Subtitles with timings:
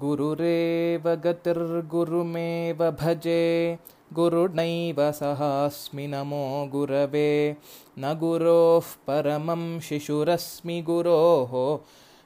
[0.00, 3.78] गुरुरेव गतिर्गुरुमेव भजे
[4.12, 7.56] गुरुणैव सहास्मि नमो गुरवे।
[7.98, 11.78] न गुरोः परमं शिशुरस्मि गुरोः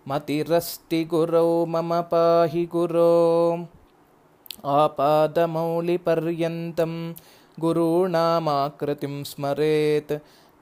[0.09, 3.67] मतिरस्ति गुरौ मम पाहि गुरो।
[4.65, 7.15] आपादमौलिपर्यन्तं
[7.61, 10.13] गुरूणामाकृतिं स्मरेत्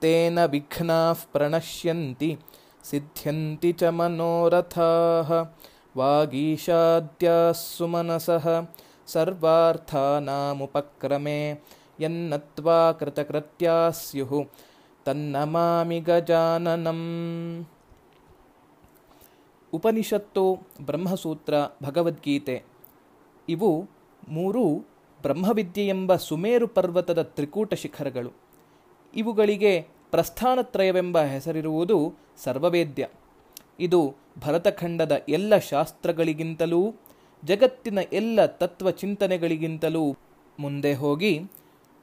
[0.01, 2.37] तेन विघ्नाः प्रणश्यन्ति
[2.83, 5.45] सिद्ध्यन्ति च मनोरथाः
[5.94, 8.66] वागीशाद्याः सुमनसः
[9.08, 11.56] सर्वार्थानामुपक्रमे
[12.00, 14.44] यन्नत्वा कृतकृत्याः स्युः
[15.06, 17.64] तन्नमामि गजाननम्
[19.72, 22.64] ಉಪನಿಷತ್ತು ಬ್ರಹ್ಮಸೂತ್ರ ಭಗವದ್ಗೀತೆ
[23.48, 23.88] ಇವು
[24.28, 24.84] ಮೂರೂ
[25.20, 28.32] ಬ್ರಹ್ಮವಿದ್ಯೆ ಎಂಬ ಸುಮೇರು ಪರ್ವತದ ತ್ರಿಕೂಟ ಶಿಖರಗಳು
[29.14, 33.08] ಇವುಗಳಿಗೆ ಪ್ರಸ್ಥಾನತ್ರಯವೆಂಬ ಹೆಸರಿರುವುದು ಸರ್ವವೇದ್ಯ
[33.79, 36.95] ಇದು ಭರತಖಂಡದ ಎಲ್ಲ ಶಾಸ್ತ್ರಗಳಿಗಿಂತಲೂ,
[37.45, 40.17] ಜಗತ್ತಿನ ಎಲ್ಲ ತತ್ವ ಚಿಂತನೆಗಳಿಗಿಂತಲೂ
[40.59, 41.39] ಮುಂದೆ ಹೋಗಿ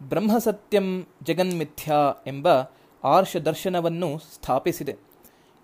[0.03, 2.49] ಬ್ರಹ್ಮಸತ್ಯಂ ಜಗನ್ಮಿಥ್ಯಾ ಎಂಬ
[3.05, 4.97] ಆರ್ಷ ದರ್ಶನವನ್ನು ಸ್ಥಾಪಿಸಿದೆ.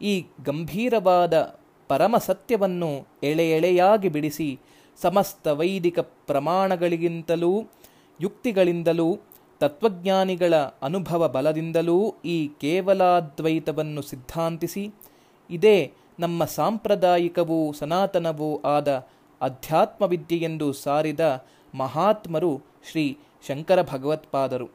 [0.00, 4.60] ಈ ಗಂಭೀರವಾದ ಪರಮ ಸತ್ಯವನ್ನು ಎಳೆ ಎಳೆಯಾಗಿ ಬಿಡಿಸಿ
[5.02, 7.70] ಸಮಸ್ತ ವೈದಿಕ ಪ್ರಮಾಣಗಳಿಗಿಂತಲೂ,
[8.20, 9.18] ಯುಕ್ತಿಗಳಿಂದಲೂ,
[9.58, 14.94] ತತ್ವಜ್ಞಾನಿಗಳ ಅನುಭವ ಬಲದಿಂದಲೂ ಈ ಕೇವಲಾದ್ವೈತವನ್ನು ಸಿದ್ಧಾಂತಿಸಿ
[15.50, 19.06] ಇದೇ ನಮ್ಮ ಸಾಂಪ್ರದಾಯಿಕವೂ ಸನಾತನವೂ ಆದ
[19.40, 21.44] ಅಧ್ಯಾತ್ಮವಿದ್ಯೆಯೆಂದು ಸಾರಿದ
[21.74, 24.68] ಮಹಾತ್ಮರು ಶ್ರೀ ಶಂಕರ ಭಗವತ್ಪಾದರು.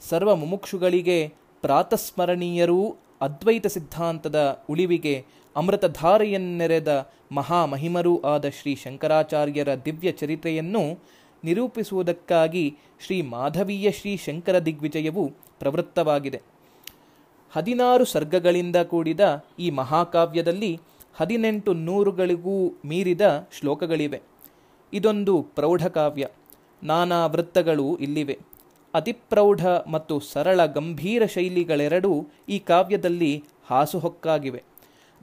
[0.00, 5.24] ಸರ್ವ ಮುಮುಕ್ಷುಗಳಿಗೆ ಪ್ರಾತಸ್ಮರಣೀಯರೂ ಅದ್ವೈತ ಸಿದ್ಧಾಂತದ ಉಳಿವಿಗೆ
[5.56, 10.98] ಅಮೃತಧಾರೆಯನ್ನೆರೆದ ಮಹಾಮಹಿಮರೂ ಆದ ಶ್ರೀ ಶಂಕರಾಚಾರ್ಯರ ದಿವ್ಯ ಚರಿತ್ರೆಯನ್ನು
[11.44, 15.28] ನಿರೂಪಿಸುವುದಕ್ಕಾಗಿ ಶ್ರೀ ಮಾಧವೀಯ ಶ್ರೀ ಶಂಕರ ದಿಗ್ವಿಜಯವು
[15.58, 16.42] ಪ್ರವೃತ್ತವಾಗಿದೆ.
[17.50, 20.80] ಹದಿನಾರು ಸರ್ಗಗಳಿಂದ ಕೂಡಿದ ಈ ಮಹಾಕಾವ್ಯದಲ್ಲಿ
[21.14, 24.22] ಹದಿನೆಂಟು ನೂರುಗಳಿಗೂ ಮೀರಿದ ಶ್ಲೋಕಗಳಿವೆ.
[24.92, 26.28] ಇದೊಂದು ಪ್ರೌಢಕಾವ್ಯ
[26.82, 28.38] ನಾನಾ ವೃತ್ತಗಳು ಇಲ್ಲಿವೆ.
[28.94, 34.62] ಅತಿಪ್ರೌಢ ಮತ್ತು ಸರಳ ಗಂಭೀರ ಶೈಲಿಗಳೆರಡೂ ಈ ಕಾವ್ಯದಲ್ಲಿ ಹಾಸುಹೊಕ್ಕಾಗಿವೆ.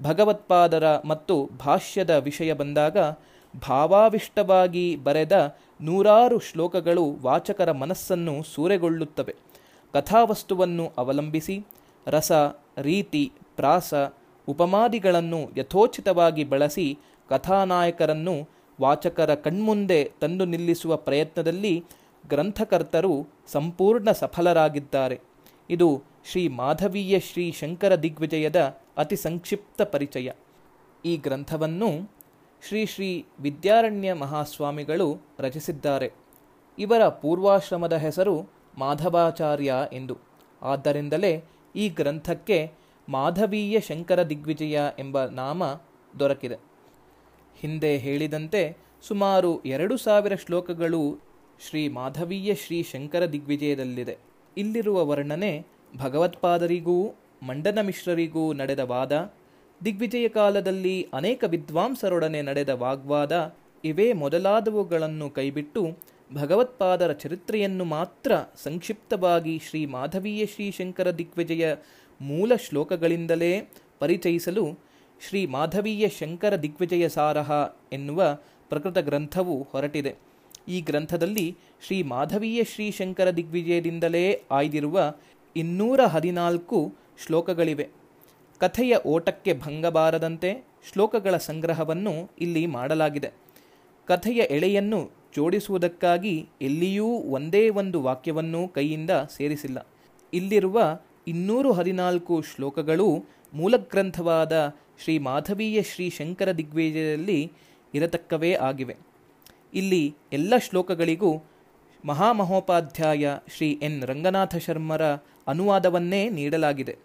[0.03, 2.98] ಭಗವತ್ಪಾದರ ಮತ್ತು ಭಾಷ್ಯದ ವಿಷಯ ಬಂದಾಗ
[3.69, 9.36] ಭಾವಾವಿಷ್ಟವಾಗಿ ಬರೆದ ನೂರಾರು ಶ್ಲೋಕಗಳು ವಾಚಕರ ಮನಸ್ಸನ್ನು ಸೂರೆಗೊಳ್ಳುತ್ತವೆ.
[9.94, 11.66] ಕಥಾವಸ್ತುವನ್ನು ಅವಲಂಬಿಸಿ
[12.08, 12.31] ರಸ,
[12.78, 13.94] ರೀತಿ, ಪ್ರಾಸ,
[14.47, 17.00] ಉಪಮಾದಿಗಳನ್ನು ಯಥೋಚಿತವಾಗಿ ಬಳಸಿ
[17.30, 18.50] ಕಥಾನಾಯಕರನ್ನು
[18.81, 21.86] ವಾಚಕರ ಕಣ್ಮುಂದೆ ತಂದು ನಿಲ್ಲಿಸುವ ಪ್ರಯತ್ನದಲ್ಲಿ
[22.30, 25.19] ಗ್ರಂಥಕರ್ತರು ಸಂಪೂರ್ಣ ಸಫಲರಾಗಿದ್ದಾರೆ.
[25.69, 30.31] ಇದು ಶ್ರೀ ಮಾಧವೀಯ ಶ್ರೀ ಶಂಕರ ದಿಗ್ವಿಜಯದ ಅತಿ ಸಂಕ್ಷಿಪ್ತ ಪರಿಚಯ.
[31.06, 32.12] ಈ ಗ್ರಂಥವನ್ನು
[32.68, 36.12] ಶ್ರೀ ಶ್ರೀ ವಿದ್ಯಾರಣ್ಯ ಮಹಾಸ್ವಾಮಿಗಳು ರಚಿಸಿದ್ದಾರೆ.
[36.80, 40.18] ಇವರ ಪೂರ್ವಾಶ್ರಮದ ಹೆಸರು ಮಾಧವಾಚಾರ್ಯ ಎಂದು.
[40.62, 41.44] ಆದ್ದರಿಂದಲೇ
[41.76, 42.72] ಈ ಗ್ರಂಥಕ್ಕೆ
[43.10, 45.64] ಮಾಧವೀಯ ಶಂಕರ ದಿಗ್ವಿಜಯ ಎಂಬ ನಾಮ
[46.20, 46.56] ದೊರಕಿದೆ.
[47.60, 51.18] ಹಿಂದೆ ಹೇಳಿದಂತೆ ಸುಮಾರು ಎರಡು ಸಾವಿರ ಶ್ಲೋಕಗಳು
[51.70, 54.18] ಶ್ರೀ ಮಾಧವೀಯ ಶ್ರೀ ಶಂಕರ ದಿಗ್ವಿಜಯದಲ್ಲಿದೆ.
[54.58, 55.66] ಇಲ್ಲಿರುವ ವರ್ಣನೆ
[55.98, 59.34] ಭಗವತ್ಪಾದರಿಗೂ, ಮಂಡನ ಮಿಶ್ರರಿಗೂ ನಡೆದ ವಾದ,
[59.86, 65.98] ದಿಗ್ವಿಜಯ ಕಾಲದಲ್ಲಿ ಅನೇಕ ವಿದ್ವಾಂಸರೊಡನೆ ನಡೆದ ವಾಗ್ವಾದ, ಇವೇ ಮೊದಲಾದವುಗಳನ್ನು ಕೈಬಿಟ್ಟು
[66.34, 68.32] ಭಗವತ್ಪಾದರ ಚರಿತ್ರೆಯನ್ನು ಮಾತ್ರ
[68.64, 71.76] ಸಂಕ್ಷಿಪ್ತವಾಗಿ ಶ್ರೀ ಮಾಧವೀಯ ಶ್ರೀ ಶಂಕರ ದಿಗ್ವಿಜಯ
[72.22, 73.70] ಮೂಲ ಶ್ಲೋಕಗಳಿಂದಲೇ
[74.00, 74.80] ಪರಿಚಯಿಸಲು
[75.30, 77.52] ಶ್ರೀ ಮಾಧವೀಯ ಶಂಕರ ದಿಗ್ವಿಜಯ ಸಾರಹ
[77.94, 78.38] ಎನ್ನುವ
[78.70, 80.16] ಪ್ರಕೃತ ಗ್ರಂಥವು ಹೊರಟಿದೆ.
[80.68, 85.14] ಈ ಗ್ರಂಥದಲ್ಲಿ ಶ್ರೀ ಮಾಧವೀಯ ಶ್ರೀ ಶಂಕರ ದಿಗ್ವಿಜಯದಿಂದಲೇ ಆಯ್ದಿರುವ
[85.56, 86.96] ಇನ್ನೂರ ಹದಿನಾಲ್ಕು
[87.26, 87.90] ಶ್ಲೋಕಗಳಿವೆ.
[88.60, 93.32] ಕಥೆಯ ಓಟಕ್ಕೆ ಭಂಗ ಬಾರದಂತೆ ಶ್ಲೋಕಗಳ ಸಂಗ್ರಹವನ್ನು ಇಲ್ಲಿ ಮಾಡಲಾಗಿದೆ.
[94.06, 99.88] ಕಥೆಯ ಎಳೆಯನ್ನು ಜೋಡಿಸುವುದಕ್ಕಾಗಿ ಎಲ್ಲಿಯೂ ಒಂದೇ ಒಂದು ವಾಕ್ಯವನ್ನು ಕೈಯಿಂದ ಸೇರಿಸಿಲ್ಲ.
[100.34, 107.52] ಇಲ್ಲಿರುವ ಇನ್ನೂರು ಹದಿನಾಲ್ಕು ಶ್ಲೋಕಗಳು ಮೂಲಗ್ರಂಥವಾದ ಶ್ರೀ ಮಾಧವೀಯ ಶ್ರೀ ಶಂಕರ ದಿಗ್ವಿಜಯದಲ್ಲಿ
[107.94, 108.96] ಇರತಕ್ಕವೇ ಆಗಿವೆ.
[109.74, 111.44] ಇಲ್ಲಿ ಎಲ್ಲ ಶ್ಲೋಕಗಳಿಗೂ
[112.06, 114.04] ಮಹಾಮಹೋಪಾಧ್ಯಾಯ ಶ್ರೀ ಎನ್.
[114.04, 115.02] ರಂಗನಾಥ ಶರ್ಮರ
[115.48, 116.98] ಅನುವಾದವನ್ನೇ ನೀಡಲಾಗಿದೆ.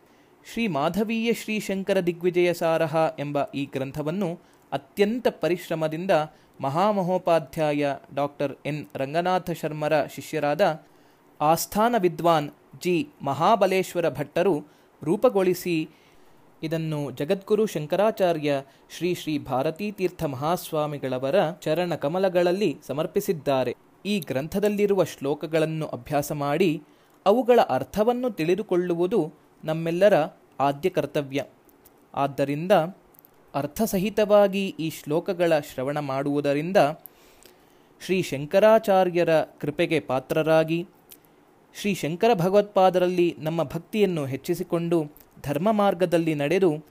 [0.52, 4.40] ಶ್ರೀ ಮಾಧವೀಯ ಶ್ರೀ ಶಂಕರ ದಿಗ್ವಿಜಯ ಸಾರಹ ಎಂಬ ಈ ಗ್ರಂಥವನ್ನು
[4.72, 6.10] ಅತ್ಯಂತ ಪರಿಶ್ರಮದಿಂದ
[6.60, 8.86] ಮಹಾಮಹೋಪಾಧ್ಯಾಯ ಡಾಕ್ಟರ್ ಎನ್.
[8.94, 10.82] ರಂಗನಾಥ ಶರ್ಮರ ಶಿಷ್ಯರಾದ
[11.40, 12.50] ಆಸ್ಥಾನ ವಿದ್ವಾನ್
[12.80, 13.08] ಜಿ.
[13.22, 14.64] ಮಹಾಬಲೇಶ್ವರ ಭಟ್ಟರು
[15.02, 15.88] ರೂಪಗೊಳಿಸಿ
[16.62, 18.62] ಇದನ್ನು ಜಗದ್ಗುರು ಶಂಕರಾಚಾರ್ಯ
[18.96, 23.76] ಶ್ರೀ ಶ್ರೀ ಭಾರತೀ ತೀರ್ಥ ಮಹಾಸ್ವಾಮಿಗಳವರ ಚರಣ ಕಮಲಗಳಲ್ಲಿ ಸಮರ್ಪಿಸಿದ್ದಾರೆ.
[24.04, 26.82] ಈ ಗ್ರಂಥದಲ್ಲಿರುವ ಶ್ಲೋಕಗಳನ್ನು ಅಭ್ಯಾಸ ಮಾಡಿ
[27.26, 29.32] ಅವುಗಳ ಅರ್ಥವನ್ನು ತಿಳಿದುಕೊಳ್ಳುವುದು
[29.64, 30.14] ನಮ್ಮೆಲ್ಲರ
[30.60, 31.44] ಆದ್ಯ ಕರ್ತವ್ಯ.
[32.14, 32.72] ಆದ್ದರಿಂದ
[33.54, 36.76] ಅರ್ಥಸಹಿತವಾಗಿ ಈ ಶ್ಲೋಕಗಳ ಶ್ರವಣ ಮಾಡುವುದರಿಂದ
[38.04, 40.86] ಶ್ರೀ ಶಂಕರಾಚಾರ್ಯರ ಕೃಪೆಗೆ ಪಾತ್ರರಾಗಿ,
[41.80, 45.04] ಶ್ರೀ ಶಂಕರ ಭಗವತ್ಪಾದರಲ್ಲಿ ನಮ್ಮ ಭಕ್ತಿಯನ್ನು ಹೆಚ್ಚಿಸಿಕೊಂಡು
[45.42, 46.84] ಧರ್ಮ ಮಾರ್ಗದಲ್ಲಿ ನಡೆದು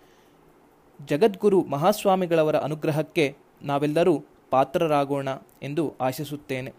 [1.06, 5.27] ಜಗದ್ಗುರು ಮಹಾಸ್ವಾಮಿಗಳವರ ಅನುಗ್ರಹಕ್ಕೆ ನಾವೆಲ್ಲರೂ ಪಾತ್ರರಾಗೋಣ
[5.63, 6.74] ಎಂದು ಆಶಿಸುತ್ತೇನೆ.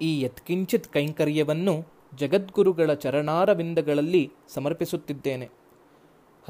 [0.00, 1.86] ಈ ಯತ್ಕಿಂಚಿತ್ ಕೈಂಕರ್ಯವನ್ನು
[2.16, 5.59] ಜಗದ್ಗುರುಗಳ ಚರಣಾರವಿಂದಗಳಲ್ಲಿ ಸಮರ್ಪಿಸುತ್ತಿದ್ದೇನೆ.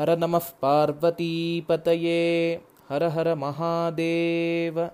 [0.01, 4.91] हर नमः पार्वतीपतये। हर हर महादेव।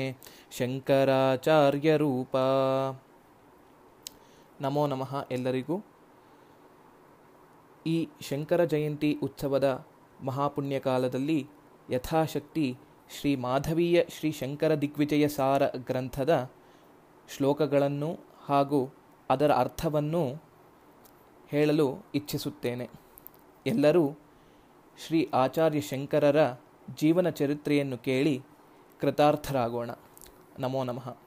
[0.57, 2.45] शङ्कराचार्यरूपा।
[4.61, 5.83] ನಮೋ ನಮಃ ಎಲ್ಲರಿಗೂ.
[7.85, 9.85] ಈ ಶಂಕರ ಜಯಂತಿ ಉತ್ಸವದ
[10.23, 11.47] ಮಹಾಪುಣ್ಯ ಕಾಲದಲ್ಲಿ
[11.91, 12.77] ಯಥಾಶಕ್ತಿ
[13.19, 16.51] ಶ್ರೀ ಮಾಧವೀಯ ಶ್ರೀ ಶಂಕರ ದಿಗ್ವಿಜಯ ಸಾರ ಗ್ರಂಥದ
[17.29, 18.93] ಶ್ಲೋಕಗಳನ್ನು ಹಾಗೂ
[19.29, 20.43] ಅದರ ಅರ್ಥವನ್ನು
[21.47, 22.89] ಹೇಳಲು ಇಚ್ಛಿಸುತ್ತೇನೆ.
[23.65, 24.17] ಎಲ್ಲರೂ
[25.07, 26.51] ಶ್ರೀ ಆಚಾರ್ಯ ಶಂಕರರ
[26.95, 28.43] ಜೀವನ ಚರಿತ್ರೆಯನ್ನು ಕೇಳಿ
[28.99, 29.91] ಕೃತಾರ್ಥರಾಗೋಣ.
[30.59, 31.17] ನಮೋ ನಮಃ.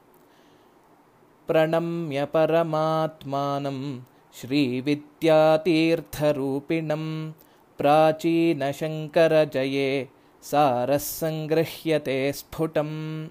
[1.49, 3.79] ಪ್ರಣಮ್ಯ ಪರಮಾತ್ಮಾನಂ
[4.35, 7.05] श्रीविद्यातीर्थरूपिणं
[7.79, 10.07] प्राचीनशङ्करजये
[10.43, 13.29] ಸಾರಃ ಸಂಗ್ರಹ್ಯತೆ ಸ್ಫುಟಂ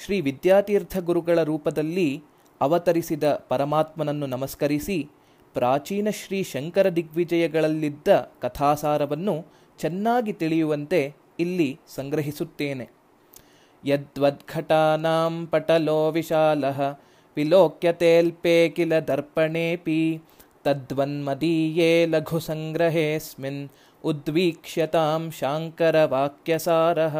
[0.00, 2.22] ಶ್ರೀ ವಿದ್ಯಾತೀರ್ಥ ಗುರುಗಳ ರೂಪದಲ್ಲಿ
[2.60, 5.08] ಅವತರಿಸಿದ ಪರಮಾತ್ಮನನ್ನು ನಮಸ್ಕರಿಸಿ
[5.54, 8.08] ಪ್ರಾಚೀನ ಶ್ರೀ ಶಂಕರ ದಿಗ್ವಿಜಯಗಳಲ್ಲಿದ್ದ
[8.42, 9.44] ಕಥಾಸಾರವನ್ನು
[9.78, 12.88] ಚೆನ್ನಾಗಿ ತಿಳಿಯುವಂತೆ ಇಲ್ಲಿ ಸಂಗ್ರಹಿಸುತ್ತೇನೆ
[13.84, 16.96] ಯದ್ವದ್ಘಟಾನಾಂ ಪಟಲೋ ವಿಶಾಲಃ
[18.75, 20.21] ಕಿಲ ದರ್ಪಣೇಪಿ
[20.63, 23.69] ತದ್ವನ್ಮದೀಯೇ ಲಘುಸಂಗ್ರಹೇऽಸ್ಮಿನ್
[24.03, 27.17] ಉದ್ವೀಕ್ಷ್ಯತಾಂ ಶಾಂಕರವಾಕ್ಯಸಾರಃ.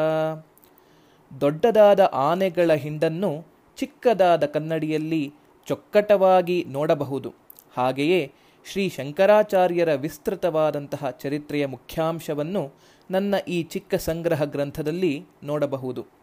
[1.41, 3.47] ದೊಡ್ಡದಾದ ಆನೆಗಳ ಹಿಂಡನ್ನು
[3.77, 5.33] ಚಿಕ್ಕದಾದ ಕನ್ನಡಿಯಲ್ಲಿ
[5.67, 7.33] ಚೊಕ್ಕಟವಾಗಿ ನೋಡಬಹುದು.
[7.77, 8.31] ಹಾಗೆಯೇ
[8.71, 12.73] ಶ್ರೀ ಶಂಕರಾಚಾರ್ಯರ ವಿಸ್ತೃತವಾದಂತಹ ಚರಿತ್ರೆಯ ಮುಖ್ಯಾಂಶವನ್ನು
[13.11, 16.20] ನನ್ನ ಈ ಚಿಕ್ಕ ಸಂಗ್ರಹ ಗ್ರಂಥದಲ್ಲಿ ನೋಡಬಹುದು.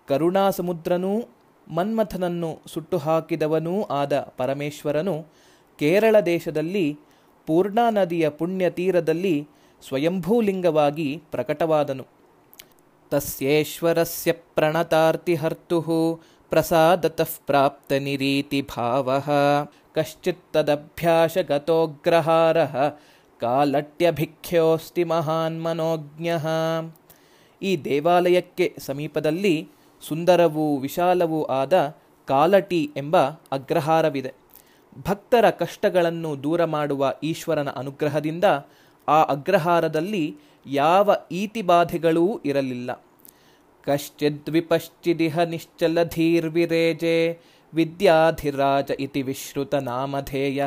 [0.08, 1.28] ಕರುಣಾಸಮುದ್ರನೂ
[1.70, 5.26] ಮನ್ಮಥನನ್ನು ಸುಟ್ಟು ಹಾಕಿದವನೂ ಆದ ಪರಮೇಶ್ವರನು
[5.78, 6.99] ಕೇರಳ ದೇಶದಲ್ಲಿ
[7.46, 9.49] ಪೂರ್ಣಾ ನದಿಯ ಪುಣ್ಯ ತೀರದಲ್ಲಿ
[9.88, 12.21] ಸ್ವಯಂಭೂಲಿಂಗವಾಗಿ ಪ್ರಕಟವಾದನು.
[13.12, 16.19] ತಸ್ಯೇಶ್ವರಸ್ಯ ಪ್ರಣತಾರ್ತಿಹರ್ತುಃ
[16.50, 19.23] ಪ್ರಸಾದತಃ ಭಾವ
[19.94, 22.94] ಕಶ್ಚಿತ್ತದಭ್ಯಾಸಗತೋಗ್ರಹಾರಃ
[23.41, 26.47] ಕಾಲಟ್ಯಭಿಖ್ಯೋಸ್ತಿ ಮಹಾನ್ ಮನೋಜ್ಞಃ
[27.62, 29.69] ಈ ದೇವಾಲಯಕ್ಕೆ ಸಮೀಪದಲ್ಲಿ
[30.09, 31.97] ಸುಂದರವೂ ವಿಶಾಲವೂ ಆದ
[32.29, 33.17] ಕಾಲಟಿ ಎಂಬ
[33.53, 34.35] ಅಗ್ರಹಾರವಿದೆ.
[35.09, 38.44] ಭಕ್ತರ ಕಷ್ಟಗಳನ್ನು ದೂರ ಮಾಡುವ ಈಶ್ವರನ ಅನುಗ್ರಹದಿಂದ
[39.09, 40.37] ಆ ಅಗ್ರಹಾರದಲ್ಲಿ
[40.67, 43.05] ಯಾವ ಈತಿಬಾಧೆಗಳೂ ಇರಲಿಲ್ಲ.
[43.85, 47.38] ಕಶ್ಚಿದ್ವಿಪಶ್ಚಿದಿಹ ನಿಶ್ಚಲಧೀರ್ವಿರೇಜೆ
[47.75, 50.64] ವಿದ್ಯಾಧಿರಾಜ ಇತಿ ವಿಶ್ರುತ ನಾಮಧೇಯ.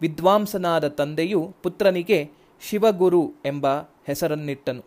[0.00, 2.30] ವಿದ್ವಾಂಸನಾದ ತಂದೆಯು ಪುತ್ರನಿಗೆ
[2.60, 3.66] ಶಿವಗುರು ಎಂಬ
[4.06, 4.82] ಹೆಸರನ್ನಿಟ್ಟನು.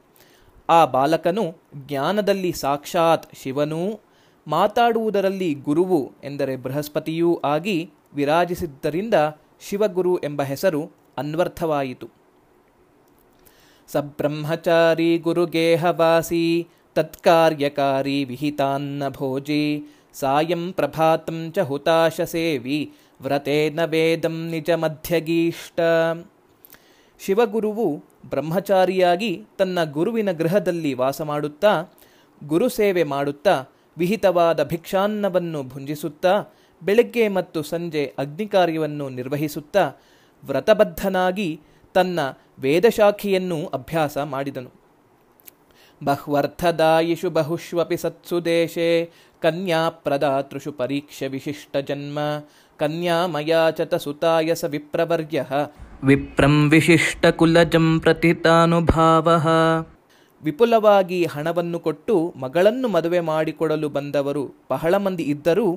[0.69, 3.99] ಆ ಬಾಲಕನು ಜ್ಞಾನದಲ್ಲಿ ಸಾಕ್ಷಾತ್ ಶಿವನೂ,
[4.47, 9.13] ಮಾತಾಡುವುದರಲ್ಲಿ ಗುರುವು ಎಂದರೆ ಬೃಹಸ್ಪತಿಯೂ ಆಗಿ ವಿರಾಜಿಸಿದ್ದರಿಂದ
[9.61, 12.09] ಶಿವಗುರು ಎಂಬ ಹೆಸರು ಅನ್ವರ್ಥವಾಯಿತು.
[13.87, 25.79] ಸಬ್ರಹ್ಮಚಾರಿ ಗುರುಗೇಹವಾಸಿ, ತತ್ಕಾರ್ಯಕಾರಿ ವಿಹಿತಾನ್ನ ಭೋಜಿ ಸಾಯಂ ಪ್ರಭಾತಂ ಚ ಹುತಾಶ ಸೇವಿ ವ್ರತೇನ ವೇದಂ ನಿಜ ಮಧ್ಯಗೀಷ್ಟ
[27.19, 31.93] ಶಿವಗುರುವು ಬ್ರಹ್ಮಚಾರಿಯಾಗಿ ತನ್ನ ಗುರುವಿನ ಗೃಹದಲ್ಲಿ ವಾಸ ಮಾಡುತ್ತಾ
[32.47, 33.65] ಗುರುಸೇವೆ ಮಾಡುತ್ತಾ,
[33.97, 36.45] ವಿಹಿತವಾದ ಭಿಕ್ಷಾನ್ನವನ್ನು ಭುಂಜಿಸುತ್ತಾ,
[36.83, 39.93] ಬೆಳಗ್ಗೆ ಮತ್ತು ಸಂಜೆ ಅಗ್ನಿಕಾರ್ಯವನ್ನು ನಿರ್ವಹಿಸುತ್ತಾ,
[40.43, 41.61] ವ್ರತಬದ್ಧನಾಗಿ
[41.93, 42.19] ತನ್ನ
[42.59, 44.71] ವೇದಶಾಖಿಯನ್ನು ಅಭ್ಯಾಸ ಮಾಡಿದನು.
[46.03, 48.39] ಬಹ್ವರ್ಥದಾಯಿಷು ಬಹುಷ್ವಪಿ ಸತ್ಸು
[49.41, 52.19] ದೇಶೆ ಕನ್ಯಾ ಪ್ರದಾತೃಷು ಪರೀಕ್ಷೆ ವಿಶಿಷ್ಟ ಜನ್ಮ
[52.79, 55.43] ಕನ್ಯಾಮಯಾಚತ ಸುತಾಯ ಸ ವಿಪ್ರವರ್ಯ
[56.03, 59.29] ವಿಪ್ರಂ ವಿಶಿಷ್ಟ ಕುಲಜಂ ಪ್ರತಿತಾನುಭಾವ
[60.43, 65.67] ವಿಪುಲವಾಗಿ ಹಣವನ್ನು ಕೊಟ್ಟು ಮಗಳನ್ನು ಮದುವೆ ಮಾಡಿಕೊಡಲು ಬಂದವರು ಬಹಳ ಮಂದಿ ಇದ್ದರೂ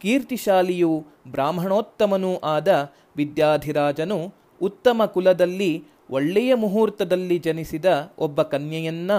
[0.00, 0.92] ಕೀರ್ತಿಶಾಲಿಯೂ
[1.28, 2.68] ಬ್ರಾಹ್ಮಣೋತ್ತಮನೂ ಆದ
[3.16, 4.18] ವಿದ್ಯಾಧಿರಾಜನು
[4.60, 5.72] ಉತ್ತಮ ಕುಲದಲ್ಲಿ
[6.10, 7.86] ಒಳ್ಳೆಯ ಮುಹೂರ್ತದಲ್ಲಿ ಜನಿಸಿದ
[8.18, 9.12] ಒಬ್ಬ ಕನ್ಯೆಯನ್ನ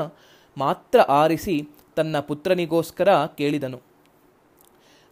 [0.57, 1.55] ಮಾತ್ರ ಆರಿಸಿ
[1.95, 3.81] ತನ್ನ ಪುತ್ರನಿಗೋಸ್ಕರ ಕೇಳಿದನು.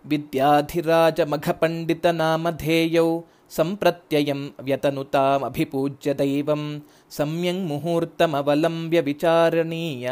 [0.06, 10.10] ವಿದ್ಯಾಧಿರಾಜ ಮಘಪಂಡಿತ ನಾಮಧೇಯೌ, ಸಂಪ್ರತ್ಯಯಂ ವ್ಯತನುತಾಮಭಿಪೂಜ್ಯ ದೈವಂ ಸಮ್ಯಂ ಮುಹೂರ್ತಮವಲಂಬ್ಯ ವಿಚಾರಣೀಯ,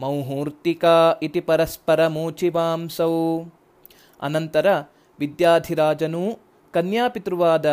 [0.00, 3.12] ಮೌಹೂರ್ತಿಕಾ ಇತಿ ಪರಸ್ಪರಮೂಚಿವಾಂಸೌ
[4.22, 4.66] ಅನಂತರ
[5.18, 6.38] ವಿದ್ಯಾಧಿರಾಜನೂ,
[6.72, 7.66] ಕನ್ಯಾಪಿತೃವಾದ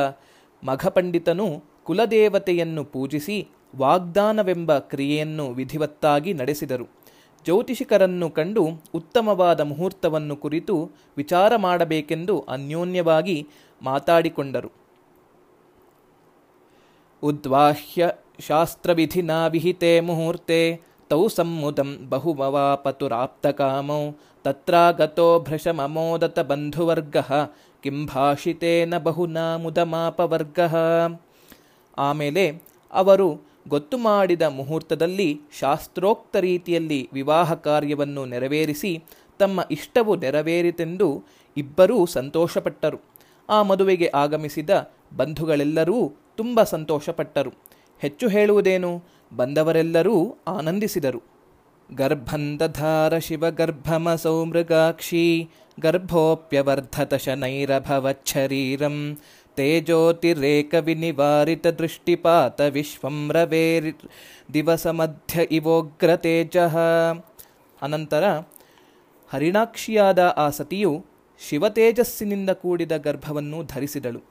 [0.64, 1.48] ಮಘಪಂಡಿತನು
[1.84, 7.03] ಕುಲದೇವತೆಯನ್ನು ಪೂಜಿಸಿ ವಾಗ್ದಾನವೆಂಬ ಕ್ರಿಯೆಯನ್ನು ವಿಧಿವತ್ತಾಗಿ ನಡೆಸಿದರು.
[7.46, 8.64] ಜ್ಯೋತಿಷಿಕರನ್ನು ಕಂಡು
[8.96, 10.76] ಉತ್ತಮವಾದ ಮುಹೂರ್ತವನ್ನು ಕುರಿತು
[11.18, 13.38] ವಿಚಾರ ಮಾಡಬೇಕೆಂದು ಅನ್ಯೋನ್ಯವಾಗಿ
[13.82, 14.72] ಮಾತಾಡಿಕೊಂಡರು.
[17.24, 18.10] ಉದ್ವಾಹ್ಯ
[18.40, 20.62] ಶಾಸ್ತ್ರವಿಧಿನಾ ವಿಹಿತೆ ಮುಹೂರ್ತೆ,
[21.10, 24.04] ತೌ ಸಮ್ಮುದಂ ಬಹುಮವಾಪತುರಾಪ್ತಕಾಮೌ,
[24.46, 27.18] ತತ್ರಾಗತೋ ಭೃಶಮಮೋದತ ಬಂಧುವರ್ಗ,
[27.84, 30.60] ಕಿಂ ಭಾಷಿತೇನ ಬಹುನಾ ಮುದಮಾಪವರ್ಗ
[31.98, 32.46] ಆಮೇಲೆ
[32.94, 33.28] ಅವರು
[33.68, 39.04] ಗೊತ್ತು ಮಾಡಿದ ಮುಹೂರ್ತದಲ್ಲಿ ಶಾಸ್ತ್ರೋಕ್ತ ರೀತಿಯಲ್ಲಿ ವಿವಾಹ ಕಾರ್ಯವನ್ನು ನೆರವೇರಿಸಿ
[39.40, 41.24] ತಮ್ಮ ಇಷ್ಟವು ನೆರವೇರಿತೆಂದು
[41.58, 42.98] ಇಬ್ಬರೂ ಸಂತೋಷಪಟ್ಟರು.
[43.50, 47.52] ಆ ಮದುವೆಗೆ ಆಗಮಿಸಿದ ಬಂಧುಗಳೆಲ್ಲರೂ ತುಂಬ ಸಂತೋಷಪಟ್ಟರು.
[48.00, 49.04] ಹೆಚ್ಚು ಹೇಳುವುದೇನು?
[49.36, 51.22] ಬಂದವರೆಲ್ಲರೂ ಆನಂದಿಸಿದರು.
[51.96, 59.20] ಗರ್ಭಂದಧಾರ ಶಿವಗರ್ಭಮಸೌ ಮೃಗಾಕ್ಷಿ ಗರ್ಭೋಪ್ಯವರ್ಧತ ಶನೈರಭವಚ್ಛರೀರಂ
[59.56, 63.92] ತೇಜೋತಿರೇಕ ವಿನಿವಾರಿತ ದೃಷ್ಟಿಪಾತ ವಿಶ್ವಂ ರವೇರಿ
[64.54, 66.58] ದಿವಸ ಮಧ್ಯ ಇವೋಗ್ರ ತೇಜ
[67.82, 68.24] ಅನಂತರ,
[69.34, 71.06] ಹರಿಣಾಕ್ಷಿಯಾದ ಆ ಸತಿಯು
[71.50, 74.22] ಶಿವತೇಜಸ್ಸಿನಿಂದ ಕೂಡಿದ ಗರ್ಭವನ್ನು ಧರಿಸಿದಳು.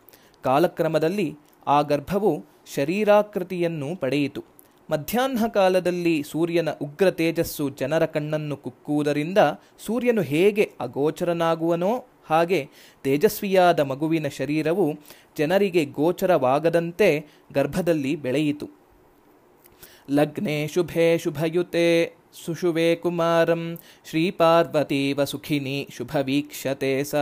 [0.43, 1.37] ಕಾಲಕ್ರಮದಲ್ಲಿ
[1.67, 4.45] ಆ ಗರ್ಭವು ಶರೀರಾಕೃತಿಯನ್ನು ಪಡೆಯಿತು.
[4.91, 9.39] ಮಧ್ಯಾಹ್ನ ಕಾಲದಲ್ಲಿ ಸೂರ್ಯನ ಉಗ್ರ ತೇಜಸ್ಸು ಜನರ ಕಣ್ಣನ್ನು ಕುಕ್ಕುವುದರಿಂದ
[9.87, 12.69] ಸೂರ್ಯನು ಹೇಗೆ ಅಗೋಚರನಾಗುವನೋ ಹಾಗೆ
[13.03, 14.95] ತೇಜಸ್ವಿಯಾದ ಮಗುವಿನ ಶರೀರವು
[15.39, 18.69] ಜನರಿಗೆ ಗೋಚರವಾಗದಂತೆ ಗರ್ಭದಲ್ಲಿ ಬೆಳೆಯಿತು.
[20.11, 22.13] ಲಗ್ನೆ ಶುಭೆ ಶುಭಯುತೆ,
[22.45, 23.79] ಸುಶುವೆ ಕುಮಾರಂ,
[24.11, 27.15] ಶ್ರೀಪಾರ್ವತೀವ ಸುಖಿನಿ ಶುಭವೀಕ್ಷತೆ ಸ.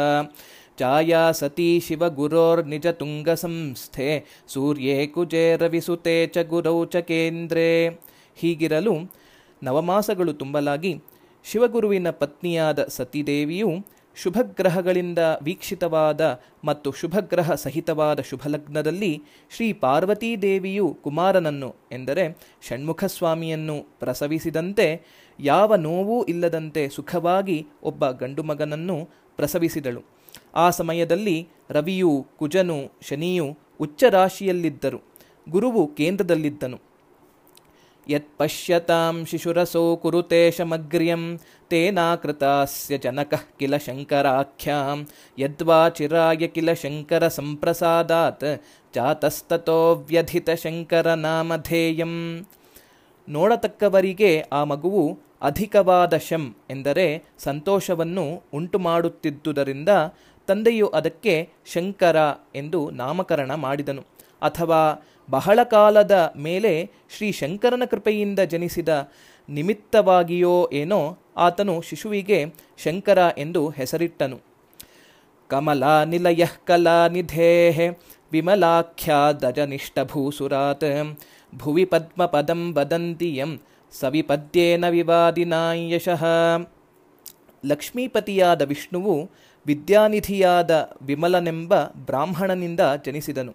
[0.78, 8.00] ಛಾಯಾ ಸತಿ ಶಿವಗುರೋರ್ನಿಜ ತುಂಗ ಸಂಸ್ಥೆ, ಸೂರ್ಯೇ ಕುಜೆ ರವಿಸುತೆ ಚ ಗುರೌ ಚ ಕೇಂದ್ರೇ.
[8.36, 8.94] ಹೀಗಿರಲು
[9.62, 11.02] ನವಮಾಸಗಳು ತುಂಬಲಾಗಿ
[11.44, 13.68] ಶಿವಗುರುವಿನ ಪತ್ನಿಯಾದ ಸತೀದೇವಿಯು
[14.22, 19.22] ಶುಭಗ್ರಹಗಳಿಂದ ವೀಕ್ಷಿತವಾದ ಮತ್ತು ಶುಭಗ್ರಹ ಸಹಿತವಾದ ಶುಭಲಗ್ನದಲ್ಲಿ
[19.56, 25.02] ಶ್ರೀ ಪಾರ್ವತೀದೇವಿಯು ಕುಮಾರನನ್ನು ಎಂದರೆ ಷಣ್ಮುಖಸ್ವಾಮಿಯನ್ನು ಪ್ರಸವಿಸಿದಂತೆ
[25.40, 30.02] ಯಾವ ನೋವೂ ಇಲ್ಲದಂತೆ ಸುಖವಾಗಿ ಒಬ್ಬ ಗಂಡು ಮಗನನ್ನು ಪ್ರಸವಿಸಿದಳು.
[30.54, 35.00] ಆ ಸಮಯದಲ್ಲಿ ರವಿಯು, ಕುಜನು, ಶನಿಯು ಉಚ್ಚ ರಾಶಿಯಲ್ಲಿದ್ದರು.
[35.48, 36.89] ಗುರುವು ಕೇಂದ್ರದಲ್ಲಿದ್ದನು.
[38.10, 41.22] ಯತ್ ಪಶ್ಯತಾಂ ಶಿಶುರಸೋ ಕುರುತೆ ಶಮಗ್ರ್ಯಂ
[41.70, 44.98] ತೇನಾಕೃತಾಸ್ಯ ಜನಕಃ ಕಿಲ ಶಂಕರಾಖ್ಯಾಂ
[45.38, 48.48] ಯದ್ವಾ ಚಿರಾಯ ಕಿಲ ಶಂಕರ ಸಂಪ್ರಸಾದಾತ್
[48.94, 52.14] ಜಾತಸ್ತತೋ ವ್ಯಧಿತ ಶಂಕರ ನಾಮಧೇಯಂ
[53.28, 55.04] ನೋಡತಕ್ಕವರಿಗೆ ಆ ಮಗುವು
[55.42, 57.06] ಅಧಿಕವಾದ ಶಂ ಎಂದರೆ
[57.38, 58.24] ಸಂತೋಷವನ್ನು
[58.54, 59.88] ಉಂಟು ಮಾಡುತ್ತಿದ್ದುದರಿಂದ
[60.48, 61.34] ತಂದೆಯು ಅದಕ್ಕೆ
[61.72, 62.16] ಶಂಕರ
[62.54, 64.02] ಎಂದು ನಾಮಕರಣ ಮಾಡಿದನು.
[64.42, 64.80] ಅಥವಾ
[65.30, 69.10] ಬಹಳ ಕಾಲದ ಮೇಲೆ ಶ್ರೀ ಶಂಕರನ ಕೃಪೆಯಿಂದ ಜನಿಸಿದ
[69.48, 74.40] ನಿಮಿತ್ತವಾಗಿಯೋ ಏನೋ ಆತನು ಶಿಶುವಿಗೆ ಶಂಕರ ಎಂದು ಹೆಸರಿಟ್ಟನು.
[75.48, 77.88] ಕಮಲಾ ನಿಲಯ ಕಲಾ ನಿಧೇ
[78.32, 81.16] ವಿಮಲಾಖ್ಯಾದಜನಿಷ್ಠಭೂಸುರಾತ್
[81.56, 83.60] ಭುವಿ ಪದ್ಮಪದಂ ವದಂತಿಯಂ
[84.00, 86.24] ಸವಿಪದ್ಯೇನ ವಿವಾದಿನಾಯಶಃ
[87.66, 89.30] ಲಕ್ಷ್ಮೀಪತಿಯಾದ ವಿಷ್ಣುವು
[89.66, 93.54] ವಿದ್ಯಾನಿಧಿಯಾದ ವಿಮಲನೆಂಬ ಬ್ರಾಹ್ಮಣನಿಂದ ಜನಿಸಿದನು.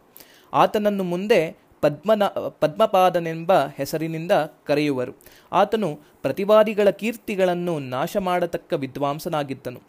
[0.54, 2.24] ಆತನನ್ನು ಮುಂದೆ ಪದ್ಮನ,
[2.60, 4.32] ಪದ್ಮಪಾದನೆಂಬ ಹೆಸರಿನಿಂದ
[4.66, 5.12] ಕರೆಯುವರು.
[5.52, 9.80] ಆತನು ಪ್ರತಿವಾದಿಗಳ ಕೀರ್ತಿಗಳನ್ನು ನಾಶ ಮಾಡತಕ್ಕ ವಿದ್ವಾಂಸನಾಗಿದ್ದನು.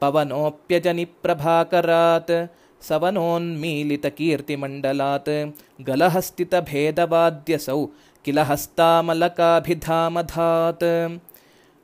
[0.00, 7.86] ಪವನೋಪ್ಯಜನಿ ಪ್ರಭಾಕರಾತ್, ಸವನೋನ್ಮೀಲಿತ ಕೀರ್ತಿಮಂಡಲಾತ್ ಗಲಹಸ್ಥಿತ ಭೇದವಾದ್ಯಸೌ
[8.24, 11.22] ಕಿಲಹಸ್ತಾಮಲಕಾಭಿಧಾಮಧಾತ್.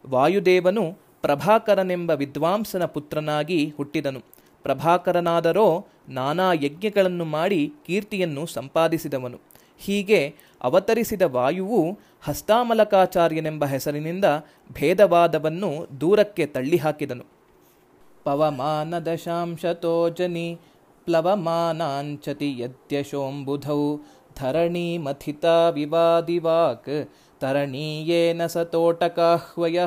[0.07, 4.21] ವಾಯುದೇವನು ಪ್ರಭಾಕರನೆಂಬ ವಿದ್ವಾಂಸನ ಪುತ್ರನಾಗಿ ಹುಟ್ಟಿದನು.
[4.63, 9.46] ಪ್ರಭಾಕರನಾದರೋ ನಾನಾ ಯಜ್ಞಗಳನ್ನು ಮಾಡಿ ಕೀರ್ತಿಯನ್ನು ಸಂಪಾದಿಸಿದವನು.
[9.79, 14.25] ಹೀಗೆ ಅವತರಿಸಿದ ವಾಯುವು ಹಸ್ತಾಮಲಕಾಚಾರ್ಯನೆಂಬ ಹೆಸರಿನಿಂದ
[14.73, 17.25] ಭೇದವಾದವನ್ನು ದೂರಕ್ಕೆ ತಳ್ಳಿಹಾಕಿದನು.
[18.25, 20.61] ಪವಮಾನದಶಾಂಶತೋಜನಿ
[21.05, 23.97] ಪ್ಲವಮಾನಾಂಚತಿ ಯದ್ಯಶೋಂಬುಧೌ
[24.99, 29.81] ಮಥಿತ ವಿವಾದಿವಾಕ್ ತರಣೀಯೇನ ಸತೋಟಕಾಹ್ವಯ.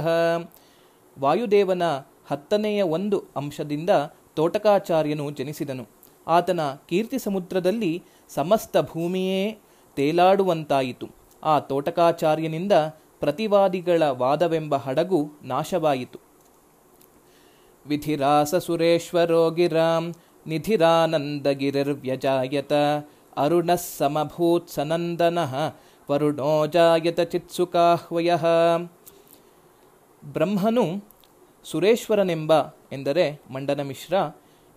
[1.20, 1.84] ವಾಯುದೇವನ
[2.30, 3.90] ಹತ್ತನೆಯ ಒಂದು ಅಂಶದಿಂದ
[4.36, 5.86] ತೋಟಕಾಚಾರ್ಯನು ಜನಿಸಿದನು.
[6.28, 9.58] ಆತನ ಕೀರ್ತಿ ಸಮುದ್ರದಲ್ಲಿ ಸಮಸ್ತ ಭೂಮಿಯೇ
[10.00, 11.08] ತೇಲಾಡುವಂತಾಯಿತು.
[11.44, 12.72] ಆ ತೋಟಕಾಚಾರ್ಯನಿಂದ
[13.20, 16.20] ಪ್ರತಿವಾದಿಗಳ ವಾದವೆಂಬ ಹಡಗು ನಾಶವಾಯಿತು.
[17.88, 20.14] ವಿಧಿರಾಸ ಸುರೇಶ್ವರೋ ಗಿರಾಂ
[20.48, 22.74] ನಿಧಿರಾನಂದಗಿರಿರ್ವ್ಯಜಾಯತ
[23.38, 25.74] ಅರುಣಃ ಸಮಭೂತ್ ಸನಂದನಃ
[26.12, 28.36] ವರುಣೋ ಜಾಯತ ಚಿತ್ಸುಕಾಹ್ವಯ.
[30.34, 31.10] ಬ್ರಹ್ಮನು
[31.64, 32.54] ಸುರೇಶ್ವರನೆಂಬ
[32.92, 34.14] ಎಂದರೆ ಮಂಡನ ಮಿಶ್ರ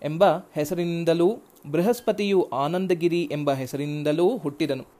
[0.03, 0.23] ಎಂಬ
[0.55, 1.37] ಹೆಸರಿನಿಂದಲೂ
[1.71, 4.92] ಬೃಹಸ್ಪತಿಯು ಆನಂದಗಿರಿ ಎಂಬ ಹೆಸರಿನಿಂದಲೂ ಹುಟ್ಟಿದನು.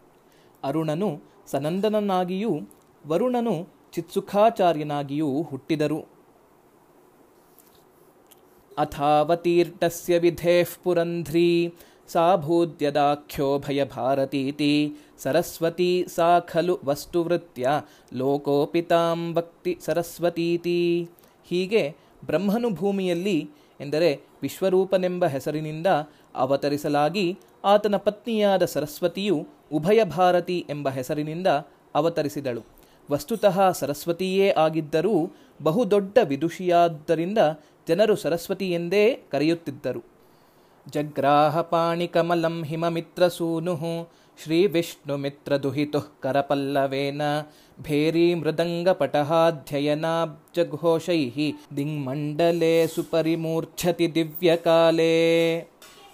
[0.63, 2.61] ಅರುಣನು ಸನಂದನನಾಗಿಯೂ
[3.07, 6.13] ವರುಣನು ಚಿತ್ಸುಖಾಚಾರ್ಯನಾಗಿಯೂ ಹುಟ್ಟಿದರು.
[8.77, 11.73] ಅಥಾವತೀರ್ಟಸ್ಯ ವಿಧೇಃ ಪುರಂಧ್ರೀ
[12.07, 17.81] ಸಾ ಭೂದ್ಯದಾಖ್ಯೋ ಭಯಭಾರತೀತಿ ಸರಸ್ವತಿ ಸಾ ಖಲು ವಸ್ತುವೃತ್ಯ
[18.13, 21.09] ಲೋಕೋಪಿತಾಂ ಭಕ್ತಿ ಸರಸ್ವತೀತಿ.
[21.45, 25.87] ಹೀಗೆ ಬ್ರಹ್ಮನು ಭೂಮಿಯಲ್ಲಿ ಎಂದರೆ ವಿಶ್ವರೂಪನೆಂಬ ಹೆಸರಿನಿಂದ
[26.35, 31.47] ಅವತರಿಸಲಾಗಿ ಆತನ ಪತ್ನಿಯಾದ ಸರಸ್ವತಿಯು ಉಭಯ ಭಾರತಿ ಎಂಬ ಹೆಸರಿನಿಂದ
[31.95, 32.61] ಅವತರಿಸಿದಳು.
[33.11, 35.31] ವಸ್ತುತಃ ಸರಸ್ವತಿಯೇ ಆಗಿದ್ದರೂ
[35.63, 37.37] ಬಹುದೊಡ್ಡ ವಿದುಷಿಯಾದ್ದರಿಂದ
[37.87, 40.03] ಜನರು ಸರಸ್ವತಿ ಎಂದೇ ಕರೆಯುತ್ತಿದ್ದರು.
[40.87, 44.09] ಜಗ್ರಾಹ ಪಾಣಿಕಮಲಂ ಹಿಮಮಿತ್ರಸೂನು
[44.43, 47.21] ಶ್ರೀ ವಿಷ್ಣು ಮಿತ್ರ ದುಹಿತು ಕರಪಲ್ಲವೇನ,
[47.81, 51.31] ಭೇರಿ ಮೃದಂಗ ಪಟಹಾಧ್ಯಯನಾಬ್ಜಘೋಷೈ
[51.77, 55.67] ದಿಂಗ್ಮಂಡಲೇ ಸುಪರಿಮೂರ್ಛತಿ ದಿವ್ಯಕಾಲೇ.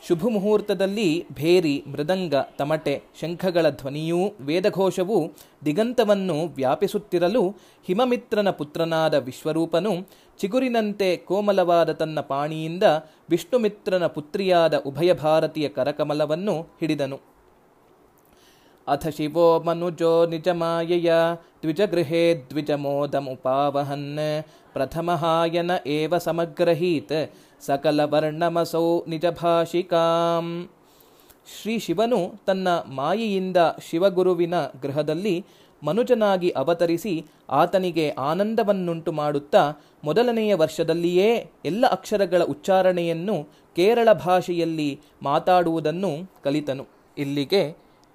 [0.08, 5.18] ಶುಭ ಮುಹೂರ್ತದಲ್ಲಿ ಭೇರಿ, ಮೃದಂಗ, ತಮಟೆ, ಶಂಖಗಳ ಧ್ವನಿಯೂ, ವೇದಘೋಷವೂ
[5.66, 7.56] ದಿಗಂತವನ್ನು ವ್ಯಾಪಿಸುತ್ತಿರಲು
[7.88, 9.94] ಹಿಮಮಿತ್ರನ ಪುತ್ರನಾದ ವಿಶ್ವರೂಪನು
[10.40, 12.84] ಚಿಗುರಿನಂತೆ ಕೋಮಲವಾದ ತನ್ನ ಪಾಣಿಯಿಂದ
[13.30, 17.20] ವಿಷ್ಣುಮಿತ್ರನ ಪುತ್ರಿಯಾದ ಉಭಯ ಭಾರತೀಯ ಕರಕಮಲವನ್ನು ಹಿಡಿದನು.
[18.90, 21.10] ಅಥ ಶಿವೋ ಮನುಜೋ ನಿಜಮಾಯಯ
[21.64, 24.08] ದ್ವಿಜಗೃಹೇ ದ್ವಿಜಮೋದಮುಪಾವಹನ್
[24.74, 27.18] ಪ್ರಥಮಹಾಯನ ಏವ ಸಮಗ್ರಹೀತ್
[27.66, 30.46] ಸಕಲವರ್ಣಮಸೌ ನಿಜಭಾಷಿಕಾಂ
[31.54, 33.58] ಶ್ರೀ ಶಿವನು ತನ್ನ ಮಾಯೆಯಿಂದ
[33.90, 35.36] ಶಿವಗುರುವಿನ ಗೃಹದಲ್ಲಿ
[35.84, 37.14] ಮನುಜನಾಗಿ ಅವತರಿಸಿ
[37.50, 39.62] ಆತನಿಗೆ ಆನಂದವನ್ನುಂಟು ಮಾಡುತ್ತಾ
[40.04, 41.30] ಮೊದಲನೆಯ ವರ್ಷದಲ್ಲಿಯೇ
[41.66, 43.36] ಎಲ್ಲ ಅಕ್ಷರಗಳ ಉಚ್ಚಾರಣೆಯನ್ನು
[43.76, 44.90] ಕೇರಳ ಭಾಷೆಯಲ್ಲಿ
[45.24, 46.12] ಮಾತಾಡುವುದನ್ನು
[46.44, 46.86] ಕಲಿತನು.
[47.18, 47.64] ಇಲ್ಲಿಗೆ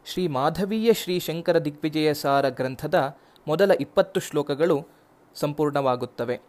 [0.06, 3.16] ಶ್ರೀ ಮಾಧವೀಯ ಶ್ರೀ ಶಂಕರ ದಿಗ್ವಿಜಯ ಸಾರ ಗ್ರಂಥದ
[3.48, 4.88] ಮೊದಲ ಇಪ್ಪತ್ತು ಶ್ಲೋಕಗಳು
[5.34, 6.40] ಸಂಪೂರ್ಣವಾಗುತ್ತವೆ.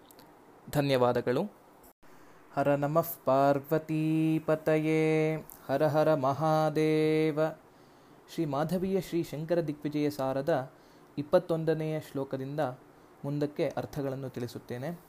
[0.72, 1.52] ಧನ್ಯವಾದಗಳು.
[2.54, 5.36] ಹರ ನಮಃ ಪಾರ್ವತೀಪತಯೇ
[5.68, 7.40] ಹರ ಹರ ಮಹಾದೇವ.
[8.34, 10.74] ಶ್ರೀ ಮಾಧವೀಯ ಶ್ರೀ ಶಂಕರ ದಿಗ್ವಿಜಯ ಸಾರದ
[11.18, 12.60] ಇಪ್ಪತ್ತೊಂದನೆಯ ಶ್ಲೋಕದಿಂದ
[13.26, 15.00] ಮುಂದಕ್ಕೆ ಅರ್ಥಗಳನ್ನು ತಿಳಿಸುತ್ತೇನೆ.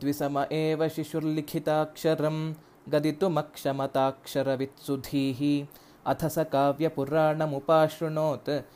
[0.00, 2.56] ದ್ವಿಸಮ ಏವ ಶಿಶುರ್ಲಿಖಿತಾಕ್ಷರಂ
[2.90, 5.68] ಗದಿತುಮಕ್ಷಮತಾಕ್ಷರವಿತ್ಸುಧೀಃ
[6.06, 8.66] ಅಥ ಸ ಕಾವ್ಯಪುರಾಣಮುಪಾಶೃಣೋತ್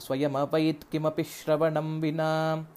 [0.00, 2.68] ಸ್ವಯಮವೈತ್ ಕಿಮಪಿ ಶ್ರವಣಂ ವಿನಾ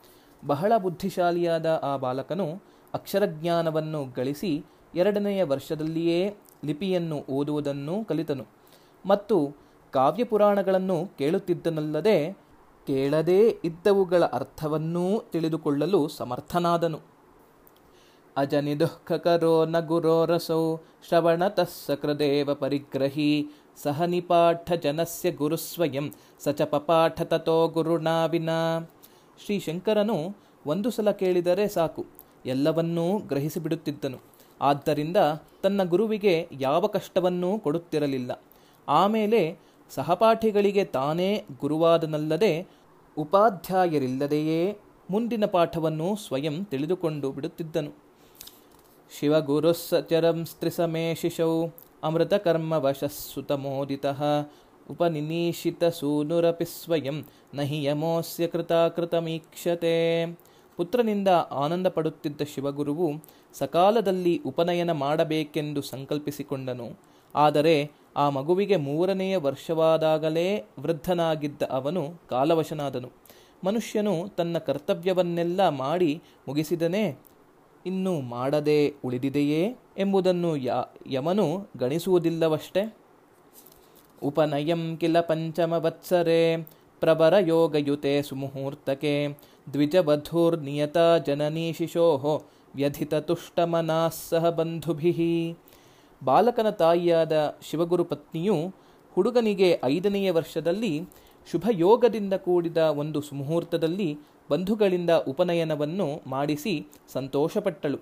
[0.45, 2.61] ಬಹಳ ಬುದ್ಧಿಶಾಲಿಯಾದ ಆ ಬಾಲಕನು
[2.93, 8.45] ಅಕ್ಷರಜ್ಞಾನವನ್ನು ಗಳಿಸಿ ಎರಡನೆಯ ವರ್ಷದಲ್ಲಿಯೇ ಲಿಪಿಯನ್ನು ಓದುವುದನ್ನು ಕಲಿತನು.
[9.05, 9.57] ಮತ್ತು
[9.91, 12.37] ಕಾವ್ಯಪುರಾಣಗಳನ್ನು ಕೇಳುತ್ತಿದ್ದನಲ್ಲದೆ
[12.87, 16.99] ಕೇಳದೇ ಇದ್ದವುಗಳ ಅರ್ಥವನ್ನೂ ತಿಳಿದುಕೊಳ್ಳಲು ಸಮರ್ಥನಾದನು.
[18.37, 20.77] ಅಜನಿದುಃಖಕರೋ ನ ಗುರೋರಸೌ
[21.07, 26.07] ಶ್ರವಣತಃ ಸಕೃದೇವ ಪರಿಗ್ರಹಿ ಸಹ ನಿಪಾಠ ಜನಸ್ಯ ಗುರುಸ್ವಯಂ
[26.39, 28.59] ಸಚ ಪಪಾಠ ತಥೋ ಗುರುಣಾ ವಿನಾ.
[29.45, 30.17] ಶ್ರೀ ಶಂಕರನು
[30.65, 32.05] ಒಂದು ಸಲ ಕೇಳಿದರೆ ಸಾಕು,
[32.45, 34.19] ಎಲ್ಲವನ್ನೂ ಗ್ರಹಿಸಿಬಿಡುತ್ತಿದ್ದನು.
[34.61, 35.17] ಆದ್ದರಿಂದ
[35.63, 38.31] ತನ್ನ ಗುರುವಿಗೆ ಯಾವ ಕಷ್ಟವನ್ನೂ ಕೊಡುತ್ತಿರಲಿಲ್ಲ.
[38.87, 39.41] ಆಮೇಲೆ
[39.89, 41.29] ಸಹಪಾಠಿಗಳಿಗೆ ತಾನೇ
[41.59, 42.53] ಗುರುವಾದನಲ್ಲದೆ
[43.17, 44.77] ಉಪಾಧ್ಯಾಯರಿಲ್ಲದೆಯೇ
[45.09, 47.91] ಮುಂದಿನ ಪಾಠವನ್ನು ಸ್ವಯಂ ತಿಳಿದುಕೊಂಡು ಬಿಡುತ್ತಿದ್ದನು.
[49.11, 51.67] ಶಿವಗುರುಸ್ಸಚರಂ ಸ್ತ್ರಿಸಮೇ ಶಿಶೌ
[52.03, 54.23] ಅಮೃತಕರ್ಮವಶಸ್ಸುತಮೋದಿತಃ
[54.91, 60.25] ಉಪನಿನೀಶಿತಸೂನುರಪಿ ಸ್ವಯಂ ನಹಿ ಯಮೋಸ್ಯ ಕೃತಾಕೃತಮೀಕ್ಷತೆ.
[60.77, 63.13] ಪುತ್ರನಿಂದ ಆನಂದ ಪಡುತ್ತಿದ್ದ ಶಿವಗುರುವು
[63.53, 66.99] ಸಕಾಲದಲ್ಲಿ ಉಪನಯನ ಮಾಡಬೇಕೆಂದು ಸಂಕಲ್ಪಿಸಿಕೊಂಡನು.
[67.35, 73.09] ಆದರೆ ಆ ಮಗುವಿಗೆ ಮೂರನೆಯ ವರ್ಷವಾದಾಗಲೇ ವೃದ್ಧನಾಗಿದ್ದ ಅವನು ಕಾಲವಶನಾದನು.
[73.65, 77.17] ಮನುಷ್ಯನು ತನ್ನ ಕರ್ತವ್ಯವನ್ನೆಲ್ಲ ಮಾಡಿ ಮುಗಿಸಿದನೇ
[77.85, 80.55] ಇನ್ನು ಮಾಡದೆ ಉಳಿದಿದೆಯೇ ಎಂಬುದನ್ನು
[81.11, 82.95] ಯಮನು ಗಣಿಸುವುದಿಲ್ಲವಷ್ಟೇ.
[84.23, 86.63] ಉಪನಯಂ ಕಿಲ ಪಂಚಮವತ್ಸರೆ
[86.99, 89.13] ಪ್ರವರಯೋಗಯುತೆ ಸುಮುಹೂರ್ತಕೆ
[89.73, 95.19] ದ್ವಿಜವಧೂರ್ನಿಯತಾ ಜನನೀ ಶಿಶೋ ವ್ಯಧಿತ ತುಷ್ಟಮನಾಃ ಸಹ ಬಂಧುಭಿಃ.
[96.23, 98.75] ಬಾಲಕನ ತಾಯಿಯಾದ ಶಿವಗುರು ಪತ್ನಿಯು
[99.15, 101.03] ಹುಡುಗನಿಗೆ ಐದನೆಯ ವರ್ಷದಲ್ಲಿ
[101.51, 104.19] ಶುಭಯೋಗದಿಂದ ಕೂಡಿದ ಒಂದು ಸುಮುಹೂರ್ತದಲ್ಲಿ
[104.51, 106.73] ಬಂಧುಗಳಿಂದ ಉಪನಯನವನ್ನು ಮಾಡಿಸಿ
[107.13, 107.99] ಸಂತೋಷಪಟ್ಟಳು.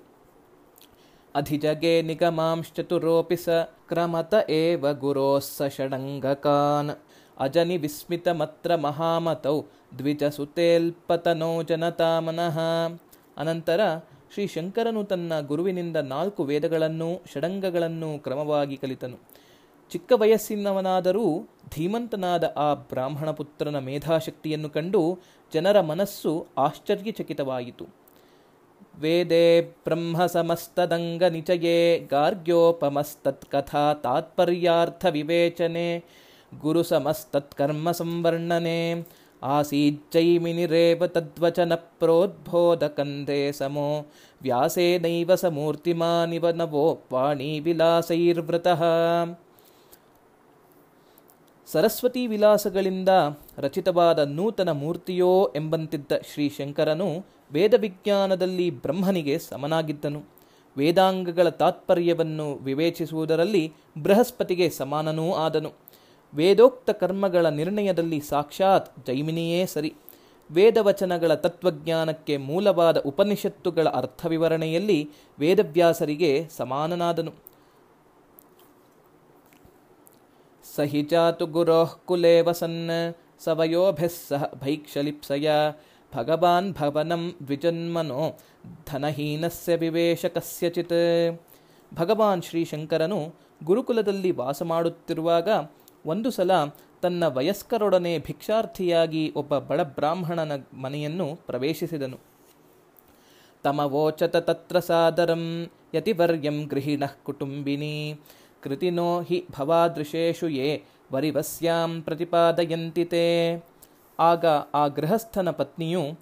[1.36, 3.50] ಅಧಿಜಗೆ ನಿಗಮಾಂಶ್ಚತುರೋಪಿ ಸ
[3.90, 6.94] ಕ್ರಮತ ಏವ ಗುರೋಸ್ಸ ಷಡಂಗಕಾನ್.
[7.38, 9.58] ಅಜನಿ ವಿಸ್ಮಿತಮತ್ರ ಮಹಾಮತೌ
[9.98, 12.58] ದ್ವಿಜ ಸುತೇಲ್ಪತನೋ ಜನತಾಮನಃ.
[13.38, 13.82] ಅನಂತರ
[14.34, 19.18] ಶ್ರೀ ಶಂಕರನು ತನ್ನ ಗುರುವಿನಿಂದ ನಾಲ್ಕು ವೇದಗಳನ್ನು ಷಡಂಗಗಳನ್ನು ಕ್ರಮವಾಗಿ ಕಲಿತನು.
[19.92, 21.24] ಚಿಕ್ಕ ವಯಸ್ಸಿನವನಾದರೂ
[21.76, 25.02] ಧೀಮಂತನಾದ ಆ ಬ್ರಾಹ್ಮಣ ಪುತ್ರನ ಮೇಧಾಶಕ್ತಿಯನ್ನು ಕಂಡು
[25.53, 27.87] ಜನರ ಮನಸ್ಸು ಆಶ್ಚರ್ಯಚಕಿತವಾಯಿತು
[29.01, 29.45] ವೇದೆ
[29.87, 31.79] ಬ್ರಹ್ಮ ಸಮಸ್ತದಂಗ ನಿಚಯೇ
[32.11, 35.89] ಗಾರ್ಗ್ಯೋಪಮಸ್ತತ್ಕಥಾ ತಾತ್ಪರ್ಯಾರ್ಥ ವಿವೇಚನೆ
[36.55, 38.81] ಗುರು ಸಮಸ್ತತ್ಕರ್ಮ ಸಂವರ್ಣನೆ
[39.43, 43.89] ಆಸೀಜ್ಜೈಮಿನಿರೇವ ತದ್ವಚನ ಪ್ರೋದ್ಬೋಧಕಂದೇ ಸಮೋ
[44.41, 48.83] ವ್ಯಾಸೇನೈವ ಸ ಮೂರ್ತಿಮಾನಿವ ನವೋ ವಾಣಿ ವಿಲಾಸೈರ್ವೃತಃ
[51.72, 53.10] ಸರಸ್ವತಿ ವಿಲಾಸಗಳಿಂದ
[53.58, 60.24] ರಚಿತವಾದ ನೂತನ ಮೂರ್ತಿಯೋ ಎಂಬಂತಿದ್ದ ಶ್ರೀ ಶಂಕರನು ವೇದವಿಜ್ಞಾನದಲ್ಲಿ ಬ್ರಹ್ಮನಿಗೆ ಸಮನಾಗಿದ್ದನು.
[60.78, 65.72] ವೇದಾಂಗಗಳ ತಾತ್ಪರ್ಯವನ್ನು ವಿವೇಚಿಸುವುದರಲ್ಲಿ ಬೃಹಸ್ಪತಿಗೆ ಸಮಾನನೂ ಆದನು.
[66.34, 69.94] ವೇದೋಕ್ತ ಕರ್ಮಗಳ ನಿರ್ಣಯದಲ್ಲಿ ಸಾಕ್ಷಾತ್ ಜೈಮಿನಿಯೇ ಸರಿ.
[70.52, 77.49] ವೇದವಚನಗಳ ತತ್ವಜ್ಞಾನಕ್ಕೆ ಮೂಲವಾದ ಉಪನಿಷತ್ತುಗಳ ಅರ್ಥವಿವರಣೆಯಲ್ಲಿ ವೇದವ್ಯಾಸರಿಗೆ ಸಮಾನನಾದನು.
[80.80, 82.92] ಸ ಹಿ ಜಾತು ಗುರೋಃ ಕುಲೇ ವಸನ್
[83.40, 83.54] ಸಹ
[84.64, 85.52] ಭೈಕ್ಷಲಿಪ್ಸಯ
[86.16, 88.38] ಭಗವಾನ್ ಭವನಂ ದ್ವಿಜನ್ಮನೋ
[88.92, 91.42] ಧನಹೀನಸ್ಯ ವಿವೇಶ ಕಸ್ಯಚಿತ್
[91.94, 95.50] ಭಗವಾನ್ ಶ್ರೀಶಂಕರನು ಗುರುಕುಲದಲ್ಲಿ ವಾಸ ಮಾಡುತ್ತಿರುವಾಗ
[96.06, 96.52] ಒಂದು ಸಲ
[97.02, 102.18] ತನ್ನ ವಯಸ್ಕರೊಡನೆ ಭಿಕ್ಷಾರ್ಥಿಯಾಗಿ ಒಬ್ಬ ಬಡ ಬ್ರಾಹ್ಮಣನ ಮನೆಯನ್ನು ಪ್ರವೇಶಿಸಿದನು.
[103.64, 108.20] ತಮವೋಚತ ತತ್ರ ಸಾದರಂ ಯತಿವರ್ಯಂ ಗೃಹಿಣಃ ಕುಟುಂಬಿನಿ
[108.62, 113.26] ಕೃತಿನೋ ಹಿ ಭವಾದೃಶೇಷು ಯೇ ವರಿವಸ್ಯಾಂ ಪ್ರತಿಪಾದಯಂತಿತೆ
[114.20, 116.20] ಆಗ ಆ ಗೃಹಸ್ಥನ ಪತ್ನಿಯು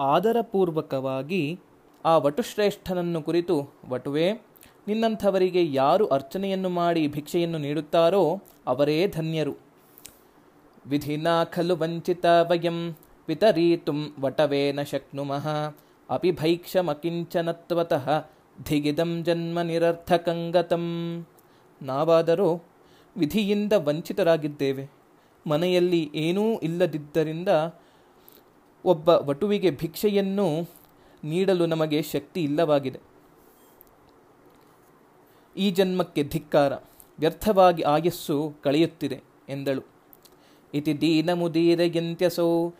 [0.00, 1.60] ಆದರಪೂರ್ವಕವಾಗಿ
[2.04, 4.32] ಆ ವಟುಶ್ರೇಷ್ಠನನ್ನು ಕುರಿತು, ವಟುವೆ,
[4.88, 9.54] ನಿನ್ನಂಥವರಿಗೆ ಯಾರು ಅರ್ಚನೆಯನ್ನು ಮಾಡಿ ಭಿಕ್ಷೆಯನ್ನು ನೀಡುತ್ತಾರೋ ಅವರೇ ಧನ್ಯರು.
[10.86, 12.96] ವಿಧಿನಾ ಖಲು ವಂಚಿತ ವಯಂ
[14.20, 15.74] ವಟವೇ ನ ಶಕ್ನುಮಃ.
[16.10, 18.24] ಅಪಿ ಭೈಕ್ಷಮಕಿಂಚನತ್ವತಃ
[18.68, 20.86] ಧಿಗಿದಂ ಜನ್ಮ ನಿರರ್ಥಕಂಗತಂ.
[21.82, 22.62] ನಾವಾದರೂ
[23.16, 24.90] ವಿಧಿಯಿಂದ ವಂಚಿತರಾಗಿದ್ದೇವೆ.
[25.46, 27.48] ಮನೆಯಲ್ಲಿ ಏನೂ ಇಲ್ಲದಿದ್ದರಿಂದ
[28.84, 30.68] ಒಬ್ಬ ವಟುವಿಗೆ ಭಿಕ್ಷೆಯನ್ನು
[31.24, 33.00] ನೀಡಲು ನಮಗೆ ಶಕ್ತಿ ಇಲ್ಲವಾಗಿದೆ.
[35.56, 36.72] ಈ ಜನ್ಮಕ್ಕೆ ಧಿಕ್ಕಾರ,
[37.18, 39.82] ವ್ಯರ್ಥವಾಗಿ ಆಯಸ್ಸು ಕಳೆಯುತ್ತಿದೆ ಎಂದಳು.
[40.74, 42.70] ಇತಿ ದೀನಮುದೀರಯಂತ್ಯಸೌ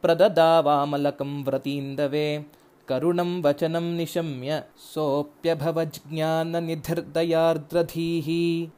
[0.00, 2.52] ಪ್ರದದಾವಾಮಲಕಂ ವ್ರತೀಂದವೇ.
[2.88, 8.72] ಕರುಣಂ ವಚನಂ ನಿಶಮ್ಯ ಸೋಪ್ಯಭವಜ್ಞಾನ ನಿಧಿರ್ದಯಾರ್ದ್ರಧೀಹಿ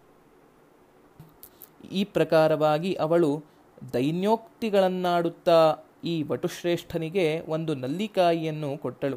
[1.93, 3.45] ಈ ಪ್ರಕಾರವಾಗಿ ಅವಳು
[3.93, 9.17] ದೈನ್ಯೋಕ್ತಿಗಳನ್ನಾಡುತ್ತಾ ಈ ವಟುಶ್ರೇಷ್ಠನಿಗೆ ಒಂದು ನಲ್ಲಿಕಾಯಿಯನ್ನು ಕೊಟ್ಟಳು.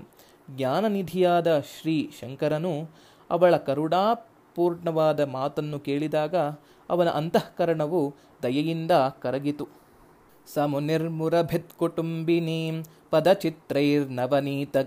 [0.55, 2.89] ಜ್ಞಾನನಿಧಿಯಾದ ಶ್ರೀ ಶಂಕರನು
[3.29, 6.35] ಅವಳ ಕರುಡಾಪೂರ್ಣವಾದ ಮಾತನ್ನು ಕೇಳಿದಾಗ
[6.89, 9.83] ಅವನ ಅಂತಃಕರಣವು ದಯೆಯಿಂದ ಕರಗಿತು.
[10.53, 12.83] ಸಮುನಿರ್ಮುರಭಿತ್ ಮುನಿರ್ಮುರಭಿತ್ಕುಟುಂಬಿನೀಂ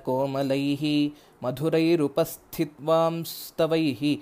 [0.05, 1.13] ಕೋಮಲೈಃ
[1.45, 4.21] ಮಧುರೈರುಪಸ್ಥಿತ್ವಾಂಸ್ತವೈಃ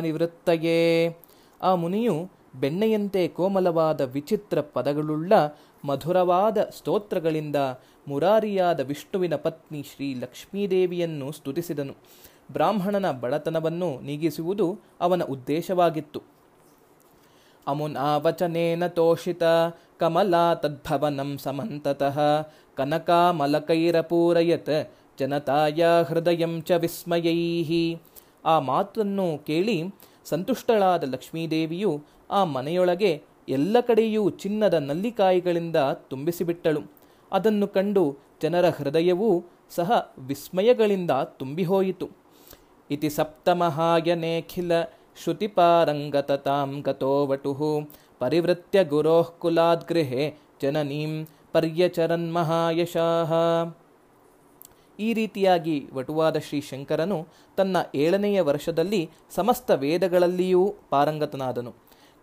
[0.00, 1.16] ನಿವೃತ್ತಯೇ
[1.62, 5.32] ಆ ಮುನಿಯು ಬೆಣ್ಣೆಯಂತೆ ಕೋಮಲವಾದ ವಿಚಿತ್ರ ಪದಗಳುಳ್ಳ
[5.84, 7.56] ಮಧುರವಾದ ಸ್ತೋತ್ರಗಳಿಂದ
[8.08, 11.94] ಮುರಾರಿಯಾದ ವಿಷ್ಣುವಿನ ಪತ್ನಿ ಶ್ರೀ ಲಕ್ಷ್ಮೀದೇವಿಯನ್ನು ಸ್ತುತಿಸಿದನು.
[12.52, 16.22] ಬ್ರಾಹ್ಮಣನ ಬಡತನವನ್ನು ನೀಗಿಸುವುದು ಅವನ ಉದ್ದೇಶವಾಗಿತ್ತು.
[17.66, 19.42] ಅಮುನಾವಚನೇನ ತೋಷಿತ
[19.98, 22.18] ಕಮಲಾ ತದ್ಭವನಂ ಸಮಂತತಃ.
[22.76, 27.96] ಕನಕಾಮಲಕೈರಪೂರಯತ್ ಜನತಾಯ ಹೃದಯಂ ಚ ವಿಸ್ಮಯೈ.
[28.44, 29.84] ಆ ಮಾತನ್ನು ಕೇಳಿ
[30.24, 35.76] ಸಂತುಷ್ಟಳಾದ ಲಕ್ಷ್ಮೀದೇವಿಯು ಆ ಮನೆಯೊಳಗೆ ಎಲ್ಲ ಕಡೆಯೂ ಚಿನ್ನದ ನಲ್ಲಿಕಾಯಿಗಳಿಂದ
[36.10, 36.80] ತುಂಬಿಸಿಬಿಟ್ಟಳು.
[37.32, 42.08] ಅದನ್ನು ಕಂಡು ಜನರ ಹೃದಯವೂ ಸಹ ವಿಸ್ಮಯಗಳಿಂದ ತುಂಬಿಹೋಯಿತು.
[42.90, 44.72] ಇತಿ ಸಪ್ತಮಹಾಯನೇಖಿಲ
[45.22, 47.86] ಶ್ರುತಿಪಾರಂಗತತಾಂ ಗತೋ ವಟುಃ.
[48.18, 53.32] ಪರಿವೃತ್ಯ ಗುರೋಃ ಕುಲಾದ್ಗೃಹೆ ಜನನೀಂ ಪರ್ಯಚರನ್ ಮಹಾಯಶಾಹ
[55.00, 57.26] ಈ ರೀತಿಯಾಗಿ ವಟುವಾದ ಶ್ರೀ ಶಂಕರನು
[57.56, 61.74] ತನ್ನ ಏಳನೆಯ ವರ್ಷದಲ್ಲಿ ಸಮಸ್ತ ವೇದಗಳಲ್ಲಿಯೂ ಪಾರಂಗತನಾದನು.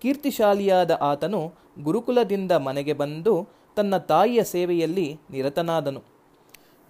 [0.01, 1.53] ಕೀರ್ತಿಶಾಲಿಯಾದ ಆತನು
[1.84, 6.01] ಗುರುಕುಲದಿಂದ ಮನೆಗೆ ಬಂದು ತನ್ನ ತಾಯಿಯ ಸೇವೆಯಲ್ಲಿ ನಿರತನಾದನು.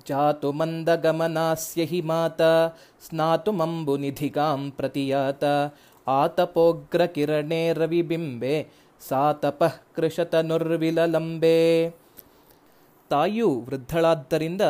[0.08, 2.42] ಜಾತು ಮಂದಗಮನಾಸ್ಯ ಹಿ ಮಾತ
[3.08, 5.44] ಸ್ನಾತುಮಂಬು ನಿಧಿಗಾಂ ಪ್ರತಿಯಾತ.
[6.08, 8.68] ಆತಪೋಗ್ರ ಕಿರಣೇ ರವಿಬಿಂಬೆ
[9.10, 11.89] ಸಾತಪಃ ಕೃಶತನುರ್ವಿಲಲಂಬೆ
[13.10, 14.62] ತಾಯಿಯು ವೃದ್ಧಳಾದ್ದರಿಂದ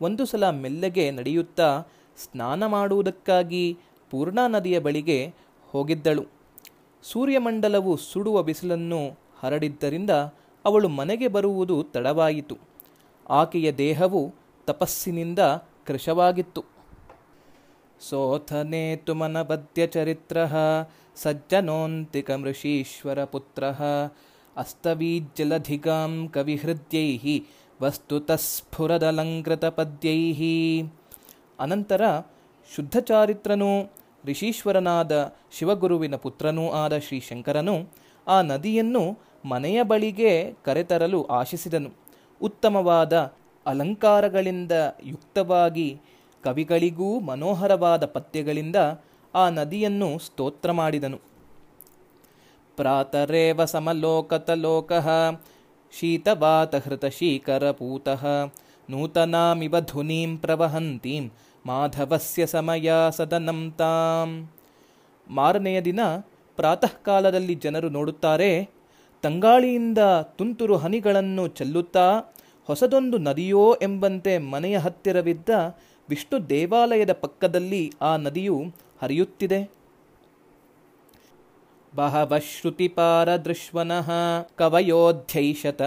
[0.00, 1.82] ಒಂದು ಸಲ ಮೆಲ್ಲಗೆ ನಡೆಯುತ್ತಾ
[2.16, 3.78] ಸ್ನಾನ ಮಾಡುವುದಕ್ಕಾಗಿ
[4.10, 5.34] ಪೂರ್ಣಾ ನದಿಯ ಬಳಿಗೆ
[5.70, 6.24] ಹೋಗಿದ್ದಳು.
[7.02, 10.10] ಸೂರ್ಯಮಂಡಲವು ಸುಡುವ ಬಿಸಿಲನ್ನು ಹರಡಿದ್ದರಿಂದ
[10.64, 12.56] ಅವಳು ಮನೆಗೆ ಬರುವುದು ತಡವಾಯಿತು.
[13.28, 14.34] ಆಕೆಯ ದೇಹವು
[14.66, 15.38] ತಪಸ್ಸಿನಿಂದ
[15.86, 16.64] ಕೃಶವಾಗಿತ್ತು.
[18.00, 20.36] ಸೋಥನೇತು ಮನಬದ್ಯ ಚರಿತ್ರ
[21.16, 23.80] ಸಜ್ಜನೋಂತಿಕ ಮೃಷೀಶ್ವರ कविहृद्यैः
[24.56, 27.08] ಅಸ್ತವೀಜ್ಜಲಧಿಗಾಂ ಕವಿಹೃದ್ಯೈ
[27.80, 30.20] ವಸ್ತುತಃಸ್ಫುರದಲಂಕೃತ ಪದ್ಯೈ
[31.60, 32.02] ಅನಂತರ
[32.70, 33.70] ಶುದ್ಧಚಾರಿತ್ರನೂ
[34.24, 35.12] ಋಷೀಶ್ವರನಾದ
[35.52, 37.76] ಶಿವಗುರುವಿನ ಪುತ್ರನೂ ಆದ ಶ್ರೀಶಂಕರನು
[38.26, 39.02] ಆ ನದಿಯನ್ನು
[39.44, 40.32] ಮನೆಯ ಬಳಿಗೆ
[40.64, 41.90] ಕರೆತರಲು ಆಶಿಸಿದನು.
[42.40, 43.14] ಉತ್ತಮವಾದ
[43.66, 44.72] ಅಲಂಕಾರಗಳಿಂದ
[45.04, 45.88] ಯುಕ್ತವಾಗಿ
[46.44, 48.78] ಕವಿಗಳಿಗೂ ಮನೋಹರವಾದ ಪದ್ಯಗಳಿಂದ
[49.36, 51.18] ಆ ನದಿಯನ್ನು ಸ್ತೋತ್ರ ಮಾಡಿದನು.
[52.78, 55.36] ಪ್ರಾತರೇವ ಸಮಲೋಕತಲೋಕಃ
[55.92, 58.50] ಶೀತವಾತಹೃತಶೀಕರಪೂತಃ
[58.90, 61.30] ನೂತನಾಮಿವ ಧುನೀಂ ಪ್ರವಹಂತೀಂ,
[61.66, 64.50] ಮಾಧವಸ್ಯ ಸಮಯ ಸದನಂ ತಾಂ.
[65.28, 66.00] ಮಾರನೆಯ ದಿನ
[66.58, 68.68] ಪ್ರಾತಃ ಕಾಲದಲ್ಲಿ ಜನರು ನೋಡುತ್ತಾರೆ,
[69.22, 69.98] ತಂಗಾಳಿಯಿಂದ
[70.38, 72.32] ತುಂತುರು ಹನಿಗಳನ್ನು ಚೆಲ್ಲುತ್ತಾ,
[72.68, 75.50] ಹೊಸದೊಂದು ನದಿಯೋ ಎಂಬಂತೆ ಮನೆಯ ಹತ್ತಿರವಿದ್ದ
[76.08, 79.70] ವಿಷ್ಣು ದೇವಾಲಯದ ಪಕ್ಕದಲ್ಲಿ ಆ ನದಿಯು ಹರಿಯುತ್ತಿದೆ.
[81.96, 84.10] ಬಹವಶ್ರುತಿಪಾರದೃಶ್ವನಃ
[84.56, 85.82] ಕವಯೋಧ್ಯೈಷತ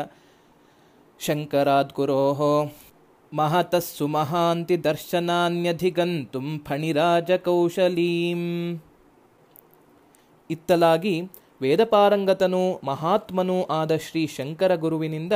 [1.20, 2.72] ಶಂಕರಾದ್ಗುರೋ
[3.34, 8.82] ಮಹತಸ್ಸು ಮಹಾಂತಿ ದರ್ಶನಾನ್ಯಧಿಗಂತುಂ ಫಣಿರಾಜಕೌಶಲೀಂ.
[10.50, 11.22] ಇತ್ತಲಾಗಿ
[11.62, 15.34] ವೇದಪಾರಂಗತನೂ ಮಹಾತ್ಮನೂ ಆದ ಶ್ರೀ ಶಂಕರ ಗುರುವಿನಿಂದ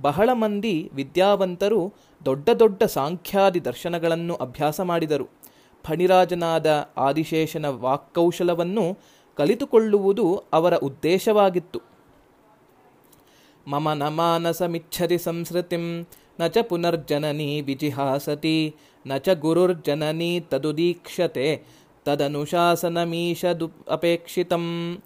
[0.00, 1.92] ಬಹಳ ಮಂದಿ ವಿದ್ಯಾವಂತರು
[2.24, 5.43] ದೊಡ್ಡ ದೊಡ್ಡ ಸಾಂಖ್ಯಾದಿ ದರ್ಶನಗಳನ್ನು ಅಭ್ಯಾಸ ಮಾಡಿದರು.
[5.84, 8.98] ಫಣಿರಾಜನಾದ ಆದಿಶೇಷನ ವಾಕ್ಕೌಶಲವನ್ನು
[9.36, 11.80] ಕಲಿತುಕೊಳ್ಳುವುದು ಅವರ ಉದ್ದೇಶವಾಗಿತ್ತು.
[13.68, 16.06] ಮಮ ನ ಮಾನಸಮಿಚ್ಛತಿ ಸಂಸ್ಕೃತಿಂ
[16.40, 21.62] ನ ಚ ಪುನರ್ಜನನಿ ವಿಜಿಹಾಸತಿ, ನ ಚ ಗುರುರ್ಜನನಿ ತದುದೀಕ್ಷತೆ,
[22.04, 24.98] ತದನುಶಾಸನಮೀಶದು ಅಪೇಕ್ಷಿತಂ.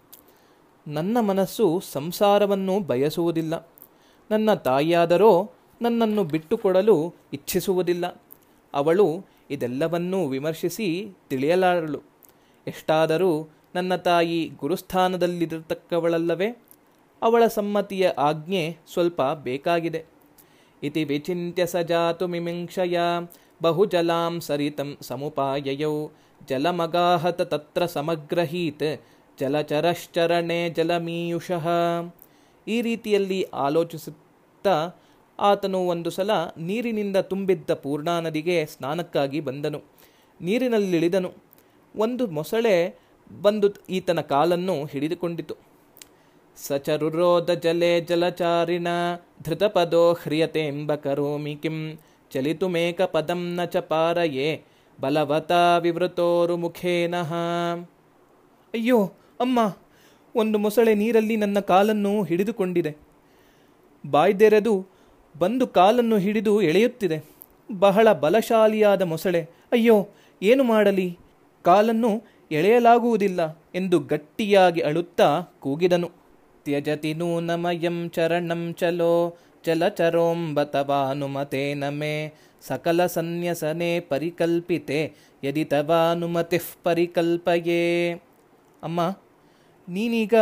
[0.88, 3.68] ನನ್ನ ಮನಸ್ಸು ಸಂಸಾರವನ್ನು ಬಯಸುವುದಿಲ್ಲ.
[4.30, 5.50] ನನ್ನ ತಾಯಿಯಾದರೋ
[5.82, 8.22] ನನ್ನನ್ನು ಬಿಟ್ಟುಕೊಡಲು ಇಚ್ಛಿಸುವುದಿಲ್ಲ.
[8.74, 12.02] ಅವಳು ಇದೆಲ್ಲವನ್ನೂ ವಿಮರ್ಶಿಸಿ ತಿಳಿಯಲಾರಳು.
[12.66, 16.64] ಎಷ್ಟಾದರೂ ನನ್ನ ತಾಯಿ ಗುರುಸ್ಥಾನದಲ್ಲಿರತಕ್ಕವಳಲ್ಲವೇ?
[17.22, 20.04] ಅವಳ ಸಮ್ಮತಿಯ ಆಜ್ಞೆ ಸ್ವಲ್ಪ ಬೇಕಾಗಿದೆ.
[20.82, 22.98] ಇತಿ ವಿಚಿಂತ್ಯ ಸ ಜಾತು ಮಿಮಿಂಕ್ಷಯ
[23.62, 26.08] ಬಹುಜಲಾಂ ಸರಿತಂ ಸಮುಪಾಯಯೌ
[26.48, 29.02] ಜಲಮಗಾಹತ ತತ್ರ ಸಮಗ್ರಹೀತ್
[29.38, 31.68] ಜಲಚರಶ್ಚರಣೆ ಜಲಮೀಯುಷಃ.
[32.68, 34.90] ಈ ರೀತಿಯಲ್ಲಿ ಆಲೋಚಿಸುತ್ತಾ
[35.40, 39.82] ಆತನು ಒಂದು ಸಲ ನೀರಿನಿಂದ ತುಂಬಿದ್ದ ಪೂರ್ಣಾ ನದಿಗೆ ಸ್ನಾನಕ್ಕಾಗಿ ಬಂದನು.
[40.40, 41.32] ನೀರಿನಲ್ಲಿಳಿದನು
[41.96, 42.98] ಒಂದು ಮೊಸಳೆ
[43.42, 45.54] ಬಂದು ಈತನ ಕಾಲನ್ನು ಹಿಡಿದುಕೊಂಡಿತು.
[46.56, 48.88] ಸಚರುರೋದ ಜಲೆ ಜಲಚಾರಿಣ,
[49.42, 51.98] ಧೃತಪದೋ ಹ್ರಿಯತೆ ಎಂಬ ಕರೋಮಿ ಕಿಂ
[52.30, 54.62] ಚಲಿತುಮೇಕ ಪದಂ ನ ಚ ಪಾರಯೇ,
[55.00, 57.34] ಬಲವತಾ ವಿವೃತೋರು ಮುಖೇನಃ
[58.74, 59.04] ಅಯ್ಯೋ,
[59.40, 59.76] ಅಮ್ಮ,
[60.36, 62.96] ಒಂದು ಮೊಸಳೆ ನೀರಲ್ಲಿ ನನ್ನ ಕಾಲನ್ನು ಹಿಡಿದುಕೊಂಡಿದೆ.
[64.10, 64.97] ಬಾಯ್ದೆರೆದು
[65.38, 67.24] ಬಂದು ಕಾಲನ್ನು ಹಿಡಿದು ಎಳೆಯುತ್ತಿದೆ.
[67.70, 70.08] ಬಹಳ ಬಲಶಾಲಿಯಾದ ಮೊಸಳೆ, ಅಯ್ಯೋ,
[70.42, 71.18] ಏನು ಮಾಡಲಿ?
[71.64, 76.10] ಕಾಲನ್ನು ಎಳೆಯಲಾಗುವುದಿಲ್ಲ ಎಂದು ಗಟ್ಟಿಯಾಗಿ ಅಳುತ್ತಾ ಕೂಗಿದನು.
[76.64, 85.12] ತ್ಯಜತಿ ನೂನಮಯಂ ಚರಣಂ ಚಲೋ, ಚಲಚರೋಂಬತವಾನುಮತೇನ ಮೇ, ಸಕಲ ಸನ್ಯಸನೆ ಪರಿಕಲ್ಪಿತೆ
[85.44, 88.20] ಯದಿ ತವಾನುಮತಿಃ ಪರಿಕಲ್ಪಯೇ.
[88.82, 89.14] ಅಮ್ಮ,
[89.88, 90.34] ನೀನೀಗ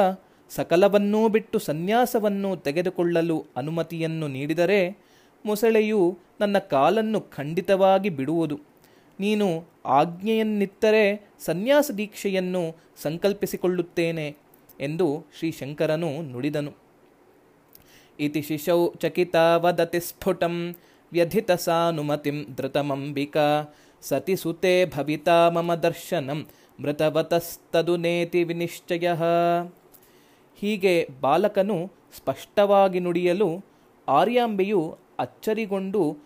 [0.51, 4.99] ಸಕಲವನ್ನೂ ಬಿಟ್ಟು ಸನ್ಯಾಸವನ್ನು ತೆಗೆದುಕೊಳ್ಳಲು ಅನುಮತಿಯನ್ನು ನೀಡಿದರೆ
[5.47, 8.61] ಮೊಸಳೆಯು ನನ್ನ ಕಾಲನ್ನು ಖಂಡಿತವಾಗಿ ಬಿಡುವುದು.
[9.21, 14.37] ನೀನು ಆಜ್ಞೆಯನ್ನಿತ್ತರೆ ಸನ್ಯಾಸ ದೀಕ್ಷೆಯನ್ನು ಸಂಕಲ್ಪಿಸಿಕೊಳ್ಳುತ್ತೇನೆ
[14.81, 16.73] ಎಂದು ಶ್ರೀ ಶಂಕರನು ನುಡಿದನು.
[18.21, 20.77] ಇತಿ ಶಿಶೌ ಚಕಿತ ವದತಿ ಸ್ಫುಟಂ
[21.13, 26.47] ವ್ಯಧಿತಸಾನುಮತಿಂ ಧೃತಮಂಬಿಕಾ ಸತಿ ಸುತೆ ಭವಿತಾ ಮಮ ದರ್ಶನಂ
[26.81, 29.13] ಮೃತವತಸ್ತದು ನೇತಿ ವಿನಿಶ್ಚಯ.
[30.61, 33.65] ಹೀಗೆ ಬಾಲಕನು ಸ್ಪಷ್ಟವಾಗಿ ನುಡಿಯಲು
[34.09, 36.17] ಆರ್ಯಾಂಬೆಯು ಅಚ್ಚರಿಗೊಂಡು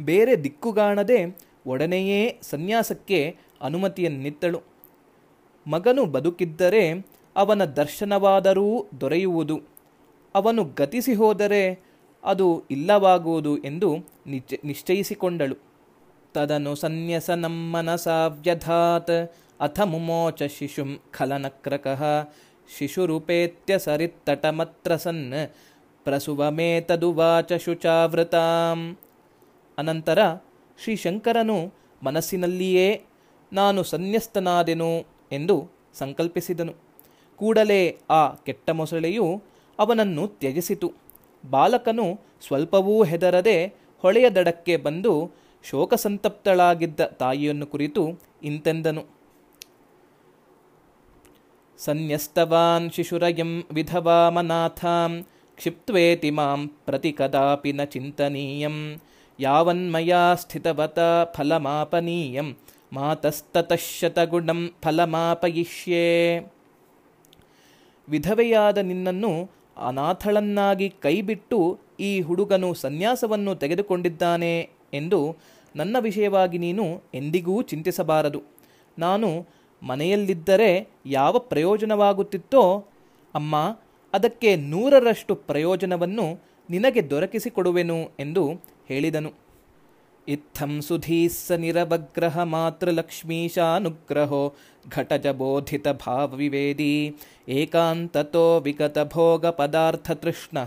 [0.00, 4.60] ಬೇರೆ ದಿಕ್ಕುಗಾಣದೆ ಒಡನೆಯೇ ಸನ್ಯಾಸಕ್ಕೆ ಅನುಮತಿಯನ್ನಿತ್ತಳು.
[5.66, 9.60] ಮಗನು ಬದುಕಿದ್ದರೆ ಅವನ ದರ್ಶನವಾದರೂ ದೊರೆಯುವುದು.
[10.34, 11.84] ಅವನು ಗತಿಸಿ ಹೋದರೆ
[12.24, 15.56] ಅದು ಇಲ್ಲವಾಗುವುದು ಎಂದು ನಿಶ್ಚ ನಿಶ್ಚಯಿಸಿಕೊಂಡಳು.
[16.34, 17.30] ತದನು ಸನ್ಯಸ
[19.60, 22.02] ಅಥ ಮುಮೋಚ ಶಿಶುಂ ಖಲನಕ್ರಕಃ
[22.78, 25.32] ಶಿಶುರುಪೇತ್ಯ ಸರಿತ್ತಟಮತ್ರ ಸನ್
[26.04, 28.96] ಪ್ರಸುವಮೇತದುವಾಚ ಶುಚಾವೃತಾಂ
[29.78, 30.18] ಅನಂತರ
[30.82, 33.02] ಶ್ರೀ ಶಂಕರನು ಮನಸ್ಸಿನಲ್ಲಿಯೇ,
[33.52, 36.74] ನಾನು ಸನ್ಯಸ್ತನಾದೆನು ಎಂದು ಸಂಕಲ್ಪಿಸಿದನು.
[37.36, 39.42] ಕೂಡಲೇ ಆ ಕೆಟ್ಟ ಮೊಸಳೆಯು
[39.78, 40.92] ಅವನನ್ನು ತ್ಯಜಿಸಿತು.
[41.50, 43.66] ಬಾಲಕನು ಸ್ವಲ್ಪವೂ ಹೆದರದೆ
[43.98, 45.30] ಹೊಳೆಯ ದಡಕ್ಕೆ ಬಂದು
[45.64, 48.08] ಶೋಕಸಂತಪ್ತಳಾಗಿದ್ದ ತಾಯಿಯನ್ನು ಕುರಿತು
[48.42, 49.19] ಇಂತೆಂದನು.
[51.84, 55.12] ಸನ್ಯಸ್ತವಾನ್ ಶಿಶುರಯಂ ವಿಧವಾಮನಾಥಾಂ
[55.58, 58.76] ಕ್ಷಿಪ್ತ್ವೇತಿ ಮಾಂ ಪ್ರತಿ ಕದಾಪಿ ನ ಚಿಂತನೀಯಂ
[59.38, 60.98] ಯಾವನ್ಮಯಾ ಸ್ಥಿತವತ
[61.36, 62.48] ಫಲಮಾಪನೀಯಂ
[62.92, 63.86] ಮಾತಸ್ತತಃ
[64.82, 66.06] ಫಲಮಾಪಯಿಷ್ಯೇ
[68.08, 69.32] ವಿಧವೆಯಾದ ನಿನ್ನನ್ನು
[69.86, 71.60] ಅನಾಥಳನ್ನಾಗಿ ಕೈಬಿಟ್ಟು
[72.00, 74.54] ಈ ಹುಡುಗನು ಸನ್ಯಾಸವನ್ನು ತೆಗೆದುಕೊಂಡಿದ್ದಾನೆ
[74.94, 75.36] ಎಂದು
[75.76, 78.40] ನನ್ನ ವಿಷಯವಾಗಿ ನೀನು ಎಂದಿಗೂ ಚಿಂತಿಸಬಾರದು.
[78.98, 79.28] ನಾನು
[79.82, 80.70] ಮನೆಯಲ್ಲಿದ್ದರೆ
[81.18, 82.64] ಯಾವ ಪ್ರಯೋಜನವಾಗುತ್ತಿತ್ತೋ
[83.34, 83.56] ಅಮ್ಮ,
[84.12, 86.26] ಅದಕ್ಕೆ ನೂರರಷ್ಟು ಪ್ರಯೋಜನವನ್ನು
[86.68, 88.42] ನಿನಗೆ ದೊರಕಿಸಿಕೊಡುವೆನು ಎಂದು
[88.88, 89.30] ಹೇಳಿದನು.
[90.28, 94.42] ಇತ್ತಂ ಸುಧೀಸ್ಸ ನಿರವಗ್ರಹ ಮಾತೃಲಕ್ಷ್ಮೀಶಾನುಗ್ರಹೋ
[94.88, 96.94] ಘಟಜಬೋಧಿತ ಭಾವವಿವೇದಿ
[97.48, 100.58] ಏಕಾಂತತೋ ವಿಗತ ಭೋಗ ಪದಾರ್ಥ ತೃಷ್ಣ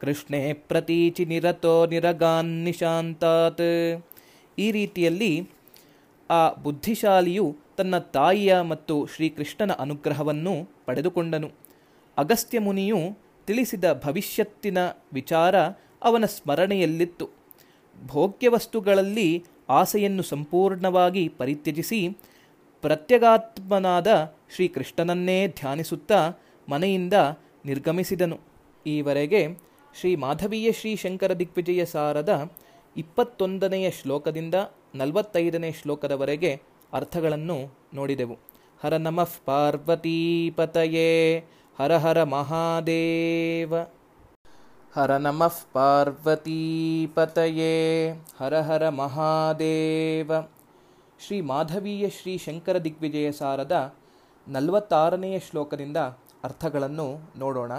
[0.00, 0.40] ಕೃಷ್ಣೇ
[0.70, 3.68] ಪ್ರತೀಚಿ ನಿರತೋ ನಿರಗಾನ್ ನಿಶಾಂತಾತ್.
[4.58, 5.32] ಈ ರೀತಿಯಲ್ಲಿ
[6.30, 11.50] ಆ ಬುದ್ಧಿಶಾಲಿಯು ತನ್ನ ತಾಯಿಯ ಮತ್ತು ಶ್ರೀಕೃಷ್ಣನ ಅನುಗ್ರಹವನ್ನು ಪಡೆದುಕೊಂಡನು.
[12.16, 14.78] ಅಗಸ್ತ್ಯ ಮುನಿಯು ತಿಳಿಸಿದ ಭವಿಷ್ಯತ್ತಿನ
[15.12, 15.56] ವಿಚಾರ
[16.02, 17.28] ಅವನ ಸ್ಮರಣೆಯಲ್ಲಿತ್ತು.
[18.06, 22.18] ಭೋಗ್ಯವಸ್ತುಗಳಲ್ಲಿ ಆಸೆಯನ್ನು ಸಂಪೂರ್ಣವಾಗಿ ಪರಿತ್ಯಜಿಸಿ
[22.80, 26.32] ಪ್ರತ್ಯಗಾತ್ಮನಾದ ಶ್ರೀಕೃಷ್ಣನನ್ನೇ ಧ್ಯಾನಿಸುತ್ತಾ
[26.68, 27.14] ಮನೆಯಿಂದ
[27.64, 28.38] ನಿರ್ಗಮಿಸಿದನು.
[28.86, 29.48] ಈವರೆಗೆ
[30.00, 32.50] ಶ್ರೀ ಮಾಧವೀಯ ಶ್ರೀ ಶಂಕರ ದಿಗ್ವಿಜಯ ಸಾರದ
[32.96, 34.54] ಇಪ್ಪತ್ತೊಂದನೆಯ ಶ್ಲೋಕದಿಂದ
[34.96, 38.36] ನಲವತ್ತೈದನೇ ಶ್ಲೋಕದವರೆಗೆ ಅರ್ಥಗಳನ್ನು ನೋಡಿದೆವು.
[38.82, 41.44] ಹರ ನಮಃ ಪಾರ್ವತೀಪತಯೇ,
[41.78, 43.74] ಹರ ಹರ ಮಹಾದೇವ.
[44.94, 50.32] ಹರ ನಮಃ ಪಾರ್ವತೀಪತಯೇ, ಹರ ಹರ ಮಹಾದೇವ.
[51.26, 53.94] ಶ್ರೀ ಮಾಧವೀಯ ಶ್ರೀ ಶಂಕರ ದಿಗ್ವಿಜಯ ಸಾರದ
[54.48, 55.96] ನಲವತ್ತಾರನೆಯ ಶ್ಲೋಕದಿಂದ
[56.44, 57.72] ಅರ್ಥಗಳನ್ನು ನೋಡೋಣ.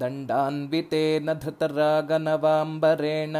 [0.00, 3.36] ದಂಡಾನ್ವಿತೇನ ಧೃತರಾಗನವಾಂಬರೇಣ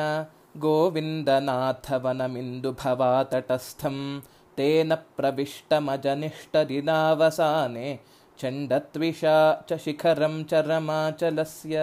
[2.75, 4.23] ಭವಾತಟಸ್ಥಂ
[4.59, 8.01] ತೇನ ಪ್ರವಿಷ್ಟಮಜನಿಷ್ಟದಿನಾವಸಾನೆ
[8.39, 11.79] ಚಂಡತ್ವಿಷಾ ಚ ಶಿಖರಂ ಚರಮಾಚಲಸ್ಯ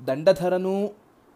[0.00, 0.92] ದಂಡಧರನೂ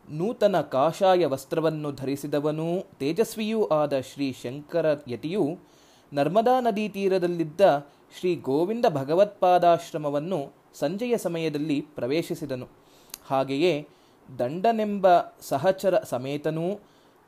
[0.09, 5.59] ನೂತನ ಕಾಷಾಯ ವಸ್ತ್ರವನ್ನು ಧರಿಸಿದವನೂ ತೇಜಸ್ವಿಯೂ ಆದ ಶ್ರೀ ಶಂಕರ ಯತಿಯು
[6.12, 12.68] ನರ್ಮದಾ ನದಿ ತೀರದಲ್ಲಿದ್ದ ಶ್ರೀ ಗೋವಿಂದ ಭಗವತ್ಪಾದಾಶ್ರಮವನ್ನು ಸಂಜೆಯ ಸಮಯದಲ್ಲಿ ಪ್ರವೇಶಿಸಿದನು
[13.26, 13.97] ಹಾಗೆಯೇ
[14.38, 15.06] ದಂಡನೆಂಬ
[15.40, 16.80] ಸಹಚರ ಸಮೇತನೂ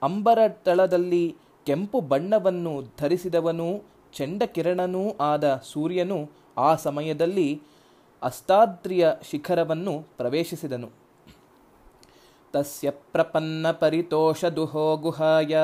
[0.02, 1.36] ಅಂಬರ ತಳದಲ್ಲಿ
[1.66, 3.80] ಕೆಂಪು ಬಣ್ಣವನ್ನು ಧರಿಸಿದವನೂ
[4.12, 7.62] ಚಂಡಕಿರಣನೂ ಆದ ಸೂರ್ಯನು ಆ ಸಮಯದಲ್ಲಿ
[8.22, 10.88] ಅಸ್ತಾದ್ರಿಯ ಶಿಖರವನ್ನು ಪ್ರವೇಶಿಸಿದನು.
[12.52, 15.56] ತಸ್ಯ ಪ್ರಪನ್ನ ಪರಿತೋಷದುಹೋ ಗುಹಾಯ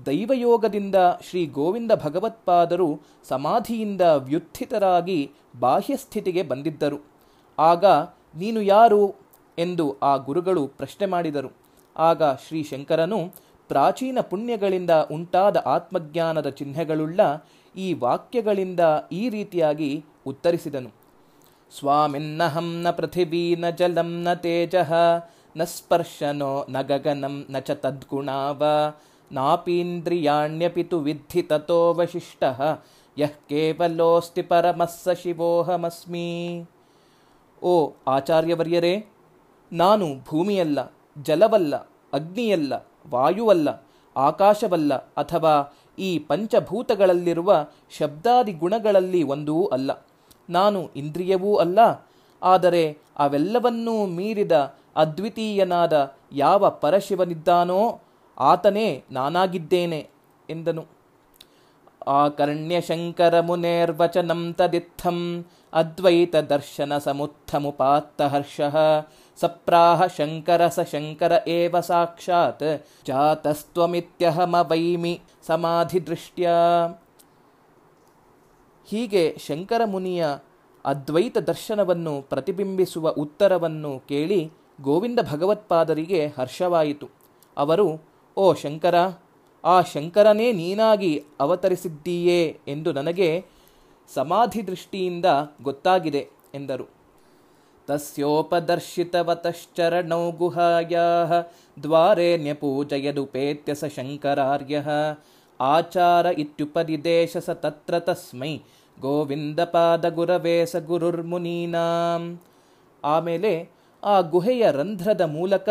[0.06, 0.94] ದೈವಯೋಗದಿಂದ
[1.28, 2.88] ಶ್ರೀ ಗೋವಿಂದ ಭಗವತ್ಪಾದರು
[3.28, 5.30] ಸಮಾಧಿಯಿಂದ ವ್ಯುತ್ಥಿತರಾಗಿ
[5.60, 6.98] ಬಾಹ್ಯಸ್ಥಿತಿಗೆ ಬಂದಿದ್ದರು.
[7.58, 7.84] ಆಗ
[8.34, 9.14] ನೀನು ಯಾರು
[9.58, 11.50] ಎಂದು ಆ ಗುರುಗಳು ಪ್ರಶ್ನೆ ಮಾಡಿದರು.
[11.96, 13.20] ಆಗ ಶ್ರೀ ಶಂಕರನು
[13.68, 17.20] ಪ್ರಾಚೀನ ಪುಣ್ಯಗಳಿಂದ ಉಂಟಾದ ಆತ್ಮಜ್ಞಾನದ ಚಿಹ್ನೆಗಳುಳ್ಳ
[17.76, 18.80] ಈ ವಾಕ್ಯಗಳಿಂದ
[19.12, 20.90] ಈ ರೀತಿಯಾಗಿ ಉತ್ತರಿಸಿದನು.
[21.78, 24.92] ಸ್ವಾಮಿನ್ನಹಂ ನ ಪೃಥಿವೀ ನ ಜಲಂ ನ ತೇಜಃ,
[25.56, 28.62] ನ ಸ್ಪರ್ಶನೋ ನ ಗಗನಂ ನ ಚ ತದ್ಗುಣಾವ
[29.32, 32.62] ನಾಪೀಂದ್ರಿಯಾಣ್ಯಪಿ ತು ವಿದ್ಧಿ ತಥೋವಶಿಷ್ಟಃ
[33.18, 36.28] ಯಹ್ ಕೇವಲೋಸ್ತಿ ಪರಮಸ್ಸ ಶಿವೋಹಮಸ್ಮಿ.
[37.62, 39.06] ಓ ಆಚಾರ್ಯವರ್ಯರೇ,
[39.72, 41.74] ನಾನು ಭೂಮಿಯಲ್ಲ, ಜಲವಲ್ಲ,
[42.12, 42.72] ಅಗ್ನಿಯಲ್ಲ,
[43.10, 47.66] ವಾಯುವಲ್ಲ, ಆಕಾಶವಲ್ಲ ಅಥವಾ ಈ ಪಂಚಭೂತಗಳಲ್ಲಿರುವ
[47.98, 50.06] ಶಬ್ದಾದಿ ಗುಣಗಳಲ್ಲಿ ಒಂದೂ ಅಲ್ಲ.
[50.50, 51.78] ನಾನು ಇಂದ್ರಿಯವೂ ಅಲ್ಲ,
[52.42, 52.84] ಆದರೆ
[53.18, 54.52] ಅವೆಲ್ಲವನ್ನೂ ಮೀರಿದ
[54.96, 58.00] ಅದ್ವಿತೀಯನಾದ ಯಾವ ಪರಶಿವನಿದ್ದಾನೋ
[58.40, 60.08] ಆತನೇ ನಾನಾಗಿದ್ದೇನೆ
[60.50, 61.00] ಎಂದನು.
[62.06, 69.02] ಆಕರ್ಣ್ಯಶಂಕರ ಮುನೇರ್ವಚನಂ ತದಿತ್ಥಂ ಅದ್ವೈತ ದರ್ಶನ ಸಮುತ್ಥಮುಪಾತ್ತ ಹರ್ಷಃ
[69.36, 76.88] ಸಪ್ರಾಹ ಶಂಕರ ಸ ಶಂಕರ ಏವ ಸಾಕ್ಷಾತ್ ಜಾತಸ್ತ್ವಮಿತ್ಯಹಮವೈಮಿ ಸಮಾಧಿ ದೃಷ್ಟ್ಯಾ
[78.86, 80.26] ಹೀಗೆ ಶಂಕರ ಮುನಿಯ
[80.84, 87.10] ಅದ್ವೈತ ದರ್ಶನವನ್ನು ಪ್ರತಿಬಿಂಬಿಸುವ ಉತ್ತರವನ್ನು ಕೇಳಿ ಗೋವಿಂದ ಭಗವತ್ಪಾದರಿಗೆ ಹರ್ಷವಾಯಿತು.
[87.56, 88.09] ಅವರು
[88.40, 89.12] ಓ ಶಂಕರ,
[89.64, 93.44] ಆ ಶಂಕರನೇ ನೀನಾಗಿ ಅವತರಿಸಿದ್ದೀಯೇ ಎಂದು ನನಗೆ
[94.14, 95.24] ಸಮಾಧಿ ದೃಷ್ಟಿಯಿಂದ
[95.62, 96.84] ಗೊತ್ತಾಗಿದೆ ಎಂದರು.
[97.86, 101.32] ತಸ್ಯೋಪದರ್ಶಿತವತಶ್ಚರಣೌ ಗುಹಾಯಾ
[101.82, 105.16] ದ್ವಾರೆ ನ್ಯಪೂಜಯದುಪೇತ್ಯ ಸ ಶಂಕರಾರ್ಯಃ
[105.60, 108.60] ಆಚಾರ ಇತ್ಯುಪದಿದೇಶ ಸ ತತ್ರ ತಸ್ಮೈ
[109.00, 112.40] ಗೋವಿಂದಪಾದ ಗುರವೇ ಸ ಗುರುರ್ಮುನೀನಾಂ.
[113.04, 113.70] ಆಮೇಲೆ
[114.02, 115.68] ಆ ಗುಹೆಯ ರಂಧ್ರದ ಮೂಲಕ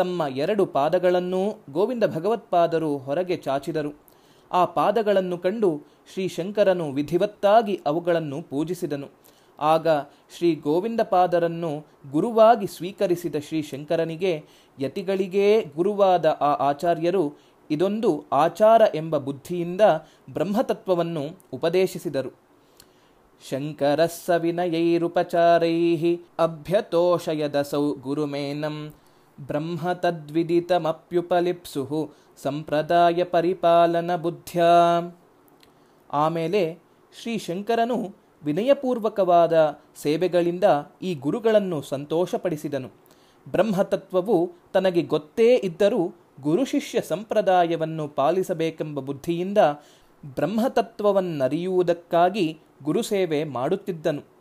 [0.00, 3.90] ತಮ್ಮ ಎರಡು ಪಾದಗಳನ್ನೂ ಗೋವಿಂದ ಭಗವತ್ಪಾದರು ಹೊರಗೆ ಚಾಚಿದರು.
[4.52, 5.70] ಆ ಪಾದಗಳನ್ನು ಕಂಡು
[6.12, 9.08] ಶ್ರೀ ಶಂಕರನು ವಿಧಿವತ್ತಾಗಿ ಅವುಗಳನ್ನು ಪೂಜಿಸಿದನು.
[9.58, 9.88] ಆಗ
[10.36, 14.42] ಶ್ರೀ ಗೋವಿಂದ ಪಾದರನ್ನು ಗುರುವಾಗಿ ಸ್ವೀಕರಿಸಿದ ಶ್ರೀ ಶಂಕರನಿಗೆ
[14.80, 17.24] ಯತಿಗಳಿಗೇ ಗುರುವಾದ ಆ ಆಚಾರ್ಯರು
[17.70, 19.80] ಇದೊಂದು ಆಚಾರ ಎಂಬ ಬುದ್ಧಿಯಿಂದ
[20.32, 22.32] ಬ್ರಹ್ಮತತ್ವವನ್ನು ಉಪದೇಶಿಸಿದರು.
[23.48, 28.76] ಶಂಕರಸ್ಸ ವಿನಯೈರುಪಚಾರೈ ಅಭ್ಯತೋಷಯದಸೌ ಗುರುಮೇನಂ
[29.46, 34.62] ಬ್ರಹ್ಮ ತದ್ವಿದಿತಮಪ್ಯುಪಲಿಪ್ಸು ಸಂಪ್ರದಾಯ ಪರಿಪಾಲನ ಬುದ್ಧ್ಯ
[36.12, 36.78] ಆಮೇಲೆ
[37.22, 38.14] ಶ್ರೀ ಶಂಕರನು
[38.44, 40.64] ವಿನಯಪೂರ್ವಕವಾದ ಸೇವೆಗಳಿಂದ
[41.02, 42.88] ಈ ಗುರುಗಳನ್ನು ಸಂತೋಷಪಡಿಸಿದನು.
[43.48, 49.58] ಬ್ರಹ್ಮತತ್ವವು ತನಗೆ ಗೊತ್ತೇ ಇದ್ದರೂ ಗುರು ಶಿಷ್ಯ ಸಂಪ್ರದಾಯವನ್ನು ಪಾಲಿಸಬೇಕೆಂಬ ಬುದ್ಧಿಯಿಂದ
[50.24, 54.39] ಬ್ರಹ್ಮತತ್ವವನ್ನರಿಯುವುದಕ್ಕಾಗಿ ಗುರುಸೇವೆ ಮಾಡುತ್ತಿದ್ದನು.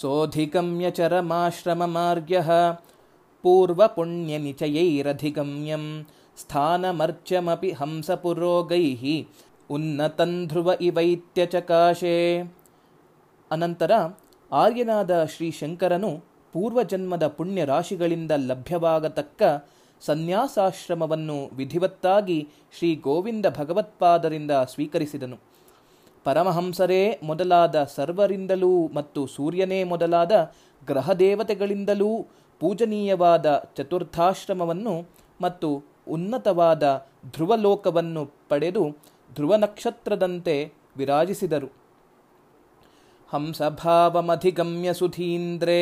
[0.00, 2.42] ಸೋಧಿಗಮ್ಯ ಚರಮಾಶ್ರಮ ಮಾರ್ಗ್ಯ
[3.42, 6.06] ಪೂರ್ವ ಪುಣ್ಯ ನಿಚಯೈರಧಿಗಮ್ಯಂ
[6.36, 9.26] ಸ್ಥಾನಮರ್ಚಮಿ ಹಂಸಪುರೋಗೈ
[9.70, 12.42] ಉನ್ನತಂಧ್ರುವ ಧ್ರುವ ಇವೈತ್ಯ ಚಕಾಶೆ
[13.50, 13.92] ಅನಂತರ
[14.52, 19.42] ಆರ್ಯನಾದ ಶ್ರೀ ಶಂಕರನು ಪೂರ್ವಜನ್ಮದ ಪುಣ್ಯ ರಾಶಿಗಳಿಂದ ಲಭ್ಯವಾಗತಕ್ಕ
[20.00, 22.48] ಸನ್ಯಾಸಾಶ್ರಮವನ್ನು ವಿಧಿವತ್ತಾಗಿ
[22.78, 25.38] ಶ್ರೀ ಗೋವಿಂದ ಭಗವತ್ಪಾದರಿಂದ ಸ್ವೀಕರಿಸಿದನು.
[26.24, 30.32] ಪರಮಹಂಸರೇ ಮೊದಲಾದ ಸರ್ವರಿಂದಲೂ ಮತ್ತು ಸೂರ್ಯನೇ ಮೊದಲಾದ
[30.86, 32.26] ಗ್ರಹದೇವತೆಗಳಿಂದಲೂ
[32.60, 33.46] ಪೂಜನೀಯವಾದ
[33.76, 34.94] ಚತುರ್ಥಾಶ್ರಮವನ್ನು
[35.40, 35.70] ಮತ್ತು
[36.08, 38.84] ಉನ್ನತವಾದ ಧ್ರುವಲೋಕವನ್ನು ಪಡೆದು
[39.34, 41.70] ಧ್ರುವ ನಕ್ಷತ್ರದಂತೆ ವಿರಾಜಿಸಿದರು.
[43.30, 45.80] ಹಂಸಭಾವಮಧಿಗಮ್ಯ ಸುಧೀಂದ್ರೇ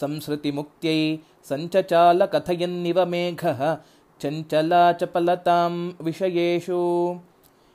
[0.00, 1.00] ಸಂಸ್ಕೃತಿ ಮುಕ್ತ್ಯೈ
[1.48, 3.44] ಸಂಚಚಾಲ ಕಥಯನ್ನಿವ ಮೇಘ
[4.20, 6.80] ಚಂಚಲಾ ಚಪಲತಾಂ ವಿಷಯೇಶು.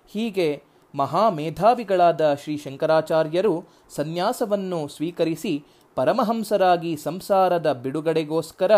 [0.08, 0.50] ಹೀಗೆ
[0.94, 3.56] ಮಹಾಮೇಧಾವಿಗಳಾದ ಶ್ರೀ ಶಂಕರಾಚಾರ್ಯರು
[3.90, 5.54] ಸನ್ಯಾಸವನ್ನು ಸ್ವೀಕರಿಸಿ
[5.96, 8.74] ಪರಮಹಂಸರಾಗಿ ಸಂಸಾರದ ಬಿಡುಗಡೆಗೋಸ್ಕರ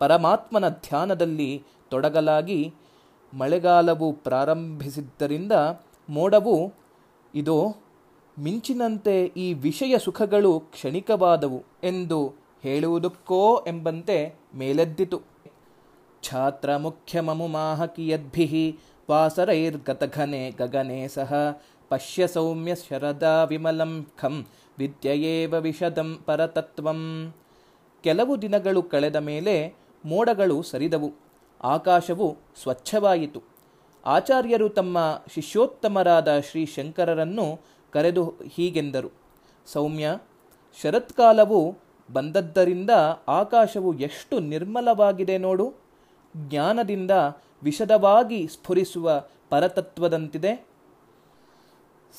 [0.00, 1.50] ಪರಮಾತ್ಮನ ಧ್ಯಾನದಲ್ಲಿ
[1.90, 2.60] ತೊಡಗಲಾಗಿ
[3.32, 5.52] ಮಳೆಗಾಲವು ಪ್ರಾರಂಭಿಸಿದ್ದರಿಂದ
[6.08, 6.56] ಮೋಡವು,
[7.34, 7.58] ಇದೋ
[8.38, 15.20] ಮಿಂಚಿನಂತೆ ಈ ವಿಷಯ ಸುಖಗಳು ಕ್ಷಣಿಕವಾದವು ಎಂದು ಹೇಳುವುದಕ್ಕೋ ಎಂಬಂತೆ ಮೇಲೆದ್ದಿತು.
[16.22, 18.78] ಛಾತ್ರ ಮುಖ್ಯ ಮಮು ಮಾಹಕಿಯದ್ಭಿ
[19.10, 24.46] ವಾಸರೈರ್ಗತಘನೆ ಗಗನೆ ಸಹ ಪಶ್ಯ ಸೌಮ್ಯ ಶರದಾ ವಿಮಲಂ ಖಂ
[24.78, 27.32] ವಿದ್ಯೆಯೇವ ವಿಷದಂ ಪರತತ್ವಂ.
[28.02, 29.74] ಕೆಲವು ದಿನಗಳು ಕಳೆದ ಮೇಲೆ
[30.04, 31.12] ಮೋಡಗಳು ಸರಿದವು.
[31.62, 33.42] ಆಕಾಶವು ಸ್ವಚ್ಛವಾಯಿತು.
[34.06, 39.10] ಆಚಾರ್ಯರು ತಮ್ಮ ಶಿಷ್ಯೋತ್ತಮರಾದ ಶ್ರೀ ಶಂಕರರನ್ನು ಕರೆದು ಹೀಗೆಂದರು.
[39.66, 40.18] ಸೌಮ್ಯ,
[40.82, 41.78] ಶರತ್ಕಾಲವು
[42.12, 42.90] ಬಂದದ್ದರಿಂದ
[43.28, 45.74] ಆಕಾಶವು ಎಷ್ಟು ನಿರ್ಮಲವಾಗಿದೆ ನೋಡು.
[46.36, 47.10] ಜ್ಞಾನದಿಂದ
[47.62, 50.66] ವಿಶದವಾಗಿ ಸ್ಫುರಿಸುವ ಪರತತ್ವದಂತಿದೆ.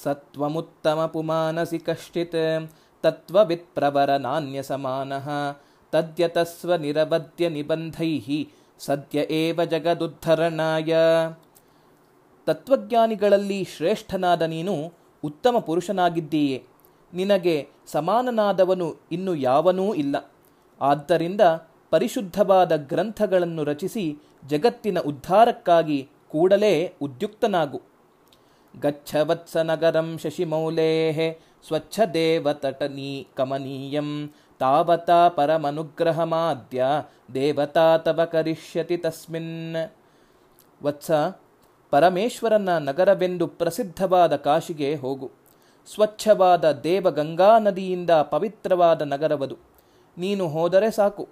[0.04, 2.72] ಸತ್ವಮುತ್ತಮ ಪುಮಾನಸಿ ಕಶ್ಚಿತ್
[3.04, 5.30] ತತ್ವವಿತ್ ಪ್ರವರ ನಾಣ್ಯ ಸಮಾನಃ.
[5.92, 8.48] ತದ್ಯತಸ್ವ ನಿರವದ್ಯ ನಿಬಂಧೈ
[8.80, 10.96] ಸದ್ಯ ಏವ ಜಗದುದ್ಧರಣಾಯ.
[12.46, 14.94] ತತ್ವಜ್ಞಾನಿಗಳಲ್ಲಿ ಶ್ರೇಷ್ಠನಾದ ನೀನು
[15.24, 16.64] ಉತ್ತಮ ಪುರುಷನಾಗಿದ್ದೀಯೆ.
[17.14, 20.32] ನಿನಗೆ ಸಮಾನನಾದವನು ಇನ್ನು ಯಾವನೂ ಇಲ್ಲ.
[20.82, 21.42] ಆದ್ದರಿಂದ
[21.92, 27.82] ಪರಿಶುದ್ಧವಾದ ಗ್ರಂಥಗಳನ್ನು ರಚಿಸಿ ಜಗತ್ತಿನ ಉದ್ಧಾರಕ್ಕಾಗಿ ಕೂಡಲೇ ಉದ್ಯುಕ್ತನಾಗು.
[28.80, 29.16] ಗಚ್ಚ
[30.22, 36.86] ಶಶಿಮೌಲೇ ಸ್ವಚ್ಛ ಸ್ವಚ್ಛದೇವತಟನೀ ಕಮನೀಯಂ ತಾವತಾ ಪರಮನುಗ್ರಹಮಾದ್ಯ
[37.34, 39.92] ದೇವತಾ ತವ ಕರಿಷ್ಯತಿ ತಸ್ಮಿನ್.
[40.84, 41.12] ವತ್ಸ
[41.90, 45.32] ಪರಮೇಶ್ವರನ ನಗರವೆಂದು ಪ್ರಸಿದ್ಧವಾದ ಕಾಶಿಗೆ ಹೋಗು.
[45.94, 49.58] ಸ್ವಚ್ಛವಾದ ದೇವಗಂಗಾ ನದಿಯಿಂದ ಪವಿತ್ರವಾದ ನಗರವದು.
[50.18, 51.28] ನೀನು ಹೋದರೆ ಸಾಕು.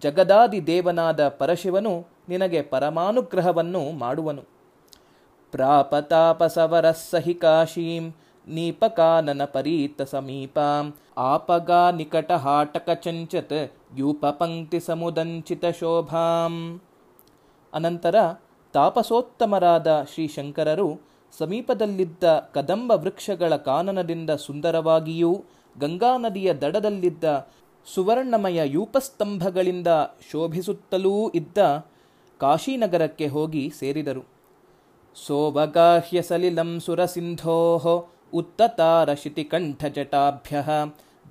[0.00, 4.42] ಜಗದಾದಿ ದೇವನಾದ ಪರಶಿವನು ನಿನಗೆ ಪರಮಾನುಗ್ರಹವನ್ನು ಮಾಡುವನು.
[5.52, 8.14] ಪ್ರಾಪತಾಪಸವರಸ್ಸಹಿ ಕಾಶೀಂ,
[8.48, 16.80] ನೀಪಕಾನನ ಪರೀತ ಸಮೀಪಾಂ, ಆಪಗಾ ನಿಕಟ ಹಾಟಕ ಚಂಚತ್, ಯೂಪಪಂಕ್ತಿ ಸಮುದಂಚಿತ ಶೋಭಾಂ.
[17.72, 18.14] ಅನಂತರ
[18.72, 21.00] ತಾಪಸೋತ್ತಮರಾದ ಶ್ರೀ ಶಂಕರರು
[21.38, 25.44] ಸಮೀಪದಲ್ಲಿದ್ದ ಕದಂಬ ವೃಕ್ಷಗಳ ಕಾನನದಿಂದ ಸುಂದರವಾಗಿಯೂ
[25.80, 27.48] ಗಂಗಾ ನದಿಯ ದಡದಲ್ಲಿದ್ದ
[27.94, 29.86] ಸುವರ್ಣಮಯ ಯೂಪಸ್ತಂಭಗಳಿಂದ
[30.30, 31.86] ಶೋಭಿಸುತ್ತಲೂ ಇದ್ದ
[32.38, 34.24] ಕಾಶೀನಗರಕ್ಕೆ ಹೋಗಿ ಸೇರಿದರು.
[35.26, 40.64] ಸೋವಗಾಹ್ಯ ಸಲಿಲಂ ಸುರಸಿಂಧೋ ಉತ್ತತಾರಶಿತಿಕಂಠಜಟಾಭ್ಯ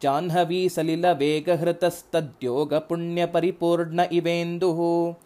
[0.02, 5.18] ಜಾಹ್ನವೀ ಸಲಿಲ ವೇಗಹೃತಸ್ತದ್ಯೋಗ ಪುಣ್ಯ ಪರಿಪೂರ್ಣ ಇವೆಂದು.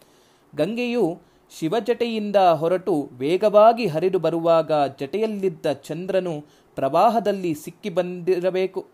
[0.56, 6.44] ಗಂಗೆಯು ಶಿವಜಟೆಯಿಂದ ಹೊರಟು ವೇಗವಾಗಿ ಹರಿದು ಬರುವಾಗ ಜಟೆಯಲ್ಲಿದ್ದ ಚಂದ್ರನು
[6.74, 8.86] ಪ್ರವಾಹದಲ್ಲಿ ಸಿಕ್ಕಿ ಬಂದಿರಬೇಕು.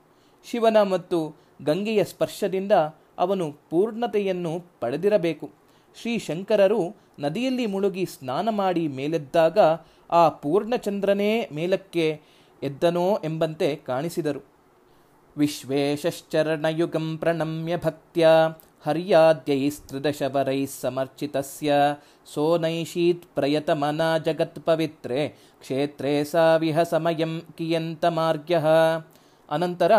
[0.45, 2.73] ಶಿವನ ಮತ್ತು ಗಂಗೆಯ ಸ್ಪರ್ಶದಿಂದ
[3.19, 5.51] ಅವನು ಪೂರ್ಣತೆಯನ್ನು ಪಡೆದಿರಬೇಕು.
[6.01, 9.59] ಶ್ರೀ ಶಂಕರರು ನದಿಯಲ್ಲಿ ಮುಳುಗಿ ಸ್ನಾನ ಮಾಡಿ ಮೇಲೆದ್ದಾಗ
[10.11, 12.21] ಆ ಪೂರ್ಣಚಂದ್ರನೇ ಮೇಲಕ್ಕೆ
[12.63, 14.41] ಎದ್ದನೋ ಎಂಬಂತೆ ಕಾಣಿಸಿದರು.
[15.37, 18.27] ವಿಶ್ವೇಶಶ್ಚರಣಯುಗಂ ಪ್ರಣಮ್ಯ ಭಕ್ತ್ಯ
[20.67, 21.75] ಸಮರ್ಚಿತಸ್ಯ
[22.35, 25.29] ಸೋನೈಷೀತ್ ಪ್ರಯತಮನ ಜಗತ್ಪವಿತ್ರೆ
[25.61, 28.67] ಕ್ಷೇತ್ರೇ ಸಾವಿಹ ವಿಹ ಕಿಯಂತ ಮಾರ್ಗ್ಯಃ.
[29.51, 29.93] ಅನಂತರ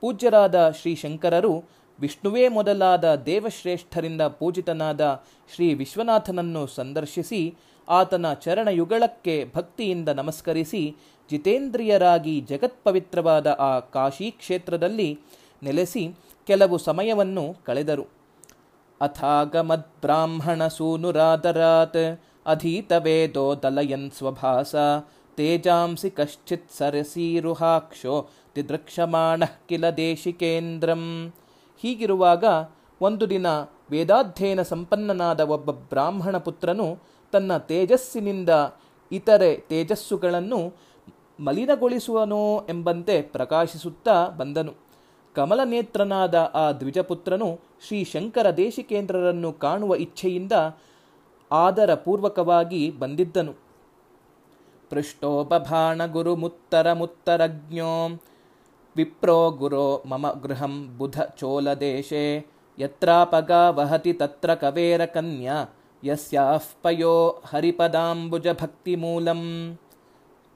[0.00, 1.64] ಪೂಜ್ಯರಾದ ಶ್ರೀಶಂಕರರು
[2.00, 5.24] ವಿಷ್ಣುವೇ ಮೊದಲಾದ ದೇವಶ್ರೇಷ್ಠರಿಂದ ಪೂಜಿತನಾದ
[5.54, 7.54] ಶ್ರೀ ವಿಶ್ವನಾಥನನ್ನು ಸಂದರ್ಶಿಸಿ
[7.88, 10.96] ಆತನ ಚರಣಯುಗಳಕ್ಕೆ ಭಕ್ತಿಯಿಂದ ನಮಸ್ಕರಿಸಿ
[11.30, 15.20] ಜಿತೇಂದ್ರಿಯರಾಗಿ ಜಗತ್ಪವಿತ್ರವಾದ ಆ ಕಾಶಿ ಕ್ಷೇತ್ರದಲ್ಲಿ
[15.62, 16.04] ನೆಲೆಸಿ
[16.46, 18.13] ಕೆಲವು ಸಮಯವನ್ನು ಕಳೆದರು.
[22.46, 24.74] ಅಧೀತ ವೇದೋ ದಲಯನ್ ಸ್ವಭಾಸ,
[25.36, 31.32] ತೇಜಾಂಸಿ ಕಶ್ಚಿತ್ ಸರಸೀರುಹಾಕ್ಷೋ ತಿದೃಕ್ಷಮಾಣ ಕಿಲ ದೇಶಿಕೇಂದ್ರಂ.
[31.82, 32.44] ಹೀಗಿರುವಾಗ
[33.00, 33.46] ಒಂದು ದಿನ
[33.90, 36.98] ವೇದಾಧ್ಯಯನ ಸಂಪನ್ನನಾದ ಒಬ್ಬ ಬ್ರಾಹ್ಮಣ ಪುತ್ರನು
[37.32, 38.48] ತನ್ನ ತೇಜಸ್ಸಿನಿಂದ
[39.12, 40.74] ಇತರೆ ತೇಜಸ್ಸುಗಳನ್ನು
[41.40, 44.83] ಮಲಿನಗೊಳಿಸುವನೋ ಎಂಬಂತೆ ಪ್ರಕಾಶಿಸುತ್ತಾ ಬಂದನು.
[45.34, 47.48] ಕಮಲನೇತ್ರನಾದ ಆ ದ್ವಿಜಪುತ್ರನು
[47.86, 50.52] ಶ್ರೀ ಶಂಕರ ದೇಶಿಕೇಂದ್ರರನ್ನು ಕಾಣುವ ಇಚ್ಛೆಯಿಂದ
[51.50, 53.52] ಆದರಪೂರ್ವಕವಾಗಿ ಬಂದಿದ್ದನು.
[54.90, 57.92] ಪೃಷ್ಟೋಪಭಾಣ ಗುರುಮುತ್ತರ ಮುತ್ತರಜ್ಞೋ
[58.96, 62.24] ವಿಪ್ರೋ ಗುರೋ ಮಮ ಗೃಹಂ ಬುಧ ಚೋಲದೇಶೆ
[62.78, 65.56] ಯತ್ರಾಪಗ ವಹತಿ ತತ್ರ ಕವೇರ ಕನ್ಯಾ,
[66.04, 69.42] ಯಸ್ಯಾಃ ಪಯೋ ಹರಿಪದಾಂಬುಜ ಭಕ್ತಿಮೂಲಂ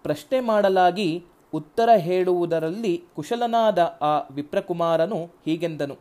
[0.04, 1.10] ಪ್ರಶ್ನೆ ಮಾಡಲಾಗಿ
[1.54, 5.96] ಉತ್ತರ ಹೇಳುವುದರಲ್ಲಿ ಕುಶಲನಾದ ಆ ವಿಪ್ರಕುಮಾರನು ಹೀಗೆಂದನು.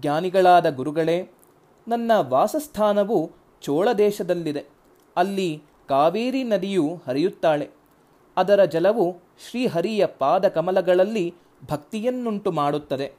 [0.00, 1.30] ಜ್ಞಾನಿಗಳಾದ ಗುರುಗಳೇ,
[1.88, 3.30] ನನ್ನ ವಾಸಸ್ಥಾನವು
[3.62, 4.64] ಚೋಳ ದೇಶದಲ್ಲಿದೆ.
[5.16, 7.70] ಅಲ್ಲಿ ಕಾವೇರಿ ನದಿಯು ಹರಿಯುತ್ತಾಳೆ.
[8.36, 9.16] ಅದರ ಜಲವು
[9.50, 11.34] ಶ್ರೀಹರಿಯ ಪಾದಕಮಲಗಳಲ್ಲಿ
[11.70, 13.12] ಭಕ್ತಿಯನ್ನುಂಟು ಮಾಡುತ್ತದೆ.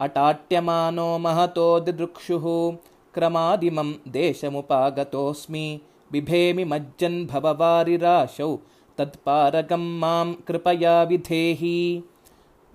[0.00, 2.82] ಅಟಾಟ್ಯಮಾನೋ ಮಹತೋ ದಿದೃಕ್ಷು
[3.14, 8.56] ಕ್ರಮಾದಿಮಂ ದೇಶಮುಪಾಗತೋಸ್ಮಿ, ಬಿಭೇಮಿ ಮಜ್ಜನ್ ಭವವಾರಿರಾಶೌ
[8.98, 12.04] ತತ್ಪಾರಗಂ ಮಾಂ ಕೃಪಯಾ ವಿಧೇಹಿ.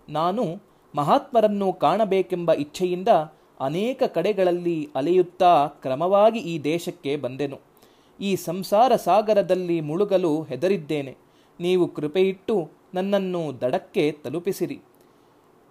[0.09, 0.43] ನಾನು
[0.95, 3.07] ಮಹಾತ್ಮರನ್ನು ಕಾಣಬೇಕೆಂಬ ಇಚ್ಛೆಯಿಂದ
[3.59, 7.59] ಅನೇಕ ಕಡೆಗಳಲ್ಲಿ ಅಲೆಯುತ್ತಾ ಕ್ರಮವಾಗಿ ಈ ದೇಶಕ್ಕೆ ಬಂದೆನು.
[8.19, 11.15] ಈ ಸಂಸಾರ ಸಾಗರದಲ್ಲಿ ಮುಳುಗಲು ಹೆದರಿದ್ದೇನೆ.
[11.59, 14.81] ನೀವು ಕೃಪೆಯಿಟ್ಟು ನನ್ನನ್ನು ದಡಕ್ಕೆ ತಲುಪಿಸಿರಿ.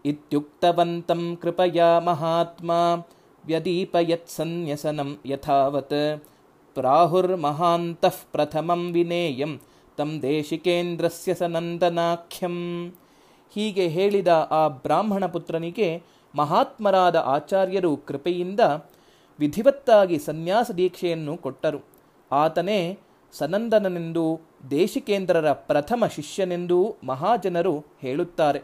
[0.04, 2.70] ಇತ್ಯುಕ್ತವಂತಂ ಕೃಪಯಾ ಮಹಾತ್ಮ
[3.46, 6.22] ವ್ಯದೀಪಯತ್ಸನ್ಯಸನಂ ಯಥಾವತ್.
[6.74, 9.58] ಪ್ರಾಹುರ್ಮಹಾಂತಃ ಪ್ರಥಮಂ ವಿನೇಯಂ
[9.96, 12.56] ತಂ ದೇಶಿಕೇಂದ್ರಸ್ಯ ಸನಂದನಾಖ್ಯಂ
[13.54, 16.02] ಹೀಗೆ ಹೇಳಿದ ಆ ಬ್ರಾಹ್ಮಣ ಪುತ್ರನಿಗೆ
[16.34, 18.60] ಮಹಾತ್ಮರಾದ ಆಚಾರ್ಯರು ಕೃಪೆಯಿಂದ
[19.38, 21.80] ವಿಧಿವತ್ತಾಗಿ ಸನ್ಯಾಸ ದೀಕ್ಷೆಯನ್ನು ಕೊಟ್ಟರು.
[22.32, 22.98] ಆತನೇ
[23.32, 24.40] ಸನಂದನನೆಂದು,
[24.70, 28.62] ದೇಶಿಕೇಂದ್ರರ ಪ್ರಥಮ ಶಿಷ್ಯನೆಂದೂ ಮಹಾಜನರು ಹೇಳುತ್ತಾರೆ.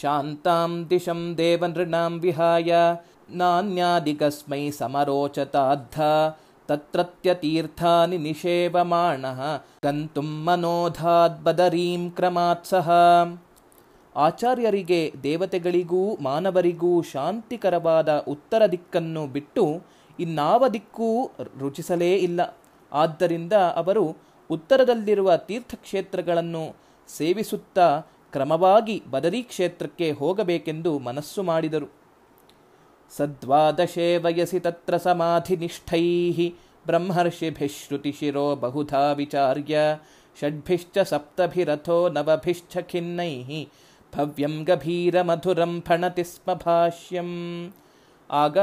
[0.00, 2.74] ಶಾಂತಾಂ ದಿಶಂ ದೇವನೃಣಾಂ ವಿಹಾಯ
[3.30, 6.00] ನಾನ್ಯಾದಿಗಸ್ಮೈ ಸಮರೋಚತಾದ್ಧ
[6.68, 9.40] ತತ್ರತ್ಯತೀರ್ಥಾನಿ ನಿಷೇವಮಾಣಃ
[9.86, 12.88] गन्तुं मनोधाद्बदरीं ಕ್ರಮಾತ್ ಸಹ
[14.16, 19.64] ಆಚಾರ್ಯರಿಗೆ ದೇವತೆಗಳಿಗೂ ಮಾನವರಿಗೂ ಶಾಂತಿಕರವಾದ ಉತ್ತರ ದಿಕ್ಕನ್ನು ಬಿಟ್ಟು
[20.18, 21.08] ಇನ್ನಾವ ದಿಕ್ಕೂ
[21.60, 22.40] ರುಚಿಸಲೇ ಇಲ್ಲ.
[22.92, 24.04] ಆದ್ದರಿಂದ ಅವರು
[24.50, 26.64] ಉತ್ತರದಲ್ಲಿರುವ ತೀರ್ಥಕ್ಷೇತ್ರಗಳನ್ನು
[27.08, 27.88] ಸೇವಿಸುತ್ತಾ
[28.32, 32.03] ಕ್ರಮವಾಗಿ ಬದರಿ ಕ್ಷೇತ್ರಕ್ಕೆ ಹೋಗಬೇಕೆಂದು ಮನಸ್ಸು ಮಾಡಿದರು.
[33.10, 36.38] ಸದ್ವಾದಶೇ ವಯಸಿ ತತ್ರ समाधिनिष्ठैः
[36.88, 38.46] ब्रह्मर्षिभिः श्रुतिशिरो
[39.14, 39.98] ವಿಚಾರ್ಯ
[40.40, 43.34] ಷಡ್ಭಿಶ್ಚ ಸಪ್ತಭಿರಥೋ ನವಭಿಶ್ಚ ಖಿನ್ನೈ
[44.16, 47.30] ಭವ್ಯಂ ಗಭೀರ ಮಧುರಂ ಫಣತಿ ಸ್ಮ ಭಾಷ್ಯಂ
[48.30, 48.58] ಆಗ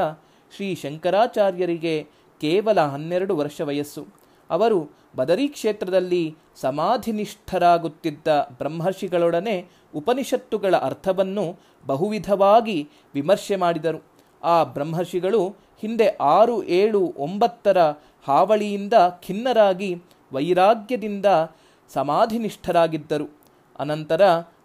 [0.56, 2.08] ಶ್ರೀ ಶಂಕರಾಚಾರ್ಯರಿಗೆ
[2.42, 4.08] ಕೇವಲ ಹನ್ನೆರಡು ವರ್ಷ ವಯಸ್ಸು.
[4.50, 4.80] ಅವರು
[5.16, 8.28] ಬದರಿ ಕ್ಷೇತ್ರದಲ್ಲಿ ಸಮಾಧಿನಿಷ್ಠರಾಗುತ್ತಿದ್ದ
[8.58, 9.66] ಬ್ರಹ್ಮರ್ಷಿಗಳೊಡನೆ
[9.96, 11.46] ಉಪನಿಷತ್ತುಗಳ ಅರ್ಥವನ್ನು
[11.88, 14.11] ಬಹುವಿಧವಾಗಿ ವಿಮರ್ಶೆ ಮಾಡಿದರು.
[14.44, 15.50] ಆ ಬ್ರಹ್ಮರ್ಷಿಗಳು
[15.82, 17.78] ಹಿಂದೆ ಆರು ಏಳು ಒಂಬತ್ತರ
[18.28, 21.26] ಹಾವಳಿಯಿಂದ ಖಿನ್ನರಾಗಿ ವೈರಾಗ್ಯದಿಂದ
[21.94, 23.42] ಸಮಾಧಿನಿಷ್ಠರಾಗಿದ್ದರು.
[23.80, 24.22] ಅನಂತರ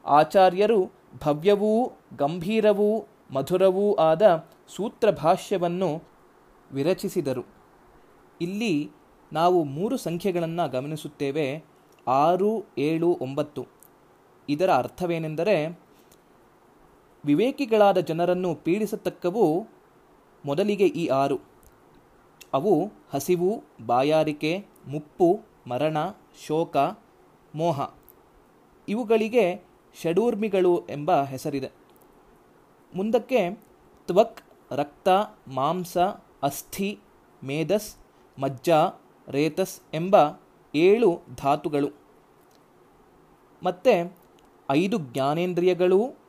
[0.07, 0.93] ಆಚಾರ್ಯರು
[1.25, 6.03] ಭವ್ಯವೂ ಗಂಭೀರವೂ ಮಧುರವೂ ಆದ ಸೂತ್ರಭಾಷ್ಯವನ್ನು
[6.73, 7.45] ವಿರಚಿಸಿದರು.
[8.41, 8.91] ಇಲ್ಲಿ
[9.33, 11.65] ನಾವು ಮೂರು ಸಂಖ್ಯೆಗಳನ್ನು ಗಮನಿಸುತ್ತೇವೆ.
[12.09, 13.67] ಆರು, ಏಳು, ಒಂಬತ್ತು.
[14.49, 15.86] ಇದರ ಅರ್ಥವೇನೆಂದರೆ
[17.27, 19.67] ವಿವೇಕಿಗಳಾದ ಜನರನ್ನು ಪೀಡಿಸತಕ್ಕವು
[20.45, 21.39] ಮೊದಲಿಗೆ ಈ ಆರು.
[22.53, 25.97] ಅವು ಹಸಿವು, ಬಾಯಾರಿಕೆ, ಮುಪ್ಪು, ಮರಣ,
[26.47, 26.77] ಶೋಕ,
[27.55, 27.95] ಮೋಹ.
[28.89, 29.65] ಇವುಗಳಿಗೆ
[30.03, 31.71] ಷಡೂರ್ಮಿಗಳು ಎಂಬ ಹೆಸರಿದೆ.
[32.95, 33.51] ಮುಂದಕ್ಕೆ
[34.07, 35.09] ತ್ವಕ್, ರಕ್ತ,
[35.49, 35.99] ಮಾಂಸ,
[36.43, 36.99] ಅಸ್ಥಿ,
[37.45, 37.97] ಮೇಧಸ್,
[38.41, 38.71] ಮಜ್ಜ,
[39.29, 40.17] ರೇತಸ್ ಎಂಬ
[40.75, 41.89] ಏಳು ಧಾತುಗಳು.
[43.63, 44.17] ಮತ್ತು
[44.71, 46.26] ಐದು ಜ್ಞಾನೇಂದ್ರಿಯಗಳು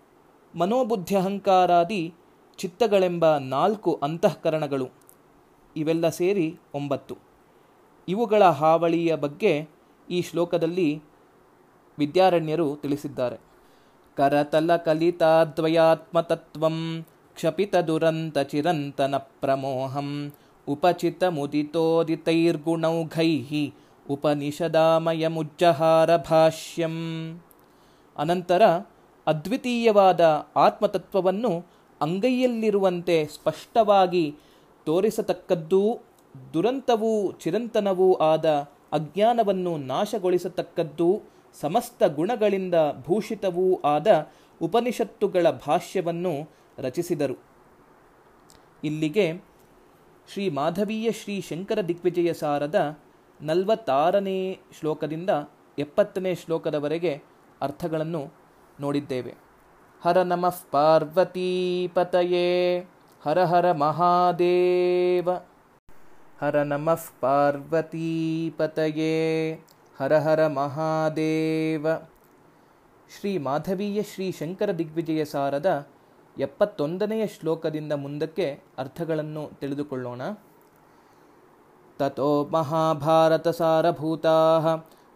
[0.56, 2.14] ಮನೋಬುದ್ಧ್ಯಹಂಕಾರಾದಿ
[2.58, 4.89] ಚಿತ್ತಗಳೆಂಬ ನಾಲ್ಕು ಅಂತಃಕರಣಗಳು.
[5.76, 7.18] ಇವೆಲ್ಲ ಸೇರಿ ಒಂಬತ್ತು.
[8.08, 9.70] ಇವುಗಳ ಹಾವಳಿಯ ಬಗ್ಗೆ
[10.10, 11.04] ಈ ಶ್ಲೋಕದಲ್ಲಿ
[12.00, 13.39] ವಿದ್ಯಾರಣ್ಯರು ತಿಳಿಸಿದ್ದಾರೆ.
[14.16, 20.34] ಕರತಲ ಕಲಿತಾದ್ವಯಾತ್ಮತತ್ವಂ ಕ್ಷಪಿತ ದುರಂತ ಚಿರಂತನ ಪ್ರಮೋಹಂ
[20.68, 23.72] ಉಪಚಿತ ಮುದಿತೋದಿತೈರ್ಗುಣೌಘೈ
[24.10, 26.95] ಉಪನಿಷದಾಮಯಮುಜ್ಜಹಾರ ಭಾಷ್ಯಂ
[28.18, 28.62] ಅನಂತರ
[29.28, 31.65] ಅದ್ವಿತೀಯವಾದ ಆತ್ಮತತ್ವವನ್ನು
[32.01, 34.36] ಅಂಗೈಯಲ್ಲಿರುವಂತೆ ಸ್ಪಷ್ಟವಾಗಿ
[34.86, 35.99] ತೋರಿಸತಕ್ಕದ್ದೂ
[36.53, 38.45] ದುರಂತವೂ ಚಿರಂತನವೂ ಆದ
[38.91, 41.21] ಅಜ್ಞಾನವನ್ನು ನಾಶಗೊಳಿಸತಕ್ಕದ್ದೂ
[41.61, 42.75] ಸಮಸ್ತ ಗುಣಗಳಿಂದ
[43.07, 44.07] ಭೂಷಿತವೂ ಆದ
[44.61, 47.36] ಉಪನಿಷತ್ತುಗಳ ಭಾಷ್ಯವನ್ನು ರಚಿಸಿದರು.
[48.84, 49.25] ಇಲ್ಲಿಗೆ
[50.34, 52.99] ಶ್ರೀ ಮಾಧವೀಯ ಶ್ರೀ ಶಂಕರ ದಿಗ್ವಿಜಯ ಸಾರದ
[53.41, 55.30] ನಲವತ್ತಾರನೇ ಶ್ಲೋಕದಿಂದ
[55.80, 57.21] ಎಪ್ಪತ್ತನೇ ಶ್ಲೋಕದವರೆಗೆ
[57.61, 58.47] ಅರ್ಥಗಳನ್ನು
[58.82, 59.36] ನೋಡಿದ್ದೇವೆ.
[60.01, 62.86] ಹರ ನಮಃ ಪಾರ್ವತೀಪತಯೇ
[63.25, 65.30] ಹರ ಹರ ಮಹಾದೇವ.
[66.41, 69.59] ಹರ ನಮಃ ಪಾರ್ವತೀಪತಯೇ
[69.99, 71.88] ಹರ ಹರ ಮಹಾದೇವ.
[73.19, 75.88] ಶ್ರೀ ಮಾಧವೀಯ ಶ್ರೀ ಶಂಕರ ದಿಗ್ವಿಜಯ ಸಾರದ
[76.38, 80.21] ಎಪ್ಪತ್ತೊಂದನೆಯ ಶ್ಲೋಕದಿಂದ ಮುಂದಕ್ಕೆ ಅರ್ಥಗಳನ್ನು ತಿಳಿದುಕೊಳ್ಳೋಣ.
[81.99, 84.59] ತಥೋ ಮಹಾಭಾರತ ಸಾರಭೂತಾ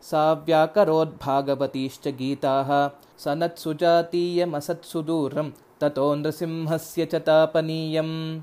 [0.03, 2.91] ಸಾ ವ್ಯಾಕರೋದ್ಭಾಗವತೀಶ್ಚ ಗೀತಾ
[3.23, 8.41] ಸನತ್ಸುಜಾತೀಯಮಸತ್ಸುದೂರಂ ತಥೋ ನೃಸಿಂಹಸ್ಯ ಚ ತಾಪನೀಯಂ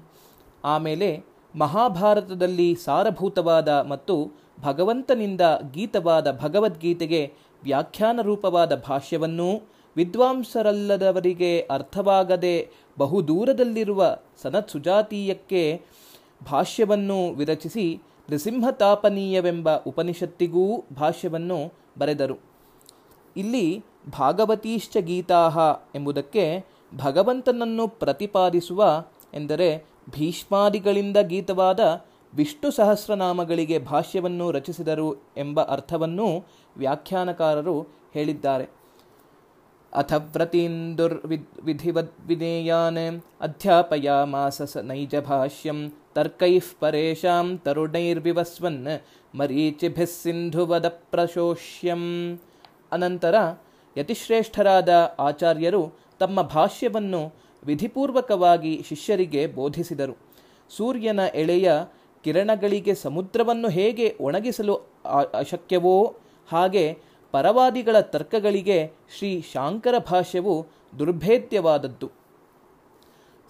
[0.64, 4.30] ಆಮೇಲೆ ಮಹಾಭಾರತದಲ್ಲಿ ಸಾರಭೂತವಾದ ಮತ್ತು
[4.60, 5.40] ಭಗವಂತನಿಂದ
[5.72, 7.32] ಗೀತವಾದ ಭಗವದ್ಗೀತೆಗೆ
[7.62, 9.60] ವ್ಯಾಖ್ಯಾನ ರೂಪವಾದ ಭಾಷ್ಯವನ್ನೂ
[9.96, 15.80] ವಿದ್ವಾಂಸರಲ್ಲದವರಿಗೆ ಅರ್ಥವಾಗದೆ ಬಹುದೂರದಲ್ಲಿರುವ ಸನತ್ ಸುಜಾತೀಯಕ್ಕೆ
[16.44, 18.00] ಭಾಷ್ಯವನ್ನು ವಿರಚಿಸಿ
[18.30, 22.36] ನೃಸಿಂಹತಾಪನೀಯವೆಂಬ ಉಪನಿಷತ್ತಿಗೂ ಭಾಷ್ಯವನ್ನು ಬರೆದರು.
[23.36, 23.84] ಇಲ್ಲಿ
[24.18, 25.58] ಭಾಗವತೀಶ್ಚ ಗೀತಾಹ
[25.94, 26.64] ಎಂಬುದಕ್ಕೆ
[26.96, 29.04] ಭಗವಂತನನ್ನು ಪ್ರತಿಪಾದಿಸುವ
[29.34, 31.80] ಎಂದರೆ ಭೀಷ್ಮಾದಿಗಳಿಂದ ಗೀತವಾದ
[32.34, 37.80] ವಿಷ್ಣು ಸಹಸ್ರನಾಮಗಳಿಗೆ ಭಾಷ್ಯವನ್ನು ರಚಿಸಿದರು ಎಂಬ ಅರ್ಥವನ್ನು ವ್ಯಾಖ್ಯಾನಕಾರರು
[38.14, 38.77] ಹೇಳಿದ್ದಾರೆ.
[39.92, 41.26] ಅಥ ವ್ರತೀಂದುರ್
[41.62, 48.86] ವಿಧಿವದ್ ವಿಧೇಯಾನ್ ಅಧ್ಯಾಪಯಾಮಾಸ ಸ ನೈಜ ಭಾಷ್ಯಂ ತರ್ಕೈಃ ಪರೇಶಾಂ ತರುಣೈರ್ವಿವಸ್ವನ್
[49.34, 52.02] ಮರೀಚಿಭಿಃ ಸಿಂಧುವದ ಪ್ರಶೋಷ್ಯಂ
[52.92, 53.34] ಅನಂತರ
[53.96, 55.82] ಯತಿಶ್ರೇಷ್ಠರಾದ ಆಚಾರ್ಯರು
[56.20, 57.34] ತಮ್ಮ ಭಾಷ್ಯವನ್ನು
[57.64, 60.16] ವಿಧಿಪೂರ್ವಕವಾಗಿ ಶಿಷ್ಯರಿಗೆ ಬೋಧಿಸಿದರು.
[60.76, 61.72] ಸೂರ್ಯನ ಎಳೆಯ
[62.24, 64.74] ಕಿರಣಗಳಿಗೆ ಸಮುದ್ರವನ್ನು ಹೇಗೆ ಒಣಗಿಸಲು
[65.34, 66.16] ಅಶಕ್ಯವೋ
[66.48, 66.98] ಹಾಗೆ
[67.32, 70.66] ಪರವಾದಿಗಳ ತರ್ಕಗಳಿಗೆ ಶ್ರೀ ಶಾಂಕರ ಭಾಷ್ಯವು
[70.98, 72.10] ದುರ್ಭೇದ್ಯವಾದದ್ದು.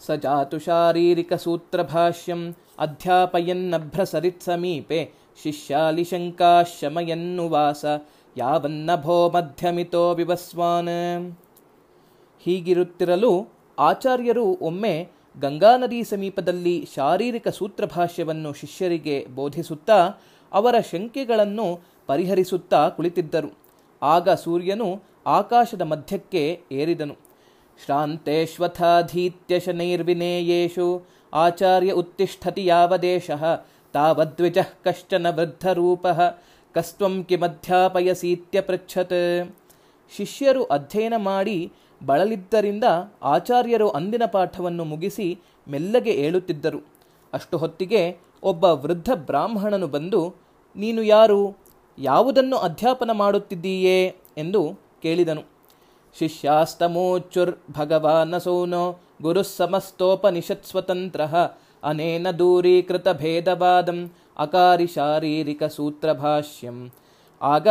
[0.06, 5.12] ಸಜಾತು ಶಾರೀರಿಕ ಶಾರೀರಿಕ ಸೂತ್ರಭಾಷ್ಯಂ ಅಧ್ಯಾಪಯನ್ನಭ್ರಸರಿತ್ ಸಮೀಪೆ
[5.42, 7.84] ಶಿಷ್ಯಾಲಿ ಶಂಕಾಶಮಯನ್ನು ವಾಸ
[8.36, 11.38] ಯಾವನ್ನಭೋ ಮಧ್ಯಮಿತೋ ವಿವಸ್ವಾನ್.
[12.40, 13.48] ಹೀಗಿರುತ್ತಿರಲು
[13.78, 15.08] ಆಚಾರ್ಯರು ಒಮ್ಮೆ
[15.40, 20.14] ಗಂಗಾ ನದಿ ಸಮೀಪದಲ್ಲಿ ಶಾರೀರಿಕ ಸೂತ್ರಭಾಷ್ಯವನ್ನು ಶಿಷ್ಯರಿಗೆ ಬೋಧಿಸುತ್ತಾ
[20.52, 23.67] ಅವರ ಶಂಕೆಗಳನ್ನು ಪರಿಹರಿಸುತ್ತಾ ಕುಳಿತಿದ್ದರು.
[24.02, 27.16] ಆಗ ಸೂರ್ಯನು ಆಕಾಶದ ಮಧ್ಯಕ್ಕೆ ಏರಿದನು.
[27.84, 31.02] ಶ್ರಾಂತೇಶ್ವಥಾಧೀತ್ಯ ಶನೈರ್ವಿನೇಯೇಷು
[31.34, 33.30] ಆಚಾರ್ಯ ಉತ್ತಿಷ್ಠತಿ ಯಾವದೇಶ
[33.92, 36.06] ತಾವದ್ವಿಜ ಕಶ್ಚನ ವೃದ್ಧರೂಪ,
[36.72, 39.56] ಕಸ್ತ್ವಂ ಕಿಮಧ್ಯಾಪಯಸೀತ್ಯ ಪೃಚ್ಛತ್.
[40.16, 41.72] ಶಿಷ್ಯರು ಅಧ್ಯಯನ ಮಾಡಿ
[42.06, 42.84] ಬಳಲಿದ್ದರಿಂದ
[43.22, 45.38] ಆಚಾರ್ಯರು ಅಂದಿನ ಪಾಠವನ್ನು ಮುಗಿಸಿ
[45.68, 46.80] ಮೆಲ್ಲಗೆ ಏಳುತ್ತಿದ್ದರು.
[47.32, 50.34] ಅಷ್ಟು ಹೊತ್ತಿಗೆ ಒಬ್ಬ ವೃದ್ಧ ಬ್ರಾಹ್ಮಣನು ಬಂದು,
[50.76, 51.67] ನೀನು ಯಾರು?
[51.98, 55.42] ಯಾವುದನ್ನು ಅಧ್ಯಾಪನ ಮಾಡುತ್ತಿದ್ದೀಯೇ ಎಂದು ಕೇಳಿದನು.
[56.18, 61.20] ಶಿಷ್ಯಾಸ್ತಮೋಚುರ್ ಭಗವಾನಸೌನೋ ಗುರು ಸಮಸ್ತೋಪನಿಷತ್ ಸ್ವತಂತ್ರ
[61.84, 66.92] ಅನೇನ ದೂರೀಕೃತ ಭೇದವಾದಂ ಅಕಾರಿ ಶಾರೀರಿಕ ಸೂತ್ರಭಾಷ್ಯಂ.
[67.42, 67.68] ಆಗ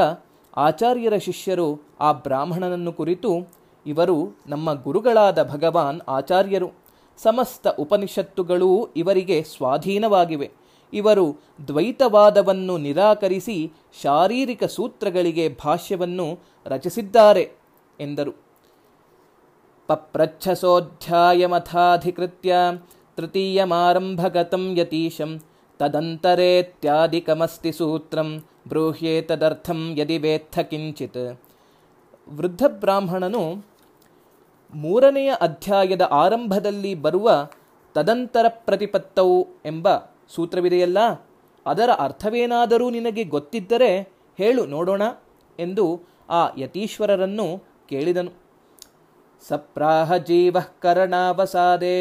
[0.57, 3.51] ಆಚಾರ್ಯರ ಶಿಷ್ಯರು ಆ ಬ್ರಾಹ್ಮಣನನ್ನು ಕುರಿತು,
[3.86, 6.71] ಇವರು ನಮ್ಮ ಗುರುಗಳಾದ ಭಗವಾನ್ ಆಚಾರ್ಯರು,
[7.17, 10.51] ಸಮಸ್ತ ಉಪನಿಷತ್ತುಗಳೂ ಇವರಿಗೆ ಸ್ವಾಧೀನವಾಗಿವೆ.
[10.93, 11.35] ಇವರು
[11.67, 17.51] ದ್ವೈತವಾದವನ್ನು ನಿರಾಕರಿಸಿ ಶಾರೀರಿಕ ಸೂತ್ರಗಳಿಗೆ ಭಾಷ್ಯವನ್ನು ರಚಿಸಿದ್ದಾರೆ
[17.99, 18.31] ಎಂದರು.
[19.88, 22.55] ಪಪ್ರಚ್ಛಸೋಧ್ಯಾಯಮಥಾಧಿಕೃತ್ಯ
[23.15, 25.41] ತೃತೀಯಮಾರಂಭಗತಂ ಯತೀಶಂ
[25.79, 31.41] ತದಂತರೇತ್ಯಾದಿಕಮಸ್ತಿ ಸೂತ್ರಂ ಬ್ರೂಹ್ಯೇತದರ್ಥಂ ಯದಿ ವೇತ್ಥ ಕಿಂಚಿತ್.
[32.29, 33.65] ವೃದ್ಧ ಬ್ರಾಹ್ಮಣನು
[34.73, 37.49] ಮೂರನೆಯ ಅಧ್ಯಾಯದ ಆರಂಭದಲ್ಲಿ ಬರುವ
[37.93, 39.88] ತದಂತರ ಪ್ರತಿಪತ್ತೌ ಎಂಬ
[40.30, 40.99] ಸೂತ್ರವಿದೆಯಲ್ಲ?
[41.65, 43.91] ಅದರ ಅರ್ಥವೇನಾದರೂ ನಿನಗೆ ಗೊತ್ತಿದ್ದರೆ
[44.38, 45.01] ಹೇಳು, ನೋಡೋಣ
[45.59, 45.86] ಎಂದು
[46.30, 48.32] ಆ ಯತೀಶ್ವರರನ್ನು ಕೇಳಿದನು.
[49.47, 51.97] ಸಪ್ರಾಹ ಜೀವ ಕರಣಾವಸಾದೆ,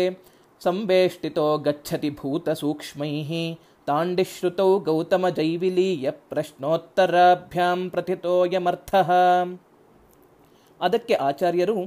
[0.60, 3.12] ಸಂವೇಷ್ಟಿತೋ ಗಚ್ಚತಿ ಭೂತ ಸೂಕ್ಷ್ಮೈ,
[3.86, 8.94] ತಾಂಡಿಶ್ರುತೌ ಗೌತಮ ಜೈವಿಲೀಯ ಪ್ರಶ್ನೋತ್ತರಾಭ್ಯಾಂ ಪ್ರಥಿತೋಯಮರ್ಥ
[10.80, 11.78] ಅದಕ್ಕೆ ಆಚಾರ್ಯರು,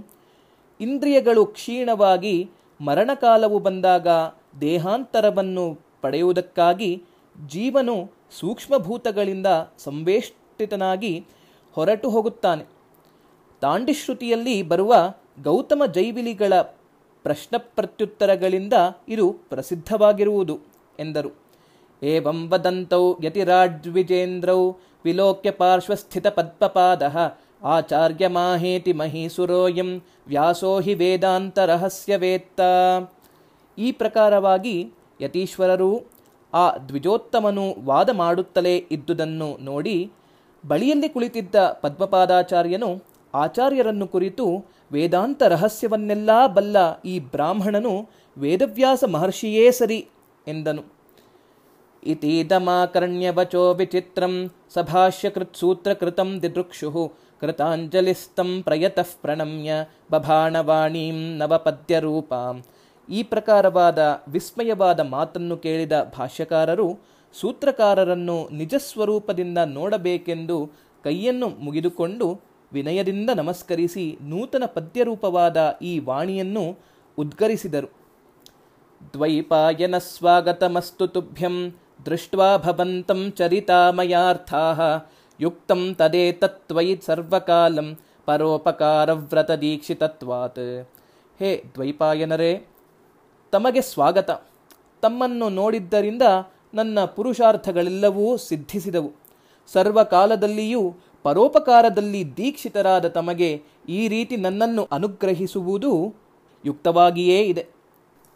[0.80, 4.08] ಇಂದ್ರಿಯಗಳು ಕ್ಷೀಣವಾಗಿ ಮರಣಕಾಲವು ಬಂದಾಗ
[4.62, 6.92] ದೇಹಾಂತರವನ್ನು ಪಡೆಯುವುದಕ್ಕಾಗಿ
[7.48, 7.96] ಜೀವನು
[8.40, 9.48] ಸೂಕ್ಷ್ಮಭೂತಗಳಿಂದ
[9.78, 11.14] ಸಂವೇಷ್ಟಿತನಾಗಿ
[11.76, 12.66] ಹೊರಟು ಹೋಗುತ್ತಾನೆ.
[13.62, 14.96] ತಾಂಡಿಶ್ರುತಿಯಲ್ಲಿ ಬರುವ
[15.44, 16.54] ಗೌತಮ ಜೈವಿಲಿಗಳ
[17.26, 18.74] ಪ್ರಶ್ನ ಪ್ರತ್ಯುತ್ತರಗಳಿಂದ
[19.08, 20.60] ಇದು ಪ್ರಸಿದ್ಧವಾಗಿರುವುದು,
[21.00, 21.32] ಎಂದರು.
[22.04, 24.62] ಏವಂ ವದಂತೌ ಯತಿರಾಡ್ವಿಜೇಂದ್ರೌ
[25.06, 27.04] ವಿಲೋಕ್ಯ ಪಾರ್ಶ್ವಸ್ಥಿತ ಪದ್ಮಪಾದ
[27.64, 29.90] ಆಚಾರ್ಯ ಮಾಹೇತಿ ಮಹೀಸುರೋಯಂ
[30.28, 32.62] ವ್ಯಾಸೋ ಹಿ ವೇದಾಂತ ರಹಸ್ಯವೇತ್ತ.
[33.78, 34.78] ಈ ಪ್ರಕಾರವಾಗಿ
[35.22, 35.92] ಯತೀಶ್ವರರು
[36.54, 40.12] ಆ ದ್ವಿಜೋತ್ತಮನು ವಾದ ಮಾಡುತ್ತಲೇ ಇದ್ದುದನ್ನು ನೋಡಿ
[40.68, 43.04] ಬಳಿಯಲ್ಲಿ ಕುಳಿತಿದ್ದ ಪದ್ಮಪಾದಾಚಾರ್ಯನು
[43.34, 44.46] ಆಚಾರ್ಯರನ್ನು ಕುರಿತು
[44.92, 50.08] ವೇದಾಂತ ರಹಸ್ಯವನ್ನೆಲ್ಲ ಬಲ್ಲ ಈ ಬ್ರಾಹ್ಮಣನು ವೇದವ್ಯಾಸ ಮಹರ್ಷಿಯೇ ಸರಿ
[50.48, 50.84] ಎಂದನು.
[52.04, 59.72] ಇತೀದಮಾಕರ್ಣ್ಯವಚೋ ವಿಚಿತ್ರಂ ಸಭಾಷ್ಯಕೃತ್ಸೂತ್ರಕೃತಂ ದಿದೃಕ್ಷು ಕೃತಾಂಜಲಿಸ್ತಂ ಪ್ರಯತಃ ಪ್ರಣಮ್ಯ
[60.12, 62.64] ಬಭಾಣವಾಣೀಂ ನವಪದ್ಯರೂಪಾಂ
[63.10, 67.00] ಈ ಪ್ರಕಾರವಾದ ವಿಸ್ಮಯವಾದ ಮಾತನ್ನು ಕೇಳಿದ ಭಾಷ್ಯಕಾರರು
[67.34, 70.72] ಸೂತ್ರಕಾರರನ್ನು ನಿಜಸ್ವರೂಪದಿಂದ ನೋಡಬೇಕೆಂದು
[71.04, 72.42] ಕೈಯನ್ನು ಮುಗಿದುಕೊಂಡು
[72.74, 76.78] ವಿನಯದಿಂದ ನಮಸ್ಕರಿಸಿ ನೂತನ ಪದ್ಯರೂಪವಾದ ಈ ವಾಣಿಯನ್ನು
[77.18, 77.90] ಉದ್ಗರಿಸಿದರು.
[79.14, 81.56] ದ್ವೈಪಾಯನ ಸ್ವಾಗತಮಸ್ತು ತುಭ್ಯಂ
[82.06, 84.80] ದೃಷ್ಟ್ವಾ ಭವಂತಂ ಚರಿತಾಮಯಾರ್ಥಾಃ
[85.40, 90.66] ಯುಕ್ತಂ ತದೇತತ್ವಯಿ ಸರ್ವಕಾಲಂ ಪರೋಪಕಾರವ್ರತ ದೀಕ್ಷಿತತ್ವಾತ್.
[91.40, 92.52] ಹೇ ದ್ವೈಪಾಯನರೇ
[93.52, 94.30] ತಮಗೆ ಸ್ವಾಗತ.
[95.02, 96.22] ತಮ್ಮನ್ನು ನೋಡಿದ್ದರಿಂದ
[96.74, 99.12] ನನ್ನ ಪುರುಷಾರ್ಥಗಳೆಲ್ಲವೂ ಸಿದ್ಧಿಸಿದವು.
[99.68, 106.16] ಸರ್ವಕಾಲದಲ್ಲಿಯೂ ಪರೋಪಕಾರದಲ್ಲಿ ದೀಕ್ಷಿತರಾದ ತಮಗೆ ಈ ರೀತಿ ನನ್ನನ್ನು ಅನುಗ್ರಹಿಸುವುದು
[106.66, 107.68] ಯುಕ್ತವಾಗಿಯೇ ಇದೆ.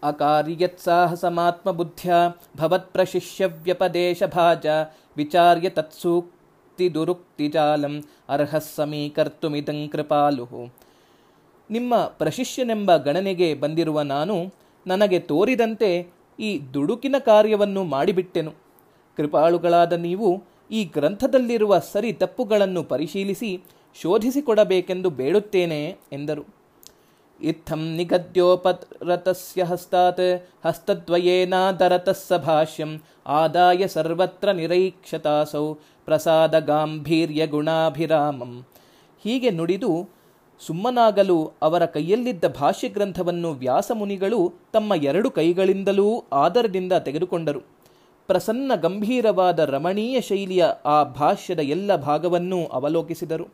[0.03, 2.13] ಅಕಾರ್ಯತ್ಸಾಹಸಮಾತ್ಮ ಬುದ್ಧ್ಯ
[2.57, 4.65] ಭವತ್ಪ್ರಶಿಷ್ಯ ವ್ಯಪದೇಶ ಭಾಜ
[5.17, 10.73] ವಿಚಾರ್ಯ ತತ್ಸೂಕ್ತಿ ದುರುಕ್ತಿ ಜಾಲಂ ಅರ್ಹ ಸಮೀಕರ್ತುಮಿದಂ ಕೃಪಾಲು
[11.71, 15.89] ನಿಮ್ಮ ಪ್ರಶಿಷ್ಯನೆಂಬ ಗಣನೆಗೆ ಬಂದಿರುವ ನಾನು ನನಗೆ ತೋರಿದಂತೆ
[16.39, 18.51] ಈ ದುಡುಕಿನ ಕಾರ್ಯವನ್ನು ಮಾಡಿಬಿಟ್ಟೆನು.
[19.17, 20.29] ಕೃಪಾಳುಗಳಾದ ನೀವು
[20.71, 23.51] ಈ ಗ್ರಂಥದಲ್ಲಿರುವ ಸರಿ ತಪ್ಪುಗಳನ್ನು ಪರಿಶೀಲಿಸಿ
[24.01, 26.45] ಶೋಧಿಸಿಕೊಡಬೇಕೆಂದು ಬೇಡುತ್ತೇನೆ, ಎಂದರು.
[27.39, 30.25] ಇತ್ತಂ ನಿಗದ್ಯೋಪರತಸ್ಯ ಹಸ್ತಾತ್
[30.65, 32.91] ಹಸ್ತದ್ವಯೇನಾದರತಃ ಸ ಭಾಷ್ಯಂ
[33.27, 35.73] ಆದಾಯ ಸರ್ವತ್ರ ನಿರೈಕ್ಷತಾಸೌ
[36.05, 38.53] ಪ್ರಸಾದ ಗಾಂಭೀರ್ಯ ಗುಣಾಭಿರಾಮಂ.
[39.23, 39.91] ಹೀಗೆ ನುಡಿದು
[40.67, 47.61] ಸುಮ್ಮನಾಗಲು ಅವರ ಕೈಯಲ್ಲಿದ್ದ ಭಾಷ್ಯ ಗ್ರಂಥವನ್ನು ವ್ಯಾಸಮುನಿಗಳು ತಮ್ಮ ಎರಡು ಕೈಗಳಿಂದಲೂ ಆದರದಿಂದ ತೆಗೆದುಕೊಂಡರು.
[48.27, 53.47] ಪ್ರಸನ್ನ ಗಂಭೀರವಾದ ರಮಣೀಯ ಶೈಲಿಯ ಆ ಭಾಷ್ಯದ ಎಲ್ಲ ಭಾಗವನ್ನೂ ಅವಲೋಕಿಸಿದರು.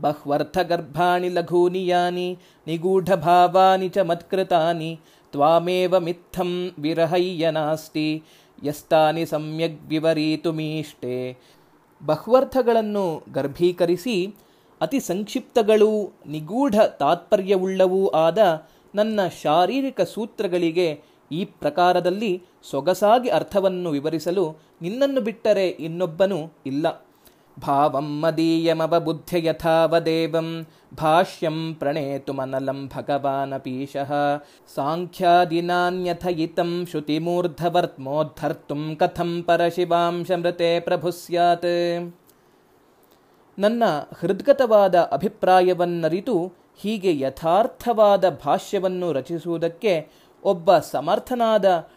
[0.00, 5.00] ಬಹ್ವರ್ಥಗರ್ಭಾಣಿ ಲಘೂನಿಯಾನಿ, ನಿಗೂಢಭಾವಾನಿ ಚ ಮತ್ಕೃತಾನಿ,
[5.32, 8.22] ತ್ವಾಮೇವ ಮಿಥ್ಥಂ ವಿರಹಯ್ಯ ನಾಸ್ತಿ,
[8.64, 11.38] ಯಸ್ತಾನಿ ಸಮ್ಯಗ್ ವಿವರೀತುಮೀಷ್ಟೇ
[12.06, 14.34] ಬಹ್ವರ್ಥಗಳನ್ನು ಗರ್ಭೀಕರಿಸಿ
[14.82, 21.00] ಅತಿ ಸಂಕ್ಷಿಪ್ತಗಳೂ ನಿಗೂಢ ತಾತ್ಪರ್ಯವುಳ್ಳವೂ ಆದ ನನ್ನ ಶಾರೀರಿಕ ಸೂತ್ರಗಳಿಗೆ
[21.32, 27.04] ಈ ಪ್ರಕಾರದಲ್ಲಿ ಸೊಗಸಾಗಿ ಅರ್ಥವನ್ನು ವಿವರಿಸಲು ನಿನ್ನನ್ನು ಬಿಟ್ಟರೆ ಇನ್ನೊಬ್ಬನೂ ಇಲ್ಲ.
[27.66, 34.12] ಭಾವಂ ಮದೀಯಮವ ಬುದ್ಧ್ಯ ಯಥಾವದೇವಂ, ಭಾಷ್ಯಂ ಪ್ರಣೇತುಮನಲಂ ಭಗವಾನಪೀಶಃ
[34.74, 42.21] ಸಾಂಖ್ಯಾದಿನಾನ್ಯಥಯಿತಂ ಶ್ರುತಿಮೂರ್ಧವರ್ತ್ಮೋದ್ಧರ್ತುಂ ಕಥಂ ಪರಶಿವಾಂಶಮೃತೆ ಪ್ರಭು ಸ್ಯಾತ್.
[43.58, 43.82] ನನ್ನ
[44.20, 50.08] ಹೃದ್ಗತವಾದ ಅಭಿಪ್ರಾಯವನ್ನರಿತು ಹೀಗೆ ಯಥಾರ್ಥವಾದ ಭಾಷ್ಯವನ್ನು ರಚಿಸುವುದಕ್ಕೆ
[50.44, 51.88] ಒಬ್ಬ ಸಮರ್ಥನಾದ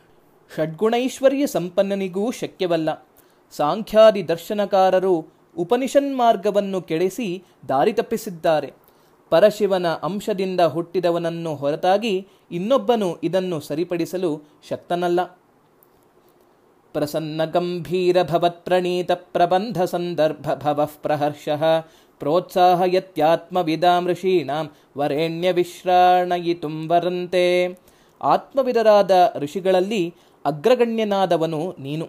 [0.55, 3.07] ಷಡ್ಗುಣೈಶ್ವರ್ಯ ಸಂಪನ್ನನಿಗೂ ಶಕ್ಯವಲ್ಲ.
[3.51, 5.27] ಸಾಂಖ್ಯಾದಿ ದರ್ಶನಕಾರರು
[5.57, 8.73] ಉಪನಿಷನ್ಮಾರ್ಗವನ್ನು ಕೆಡಿಸಿ ದಾರಿ ತಪ್ಪಿಸಿದ್ದಾರೆ.
[9.29, 15.19] ಪರಶಿವನ ಅಂಶದಿಂದ ಹುಟ್ಟಿದವನನ್ನು ಹೊರತಾಗಿ ಇನ್ನೊಬ್ಬನು ಇದನ್ನು ಸರಿಪಡಿಸಲು ಶಕ್ತನಲ್ಲ.
[21.01, 21.63] ಪ್ರಹರ್ಷಃ
[22.19, 27.77] ಪ್ರೋತ್ಸಾಹಯತ್ಯಾತ್ಮವಿದಾಂ ಋಷೀಣಾಂ ವರೇಣ್ಯ ವಿಶ್ರಾಣಯಿತುಂ ವರಂತೆ
[28.21, 30.15] ಆತ್ಮವಿದರಾದ ಋಷಿಗಳಲ್ಲಿ
[30.45, 32.07] ಅಗ್ರಗಣ್ಯನಾದವನು ನೀನು.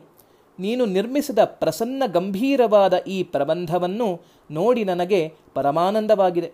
[0.60, 4.20] ನೀನು ನಿರ್ಮಿಸಿದ ಪ್ರಸನ್ನ ಗಂಭೀರವಾದ ಈ ಪ್ರಬಂಧವನ್ನು
[4.50, 6.52] ನೋಡಿ ನನಗೆ ಪರಮಾನಂದವಾಗಿದೆ.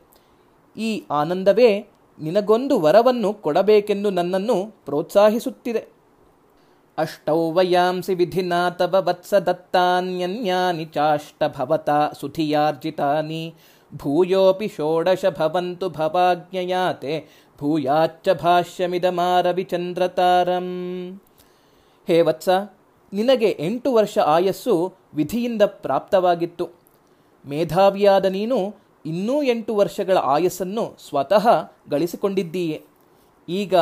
[0.77, 1.89] ಈ ಆನಂದವೇ
[2.21, 6.02] ನಿನಗೊಂದು ವರವನ್ನು ಕೊಡಬೇಕೆಂದು ನನ್ನನ್ನು ಪ್ರೋತ್ಸಾಹಿಸುತ್ತಿದೆ.
[7.03, 8.33] ಅಷ್ಟೌ ವಯಾಂಸಿ
[8.79, 13.55] ತವ ವತ್ಸ ದತ್ತಾನ್ಯನ್ಯಾನಿ ಚಾಷ್ಟ ಭವತಾ ಸುಧಿಯಾರ್ಜಿತಾನಿ
[13.97, 17.27] ಭೂಯೋಪಿ ಷೋಡಶ ಭವಂತು ಭವಾಜ್ಞಯಾತೆ
[17.59, 20.69] ಭೂಯಾಚ್ಚ ಭಾಷ್ಯಮಿದಮಾರವಿಚಂದ್ರತಾರಂ
[22.07, 22.49] ಹೇ ವತ್ಸ
[23.13, 26.69] ನಿನಗೆ ಎಂಟು ವರ್ಷ ಆಯಸ್ಸು ವಿಧಿಯಿಂದ ಪ್ರಾಪ್ತವಾಗಿತ್ತು.
[27.47, 28.75] ಮೇಧಾವಿಯಾದ ನೀನು
[29.07, 31.49] ಇನ್ನೂ ಎಂಟು ವರ್ಷಗಳ ಆಯಸ್ಸನ್ನು ಸ್ವತಃ
[31.91, 32.83] ಗಳಿಸಿಕೊಂಡಿದ್ದೀಯೆ.
[33.49, 33.75] ಈಗ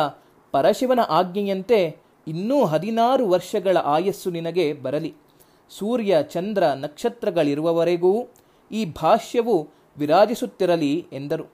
[0.51, 5.15] ಪರಶಿವನ ಆಜ್ಞೆಯಂತೆ ಇನ್ನೂ ಹದಿನಾರು ವರ್ಷಗಳ ಆಯಸ್ಸು ನಿನಗೆ ಬರಲಿ.
[5.69, 8.27] ಸೂರ್ಯ, ಚಂದ್ರ, ನಕ್ಷತ್ರಗಳಿರುವವರೆಗೂ
[8.71, 11.45] ಈ ಭಾಷ್ಯವು ವಿರಾಜಿಸುತ್ತಿರಲಿ ಎಂದರು.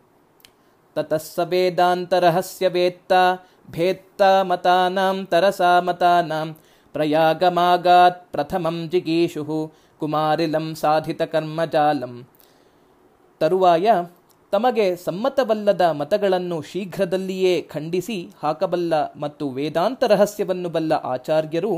[0.95, 3.13] ತತಸ್ಸ ವೇದಾಂತರಹಸ್ಯ ವೇತ್ತ,
[3.71, 6.57] ಭೇತ್ತ ಮತಾನಾಂ ತರಸಾ ಮತಾನಾಂ,
[6.93, 12.27] ಪ್ರಯಾಗಮಾಗಾತ್ ಪ್ರಥಮಂ ಜಿಗೀಷು ಕುಮಾರಿಲಂ ಸಾಧಿತ ಕರ್ಮಜಾಲಂ
[13.39, 13.91] ತರುವಾಯ
[14.51, 21.71] ತಮಗೆ ಸಮ್ಮತವಲ್ಲದ ಮತಗಳನ್ನು ಶೀಘ್ರದಲ್ಲಿಯೇ ಖಂಡಿಸಿ ಹಾಕಬಲ್ಲ ಮತ್ತು ವೇದಾಂತ ರಹಸ್ಯವನ್ನು ಬಲ್ಲ ಆಚಾರ್ಯರು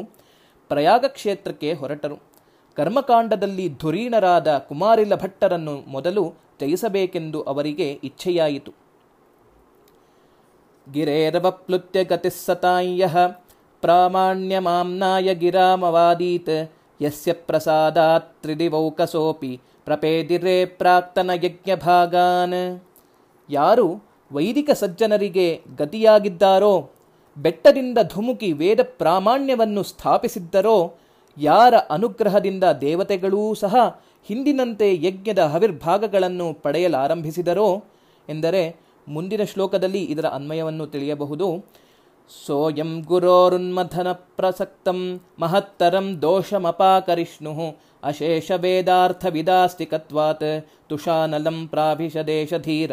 [0.68, 2.18] ಪ್ರಯಾಗ ಕ್ಷೇತ್ರಕ್ಕೆ ಹೊರಟರು.
[2.78, 6.24] ಕರ್ಮಕಾಂಡದಲ್ಲಿ ಧುರೀಣರಾದ ಕುಮಾರಿಲ ಭಟ್ಟರನ್ನು ಮೊದಲು
[6.60, 8.72] ಜಯಿಸಬೇಕೆಂದು ಅವರಿಗೆ ಇಚ್ಛೆಯಾಯಿತು.
[10.92, 13.16] ಗಿರೇರವಪ್ಲುತ್ಯ ಗತಿಸ್ಸತಾಯ್ಯಃ
[13.82, 16.56] ಪ್ರಾಮಾಣ್ಯಮಾಮ್ನಾಯ ಗಿರಾಮವಾದೀತ್
[17.02, 22.82] ಯಸ್ಯ ಪ್ರಸಾದಾತ್ ತ್ರಿದಿವೌಕಸೋಪಿ ಪ್ರಪೇದಿರೇ ಪ್ರಾಕ್ತನ ಯಜ್ಞಭಾಗಾನ್.
[23.50, 26.90] ಯಾರು ವೈದಿಕ ಸಜ್ಜನರಿಗೆ ಗತಿಯಾಗಿದ್ದಾರೋ,
[27.38, 30.96] ಬೆಟ್ಟದಿಂದ ಧುಮುಕಿ ವೇದ ಪ್ರಾಮಾಣ್ಯವನ್ನು ಸ್ಥಾಪಿಸಿದ್ದರೋ,
[31.38, 33.76] ಯಾರ ಅನುಗ್ರಹದಿಂದ ದೇವತೆಗಳೂ ಸಹ
[34.28, 37.84] ಹಿಂದಿನಂತೆ ಯಜ್ಞದ ಹವಿರ್ಭಾಗಗಳನ್ನು ಪಡೆಯಲಾರಂಭಿಸಿದರೋ
[38.30, 38.76] ಎಂದರೆ
[39.08, 41.66] ಮುಂದಿನ ಶ್ಲೋಕದಲ್ಲಿ ಇದರ ಅನ್ವಯವನ್ನು ತಿಳಿಯಬಹುದು.
[42.30, 47.54] ಸೋಯಂ ಗುರೋರುನ್ಮಥನ ಪ್ರಸಕ್ತಂ ಮಹತ್ತರಂ ದೋಷಮಪಾಕರಿಷ್ಣು
[48.04, 52.92] ಅಶೇಷ ವೇದಾರ್ಥ ವಿದಾಸ್ತಿಕತ್ವಾತ್ ತುಷಾನಲಂ ಪ್ರಾಭಿಷದೇಶಧೀರ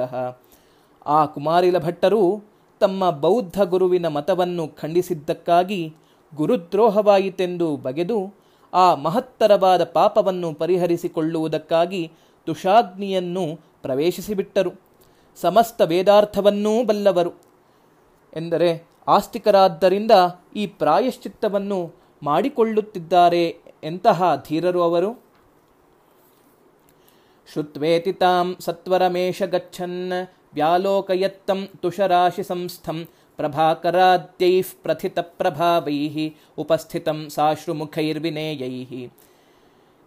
[1.06, 2.44] ಆ ಕುಮಾರಿಲ ಭಟ್ಟರು
[2.80, 5.94] ತಮ್ಮ ಬೌದ್ಧ ಗುರುವಿನ ಮತವನ್ನು ಖಂಡಿಸಿದ್ದಕ್ಕಾಗಿ
[6.34, 8.34] ಗುರುದ್ರೋಹವಾಯಿತೆಂದು ಬಗೆದು
[8.74, 12.12] ಆ ಮಹತ್ತರವಾದ ಪಾಪವನ್ನು ಪರಿಹರಿಸಿಕೊಳ್ಳುವುದಕ್ಕಾಗಿ
[12.46, 14.72] ತುಷಾಗ್ನಿಯನ್ನು ಪ್ರವೇಶಿಸಿಬಿಟ್ಟರು.
[15.40, 17.32] ಸಮಸ್ತ ವೇದಾರ್ಥವನ್ನೂ ಬಲ್ಲವರು.
[18.36, 20.10] ಎಂದರೆ ಆಸ್ತಿಕರಾದ್ದರಿಂದ
[20.56, 21.92] ಈ ಪ್ರಾಯಶ್ಚಿತ್ತವನ್ನು
[22.22, 25.26] ಮಾಡಿಕೊಳ್ಳುತ್ತಿದ್ದಾರೆ ಎಂತಹ ಧೀರರು ಅವರು?
[27.54, 30.12] ಶುತ್ವೇತಿ ತಾಂ ಸತ್ವರಮೇಶ ಗಚ್ಚನ್
[30.54, 39.08] ವ್ಯಾಲೋಕಯತ್ತಂ ತುಷರಾಶಿ ಸಂಸ್ಥಂ ಪ್ರಭಾಕರಾದ್ಯೈಃ ಪ್ರಥಿತ ಪ್ರಭಾವೈ ಉಪಸ್ಥಿತಂ ಸಾಶ್ರುಮುಖೈರ್ವಿನೇಯೈ.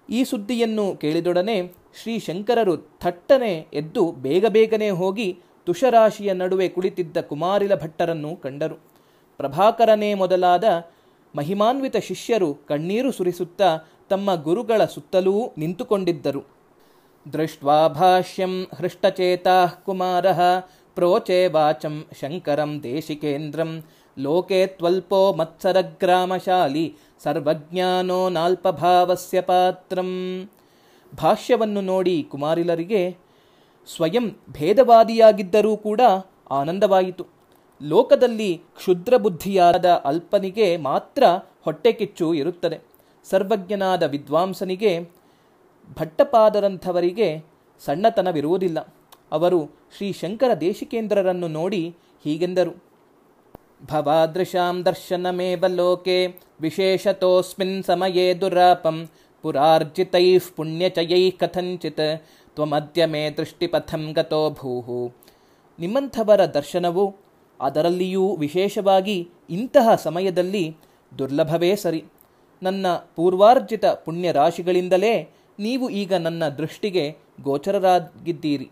[0.09, 8.35] ಈ ಸುದ್ದಿಯನ್ನು ಕೇಳಿದೊಡನೆ ಶ್ರೀ ಶಂಕರರು ಥಟ್ಟನೆ ಎದ್ದು ಬೇಗ ಬೇಗನೆ ಹೋಗಿ ತುಷರಾಶಿಯ ನಡುವೆ ಕುಳಿತಿದ್ದ ಕುಮಾರಿಲ ಭಟ್ಟರನ್ನು
[8.35, 8.88] ಕಂಡರು.
[9.39, 10.65] ಪ್ರಭಾಕರನೇ ಮೊದಲಾದ
[11.35, 13.69] ಮಹಿಮಾನ್ವಿತ ಶಿಷ್ಯರು ಕಣ್ಣೀರು ಸುರಿಸುತ್ತಾ
[14.09, 16.41] ತಮ್ಮ ಗುರುಗಳ ಸುತ್ತಲೂ ನಿಂತುಕೊಂಡಿದ್ದರು.
[17.33, 20.25] ದೃಷ್ಟ್ವಾ ಭಾಷ್ಯಂ ಹೃಷ್ಟಚೇತಾ ಕುಮಾರ,
[20.97, 23.71] ಪ್ರೋಚೆ ವಾಚಂ ಶಂಕರಂ ದೇಶಿಕೇಂದ್ರಂ,
[24.17, 26.85] ಲೋಕೆ ತ್ವಲ್ಪೋ ಮತ್ಸರಗ್ರಾಮಶಾಲಿ
[27.23, 30.11] ಸರ್ವಜ್ಞಾನೋ ನಾಲ್ಪಭಾವಸ್ಯ ಪಾತ್ರಂ.
[31.13, 33.03] ಭಾಷ್ಯವನ್ನು ನೋಡಿ ಕುಮಾರಿಲರಿಗೆ
[33.87, 36.01] ಸ್ವಯಂ ಭೇದವಾದಿಯಾಗಿದ್ದರೂ ಕೂಡ
[36.51, 37.38] ಆನಂದವಾಯಿತು.
[37.81, 41.23] ಲೋಕದಲ್ಲಿ ಕ್ಷುದ್ರ ಬುದ್ಧಿಯಾದ ಅಲ್ಪನಿಗೆ ಮಾತ್ರ
[41.61, 42.79] ಹೊಟ್ಟೆಕಿಚ್ಚು ಇರುತ್ತದೆ.
[43.29, 45.09] ಸರ್ವಜ್ಞನಾದ ವಿದ್ವಾಂಸನಿಗೆ,
[45.99, 47.45] ಭಟ್ಟಪಾದರಂಥವರಿಗೆ
[47.85, 48.79] ಸಣ್ಣತನವಿರುವುದಿಲ್ಲ
[49.31, 49.65] ಅವರು
[49.97, 52.89] ಶ್ರೀ ಶಂಕರ ದೇಶಿಕೇಂದ್ರರನ್ನು ನೋಡಿ ಹೀಗೆಂದರು.
[53.85, 59.09] ಭವಾದೃಶಾಂ ದರ್ಶನಮೇವ ಲೋಕೆ, ವಿಶೇಷತೋಸ್ಮಿನ್ ಸಮಯೇ ದುರಾಪಂ,
[59.41, 62.25] ಪುರಾರ್ಜಿತೈಃ ಪುಣ್ಯಚಯೈ ಕಥಂಚಿತ್
[62.55, 65.13] ತ್ವಮದ್ಯ ಮೇ ದೃಷ್ಟಿಪಥಂ ಗತೋ ಭೂಹು.
[65.79, 67.28] ನಿಮ್ಮಂಥವರ ದರ್ಶನವು
[67.61, 70.77] ಅದರಲ್ಲಿಯೂ ವಿಶೇಷವಾಗಿ ಇಂತಹ ಸಮಯದಲ್ಲಿ
[71.17, 72.05] ದುರ್ಲಭವೇ ಸರಿ.
[72.63, 72.85] ನನ್ನ
[73.15, 75.29] ಪೂರ್ವಾರ್ಜಿತ ಪುಣ್ಯ ರಾಶಿಗಳಿಂದಲೇ
[75.59, 78.69] ನೀವು ಈಗ ನನ್ನ ದೃಷ್ಟಿಗೆ ಗೋಚರರಾಗಿದ್ದೀರಿ.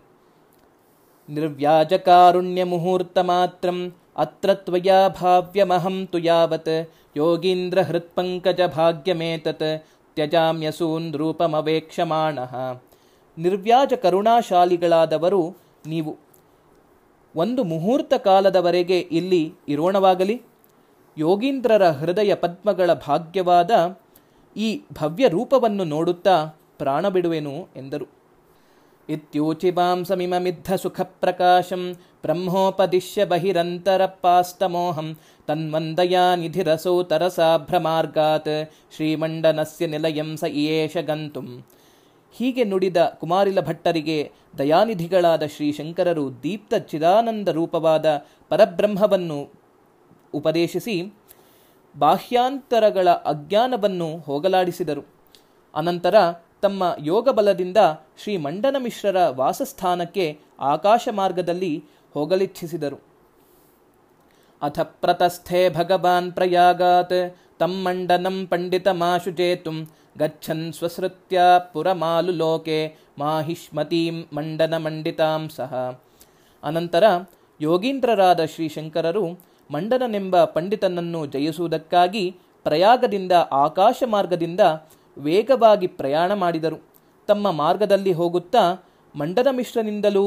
[1.30, 3.70] ನಿರ್ವ್ಯಾಜಕಾರುಣ್ಯ ಮುಹೂರ್ತ ಮಾತ್ರ,
[4.18, 9.86] ಅತ್ರ ತ್ವಯಾ ಭಾವ್ಯಮಹಂ ತು ಯಾವತ್, ಯೋಗೀಂದ್ರ ಹೃತ್ಪಂಕಜ ಭಾಗ್ಯಮೇತತ್
[10.16, 12.40] ತ್ಯಜಾಮ್ಯಸೂನ್ ರೂಪಮವೇಕ್ಷಮಾಣ.
[13.38, 15.56] ನಿರ್ವ್ಯಾಜ ಕರುಣಾಶಾಲಿಗಳಾದವರು
[15.88, 16.27] ನೀವು
[17.38, 20.42] ಒಂದು ಮುಹೂರ್ತ ಕಾಲದವರೆಗೆ ಇಲ್ಲಿ ಇರೋಣವಾಗಲಿ.
[21.18, 23.72] ಯೋಗೀಂದ್ರರ ಹೃದಯ ಪದ್ಮಗಳ ಭಾಗ್ಯವಾದ
[24.58, 26.36] ಈ ಭವ್ಯ ರೂಪವನ್ನು ನೋಡುತ್ತಾ
[26.78, 28.08] ಪ್ರಾಣ ಬಿಡುವೆನು ಎಂದರು.
[29.10, 31.84] ಇತ್ಯೂಚಿವಾಂಸಮಿಮಿದ್ಧ ಸುಖ ಪ್ರಕಾಶಂ
[32.22, 35.10] ಬ್ರಹ್ಮೋಪದಿಶ್ಯ ಬಹಿರಂತರಪಾಸ್ತಮೋಹಂ
[35.48, 38.54] ತನ್ವಂದಯಾ ನಿಧಿರಸೌ ತರಸಾಭ್ರಮಾರ್ಗಾತ್
[38.96, 41.48] ಶ್ರೀಮಂಡನಸ್ಯ ನಿಲಯಂ ಸ ಇಯೇಷ ಗಂತುಂ.
[42.38, 48.06] ಹೀಗೆ ನುಡಿದ ಕುಮಾರಿಲ ಭಟ್ಟರಿಗೆ ದಯಾನಿಧಿಗಳಾದ ಶ್ರೀಶಂಕರರು ದೀಪ್ತ ಚಿದಾನಂದ ರೂಪವಾದ
[48.50, 49.40] ಪರಬ್ರಹ್ಮವನ್ನು
[50.34, 51.14] ಉಪದೇಶಿಸಿ
[51.98, 55.04] ಬಾಹ್ಯಾಂತರಗಳ ಅಜ್ಞಾನವನ್ನು ಹೋಗಲಾಡಿಸಿದರು.
[55.76, 56.16] ಅನಂತರ
[56.62, 57.78] ತಮ್ಮ ಯೋಗ ಬಲದಿಂದ
[58.24, 61.84] ಶ್ರೀ ಮಂಡನ ಮಿಶ್ರರ ವಾಸಸ್ಥಾನಕ್ಕೆ ಆಕಾಶ ಮಾರ್ಗದಲ್ಲಿ
[62.14, 63.00] ಹೋಗಲಿಚ್ಛಿಸಿದರು.
[64.62, 67.20] ಅಥ ಪ್ರತಸ್ಥೆ ಭಗವಾನ್ ಪ್ರಯಾಗಾತ್
[67.60, 68.88] ತಮ್ಮಂಡನಂ ಮಂಡನಂ ಪಂಡಿತ
[69.36, 69.78] ಜೇತುಂ
[70.18, 71.42] ಗಚ್ಚನ್ ಸ್ವಸೃತ್ಯ
[71.74, 72.80] ಪುರಮಾಲು ಲೋಕೆ
[73.20, 76.02] ಮಾಹಿಷ್ಮತೀಂ ಮಂಡನ ಮಂಡಿತಾಂ ಸಹ
[76.64, 77.04] ಅನಂತರ
[77.62, 79.26] ಯೋಗೀಂದ್ರರಾದ ಶ್ರೀಶಂಕರರು
[79.70, 82.26] ಮಂಡನನೆಂಬ ಪಂಡಿತನನ್ನು ಜಯಿಸುವುದಕ್ಕಾಗಿ
[82.66, 84.60] ಪ್ರಯಾಗದಿಂದ ಆಕಾಶ ಮಾರ್ಗದಿಂದ
[85.18, 86.78] ವೇಗವಾಗಿ ಪ್ರಯಾಣ ಮಾಡಿದರು.
[87.30, 88.64] ತಮ್ಮ ಮಾರ್ಗದಲ್ಲಿ ಹೋಗುತ್ತಾ
[89.16, 90.26] ಮಂಡನ ಮಿಶ್ರನಿಂದಲೂ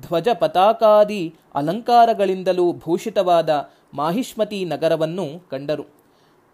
[0.00, 1.22] ಧ್ವಜ ಪತಾಕಾದಿ
[1.54, 3.50] ಅಲಂಕಾರಗಳಿಂದಲೂ ಭೂಷಿತವಾದ
[3.94, 5.84] ಮಾಹಿಷ್ಮತಿ ನಗರವನ್ನು ಕಂಡರು.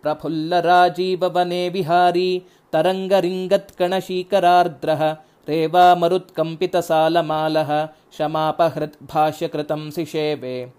[0.05, 2.31] ಪ್ರಫುಲ್ಲ ರಾಜೀವವನೇ ವಿಹಾರಿ
[2.73, 4.91] ತರಂಗರಿಂಗತ್ಕಣಶೀಕರಾರ್ದ್ರ
[5.49, 7.89] ರೇವಾ ಮರುತ್ಕಂಪಿತ ಸಾಲಮಾಲಃ
[8.19, 10.75] ಶಮಾಪಹೃತ್ ಭಾಷ್ಯಕೃತಂ ಸಿಷೇವೆ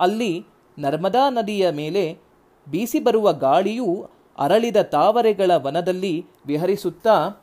[0.00, 0.46] ಅಲ್ಲಿ
[0.78, 2.18] ನರ್ಮದಾ ನದಿಯ ಮೇಲೆ
[2.70, 7.40] ಬೀಸಿ ಬರುವ ಗಾಳಿಯು ಅರಳಿದ ತಾವರೆಗಳ ವನದಲ್ಲಿ ವಿಹರಿಸುತ್ತಾ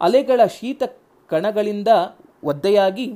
[0.00, 0.82] ಅಲೆಗಳ ಶೀತ
[1.30, 1.88] ಕಣಗಳಿಂದ
[2.44, 3.14] ಒದ್ದೆಯಾಗಿ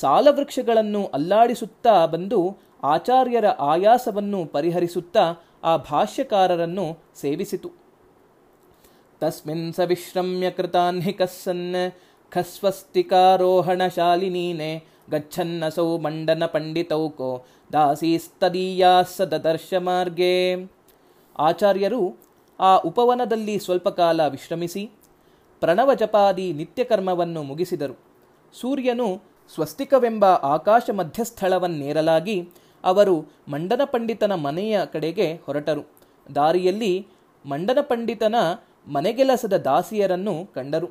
[0.00, 5.34] ಸಾಲವೃಕ್ಷಗಳನ್ನು ಅಲ್ಲಾಡಿಸುತ್ತಾ ಬಂದು ಆಚಾರ್ಯರ ಆಯಾಸವನ್ನು ಪರಿಹರಿಸುತ್ತಾ
[5.64, 7.83] ಆ ಭಾಷ್ಯಕಾರರನ್ನು ಸೇವಿಸಿತು.
[9.24, 11.92] ತಸ್ಮಿನ್ ಸ ವಿಶ್ರಮ್ಯ ಕೃತಾನ್ಹಿಕಸ್ಸನ್
[12.32, 20.66] ಖಸ್ವಸ್ತಿಕಾರೋಹಣಶಾಲಿನೀನೆ ಗಚ್ಚನ್ನಸೌ ಮಂಡನ ಪಂಡಿತೌಕೋ ದಾಸೀಸ್ತದೀಯಾ ಸದರ್ಶ ಮಾರ್ಗೇ
[21.38, 22.18] ಆಚಾರ್ಯರು
[22.60, 24.90] ಆ ಉಪವನದಲ್ಲಿ ಸ್ವಲ್ಪ ಕಾಲ ವಿಶ್ರಮಿಸಿ
[25.60, 27.98] ಪ್ರಣವ ಜಪಾದಿ ನಿತ್ಯಕರ್ಮವನ್ನು ಮುಗಿಸಿದರು.
[28.60, 29.22] ಸೂರ್ಯನು
[29.54, 32.48] ಸ್ವಸ್ತಿಕವೆಂಬ ಆಕಾಶ ಮಧ್ಯಸ್ಥಳವನ್ನೇರಲಾಗಿ
[32.84, 35.94] ಅವರು ಮಂಡನ ಪಂಡಿತನ ಮನೆಯ ಕಡೆಗೆ ಹೊರಟರು.
[36.34, 37.06] ದಾರಿಯಲ್ಲಿ
[37.46, 38.34] ಮಂಡನ ಪಂಡಿತನ
[38.86, 40.88] ಮನೆಗೆಲಸದ ದಾಸಿಯರನ್ನು ಕಂಡರು.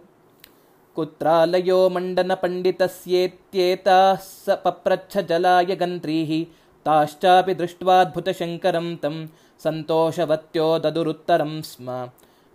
[0.95, 4.15] ಕುತ್ರಾಲಯೋ ಮಂಡನ ಪಂಡಿತಸ್ಯೇತ್ಯೇತಾ
[4.45, 6.49] ಸ ಪಪ್ರಚ್ಛ ಜಲಾಯ ಗಂತ್ರೀಹಿ
[6.83, 9.29] ತಾಶ್ಚಾಪಿ ದೃಷ್ಟ್ವಾದ್ಭುತ ಶಂಕರಂ ತಂ
[9.63, 11.89] ಸಂತೋಷವತ್ಯೋ ದದುರುತ್ತರಂ ಸ್ಮ.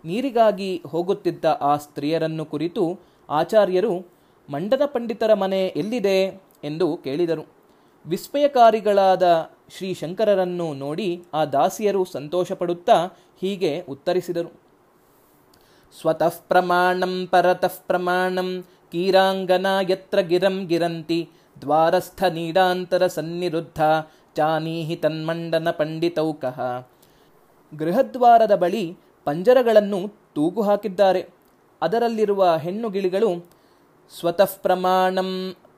[0.05, 4.05] ನೀರಿಗಾಗಿ ಹೋಗುತ್ತಿದ್ದ ಆ ಸ್ತ್ರೀಯರನ್ನು ಕುರಿತು ಆಚಾರ್ಯರು,
[4.49, 6.41] ಮಂಡನ ಪಂಡಿತರ ಮನೆ ಎಲ್ಲಿದೆ?
[6.63, 7.45] ಎಂದು ಕೇಳಿದರು.
[8.05, 13.05] ವಿಸ್ಮಯಕಾರಿಗಳಾದ ಶ್ರೀ ಶಂಕರರನ್ನು ನೋಡಿ ಆ ದಾಸಿಯರು ಸಂತೋಷಪಡುತ್ತಾ
[13.41, 14.68] ಹೀಗೆ ಉತ್ತರಿಸಿದರು.
[15.93, 18.49] ಸ್ವತಃ ಪ್ರಮಾಣಂ ಪರತಃ ಪ್ರಮಾಣಂ
[18.91, 21.19] ಕೀರಾಂಗನಾ ಯತ್ರ ಗಿರಂ ಗಿರಂತಿ
[21.61, 23.81] ದ್ವಾರಸ್ಥ ನೀಡಾಂತರ ಸನ್ನಿರುದ್ಧ
[24.35, 26.59] ಚಾನೀಹಿ ತನ್ಮಂಡನ ಪಂಡಿತೌಕಃ
[27.71, 28.83] ಗೃಹದ್ವಾರದ ಬಳಿ
[29.27, 29.99] ಪಂಜರಗಳನ್ನು
[30.35, 31.21] ತೂಗು ಹಾಕಿದ್ದಾರೆ.
[31.81, 33.29] ಅದರಲ್ಲಿರುವ ಹೆಣ್ಣು ಗಿಳಿಗಳು
[34.11, 35.31] ಸ್ವತಃ ಪ್ರಮಾಣಂ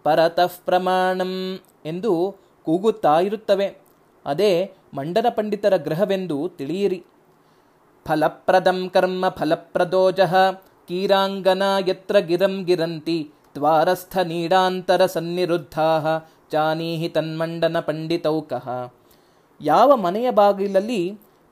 [0.03, 1.33] ಪರತಃ ಪ್ರಮಾಣಂ
[1.85, 2.11] ಎಂದು
[2.67, 3.67] ಕೂಗುತ್ತಾ ಇರುತ್ತವೆ.
[4.25, 4.51] ಅದೇ
[4.93, 6.99] ಮಂಡನ ಪಂಡಿತರ ಗೃಹವೆಂದು ತಿಳಿಯಿರಿ.
[8.05, 10.33] ಫಲಪ್ರದಂ ಕರ್ಮ ಫಲಪ್ರದೋಜಃ
[10.89, 13.19] ಕೀರಾಂಗನಾ ಯತ್ರ ಗಿರಂ ಗಿರಂತಿ
[13.55, 15.89] ದ್ವಾರಸ್ಥ ನೀಡಾಂತರ ಸನ್ನಿರುದ್ಧಾ
[16.51, 18.67] ಜಾನೀಹಿ ತನ್ಮಂಡನ ಪಂಡಿತೌಕಃ
[19.61, 21.01] ಯಾವ ಮನೆಯ ಬಾಗಿಲಲ್ಲಿ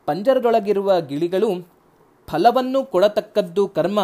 [0.08, 1.50] ಪಂಜರದೊಳಗಿರುವ ಗಿಳಿಗಳು
[2.28, 4.00] ಫಲವನ್ನು ಕೊಡತಕ್ಕದ್ದು ಕರ್ಮ,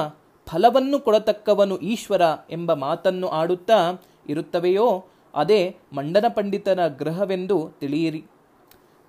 [0.47, 3.79] ಫಲವನ್ನು ಕೊಡತಕ್ಕವನು ಈಶ್ವರ ಎಂಬ ಮಾತನ್ನು ಆಡುತ್ತಾ
[4.29, 4.87] ಇರುತ್ತವೆಯೋ,
[5.33, 5.61] ಅದೇ
[5.93, 8.21] ಮಂಡನ ಪಂಡಿತನ ಗೃಹವೆಂದು ತಿಳಿಯಿರಿ.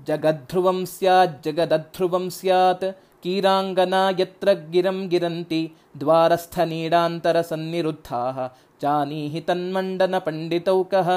[0.01, 2.87] ಜಗಧ್ರುವಂ ಸ್ಯಾತ್ ಜಗದಧ್ರುವಂ ಸ್ಯಾತ್
[3.23, 11.11] ಕೀರಾಂಗನಾ ಯತ್ರ ಗಿರಂ ಗಿರಂತಿ ದ್ವಾರಸ್ಥ ನೀಡಾಂತರ ಸನ್ನಿರುದ್ಧಾ ಜಾನೀಹಿ ತನ್ಮಂಡನ ಪಂಡಿತೌಕಃ.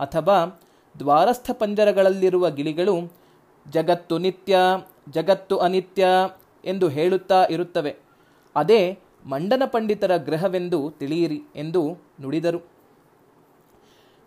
[0.00, 0.60] ಅಥವಾ
[0.98, 3.12] ದ್ವಾರಸ್ಥ ಪಂಜರಗಳಲ್ಲಿರುವ ಗಿಳಿಗಳು
[3.70, 4.58] ಜಗತ್ತು ನಿತ್ಯ,
[5.10, 6.06] ಜಗತ್ತು ಅನಿತ್ಯ
[6.64, 7.96] ಎಂದು ಹೇಳುತ್ತಾ ಇರುತ್ತವೆ.
[8.56, 11.82] ಅದೇ ಮಂಡನ ಪಂಡಿತರ ಗ್ರಹವೆಂದು ತಿಳಿಯಿರಿ ಎಂದು
[12.20, 12.60] ನುಡಿದರು.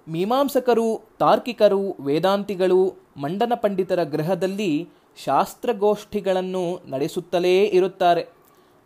[0.08, 4.90] ಮೀಮಾಂಸಕರು ತಾರ್ಕಿಕರು ವೇದಾಂತಿಗಳು ಮಂಡನ ಪಂಡಿತರ ಗೃಹದಲ್ಲಿ
[5.24, 8.28] ಶಾಸ್ತ್ರಗೋಷ್ಠಿಗಳನ್ನು ನಡೆಸುತ್ತಲೇ ಇರುತ್ತಾರೆ.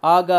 [0.03, 0.32] ಆಗ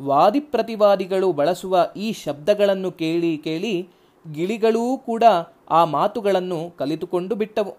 [0.00, 3.88] ವಾದಿ ಪ್ರತಿವಾದಿಗಳು ಬಳಸುವ ಈ ಶಬ್ದಗಳನ್ನು ಕೇಳಿ ಕೇಳಿ
[4.32, 5.24] ಗಿಳಿಗಳೂ ಕೂಡ
[5.70, 7.76] ಆ ಮಾತುಗಳನ್ನು ಕಲಿತುಕೊಂಡು ಬಿಟ್ಟವು.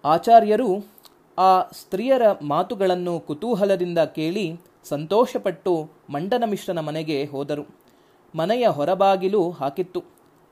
[0.04, 1.00] ಆಚಾರ್ಯರು
[1.38, 7.80] ಆ ಸ್ತ್ರೀಯರ ಮಾತುಗಳನ್ನು ಕುತೂಹಲದಿಂದ ಕೇಳಿ ಸಂತೋಷಪಟ್ಟು ಮಂಡನ ಮಿಶ್ರನ ಮನೆಗೆ ಹೋದರು.
[8.34, 10.02] ಮನೆಯ ಹೊರಬಾಗಿಲು ಹಾಕಿತ್ತು.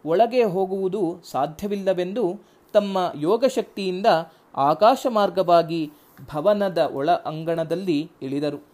[0.05, 2.41] ಒಳಗೆ ಹೋಗುವುದು ಸಾಧ್ಯವಿಲ್ಲವೆಂದು
[2.73, 4.07] ತಮ್ಮ ಯೋಗಶಕ್ತಿಯಿಂದ
[4.55, 5.93] ಆಕಾಶ ಮಾರ್ಗವಾಗಿ
[6.33, 8.68] ಭವನದ ಒಳ ಅಂಗಣದಲ್ಲಿ ಇಳಿದರು.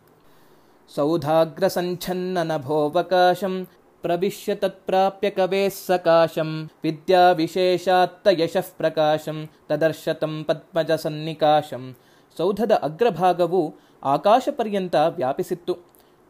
[4.03, 11.97] ಪ್ರವಿಶ್ಯ ತತ್ಪ್ರಾಪ್ಯ ಕವೇ ಸಕಾಶಂ ವಿದ್ಯಾ ವಿಶೇಷಾತ್ತ ಯಶಃ ಪ್ರಕಾಶಂ ತದರ್ಶತಂ ಪದ್ಮಜ ಸನ್ನಿಕಾಶಂ
[12.37, 15.77] ಸೌಧದ ಅಗ್ರಭಾಗವು ಆಕಾಶ ಪರ್ಯಂತ ವ್ಯಾಪಿಸಿತ್ತು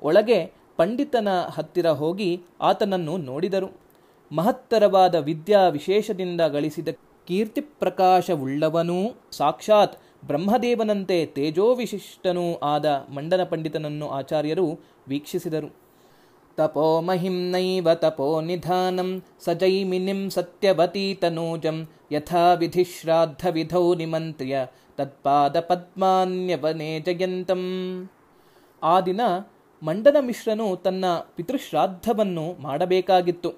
[0.03, 3.71] ಒಳಗೆ ಪಂಡಿತನ ಹತ್ತಿರ ಹೋಗಿ ಆತನನ್ನು ನೋಡಿದರು.
[4.33, 6.89] ಮಹತ್ತರವಾದ ವಿದ್ಯಾ ವಿಶೇಷದಿಂದ ಗಳಿಸಿದ
[7.27, 15.77] ಕೀರ್ತಿ ಪ್ರಕಾಶವುಳ್ಳವನೂ ಸಾಕ್ಷಾತ್ ಬ್ರಹ್ಮದೇವನಂತೆ ತೇಜೋವಿಶಿಷ್ಟನೂ ಆದ ಮಂಡನ ಪಂಡಿತನನ್ನು ಆಚಾರ್ಯರು ವೀಕ್ಷಿಸಿದರು.
[16.57, 24.66] ತಪೋ ಮಹಿಂನೈವ ತಪೋ ನಿಧಾನಂ ಸಜೈಮಿನಿಂ ಸತ್ಯವತೀತನೂಜಂ ಯಥಾ ವಿಧಿ ಶ್ರಾದ್ಧ ವಿಧೌ ನಿಮಂತ್ರ್ಯ
[24.97, 27.62] ತತ್ಪಾದ ಪದ್ಮಾನ್ಯವನೇ ಜಯಂತಂ.
[28.83, 29.20] ಆ ದಿನ
[29.83, 31.05] ಮಂಡನ ಮಿಶ್ರನು ತನ್ನ
[31.37, 33.51] ಪಿತೃಶ್ರಾದ್ದವನ್ನು ಮಾಡಬೇಕಾಗಿತ್ತು.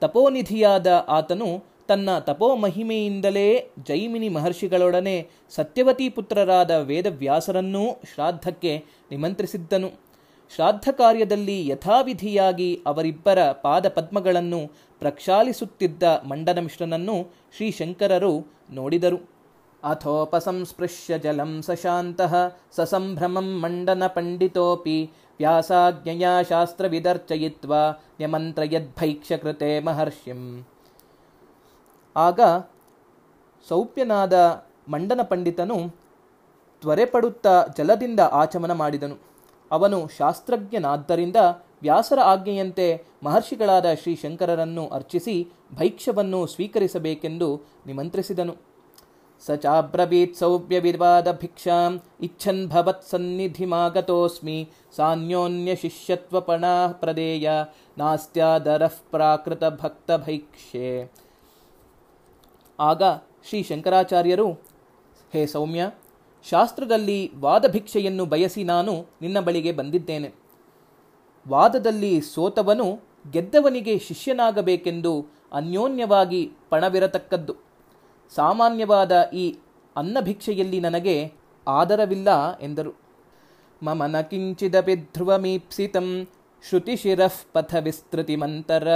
[0.00, 7.84] ತಪೋನಿಧಿಯಾದ ಆತನು ತನ್ನ ತಪೋ ಮಹಿಮೆಯಿಂದಲೇ ಜೈಮಿನಿ ಮಹರ್ಷಿಗಳೊಡನೆ ಸತ್ಯವತಿ ಪುತ್ರರಾದ ವೇದವ್ಯಾಸರನ್ನೂ
[8.14, 10.06] ಶ್ರಾದ್ದಕ್ಕೆ ನಿಮಂತ್ರಿಸಿದ್ದನು.
[10.54, 14.60] ಶ್ರಾದ್ದ ಕಾರ್ಯದಲ್ಲಿ ಯಥಾವಿಧಿಯಾಗಿ ಅವರಿಬ್ಬರ ಪಾದಪದ್ಮಗಳನ್ನು
[14.98, 19.36] ಪ್ರಕ್ಷಾಲಿಸುತ್ತಿದ್ದ ಮಂಡನಮಿಶ್ರನನ್ನು ಮಂಡನ ಮಿಶ್ರನನ್ನು ಶ್ರೀಶಂಕರರು ನೋಡಿದರು.
[19.84, 22.34] ಅಥೋಪಸಂಸ್ಪೃಶ್ಯ ಜಲಂ ಸಶಾಂತಃ
[22.76, 27.74] ಸಸಂಭ್ರಮಂ ಮಂಡನ ಪಂಡಿತೋಪಿ ವ್ಯಾಸಾಜ್ಞೆಯ ಶಾಸ್ತ್ರವಿದರ್ಚಯಿತ್ವ
[28.20, 30.66] ನ್ಯಮಂತ್ರಯದ್ಭೈಕ್ಷ್ಯ ಕೃತೆ ಮಹರ್ಷಿಂ
[32.16, 32.40] ಆಗ
[33.68, 34.34] ಸೌಪ್ಯನಾದ
[34.88, 35.78] ಮಂಡನ ಪಂಡಿತನು
[36.80, 39.16] ತ್ವರೆಪಡುತ್ತಾ ಜಲದಿಂದ ಆಚಮನ ಮಾಡಿದನು.
[39.70, 41.36] ಅವನು ಶಾಸ್ತ್ರಜ್ಞನಾದ್ದರಿಂದ
[41.82, 42.86] ವ್ಯಾಸರ ಆಜ್ಞೆಯಂತೆ
[43.22, 45.34] ಮಹರ್ಷಿಗಳಾದ ಶ್ರೀ ಶಂಕರರನ್ನು ಅರ್ಚಿಸಿ
[45.74, 47.48] ಭೈಕ್ಷವನ್ನು ಸ್ವೀಕರಿಸಬೇಕೆಂದು
[47.86, 48.54] ನಿಮಂತ್ರಿಸಿದನು.
[49.46, 57.50] ಸ ಚಾಬ್ರವೀತ್ ಸೌಭ್ಯ ವಿವಾದ ಭಿಕ್ಷಾಂ ಇಚ್ಛನ್ ಭವತ್ ಸನ್ನಿಧಿಮಾಗತೋಸ್ಮಿ ಸಾನ್ಯೋನ್ಯ ಶಿಷ್ಯತ್ವಪಣ ಪ್ರದೇಯ
[57.98, 60.90] ನಾಸ್ತ್ಯಾದರಃ ಪ್ರಾಕೃತ ಭಕ್ತ ಭೈಕ್ಷ್ಯೆ.
[62.80, 63.02] ಆಗ
[63.48, 64.52] ಶ್ರೀ ಶಂಕರಾಚಾರ್ಯರು,
[65.32, 65.90] ಹೇ ಸೌಮ್ಯ,
[66.50, 70.34] ಶಾಸ್ತ್ರದಲ್ಲಿ ವಾದಭಿಕ್ಷೆಯನ್ನು ಬಯಸಿ ನಾನು ನಿನ್ನ ಬಳಿಗೆ ಬಂದಿದ್ದೇನೆ.
[71.48, 73.00] ವಾದದಲ್ಲಿ ಸೋತವನು
[73.30, 77.54] ಗೆದ್ದವನಿಗೆ ಶಿಷ್ಯನಾಗಬೇಕೆಂದು ಅನ್ಯೋನ್ಯವಾಗಿ ಪಣವಿರತಕ್ಕದ್ದು.
[78.34, 79.56] ಸಾಮಾನ್ಯವಾದ ಈ
[79.96, 81.32] ಅನ್ನಭಿಕ್ಷೆಯಲ್ಲಿ ನನಗೆ
[81.68, 82.92] ಆದರವಿಲ್ಲ ಎಂದರು.
[83.82, 86.26] ಮಮನ ಕಿಂಚಿದಪಿ ಧ್ರುವಮೀಪ್ಸಿತಂ
[86.68, 88.88] ಶ್ರುತಿಶಿರಃ ಪಥ ವಿಸ್ತೃತಿಮಂತರ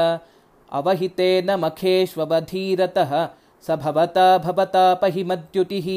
[0.72, 5.88] ಅವಹಿತೇನ ಮಖೇಶ್ವಬಧೀರತಃ ಸ ಭವತಾ ಭವತಾಪಹಿಮದ್ಯುತಿಃ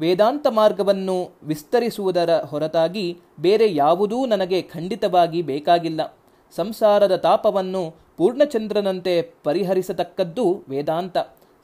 [0.00, 6.18] ವೇದಾಂತ ಮಾರ್ಗವನ್ನು ವಿಸ್ತರಿಸುವುದರ ಹೊರತಾಗಿ ಬೇರೆ ಯಾವುದೂ ನನಗೆ ಖಂಡಿತವಾಗಿ ಬೇಕಾಗಿಲ್ಲ.
[6.56, 11.18] ಸಂಸಾರದ ತಾಪವನ್ನು ಪೂರ್ಣಚಂದ್ರನಂತೆ ಪರಿಹರಿಸತಕ್ಕದ್ದು ವೇದಾಂತ.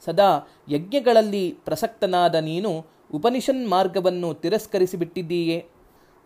[0.05, 5.65] ಸದಾ ಯಜ್ಞಗಳಲ್ಲಿ ಪ್ರಸಕ್ತನಾದ ನೀನು ಉಪನಿಷನ್ ಮಾರ್ಗವನ್ನು ತಿರಸ್ಕರಿಸಿಬಿಟ್ಟಿದ್ದೀಯೇ.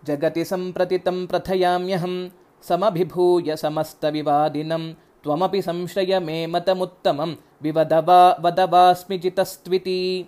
[0.04, 2.32] ಜಗತಿ ಸಂಪ್ರತಿತಂ ಪ್ರಥಯಾಮ್ಯಹಂ
[2.68, 10.28] ಸಮಭಿಭೂಯ ಸಮಸ್ತ ವಿವಾದಿನಂ ತ್ವಮಪಿ ಸಂಶಯ ಮೇ ಮತಮುತ್ತಮಂ ವಿವದವಾ ವದವಾಸ್ಮಿ ಜಿತಸ್ತ್ವಿತಿ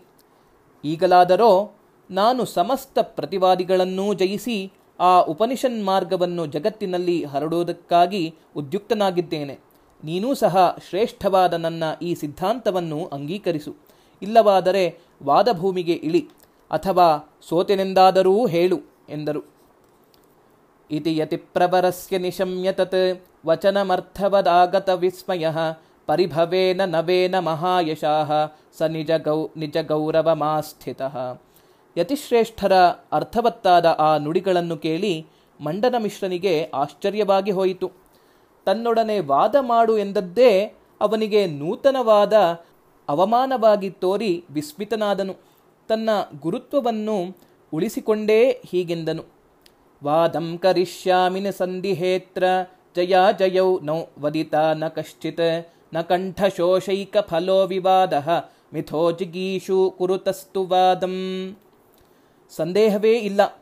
[0.85, 1.71] ಈಗಲಾದರೋ
[2.11, 9.59] ನಾನು ಸಮಸ್ತ ಪ್ರತಿವಾದಿಗಳನ್ನೂ ಜಯಿಸಿ ಆ ಉಪನಿಷನ್ ಮಾರ್ಗವನ್ನು ಜಗತ್ತಿನಲ್ಲಿ ಹರಡುವುದಕ್ಕಾಗಿ ಉದ್ಯುಕ್ತನಾಗಿದ್ದೇನೆ.
[10.03, 13.75] ನೀನೂ ಸಹ ಶ್ರೇಷ್ಠವಾದ ನನ್ನ ಈ ಸಿದ್ಧಾಂತವನ್ನು ಅಂಗೀಕರಿಸು.
[14.21, 16.29] ಇಲ್ಲವಾದರೆ ವಾದಭೂಮಿಗೆ ಇಳಿ,
[16.71, 18.79] ಅಥವಾ ಸೋತೆನೆಂದಾದರೂ ಹೇಳು,
[19.09, 19.52] ಎಂದರು.
[20.91, 25.47] ಇತಿ ಯತಿಪ್ರವರಸ್ಯ ನಿಶಮ್ಯ ತತ್ ವಚನಮರ್ಥವದಾಗತ ವಿಸ್ಮಯ
[26.05, 28.31] ಪರಿಭವೇನ ನವೇನ ಮಹಾಯಶಾಹ
[28.77, 31.41] ಸ ನಿಜ ಗೌ ನಿಜ ಗೌರವಮಾಸ್ಥಿತಃ
[31.97, 32.73] ಯತಿಶ್ರೇಷ್ಠರ
[33.11, 35.27] ಅರ್ಥವತ್ತಾದ ಆ ನುಡಿಗಳನ್ನು ಕೇಳಿ
[35.59, 37.91] ಮಂಡನ ಮಿಶ್ರನಿಗೆ ಆಶ್ಚರ್ಯವಾಗಿ ಹೋಯಿತು.
[38.65, 42.33] ತನ್ನೊಡನೆ ವಾದ ಮಾಡು ಎಂದದ್ದೇ ಅವನಿಗೆ ನೂತನವಾದ
[43.09, 45.35] ಅವಮಾನವಾಗಿ ತೋರಿ ವಿಸ್ಮಿತನಾದನು.
[45.87, 46.09] ತನ್ನ
[46.41, 47.37] ಗುರುತ್ವವನ್ನು
[47.73, 49.42] ಉಳಿಸಿಕೊಂಡೇ ಹೀಗೆಂದನು.
[50.03, 52.43] ವಾದಂ ಕರಿಷ್ಯಾಮಿನ ಸಂಧಿಹೇತ್ರ,
[52.95, 58.13] ಜಯ ಜಯೌ ನೌ ವದಿತ ನ ಕಶ್ಚಿತ್, ನ ಕಂಠಶೋಷೈಕ ಫಲೋ ವಿವಾದ,
[58.73, 61.15] ಮಿಥೋ ಜಿಗೀಷು ಕುರುತಸ್ತು ವಾದಂ.
[62.49, 63.61] ಸಂದೇಹವೇ ಇಲ್ಲ.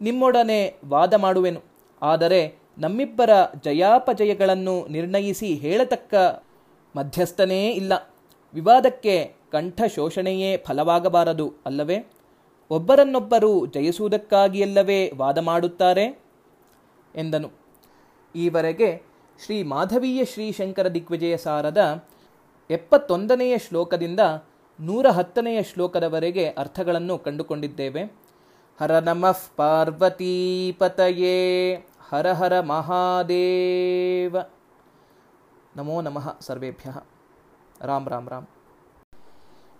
[0.00, 1.60] ನಿಮ್ಮೊಡನೆ ವಾದ ಮಾಡುವೆನು.
[2.02, 3.30] ಆದರೆ ನಮ್ಮಿಬ್ಬರ
[3.64, 6.14] ಜಯಾಪಜಯಗಳನ್ನು ನಿರ್ಣಯಿಸಿ ಹೇಳತಕ್ಕ
[6.96, 8.12] ಮಧ್ಯಸ್ಥನೇ ಇಲ್ಲ.
[8.54, 12.13] ವಿವಾದಕ್ಕೆ ಕಂಠ ಶೋಷಣೆಯೇ ಫಲವಾಗಬಾರದು, ಅಲ್ಲವೇ?
[12.70, 16.22] ಒಬ್ಬರನ್ನೊಬ್ಬರು ಜಯಿಸುವುದಕ್ಕಾಗಿಯಲ್ಲವೇ ವಾದ ಮಾಡುತ್ತಾರೆ?
[17.16, 17.50] ಎಂದನು.
[18.34, 19.02] ಈವರೆಗೆ
[19.44, 22.04] ಶ್ರೀ ಮಾಧವೀಯ ಶ್ರೀಶಂಕರ ದಿಗ್ವಿಜಯ ಸಾರದ
[22.70, 24.20] ಎಪ್ಪತ್ತೊಂದನೆಯ ಶ್ಲೋಕದಿಂದ
[24.80, 28.16] ನೂರ ಹತ್ತನೆಯ ಶ್ಲೋಕದವರೆಗೆ ಅರ್ಥಗಳನ್ನು ಕಂಡುಕೊಂಡಿದ್ದೇವೆ.
[28.80, 31.78] ಹರ ನಮಃ ಪಾರ್ವತೀಪತಯೇ
[32.08, 34.36] ಹರ ಹರ ಮಹಾದೇವ.
[35.76, 36.92] ನಮೋ ನಮಃ ಸರ್ವೇಭ್ಯ.
[37.80, 38.46] ರಾಮ್ ರಾಮ್ ರಾಮ್.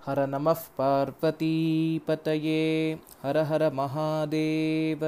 [0.06, 5.04] ಹರ ನಮಃ ಪಾರ್ವತೀಪತಯೇ ಹರ ಹರ ಮಹಾದೇವ.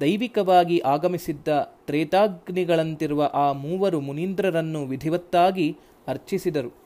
[0.00, 1.48] ದೈವಿಕವಾಗಿ ಆಗಮಿಸಿದ್ದ
[1.86, 5.76] ತ್ರೇತಾಗ್ನಿಗಳಂತಿರುವ ಆ ಮೂವರು ಮುನೀಂದ್ರರನ್ನು ವಿಧಿವತ್ತಾಗಿ
[6.06, 6.82] ಅರ್ಚಿಸಿದರು.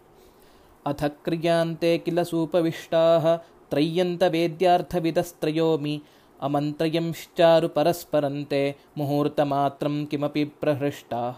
[0.86, 3.36] ಅಥ ಕ್ರಿಯಾಂತೆ ಕಿಲ ಸೂಪವಿಷ್ಟಾ
[3.70, 6.02] ತ್ರಯ್ಯಂತ ವೇದ್ಯಾರ್ಥವಿದಸ್ತ್ರಯೋಮಿ
[6.42, 11.32] ಅಮಂತ್ರಯಂಶ್ಚಾರು ಪರಸ್ಪರಂತೆ ಮುಹೂರ್ತ ಮಾತ್ರಂ ಕಿಮಪಿ ಪ್ರಹೃಷ್ಟಾ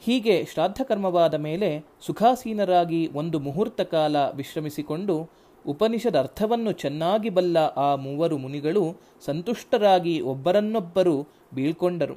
[0.00, 5.30] ಹೀಗೆ ಶ್ರಾದ್ದಕರ್ಮವಾದ ಮೇಲೆ ಸುಖಾಸೀನರಾಗಿ ಒಂದು ಮುಹೂರ್ತ ಕಾಲ ವಿಶ್ರಮಿಸಿಕೊಂಡು
[5.66, 12.14] ಉಪನಿಷದ ಅರ್ಥವನ್ನು ಚೆನ್ನಾಗಿ ಬಲ್ಲ ಆ ಮೂವರು ಮುನಿಗಳು ಸಂತುಷ್ಟರಾಗಿ ಒಬ್ಬರನ್ನೊಬ್ಬರು ಬೀಳ್ಕೊಂಡರು.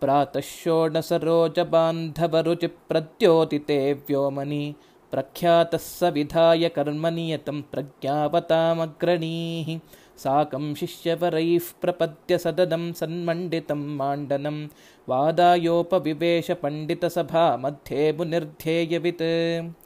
[0.00, 4.76] ಪ್ರಾತಃಷೋಡಸರೋಜ ಬಾಂಧವರುಚಿ ಪ್ರದ್ಯೋತಿತೆ ವ್ಯೋಮನಿ
[5.10, 9.78] ಪ್ರಖ್ಯಾತಸ್ಸ ವಿಧಾಯ ಕರ್ಮನಿಯತಂ ಪ್ರಜ್ಞಾಪತಾಮಗ್ರಣೀ
[10.16, 14.70] ಸಾಕಂ शिष्यवरैः ಸನ್ಮಂಡಿತಂ ಮಾಂಡನಂ
[15.10, 19.76] ವಾದಾಯೋಪವಿವೇಶ ಪಂಡಿತ ಸಭಾ ಮಧ್ಯೆ ಮುನಿರ್ಧ್ಯೇಯವಿತ್.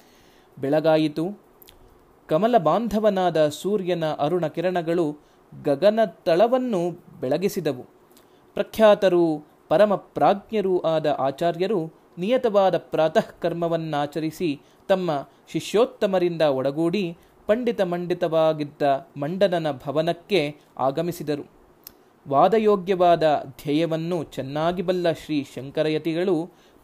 [0.58, 1.38] ಬೆಳಗಾಯಿತು.
[2.26, 5.16] ಕಮಲ ಬಾಂಧವನಾದ ಸೂರ್ಯನ ಅರುಣ ಕಿರಣಗಳು
[5.64, 7.86] ಗಗನ ತಳವನ್ನು ಬೆಳಗಿಸಿದವು.
[8.54, 17.18] ಪ್ರಖ್ಯಾತರೂ, ಪರಮ ಪ್ರಾಜ್ಞರೂ ಆದ ಆಚಾರ್ಯರು ನಿಯತವಾದ ಪ್ರಾತಃ ಕರ್ಮವನ್ನಾಚರಿಸಿ ತಮ್ಮ ಶಿಷ್ಯೋತ್ತಮರಿಂದ ಒಡಗೂಡಿ
[17.50, 18.82] ಪಂಡಿತ ಮಂಡಿತವಾಗಿದ್ದ
[19.22, 20.40] ಮಂಡನನ ಭವನಕ್ಕೆ
[20.86, 21.44] ಆಗಮಿಸಿದರು.
[22.26, 23.24] ವಾದಯೋಗ್ಯವಾದ
[23.60, 26.34] ಧ್ಯೇಯವನ್ನು ಚೆನ್ನಾಗಿ ಬಲ್ಲ ಶ್ರೀ ಶಂಕರಯತಿಗಳು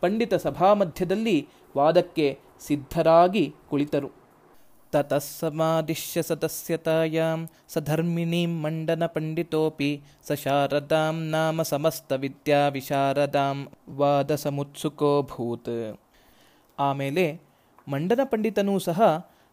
[0.02, 1.36] ಪಂಡಿತ ಸಭಾಮಧ್ಯದಲ್ಲಿ
[1.76, 2.26] ವಾದಕ್ಕೆ
[2.66, 4.08] ಸಿದ್ಧರಾಗಿ ಕುಳಿತರು.
[4.92, 7.40] ತತಃ ಸಮಾದಿಶ್ಯ ಸದಸ್ಯತಾಯಾಂ
[7.74, 9.90] ಸಧರ್ಮಿಣೀಂ ಮಂಡನ ಪಂಡಿತೋಪಿ
[10.28, 13.58] ಸ ಶಾರದಾಂ ನಾಮ ಸಮಸ್ತ ವಿದ್ಯಾ ವಿಶಾರದಾಂ
[14.00, 15.74] ವಾದ ಸಮುತ್ಸುಕೋಭೂತ್
[16.78, 17.26] ಆಮೇಲೆ
[17.88, 19.00] ಮಂಡನ ಪಂಡಿತನೂ ಸಹ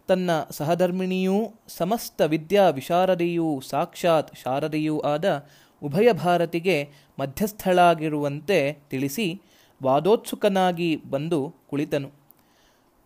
[0.07, 5.47] ತನ್ನ ಸಹಧರ್ಮಿಣಿಯೂ, ಸಮಸ್ತ ವಿದ್ಯಾ ವಿಶಾರದೆಯೂ ಸಾಕ್ಷಾತ್ ಶಾರದೆಯೂ ಆದ
[5.83, 6.89] ಉಭಯ ಭಾರತಿಗೆ
[7.19, 9.41] ಮಧ್ಯಸ್ಥಳಾಗಿರುವಂತೆ ತಿಳಿಸಿ
[9.83, 12.11] ವಾದೋತ್ಸುಕನಾಗಿ ಬಂದು ಕುಳಿತನು.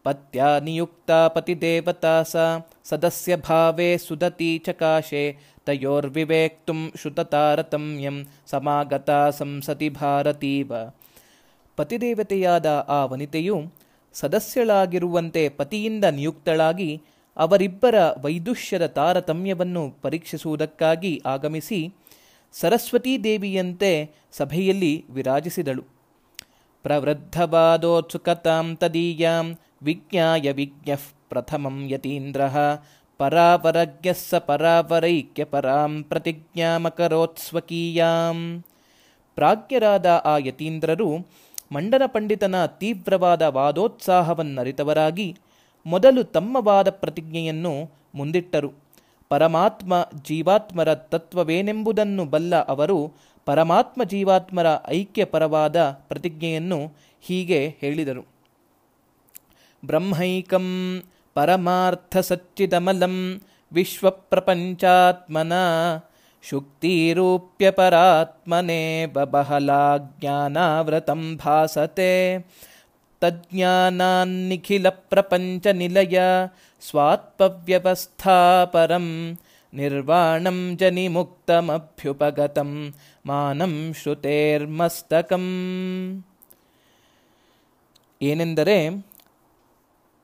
[0.03, 2.35] ಪತ್ಯ ನಿಯುಕ್ತ ಪತಿದೇವತಾ ಸ,
[2.83, 10.71] ಸದಸ್ಯ ಭಾವೇ ಸುದತಿ ಚಕಾಶೆ, ತಯೋರ್ವಿವೇಕ್ತು ಶ್ರುತತಾರತಮ್ಯಂ ಸಮಾಗತ ಸಂಸತಿ ಭಾರತೀವ.
[11.75, 13.76] ಪತಿದೇವತೆಯಾದ ಆ ವನಿತೆಯು
[14.19, 17.01] ಸದಸ್ಯಳಾಗಿರುವಂತೆ ಪತಿಯಿಂದ ನಿಯುಕ್ತಳಾಗಿ
[17.37, 21.93] ಅವರಿಬ್ಬರ ವೈದುಷ್ಯದ ತಾರತಮ್ಯವನ್ನು ಪರೀಕ್ಷಿಸುವುದಕ್ಕಾಗಿ ಆಗಮಿಸಿ
[22.53, 25.83] ಸರಸ್ವತೀ ದೇವಿಯಂತೆ ಸಭೆಯಲ್ಲಿ ವಿರಾಜಿಸಿದಳು.
[26.83, 30.89] ಪ್ರವೃದ್ಧವಾದೋತ್ಸುಕತಾಂ ತದೀಯಾಂ ವಿಜ್ಞಾಯ ವಿಜ್ಞ
[31.29, 32.79] ಪ್ರಥಮಂ ಯತೀಂದ್ರಃ
[33.17, 38.63] ಪರಾವರಜ್ಞ ಸ ಪರಾಪರೈಕ್ಯ ಪರಾಂ ಪ್ರತಿಜ್ಞಾಮಕರೋತ್ಸ್ವಕೀಯಾಂ.
[39.37, 41.37] ಪ್ರಾಜ್ಞರಾದ ಆ ಯತೀಂದ್ರರು
[41.71, 45.37] ಮಂಡನ ಪಂಡಿತನ ತೀವ್ರವಾದ ವಾದೋತ್ಸಾಹವನ್ನರಿತವರಾಗಿ
[45.85, 48.71] ಮೊದಲು ತಮ್ಮ ವಾದ ಪ್ರತಿಜ್ಞೆಯನ್ನು ಮುಂದಿಟ್ಟರು.
[49.29, 53.13] ಪರಮಾತ್ಮ ಜೀವಾತ್ಮರ ತತ್ವವೇನೆಂಬುದನ್ನು ಬಲ್ಲ ಅವರು
[53.45, 58.37] ಪರಮಾತ್ಮ ಜೀವಾತ್ಮರ ಐಕ್ಯ ಪರವಾದ ಪ್ರತಿಜ್ಞೆಯನ್ನು ಹೀಗೆ ಹೇಳಿದರು.
[59.85, 61.03] ಬ್ರಹ್ಮೈಕಂ
[61.33, 63.41] ಪರಮಾರ್ಥಸಚ್ಚಿದಮಲಂ
[63.73, 65.53] ವಿಶ್ವಪ್ರಪಂಚಾತ್ಮನ
[66.44, 72.44] ಶುಕ್ತಿರೂಪ್ಯಪರಾತ್ಮನೆ ಬಬಹಲಾ ಜ್ಞಾನಾವ್ರತಂ ಭಾಸತೆ
[73.22, 76.18] ತಜ್ಞಾನಾನ್ನಿಖಿಲಪ್ರಪಂಚನಿಲಯ
[76.82, 79.38] ಸ್ವಾತ್ಪವ್ಯವಸ್ಥಾಪರಂ
[79.72, 82.94] ನಿರ್ವಾಣಂ ಜನಿಮುಕ್ತಮಭ್ಯುಪಗತಂ
[83.24, 85.46] ಮಾನಂ ಶ್ರುತೇರ್ಮಸ್ತಕಂ
[88.20, 88.90] ಏನೆಂದರೆ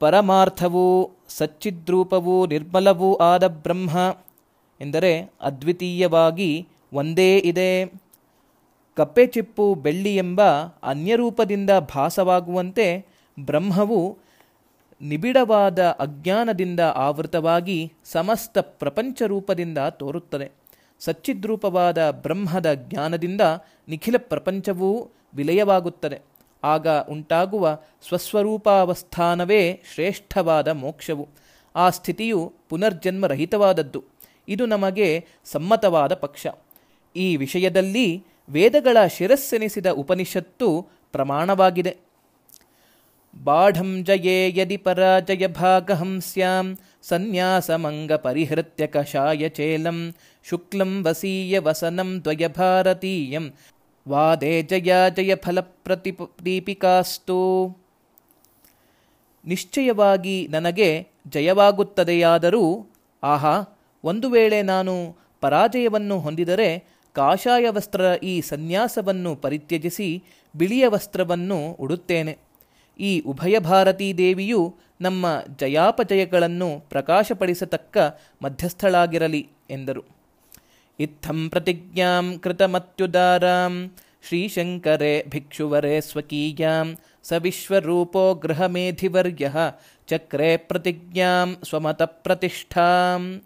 [0.01, 4.17] ಪರಮಾರ್ಥವೂ ಸಚ್ಚಿದ್ರೂಪವೂ ನಿರ್ಮಲವೂ ಆದ ಬ್ರಹ್ಮ
[4.82, 7.86] ಎಂದರೆ ಅದ್ವಿತೀಯವಾಗಿ ಒಂದೇ ಇದೆ.
[8.96, 10.42] ಕಪ್ಪೆಚಿಪ್ಪು ಬೆಳ್ಳಿ ಎಂಬ
[10.84, 13.06] ಅನ್ಯರೂಪದಿಂದ ಭಾಸವಾಗುವಂತೆ
[13.40, 14.18] ಬ್ರಹ್ಮವು
[15.02, 20.52] ನಿಬಿಡವಾದ ಅಜ್ಞಾನದಿಂದ ಆವೃತವಾಗಿ ಸಮಸ್ತ ಪ್ರಪಂಚ ರೂಪದಿಂದ ತೋರುತ್ತದೆ.
[21.00, 23.42] ಸಚ್ಚಿದ್ರೂಪವಾದ ಬ್ರಹ್ಮದ ಜ್ಞಾನದಿಂದ
[23.88, 26.20] ನಿಖಿಲ ಪ್ರಪಂಚವೂ ವಿಲಯವಾಗುತ್ತದೆ.
[26.64, 31.28] ಆಗ ಉಂಟಾಗುವ ಸ್ವಸ್ವರೂಪಾವಸ್ಥಾನವೇ ಶ್ರೇಷ್ಠವಾದ ಮೋಕ್ಷವು.
[31.76, 34.13] ಆ ಸ್ಥಿತಿಯು ಪುನರ್ಜನ್ಮರಹಿತವಾದದ್ದು.
[34.48, 36.48] ಇದು ನಮಗೆ ಸಮ್ಮತವಾದ ಪಕ್ಷ.
[37.16, 41.98] ಈ ವಿಷಯದಲ್ಲಿ ವೇದಗಳ ಶಿರಸ್ಸೆನಿಸಿದ ಉಪನಿಷತ್ತು ಪ್ರಮಾಣವಾಗಿದೆ.
[43.44, 53.54] ಬಾಢಂ ಜಯೇ ಯದಿ ಪರಾಜಯ ಭಾಗಹಂಸ್ಯಾಂ ಸನ್ಯಾಸಮಂಗ ಪರಿಹೃತ್ಯ ಕಷಾಯ ಚೇಲಂ ಶುಕ್ಲಂ ವಸೀಯ ವಸನಂ ದ್ವಯ ಭಾರತೀಯಂ
[54.08, 57.40] ವಾದೇ ಜಯ ಜಯ ಫಲ ಪ್ರತಿಪ್ರೀಪಿಕಾಸ್ತು
[59.46, 62.88] ನಿಶ್ಚಯವಾಗಿ ನನಗೆ ಜಯವಾಗುತ್ತದೆಯಾದರೂ,
[63.24, 70.24] ಆಹಾ ಒಂದು ವೇಳೆ ನಾನು ಪರಾಜಯವನ್ನು ಹೊಂದಿದರೆ ಕಾಷಾಯ ವಸ್ತ್ರ ಈ ಸನ್ಯಾಸವನ್ನು ಪರಿತ್ಯಜಿಸಿ
[70.56, 72.38] ಬಿಳಿಯ ವಸ್ತ್ರವನ್ನು ಉಡುತ್ತೇನೆ.
[73.00, 75.26] ಈ ಉಭಯ ಭಾರತೀ ದೇವಿಯು ನಮ್ಮ
[75.60, 77.98] ಜಯಾಪಜಯಗಳನ್ನು ಪ್ರಕಾಶಪಡಿಸತಕ್ಕ
[78.42, 80.04] ಮಧ್ಯಸ್ಥಳಾಗಿರಲಿ, ಎಂದರು.
[81.00, 83.92] ಇತ್ತಂ ಪ್ರತಿಜ್ಞಾಂ ಕೃತಮತ್ಯುದಾರಾಂ,
[84.28, 89.52] ಶ್ರೀಶಂಕರೆ ಭಿಕ್ಷುವರೆ ಸ್ವಕೀಯಾಂ, ಸವಿಶ್ವರೂಪೋ ವಿಶ್ವರೂಪೋ ಗೃಹಮೇಧಿವರ್ಯ,
[90.08, 93.42] ಚಕ್ರೆ ಪ್ರತಿಜ್ಞಾಂ ಸ್ವಮತ ಪ್ರತಿಷ್ಠಾಂ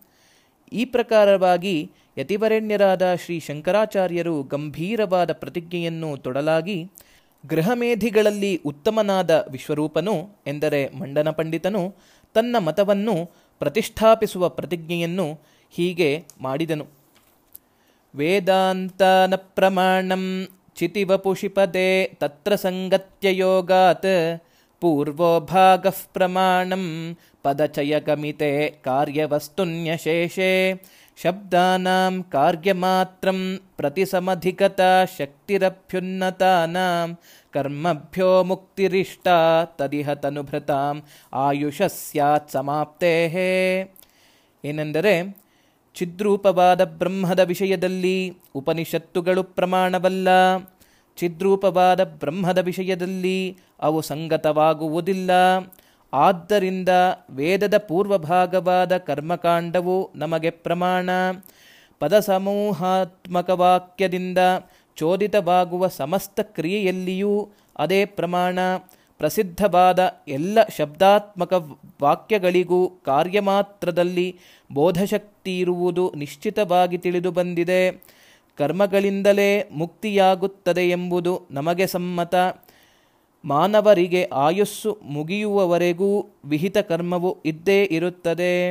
[0.73, 6.91] ಈ ಪ್ರಕಾರವಾಗಿ ಯತಿವರೆಣ್ಯರಾದ ಶ್ರೀ ಶಂಕರಾಚಾರ್ಯರು ಗಂಭೀರವಾದ ಪ್ರತಿಜ್ಞೆಯನ್ನು ತೊಡಲಾಗಿ
[7.45, 11.95] ಗೃಹಮೇಧಿಗಳಲ್ಲಿ ಉತ್ತಮನಾದ ವಿಶ್ವರೂಪನು ಎಂದರೆ ಮಂಡನ ಪಂಡಿತನು
[12.33, 15.39] ತನ್ನ ಮತವನ್ನು ಪ್ರತಿಷ್ಠಾಪಿಸುವ ಪ್ರತಿಜ್ಞೆಯನ್ನು
[15.71, 16.87] ಹೀಗೆ ಮಾಡಿದನು.
[18.15, 24.41] ವೇದಾಂತನ ಪ್ರಮಾಣಂ ಚಿತಿವಪುಷಿಪದೇ ತತ್ರ ಸಂಗತ್ಯಯೋಗಾತ್
[24.79, 30.81] ಪೂರ್ವೋ ಭಾಗಃ ಪ್ರಮಾಣಂ ಪದಚಯಗಮಿತೆ ಕಾರ್ಯವಸ್ತುನ್ಯಶೇಷೆ.
[31.23, 37.17] शब्दानां ಕಾರ್ಯಮಾತ್ರಂ ಪ್ರತಿಸಮಧಿಕತಾ ಶಕ್ತಿರಭ್ಯುನ್ನತಾನಾಂ
[37.53, 43.35] ಕರ್ಮಭ್ಯೋ ಮುಕ್ತಿರಿಷ್ಟಾ ತದಿಹ ತನುಭೃತಾಂ ಆಯುಷ ಸ್ಯಾತ್ ಸಮಾಪ್ತೇಃ
[44.67, 45.37] ಏನೆಂದರೆ
[45.95, 50.27] ಚಿದ್ರೂಪವಾದ ಬ್ರಹ್ಮದ ವಿಷಯದಲ್ಲಿ ಉಪನಿಷತ್ತುಗಳು ಪ್ರಮಾಣವಲ್ಲ.
[51.17, 55.31] ಚಿದ್ರೂಪವಾದ ಬ್ರಹ್ಮದ ವಿಷಯದಲ್ಲಿ ಅವು ಸಂಗತವಾಗುವುದಿಲ್ಲ.
[56.13, 56.89] ಆದ್ದರಿಂದ
[57.29, 61.09] ವೇದದ ಪೂರ್ವಭಾಗವಾದ ಕರ್ಮಕಾಂಡವು ನಮಗೆ ಪ್ರಮಾಣ.
[61.99, 64.37] ಪದಸಮೂಹಾತ್ಮಕ ವಾಕ್ಯದಿಂದ
[64.95, 67.49] ಚೋದಿತವಾಗುವ ಸಮಸ್ತ ಕ್ರಿಯೆಯಲ್ಲಿಯೂ
[67.79, 68.59] ಅದೇ ಪ್ರಮಾಣ.
[69.17, 71.53] ಪ್ರಸಿದ್ಧವಾದ ಎಲ್ಲ ಶಬ್ದಾತ್ಮಕ
[72.01, 74.39] ವಾಕ್ಯಗಳಿಗೂ ಕಾರ್ಯಮಾತ್ರದಲ್ಲಿ
[74.73, 78.16] ಬೋಧಶಕ್ತಿ ಇರುವುದು ನಿಶ್ಚಿತವಾಗಿ ತಿಳಿದು ಬಂದಿದೆ.
[78.57, 82.35] ಕರ್ಮಗಳಿಂದಲೇ ಮುಕ್ತಿಯಾಗುತ್ತದೆ ಎಂಬುದು ನಮಗೆ ಸಮ್ಮತ.
[83.45, 88.69] ಮಾನವರಿಗೆ ಆಯುಸ್ಸು ಮುಗಿಯುವವರೆಗೂ ವಿಹಿತ ಕರ್ಮವು ಇದ್ದೇ ಇರುತ್ತದೆ.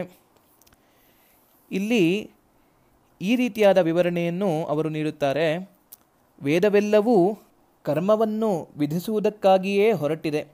[1.72, 2.30] ಇಲ್ಲಿ
[3.20, 5.70] ಈ ರೀತಿಯಾದ ವಿವರಣೆಯನ್ನು ಅವರು ನೀಡುತ್ತಾರೆ.
[6.42, 7.38] ವೇದವೆಲ್ಲವೂ
[7.82, 10.46] ಕರ್ಮವನ್ನು ವಿಧಿಸುವುದಕ್ಕಾಗಿಯೇ ಹೊರಟಿದೆ.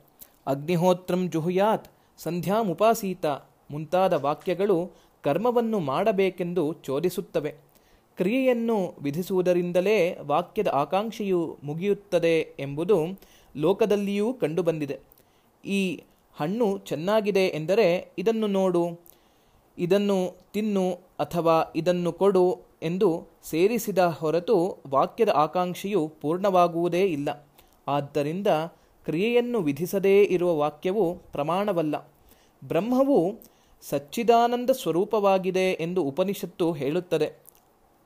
[0.47, 1.89] ಅಗ್ನಿಹೋತ್ರಂ ಜುಹುಯಾತ್,
[2.19, 3.27] ಸಂಧ್ಯಾಮುಪಾಸೀತ
[3.71, 4.91] ಮುಂತಾದ ವಾಕ್ಯಗಳು
[5.23, 7.72] ಕರ್ಮವನ್ನು ಮಾಡಬೇಕೆಂದು ಚೋದಿಸುತ್ತವೆ.
[8.19, 12.97] ಕ್ರಿಯೆಯನ್ನು ವಿಧಿಸುವುದರಿಂದಲೇ ವಾಕ್ಯದ ಆಕಾಂಕ್ಷೆಯು ಮುಗಿಯುತ್ತದೆ ಎಂಬುದು
[13.57, 14.99] ಲೋಕದಲ್ಲಿಯೂ ಕಂಡುಬಂದಿದೆ.
[15.65, 16.01] ಈ
[16.37, 17.87] ಹಣ್ಣು ಚೆನ್ನಾಗಿದೆ ಎಂದರೆ
[18.19, 18.85] ಇದನ್ನು ನೋಡು,
[19.79, 20.19] ಇದನ್ನು
[20.53, 20.87] ತಿನ್ನು
[21.21, 22.45] ಅಥವಾ ಇದನ್ನು ಕೊಡು
[22.83, 23.09] ಎಂದು
[23.43, 24.57] ಸೇರಿಸಿದ ಹೊರತು
[24.89, 27.29] ವಾಕ್ಯದ ಆಕಾಂಕ್ಷೆಯು ಪೂರ್ಣವಾಗುವುದೇ ಇಲ್ಲ.
[27.89, 28.47] ಆದ್ದರಿಂದ
[29.05, 31.97] ಕ್ರಿಯೆಯನ್ನು ವಿಧಿಸದೇ ಇರುವ ವಾಕ್ಯವು ಪ್ರಮಾಣವಲ್ಲ.
[32.65, 33.19] ಬ್ರಹ್ಮವು
[33.83, 37.29] ಸಚ್ಚಿದಾನಂದ ಸ್ವರೂಪವಾಗಿದೆ ಎಂದು ಉಪನಿಷತ್ತು ಹೇಳುತ್ತದೆ.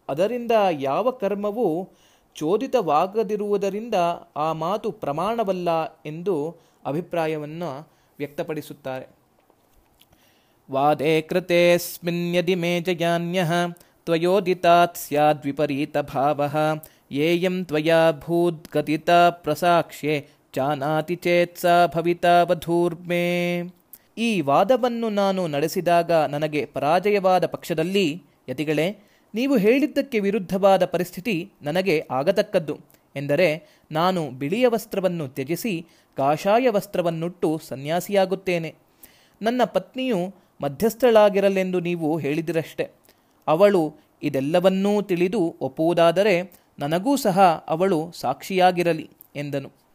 [0.09, 1.91] ಅದರಿಂದ ಯಾವ ಕರ್ಮವು
[2.35, 3.95] ಚೋದಿತವಾಗದಿರುವುದರಿಂದ
[4.37, 6.57] ಆ ಮಾತು ಪ್ರಮಾಣವಲ್ಲ ಎಂದು
[6.87, 7.89] ಅಭಿಪ್ರಾಯವನ್ನು
[8.19, 9.07] ವ್ಯಕ್ತಪಡಿಸುತ್ತಾರೆ.
[10.71, 13.53] ವಾದೇ ಕೃತೆಸ್ಮಿನ್ಯದಿ ಮೇ ಜಯಾನ್ಯಃ,
[14.05, 16.57] ತ್ವಯೋದಿತಾತ್ ಸ್ಯಾದ್ವಿಪರೀತಭಾವಃ
[17.11, 23.63] ಯೇಯಂ ತ್ವಯಾ ಭೂದ್ಗತಿತಾ ಪ್ರಸಾಕ್ಷ್ಯೆ ಜಾನಾತಿ ಚೇತ್ಸಾ ಭವಿತಾ ವಧೂರ್ಮೇ.
[24.19, 32.79] ಈ ವಾದವನ್ನು ನಾನು ನಡೆಸಿದಾಗ ನನಗೆ ಪರಾಜಯವಾದ ಪಕ್ಷದಲ್ಲಿ, ಯತಿಗಳೇ ನೀವು ಹೇಳಿದ್ದಕ್ಕೆ ವಿರುದ್ಧವಾದ ಪರಿಸ್ಥಿತಿ ನನಗೆ ಆಗತಕ್ಕದ್ದು
[33.17, 35.87] ಎಂದರೆ ನಾನು ಬಿಳಿಯ ವಸ್ತ್ರವನ್ನು ತ್ಯಜಿಸಿ
[36.17, 38.75] ಕಾಷಾಯ ವಸ್ತ್ರವನ್ನುಟ್ಟು ಸನ್ಯಾಸಿಯಾಗುತ್ತೇನೆ.
[39.43, 42.91] ನನ್ನ ಪತ್ನಿಯು ಮಧ್ಯಸ್ಥಳಾಗಿರಲೆಂದು ನೀವು ಹೇಳಿದಿರಷ್ಟೆ.
[43.47, 49.86] ಅವಳು ಇದೆಲ್ಲವನ್ನೂ ತಿಳಿದು ಒಪ್ಪುವುದಾದರೆ ನನಗೂ ಸಹ ಅವಳು ಸಾಕ್ಷಿಯಾಗಿರಲಿ ಎಂದನು.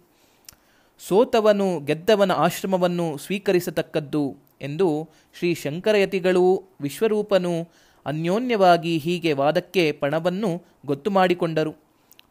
[1.08, 7.70] ಸೋತವನು ಗೆದ್ದವನ ಆಶ್ರಮವನ್ನು ಸ್ವೀಕರಿಸತಕ್ಕದ್ದು ಎಂದು ಶ್ರೀ ಶಂಕರಯತಿಗಳೂ ವಿಶ್ವರೂಪನು
[8.06, 11.76] ಅನ್ಯೋನ್ಯವಾಗಿ ಹೀಗೆ ವಾದಕ್ಕೆ ಪಣವನ್ನು ಗೊತ್ತು ಮಾಡಿಕೊಂಡರು.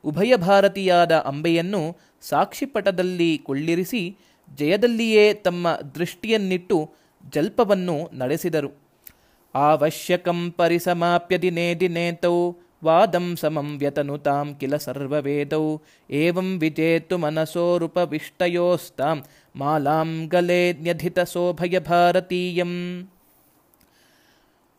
[0.05, 4.17] ಉಭಯ ಭಾರತೀಯಾದ ಅಂಬೆಯನ್ನು ಸಾಕ್ಷಿಪಟದಲ್ಲಿ ಕುಳ್ಳಿರಿಸಿ
[4.59, 6.91] ಜಯದಲ್ಲಿಯೇ ತಮ್ಮ ದೃಷ್ಟಿಯನ್ನಿಟ್ಟು
[7.35, 8.71] ಜಲ್ಪವನ್ನು ನಡೆಸಿದರು.
[9.55, 12.53] ಅವಶ್ಯಕಂ ಪರಿಸಮಾಪ್ಯ ದಿನೇ ದಿನೇತೌ
[12.85, 15.79] ವಾದಂ ಸಮಂ ವ್ಯತನುತಾಂ ಕಿಲ ಸರ್ವವೇದೌ,
[16.11, 19.23] ಏವಂ ವಿಜೇತು ಮನಸೋರುಪವಿಷ್ಟಯೋಸ್ತಾಂ
[19.57, 23.09] ಮಾಲಾಂ ಗಲೆ ನ್ಯಧಿತ ಸೋಭಯ ಭಾರತೀಯಂ.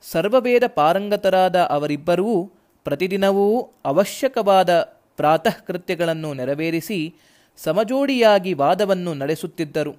[0.03, 2.51] ಸರ್ವವೇದ ಪಾರಂಗತರಾದ ಅವರಿಬ್ಬರೂ
[2.85, 7.13] ಪ್ರತಿದಿನವೂ ಅವಶ್ಯಕವಾದ ಪ್ರಾತಃ ಕೃತ್ಯಗಳನ್ನು ನೆರವೇರಿಸಿ
[7.57, 9.93] ಸಮಜೋಡಿಯಾಗಿ ವಾದವನ್ನು ನಡೆಸುತ್ತಿದ್ದರು.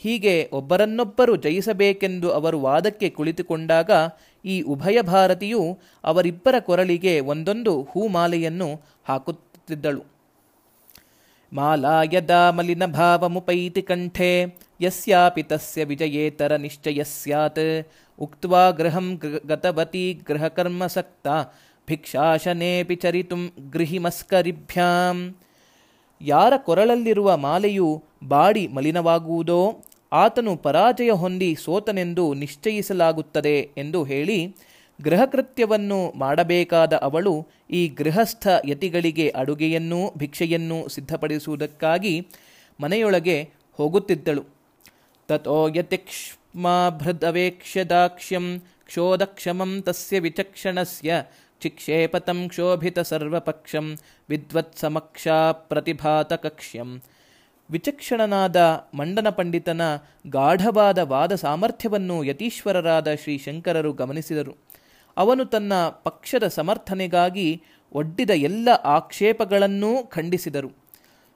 [0.00, 3.90] ಹೀಗೆ ಒಬ್ಬರನ್ನೊಬ್ಬರು ಜಯಿಸಬೇಕೆಂದು ಅವರು ವಾದಕ್ಕೆ ಕುಳಿತುಕೊಂಡಾಗ
[4.44, 10.04] ಈ ಉಭಯ ಭಾರತಿಯು ಅವರಿಬ್ಬರ ಕೊರಳಿಗೆ ಒಂದೊಂದು ಹೂಮಾಲೆಯನ್ನು ಹಾಕುತ್ತಿದ್ದಳು.
[11.52, 17.88] ಮಾಲಾಯದ ಮಲಿನ ಭಾವಮುಪೈತಿ ಕಂಠೆ, ಯಸ್ಯಾಪಿ ತಸ್ಯ ವಿಜಯೇತರ ನಿಶ್ಚಯ ಸ್ಯಾತ್.
[18.18, 21.28] ಉಕ್ವಾ ಗೃಹಂ ಗತವತಿ ಗೃಹಕರ್ಮಸಕ್ತ
[21.88, 25.36] ಭಿಕ್ಷಾಶನೇಪಿ ಚರಿತುಂ ಗೃಹಿಮಸ್ಕರಿಭ್ಯಾಂ.
[26.20, 29.82] ಯಾರ ಕೊರಳಲ್ಲಿರುವ ಮಾಲೆಯು ಬಾಡಿ ಮಲಿನವಾಗುವುದೋ,
[30.12, 34.56] ಆತನು ಪರಾಜಯ ಹೊಂದಿ ಸೋತನೆಂದು ನಿಶ್ಚಯಿಸಲಾಗುತ್ತದೆ ಎಂದು ಹೇಳಿ
[35.00, 42.26] ಗೃಹಕೃತ್ಯವನ್ನು ಮಾಡಬೇಕಾದ ಅವಳು ಈ ಗೃಹಸ್ಥ ಯತಿಗಳಿಗೆ ಅಡುಗೆಯನ್ನೂ ಭಿಕ್ಷೆಯನ್ನೂ ಸಿದ್ಧಪಡಿಸುವುದಕ್ಕಾಗಿ
[42.80, 44.44] ಮನೆಯೊಳಗೆ ಹೋಗುತ್ತಿದ್ದಳು.
[45.28, 51.22] ತಥೋ ಯತಿಕ್ಷ್ಮಾಭೃದವೇಕ್ಷ್ಯ ದಾಕ್ಷ್ಯಂ ಕ್ಷೋದಕ್ಷಮಂ ತಸ್ಯ ವಿಚಕ್ಷಣಸ್ಯ
[51.60, 53.86] ಚಿಕ್ಷೇಪತಂ ಕ್ಷೋಭಿತ ಸರ್ವಪಕ್ಷಂ
[54.28, 56.90] ವಿದ್ವತ್ಸಮಕ್ಷ ಪ್ರತಿಭಾತ ಕಕ್ಷ್ಯಂ
[57.70, 58.56] ವಿಚಕ್ಷಣನಾದ
[58.94, 59.80] ಮಂಡನ ಪಂಡಿತನ
[60.26, 64.54] ಗಾಢವಾದ ವಾದ ಸಾಮರ್ಥ್ಯವನ್ನು ಯತೀಶ್ವರರಾದ ಶ್ರೀ ಶಂಕರರು ಗಮನಿಸಿದರು।
[65.16, 67.62] ಅವನು ತನ್ನ ಪಕ್ಷದ ಸಮರ್ಥನೆಗಾಗಿ
[67.92, 70.70] ಒಡ್ಡಿದ ಎಲ್ಲ ಆಕ್ಷೇಪಗಳನ್ನೂ ಖಂಡಿಸಿದರು।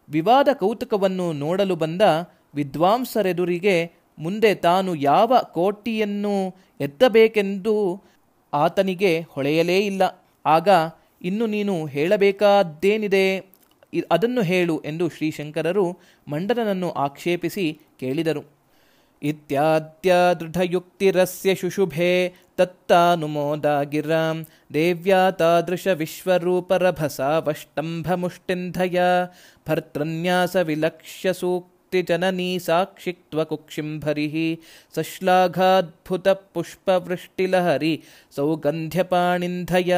[0.09, 2.03] ವಿವಾದ ಕೌತುಕವನ್ನು ನೋಡಲು ಬಂದ
[2.55, 3.77] ವಿದ್ವಾಂಸರೆದುರಿಗೆ
[4.19, 8.03] ಮುಂದೆ ತಾನು ಯಾವ ಕೋಟಿಯನ್ನು ಎತ್ತಬೇಕೆಂದು
[8.54, 10.24] ಆತನಿಗೆ ಹೊಳೆಯಲೇ ಇಲ್ಲ.
[10.46, 10.68] ಆಗ
[11.22, 13.52] ಇನ್ನು ನೀನು ಹೇಳಬೇಕಾದ್ದೇನಿದೆ?
[14.10, 15.98] ಅದನ್ನು ಹೇಳು ಎಂದು ಶ್ರೀಶಂಕರರು
[16.28, 18.62] ಮಂಡನನನ್ನು ಆಕ್ಷೇಪಿಸಿ ಕೇಳಿದರು.
[19.22, 24.10] ಇತ್ಯಾದ್ಯ ದೃಢಯುಕ್ತಿರಸ್ಯ ಶುಶುಭೆ ತತ್ತಾನುಮೋದಾಗಿರ.
[24.74, 29.00] ದೇವ್ಯಾ ತಾದೃಶ ವಿಶ್ವರೂಪರಭಸ ವಷ್ಟಂಭಮುಷ್ಟಿಂಧಯ
[29.68, 34.60] ಭರ್ತೃನ್ಯಾಸ ವಿಲಕ್ಷ್ಯ ಸೂಕ್ತಿ ಜನನೀ ಸಾಕ್ಷಿತ್ವ ಕುಕ್ಷಿಂಭರಿ
[34.94, 39.97] ಸಶ್ಲಾಘಾದ್ಭುತ ಪುಷ್ಪವೃಷ್ಟಿಲಹರಿ ಸೌಗಂಧ್ಯಪಾಣಿಂಧಯ.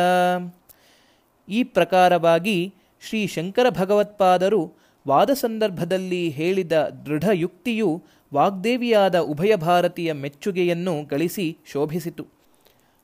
[1.49, 2.75] ಈ ಪ್ರಕಾರವಾಗಿ
[3.09, 4.73] ಶ್ರೀ ಶಂಕರ ಭಗವತ್ಪಾದರು
[5.09, 6.73] ವಾದ ಸಂದರ್ಭದಲ್ಲಿ ಹೇಳಿದ
[7.07, 8.03] ದೃಢ ಯುಕ್ತಿಯು
[8.35, 12.27] ವಾಗ್ದೇವಿಯಾದ ಉಭಯ ಭಾರತೀಯ ಮೆಚ್ಚುಗೆಯನ್ನು ಗಳಿಸಿ ಶೋಭಿಸಿತು.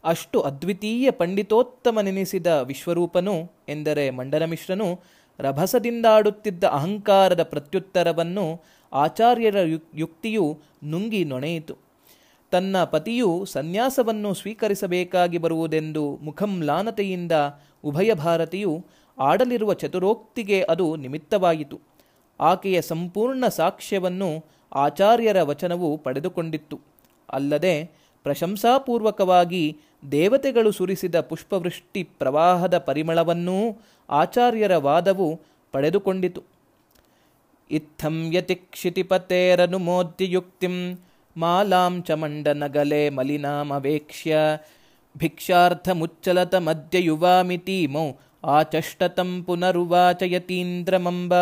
[0.05, 5.01] ಅಷ್ಟು ಅದ್ವಿತೀಯ ಪಂಡಿತೋತ್ತಮನೆನಿಸಿದ ವಿಶ್ವರೂಪನು ಎಂದರೆ ಮಂಡನಮಿಶ್ರನು
[5.39, 8.61] ರಭಸದಿಂದಾಡುತ್ತಿದ್ದ ಅಹಂಕಾರದ ಪ್ರತ್ಯುತ್ತರವನ್ನು
[8.93, 9.57] ಆಚಾರ್ಯರ
[9.95, 11.77] ಯುಕ್ತಿಯು ನುಂಗಿ ನೊಣೆಯಿತು.
[12.51, 17.33] ತನ್ನ ಪತಿಯು ಸನ್ಯಾಸವನ್ನು ಸ್ವೀಕರಿಸಬೇಕಾಗಿ ಬರುವುದೆಂದು ಮುಖಂಲಾನತೆಯಿಂದ
[17.85, 18.87] ಉಭಯ ಭಾರತಿಯು
[19.19, 21.81] ಆಡಲಿರುವ ಚತುರೋಕ್ತಿಗೆ ಅದು ನಿಮಿತ್ತವಾಯಿತು.
[22.41, 26.81] ಆಕೆಯ ಸಂಪೂರ್ಣ ಸಾಕ್ಷ್ಯವನ್ನು ಆಚಾರ್ಯರ ವಚನವು ಪಡೆದುಕೊಂಡಿತ್ತು.
[27.33, 27.91] ಅಲ್ಲದೆ
[28.23, 29.77] ಪ್ರಶಂಸಾಪೂರ್ವಕವಾಗಿ
[30.13, 33.79] ದೇವತೆಗಳು ಸುರಿಸಿದ ಪುಷ್ಪವೃಷ್ಟಿ ಪ್ರವಾಹದ ಪರಿಮಳವನ್ನೂ
[34.11, 35.41] ಆಚಾರ್ಯರ ವಾದವು
[35.73, 36.60] ಪಡೆದುಕೊಂಡಿತು.
[37.71, 40.99] ಇತ್ತಂ ಯತಿ ಕ್ಷಿತಿಪತೇರನುಮೋದ್ಯ ಯುಕ್ತಿಂ
[41.37, 44.37] ಮಾಲಾಂ ಚ ಮಂಡನಗಲೆ ಮಲಿನಾಮವೇಕ್ಷ್ಯ
[45.19, 48.13] ಭಿಕ್ಷಾರ್ಥಮುಚ್ಚಲತ ಮಧ್ಯ ಯುವಾಮಿತೀಮೌ
[48.45, 51.33] ಆಚಷ್ಟತಂ ಪುನರುವಾಚಯತೀಂದ್ರಮಂಬ.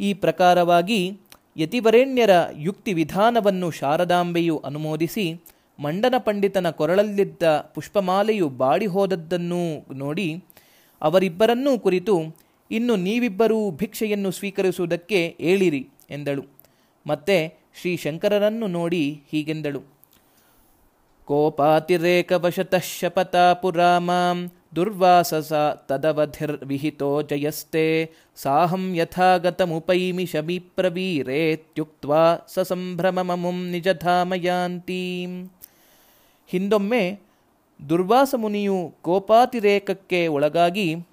[0.00, 1.20] ಈ ಪ್ರಕಾರವಾಗಿ
[1.56, 5.40] ಯತಿವರೇಣ್ಯರ ಯುಕ್ತಿ ವಿಧಾನವನ್ನು ಶಾರದಾಂಬೆಯು ಅನುಮೋದಿಸಿ
[5.80, 7.42] ಮಂಡನ ಪಂಡಿತನ ಕೊರಳಲ್ಲಿದ್ದ
[7.74, 10.44] ಪುಷ್ಪಮಾಲೆಯು ಬಾಡಿ ಹೋದದ್ದನ್ನು ನೋಡಿ
[11.02, 12.14] ಅವರಿಬ್ಬರನ್ನೂ ಕುರಿತು
[12.70, 16.42] ಇನ್ನು ನೀವಿಬ್ಬರೂ ಭಿಕ್ಷೆಯನ್ನು ಸ್ವೀಕರಿಸುವುದಕ್ಕೆ ಏಳಿರಿ ಎಂದಳು.
[17.06, 19.82] ಮತ್ತೆ ಶ್ರೀ ಶಂಕರರನ್ನು ನೋಡಿ ಹೀಗೆಂದಳು.
[21.24, 23.54] ಕೋಪಾತಿರೇಕವಶತಃ ಶಪತಾ
[24.76, 25.52] ದುರ್ವಾಸಸ
[25.88, 35.50] ತದವಧಿರ್ ವಿಹಿತೋ ಜಯಸ್ತೆ ಸಾಹಂ ಯಥಾಗತಮುಪೈಮಿ ಶಮೀಪ್ರವೀರೇತ್ಯುಕ್ತ್ವಾ ಸ ಸಂಭ್ರಮಮುಂ ನಿಜಧಾಮಯಾಂತೀಂ.
[36.46, 37.20] ಹಿಂದೊಮ್ಮೆ
[37.88, 41.07] ದುರ್ವಾಸ ಮುನಿಯು ಕೋಪಾತಿರೇಕಕ್ಕೆ ಒಳಗಾಗಿ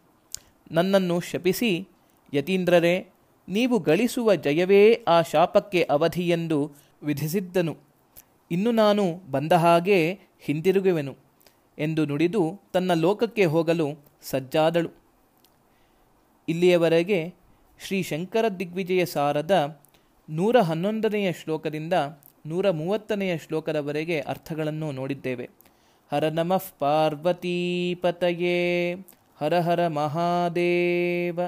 [0.71, 1.87] ನನ್ನನ್ನು ಶಪಿಸಿ,
[2.33, 3.07] ಯತೀಂದ್ರರೇ,
[3.49, 6.71] ನೀವು ಗಳಿಸುವ ಜಯವೇ ಆ ಶಾಪಕ್ಕೆ ಅವಧಿಯೆಂದು
[7.03, 7.77] ವಿಧಿಸಿದ್ದನು.
[8.51, 11.15] ಇನ್ನು ನಾನು ಬಂದ ಹಾಗೆ ಹಿಂದಿರುಗುವೆನು
[11.79, 14.89] ಎಂದು ನುಡಿದು ತನ್ನ ಲೋಕಕ್ಕೆ ಹೋಗಲು ಸಜ್ಜಾದಳು.
[16.47, 17.33] ಇಲ್ಲಿಯವರೆಗೆ
[17.87, 19.81] ಶ್ರೀ ಶಂಕರ ದಿಗ್ವಿಜಯ ಸಾರದ
[20.29, 21.93] ನೂರ ಹನ್ನೊಂದನೆಯ ಶ್ಲೋಕದಿಂದ
[22.45, 25.49] ನೂರ ಮೂವತ್ತನೆಯ ಶ್ಲೋಕದವರೆಗೆ ಅರ್ಥಗಳನ್ನು ನೋಡಿದ್ದೇವೆ.
[26.11, 27.55] ಹರ ನಮಃ ಪಾರ್ವತೀಪತಯೇ.
[29.41, 31.39] ಹರ ಹರ ಮಹಾದೇವ.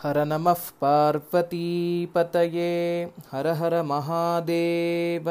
[0.00, 5.28] ಹರ ನಮಃ ಪಾರ್ವತೀಪತಯೇ ಹರ ಹರ ಮಹಾದೇವ.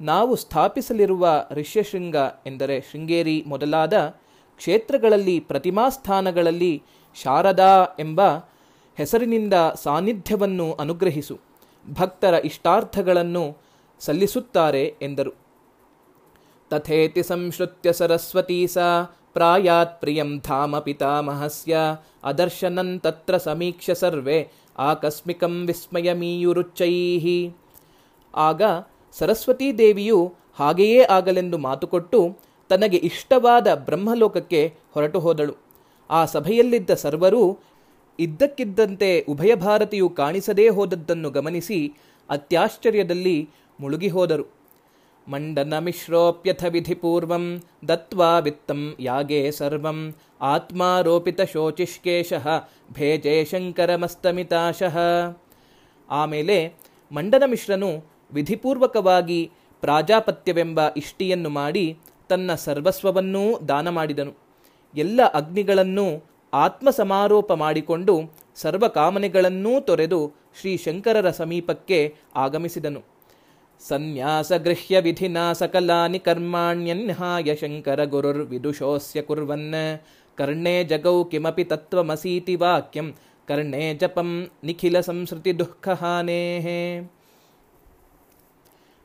[0.00, 2.16] ನಾವು ಸ್ಥಾಪಿಸಲಿರುವ ಋಷ್ಯಶೃಂಗ
[2.46, 4.14] ಎಂದರೆ ಶೃಂಗೇರಿ ಮೊದಲಾದ
[4.56, 6.82] ಕ್ಷೇತ್ರಗಳಲ್ಲಿ ಪ್ರತಿಮಾಸ್ಥಾನಗಳಲ್ಲಿ
[7.16, 8.20] ಶಾರದಾ ಎಂಬ
[8.98, 11.38] ಹೆಸರಿನಿಂದ ಸಾನ್ನಿಧ್ಯವನ್ನು ಅನುಗ್ರಹಿಸು.
[11.86, 13.44] ಭಕ್ತರ ಇಷ್ಟಾರ್ಥಗಳನ್ನು
[14.00, 15.32] ಸಲ್ಲಿಸುತ್ತಾರೆ ಎಂದರು.
[16.70, 18.86] ತಥೇತಿ ಸಂಶ್ರುತ್ಯ ಸರಸ್ವತೀ ಸಾ
[19.34, 21.76] ಪ್ರಾಯಾತ್ ಪ್ರಿಯಂ ಧಾಮ ಪಿತಾಮಹಸ್ಯ
[22.24, 24.38] ಅದರ್ಶನಂ ತತ್ರ ಸಮೀಕ್ಷ ಸರ್ವೇ
[24.78, 27.26] ಆಕಸ್ಮಿಕಂ ವಿಸ್ಮಯಮೀಯುರುಚ್ಚೈಃ
[28.34, 28.62] ಆಗ
[29.18, 32.20] ಸರಸ್ವತೀ ದೇವಿಯು ಹಾಗೆಯೇ ಆಗಲೆಂದು ಮಾತುಕೊಟ್ಟು
[32.68, 35.54] ತನಗೆ ಇಷ್ಟವಾದ ಬ್ರಹ್ಮಲೋಕಕ್ಕೆ ಹೊರಟು ಹೋದಳು.
[36.10, 37.58] ಆ ಸಭೆಯಲ್ಲಿದ್ದ ಸರ್ವರೂ
[38.18, 41.94] ಇದ್ದಕ್ಕಿದ್ದಂತೆ ಉಭಯ ಭಾರತಿಯು ಕಾಣಿಸದೇ ಹೋದದ್ದನ್ನು ಗಮನಿಸಿ
[42.30, 43.48] ಅತ್ಯಾಶ್ಚರ್ಯದಲ್ಲಿ
[43.80, 44.56] ಮುಳುಗಿ ಹೋದರು.
[45.28, 52.48] ಮಂಡನ ಮಿಶ್ರೋಪ್ಯಥ ವಿಧಿಪೂರ್ವಂ ದತ್ವಾ ವಿತ್ತಂ ಯಾಗೇ ಸರ್ವಂ ಆತ್ಮಾರೋಪಿತ ಶೋಚಿಷ್ಕೇಶಃ
[52.92, 54.96] ಭೇಜೆ ಶಂಕರಮಸ್ತಮಿತಾಶಃ.
[56.10, 56.74] ಆಮೇಲೆ
[57.12, 64.32] ಮಂಡನ ಮಿಶ್ರನು ವಿಧಿಪೂರ್ವಕವಾಗಿ ಪ್ರಾಜಾಪತ್ಯವೆಂಬ ಇಷ್ಟಿಯನ್ನು ಮಾಡಿ ತನ್ನ ಸರ್ವಸ್ವವನ್ನೂ ದಾನ ಮಾಡಿದನು
[64.94, 66.24] ಎಲ್ಲ ಅಗ್ನಿಗಳನ್ನೂ
[66.54, 68.20] ಆತ್ಮ ಸಮಾರೋಪ ಮಾಡಿಕೊಂಡು
[68.54, 73.02] ಸರ್ವಕಾಮನೆಗಳನ್ನೂ ತೊರೆದು ಶ್ರೀ ಶಂಕರರ ಸಮೀಪಕ್ಕೆ ಆಗಮಿಸಿದನು.
[73.88, 80.00] ಸನ್ಯಾಸಗೃಹ್ಯ ವಿಧಿನ ಸಕಲಾನಿ ಕರ್ಮಾಣ್ಯನ್ಹಾಯ ಶಂಕರ ಗುರುರ್ವಿದುಷೋಸ್ಯ ಕುರ್ವನ್.
[80.36, 83.12] ಕರ್ಣೇ ಜಗೌ ಕಿಮಪಿ ತತ್ವಮಸೀತಿ ವಾಕ್ಯಂ.
[83.48, 87.12] ಕರ್ಣೇ ಜಪಂ ನಿಖಿಲ ಸಂಸ್ಕೃತಿ ದುಃಖಹಾನೇಹೇ.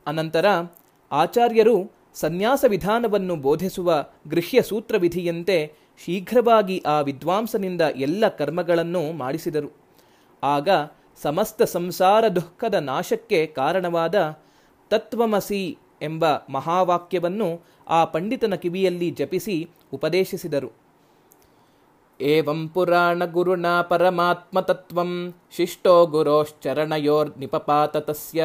[0.07, 0.45] ಅನಂತರ
[1.11, 5.73] ಆಚಾರ್ಯರು ಸನ್ಯಾಸ ವಿಧಾನವನ್ನು ಬೋಧಿಸುವ ಗೃಹ್ಯ ಸೂತ್ರವಿಧಿಯಂತೆ
[6.05, 9.69] ಶೀಘ್ರವಾಗಿ ಆ ವಿದ್ವಾಂಸನಿಂದ ಎಲ್ಲ ಕರ್ಮಗಳನ್ನು ಮಾಡಿಸಿದರು.
[10.43, 10.69] ಆಗ
[11.21, 14.39] ಸಮಸ್ತ ಸಂಸಾರ ದುಃಖದ ನಾಶಕ್ಕೆ ಕಾರಣವಾದ
[14.89, 20.71] ತತ್ವಮಸಿ ಎಂಬ ಮಹಾವಾಕ್ಯವನ್ನು ಆ ಪಂಡಿತನ ಕಿವಿಯಲ್ಲಿ ಜಪಿಸಿ ಉಪದೇಶಿಸಿದರು.
[22.21, 28.43] ಏವಂ ಪುರಾಣ ಗುರುಣ ಪರಮಾತ್ಮತತ್ವಂ ಶಿಷ್ಟೋ ಗುರೋಶ್ಚರಣಯೋರ್ನಿಪಪಾತ ತಸ್ಯ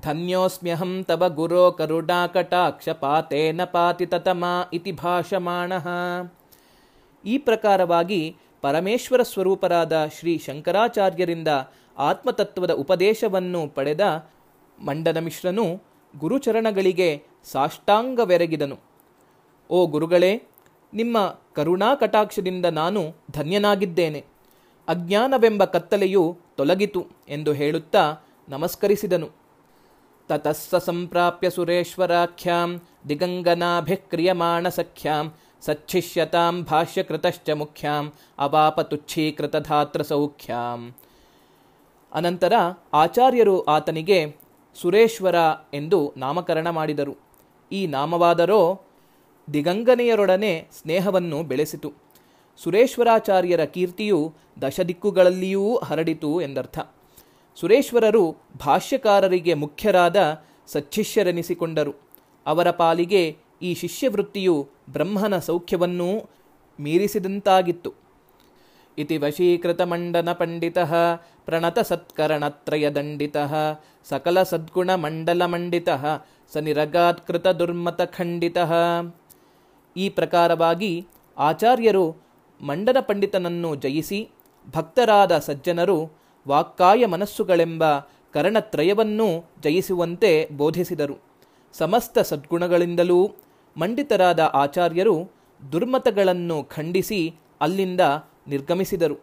[0.00, 5.88] ಧನ್ಯೋಸ್ಮ್ಯಹಂ ತವ ಗುರೋ ಕರುಣಾಕಟಾಕ್ಷ ಪಾತೇನ ಪಾತಿತತಮ ಇತಿ ಭಾಷಮಾಣಃ
[7.24, 11.48] ಈ ಪ್ರಕಾರವಾಗಿ ಪರಮೇಶ್ವರ ಸ್ವರೂಪರಾದ ಶ್ರೀ ಶಂಕರಾಚಾರ್ಯರಿಂದ
[11.98, 14.28] ಆತ್ಮತತ್ವದ ಉಪದೇಶವನ್ನು ಪಡೆದ
[14.86, 15.82] ಮಂಡನ ಮಿಶ್ರನು
[16.18, 18.78] ಗುರುಚರಣಗಳಿಗೆ ಸಾಷ್ಟಾಂಗವೆರಗಿದನು.
[19.70, 20.42] ಓ ಗುರುಗಳೇ,
[20.94, 24.24] ನಿಮ್ಮ ಕರುಣಾ ಕಟಾಕ್ಷದಿಂದ ನಾನು ಧನ್ಯನಾಗಿದ್ದೇನೆ.
[24.88, 28.16] ಅಜ್ಞಾನವೆಂಬ ಕತ್ತಲೆಯು ತೊಲಗಿತು ಎಂದು ಹೇಳುತ್ತಾ
[28.48, 29.43] ನಮಸ್ಕರಿಸಿದನು.
[31.50, 40.94] ಸುರೇಶ್ವರಾಖ್ಯಾಂ ದಿಗಂಗನಾಭಿಕ್ರಿಯಮಾಣ ಸಖ್ಯಾಂ ಸಚ್ಛಿಷ್ಯತಾಂ ಭಾಷ್ಯಕೃತಶ್ಚ ಮುಖ್ಯಾಂ ಅವಾಪ ತುಚ್ಛೀಕೃತಧಾತ್ರ ಸೌಖ್ಯಾಂ
[42.12, 42.52] ಅನಂತರ
[42.92, 44.36] ಆಚಾರ್ಯರು ಆತನಿಗೆ
[44.74, 45.34] ಸುರೇಶ್ವರ
[45.74, 47.16] ಎಂದು ನಾಮಕರಣ ಮಾಡಿದರು.
[47.72, 48.80] ಈ ನಾಮವಾದರೋ
[49.52, 51.92] ದಿಗಂಗನೆಯರೊಡನೆ ಸ್ನೇಹವನ್ನು ಬೆಳೆಸಿತು.
[52.56, 56.78] ಸುರೇಶ್ವರಾಚಾರ್ಯರ ಕೀರ್ತಿಯು ದಶದಿಕ್ಕುಗಳಲ್ಲಿಯೂ ಹರಡಿತು ಎಂದರ್ಥ.
[57.56, 61.94] ಸುರೇಶ್ವರರು ಭಾಷ್ಯಕಾರರಿಗೆ ಮುಖ್ಯರಾದ ಸಚ್ಚಿಷ್ಯರೆನಿಸಿಕೊಂಡರು.
[62.46, 66.28] ಅವರ ಪಾಲಿಗೆ ಈ ಶಿಷ್ಯವೃತ್ತಿಯು ಬ್ರಹ್ಮನ ಸೌಖ್ಯವನ್ನೂ
[66.80, 67.92] ಮೀರಿಸಿದಂತಾಗಿತ್ತು.
[68.98, 70.78] ಇತಿ ವಶೀಕೃತಮಂಡನ ಪಂಡಿತ
[71.44, 73.36] ಪ್ರಣತ ಸತ್ಕರಣತ್ರಯದಂಡಿತ
[74.04, 75.88] ಸಕಲ ಸದ್ಗುಣಮಂಡಲಮಂಡಿತ
[76.52, 78.58] ಸ ನಿರಗಾತ್ಕೃತ ದುರ್ಮತ ಖಂಡಿತ.
[79.96, 81.06] ಈ ಪ್ರಕಾರವಾಗಿ
[81.38, 82.16] ಆಚಾರ್ಯರು
[82.60, 84.30] ಮಂಡನ ಪಂಡಿತನನ್ನು ಜಯಿಸಿ
[84.74, 87.82] ಭಕ್ತರಾದ ಸಜ್ಜನರು ವಾಕ್ಕಾಯ ಮನಸ್ಸುಗಳೆಂಬ
[88.32, 91.16] ಕರಣತ್ರಯವನ್ನೂ ಜಯಿಸುವಂತೆ ಬೋಧಿಸಿದರು.
[91.72, 93.32] ಸಮಸ್ತ ಸದ್ಗುಣಗಳಿಂದಲೂ
[93.76, 95.30] ಮಂಡಿತರಾದ ಆಚಾರ್ಯರು
[95.72, 98.00] ದುರ್ಮತಗಳನ್ನು ಖಂಡಿಸಿ ಅಲ್ಲಿಂದ
[98.48, 99.16] ನಿರ್ಗಮಿಸಿದರು.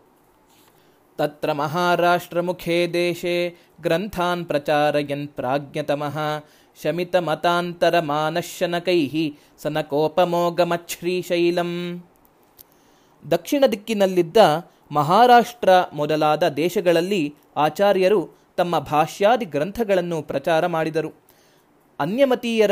[1.18, 6.18] ತತ್ರ ಮಹಾರಾಷ್ಟ್ರಮುಖೇ ದೇಶೆ ಗ್ರಂಥಾನ್ ಪ್ರಚಾರಯನ್ ಪ್ರಾಜ್ಞತಮಃ.
[6.84, 12.04] ಶಮಿತ ಮತಾಂತರ ಮಾನಶನಕೈ ಸನಕೋಪಮೋಗಮಚ್ಛ್ರೀಶೈಲಂ.
[13.32, 14.38] ದಕ್ಷಿಣ ದಿಕ್ಕಿನಲ್ಲಿದ್ದ
[14.92, 21.12] ಮಹಾರಾಷ್ಟ್ರ ಮೊದಲಾದ ದೇಶಗಳಲ್ಲಿ ಆಚಾರ್ಯರು ತಮ್ಮ ಭಾಷ್ಯಾದಿ ಗ್ರಂಥಗಳನ್ನು ಪ್ರಚಾರ ಮಾಡಿದರು.
[22.00, 22.72] ಅನ್ಯಮತೀಯರ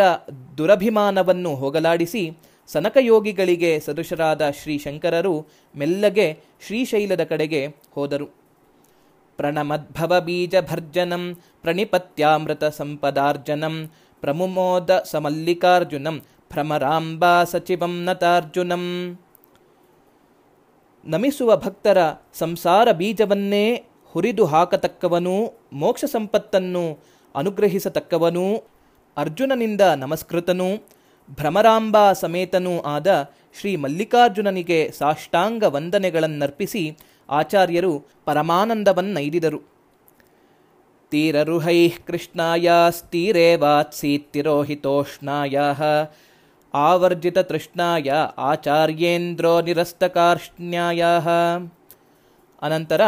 [0.57, 2.37] ದುರಭಿಮಾನವನ್ನು ಹೋಗಲಾಡಿಸಿ
[2.67, 8.27] ಸನಕಯೋಗಿಗಳಿಗೆ ಸದೃಶರಾದ ಶ್ರೀಶಂಕರರು ಮೆಲ್ಲಗೆ ಶ್ರೀಶೈಲದ ಕಡೆಗೆ ಹೋದರು.
[9.37, 13.91] ಪ್ರಣಮದ್ಭವ ಬೀಜ ಭರ್ಜನಂ, ಪ್ರಣಿಪತ್ಯಾಮೃತ ಸಂಪದಾರ್ಜನಂ,
[14.21, 18.85] ಪ್ರಮುಮೋದ ಸಮಲ್ಲಿಕಾರ್ಜುನಂ, ಭ್ರಮರಾಂಬಾ ಸಚಿವಂ ನತಾರ್ಜುನಂ.
[21.05, 23.83] ನಮಿಸುವ ಭಕ್ತರ ಸಂಸಾರ ಬೀಜವನ್ನೇ
[24.15, 26.99] ಹುರಿದು ಹಾಕತಕ್ಕವನೂ, ಮೋಕ್ಷ ಸಂಪತ್ತನ್ನು
[27.35, 28.63] ಅನುಗ್ರಹಿಸತಕ್ಕವನೂ,
[29.17, 30.77] ಅರ್ಜುನನಿಂದ ನಮಸ್ಕೃತನೂ,
[31.29, 36.97] ಭ್ರಮರಾಂಬಾ ಸಮೇತನೂ ಆದ ಶ್ರೀ ಮಲ್ಲಿಕಾರ್ಜುನನಿಗೆ ಸಾಷ್ಟಾಂಗ ವಂದನೆಗಳನ್ನರ್ಪಿಸಿ
[37.29, 39.79] ಆಚಾರ್ಯರು ಪರಮಾನಂದವನ್ನೈದಿದರು
[41.11, 45.59] ತೀರರುಹೈ ಕೃಷ್ಣಾಯ ಸ್ಥಿರೇ ವಾತ್ಸೀತ್ತಿರೋಹಿತೋಷ್ಣಾಯ
[46.73, 51.03] ಆವರ್ಜಿತ ತೃಷ್ಣಾಯ ಆಚಾರ್ಯೇಂದ್ರೋ ನಿರಸ್ತಕಾರ್ಷ್ಣ್ಯಾಯ
[52.61, 53.01] ಅನಂತರ,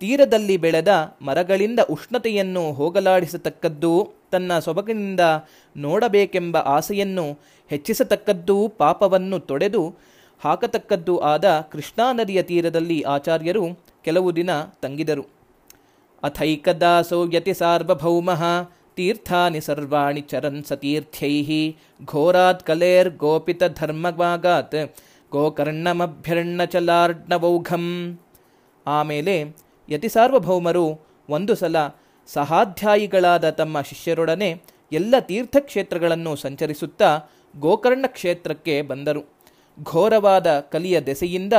[0.00, 0.88] ತೀರದಲ್ಲಿ ಬೆಳೆದ
[1.22, 5.20] ಮರಗಳಿಂದ ಉಷ್ಣತೆಯನ್ನು ಹೋಗಲಾಡಿಸತಕ್ಕದ್ದು ತನ್ನ ಸೊಬಗಿನಿಂದ
[5.76, 9.94] ನೋಡಬೇಕೆಂಬ ಆಸೆಯನ್ನು ಹೆಚ್ಚಿಸತಕ್ಕದ್ದೂ ಪಾಪವನ್ನು ತೊಡೆದು
[10.40, 13.64] ಹಾಕತಕ್ಕದ್ದು ಆದ ಕೃಷ್ಣಾ ನದಿಯ ತೀರದಲ್ಲಿ ಆಚಾರ್ಯರು
[14.04, 14.50] ಕೆಲವು ದಿನ
[14.82, 15.24] ತಂಗಿದರು.
[16.22, 18.30] ಅಥೈಕದಾಸೋ ಯತಿ ಸಾರ್ವಭೌಮ
[18.96, 21.74] ತೀರ್ಥಾನಿ ಸರ್ವಾಣಿ ಚರನ್ ಸತೀರ್ಥ್ಯೈ
[22.04, 24.94] ಘೋರಾತ್ ಕಲೇರ್ ಗೋಪಿತ ಧರ್ಮವಾಗಾತ್.
[25.30, 28.18] ಗೋಕರ್ಣಮಭ್ಯರ್ಣಚಲಾರ್ಣವೌಘಂ
[28.86, 29.54] ಆಮೇಲೆ
[29.90, 31.76] ಯತಿ ಸಾರ್ವಭೌಮರು ಒಂದು ಸಲ
[32.26, 34.62] ಸಹಾಧ್ಯಾಯಿಗಳಾದ ತಮ್ಮ ಶಿಷ್ಯರೊಡನೆ
[34.92, 37.20] ಎಲ್ಲ ತೀರ್ಥಕ್ಷೇತ್ರಗಳನ್ನು ಸಂಚರಿಸುತ್ತಾ
[37.58, 39.36] ಗೋಕರ್ಣ ಕ್ಷೇತ್ರಕ್ಕೆ ಬಂದರು.
[39.82, 41.52] ಘೋರವಾದ ಕಲಿಯ ದೆಸೆಯಿಂದ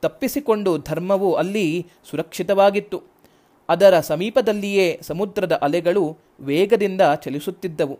[0.00, 3.02] ತಪ್ಪಿಸಿಕೊಂಡು ಧರ್ಮವು ಅಲ್ಲಿ ಸುರಕ್ಷಿತವಾಗಿತ್ತು.
[3.68, 7.98] ಅದರ ಸಮೀಪದಲ್ಲಿಯೇ ಸಮುದ್ರದ ಅಲೆಗಳು ವೇಗದಿಂದ ಚಲಿಸುತ್ತಿದ್ದವು.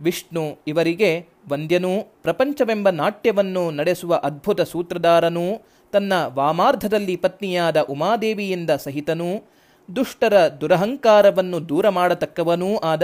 [0.00, 9.50] ವಿಷ್ಣು ಇವರಿಗೆ ವಂದ್ಯನೂ, ಪ್ರಪಂಚವೆಂಬ ನಾಟ್ಯವನ್ನು ನಡೆಸುವ ಅದ್ಭುತ ಸೂತ್ರಧಾರನೂ, ತನ್ನ ವಾಮಾರ್ಧದಲ್ಲಿ ಪತ್ನಿಯಾದ ಉಮಾದೇವಿಯಿಂದ ಸಹಿತನೂ
[9.88, 13.02] ದುಷ್ಟರ ದುರಹಂಕಾರವನ್ನು ದೂರ ಮಾಡತಕ್ಕವನೂ ಆದ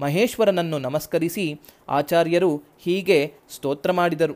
[0.00, 4.34] ಮಹೇಶ್ವರನನ್ನು ನಮಸ್ಕರಿಸಿ ಆಚಾರ್ಯರು ಹೀಗೆ ಸ್ತೋತ್ರ ಮಾಡಿದರು.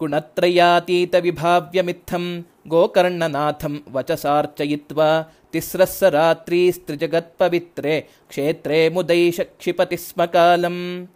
[0.00, 2.24] ಗುಣತ್ರಯಾತೀತ ವಿಭಾವ್ಯಮಿತ್ಥಂ
[2.68, 5.00] ಗೋಕರ್ಣನಾಥಂ ವಚಸಾರ್ಚಯಿತ್ವ
[5.52, 11.08] ತಿಸ್ರಸ್ಸ ರಾತ್ರೀಸ್ತ್ರಿಜಗತ್ಪವಿತ್ರೆ ಕ್ಷೇತ್ರೇ ಮುದೈಷ ಕ್ಷಿಪತಿ ಸ್ಮ ಕಾಲಂ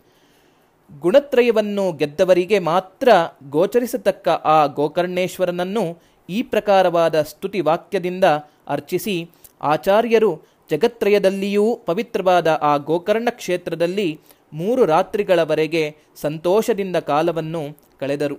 [0.91, 3.09] ಗುಣತ್ರಯವನ್ನು ಗೆದ್ದವರಿಗೆ ಮಾತ್ರ
[3.49, 5.85] ಗೋಚರಿಸತಕ್ಕ ಆ ಗೋಕರ್ಣೇಶ್ವರನನ್ನು
[6.29, 8.25] ಈ ಪ್ರಕಾರವಾದ ಸ್ತುತಿ ವಾಕ್ಯದಿಂದ
[8.69, 9.17] ಅರ್ಚಿಸಿ
[9.61, 14.21] ಆಚಾರ್ಯರು ಜಗತ್ರಯದಲ್ಲಿಯೂ ಪವಿತ್ರವಾದ ಆ ಗೋಕರ್ಣ ಕ್ಷೇತ್ರದಲ್ಲಿ
[14.53, 18.37] ಮೂರು ರಾತ್ರಿಗಳವರೆಗೆ ಸಂತೋಷದಿಂದ ಕಾಲವನ್ನು ಕಳೆದರು.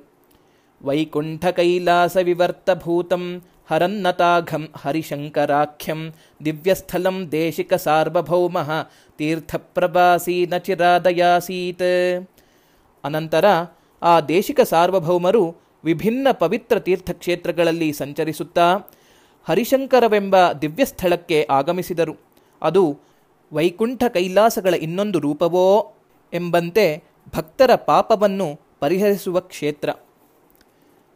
[0.81, 6.13] ವೈಕುಂಠ ಕೈಲಾಸ ವಿವರ್ತಭೂತಂ ಹರನ್ನತಾಘಂ ಹರಿಶಂಕರಾಖ್ಯಂ
[6.45, 8.57] ದಿವ್ಯಸ್ಥಲಂ ದೇಶಿಕ ಸಾರ್ವಭೌಮ
[9.17, 11.77] ತೀರ್ಥಪ್ರವಾಸಿ ನಚಿರಾದಯಾಸೀತ್.
[11.77, 12.29] ಚಿರಾದಯಾಸೀತ್
[13.03, 13.45] ಅನಂತರ
[14.01, 18.79] ಆ ದೇಶಿಕ ಸಾರ್ವಭೌಮರು ವಿಭಿನ್ನ ಪವಿತ್ರ ತೀರ್ಥಕ್ಷೇತ್ರಗಳಲ್ಲಿ ಸಂಚರಿಸುತ್ತಾ
[19.47, 22.15] ಹರಿಶಂಕರವೆಂಬ ದಿವ್ಯಸ್ಥಳಕ್ಕೆ ಆಗಮಿಸಿದರು.
[22.61, 22.99] ಅದು
[23.53, 25.93] ವೈಕುಂಠ ಕೈಲಾಸಗಳ ಇನ್ನೊಂದು ರೂಪವೋ
[26.33, 27.03] ಎಂಬಂತೆ
[27.35, 29.89] ಭಕ್ತರ ಪಾಪವನ್ನು ಪರಿಹರಿಸುವ ಕ್ಷೇತ್ರ.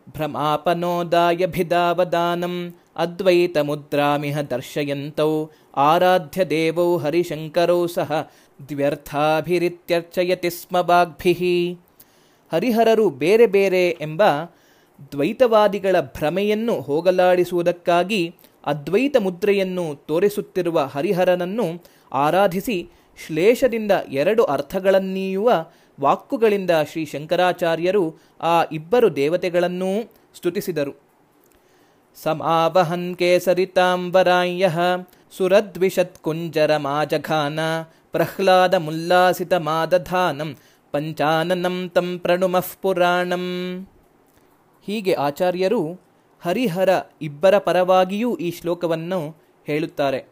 [0.10, 5.46] ಭ್ರಮಾಪನೋದಾಯಭಿದಾವದಾನಂ ಅದ್ವೈತ ಮುದ್ರಾಮಿಹ ದರ್ಶಯಂತೌ
[5.76, 8.32] ಆರಾಧ್ಯ ದೇವೌ ಹರಿಶಂಕರೌ ಸಹ
[8.70, 10.78] ದ್ವ್ಯರ್ಥಾಭಿರಿತ್ಯರ್ಚಯತಿ ಸ್ಮ
[12.54, 14.22] ಹರಿಹರರು ಬೇರೆ ಬೇರೆ ಎಂಬ
[15.12, 21.84] ದ್ವೈತವಾದಿಗಳ ಭ್ರಮೆಯನ್ನು ಹೋಗಲಾಡಿಸುವುದಕ್ಕಾಗಿ ಅದ್ವೈತ ಮುದ್ರೆಯನ್ನು ತೋರಿಸುತ್ತಿರುವ ಹರಿಹರನನ್ನು
[22.14, 22.90] ಆರಾಧಿಸಿ
[23.26, 25.66] ಶ್ಲೇಷದಿಂದ ಎರಡು ಅರ್ಥಗಳನ್ನೀಯುವ
[26.02, 30.94] ವಾಕ್ಕುಗಳಿಂದ ಶ್ರೀ ಶಂಕರಾಚಾರ್ಯರು ಆ ಇಬ್ಬರು ದೇವತೆಗಳನ್ನೂ ಸ್ತುತಿಸಿದರು.
[32.24, 34.70] ಸಮಾವಹನ್ ಕೇಸರಿತಾಂಬರಾಯ
[35.38, 37.60] ಸುರದ್ವಿಷತ್ಕುಂಜರಮಾಜಘಾನ
[38.12, 40.58] ಪ್ರಹ್ಲಾದ ಮುಲ್ಲಾಸಿತ ಮಾದಧಾನಂ,
[40.92, 43.88] ಪಂಚಾನನಂ ತಂ ಪ್ರಣುಮಃ ಪುರಾಣಂ.
[44.86, 46.00] ಹೀಗೆ ಆಚಾರ್ಯರು
[46.42, 46.90] ಹರಿಹರ
[47.22, 49.36] ಇಬ್ಬರ ಪರವಾಗಿಯೂ ಈ ಶ್ಲೋಕವನ್ನು
[49.68, 50.26] ಹೇಳುತ್ತಾರೆ.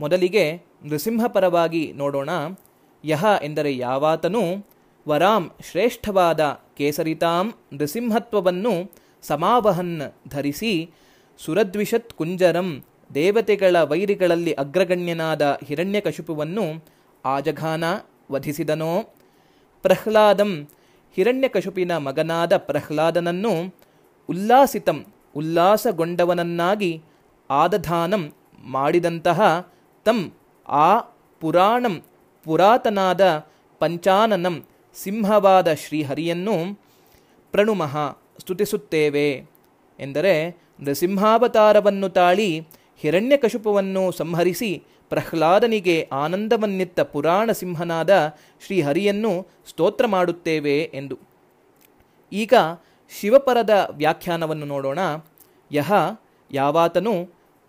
[0.00, 2.28] ಮೊದಲಿಗೆ ನೃಸಿಂಹ ಪರವಾಗಿ ನೋಡೋಣ.
[3.04, 4.66] ಯಹ ಎಂದರೆ ಯಾವಾತನು?
[5.08, 8.92] ವರಾಂ ಶ್ರೇಷ್ಠವಾದ ಕೇಸರಿತಾಂ ನೃಸಿಂಹತ್ವವನ್ನು
[9.22, 10.90] ಸಮಾವಹನ್ ಧರಿಸಿ
[11.38, 12.84] ಸುರದ್ವಿಷತ್ ಕುಂಜರಂ
[13.14, 16.84] ದೇವತೆಗಳ ವೈರಿಗಳಲ್ಲಿ ಅಗ್ರಗಣ್ಯನಾದ ಹಿರಣ್ಯಕಶುಪುವನ್ನು
[17.24, 17.84] ಆಜಘಾನ
[18.32, 19.02] ವಧಿಸಿದನೋ?
[19.82, 20.68] ಪ್ರಹ್ಲಾದಂ
[21.16, 23.52] ಹಿರಣ್ಯಕಶುಪಿನ ಮಗನಾದ ಪ್ರಹ್ಲಾದನನ್ನು
[24.28, 24.98] ಉಲ್ಲಾಸಿತಂ,
[25.36, 27.02] ಉಲ್ಲಾಸಗೊಂಡವನನ್ನಾಗಿ
[27.50, 28.22] ಆದಧಾನಂ
[28.66, 29.40] ಮಾಡಿದಂತಹ
[30.06, 30.18] ತಂ
[30.68, 30.88] ಆ
[31.42, 31.94] ಪುರಾಣಂ
[32.46, 33.22] ಪುರಾತನಾದ
[33.80, 34.56] ಪಂಚಾನನಂ
[34.96, 36.56] ಸಿಂಹವಾದ ಶ್ರೀಹರಿಯನ್ನು
[37.54, 37.94] ಪ್ರಣುಮಃ
[38.40, 39.28] ಸ್ತುತಿಸುತ್ತೇವೆ
[39.98, 40.34] ಎಂದರೆ
[40.80, 42.48] ನೃಸಿಂಹಾವತಾರವನ್ನು ತಾಳಿ
[43.00, 44.70] ಹಿರಣ್ಯಕಶುಪವನ್ನು ಸಂಹರಿಸಿ
[45.08, 48.36] ಪ್ರಹ್ಲಾದನಿಗೆ ಆನಂದವನ್ನಿತ್ತ ಪುರಾಣ ಸಿಂಹನಾದ
[48.66, 51.18] ಶ್ರೀಹರಿಯನ್ನು ಸ್ತೋತ್ರ ಮಾಡುತ್ತೇವೆ ಎಂದು.
[52.32, 52.54] ಈಗ
[53.20, 54.98] ಶಿವಪರದ ವ್ಯಾಖ್ಯಾನವನ್ನು ನೋಡೋಣ.
[55.72, 55.92] ಯಹ
[56.52, 57.28] ಯಾವಾತನು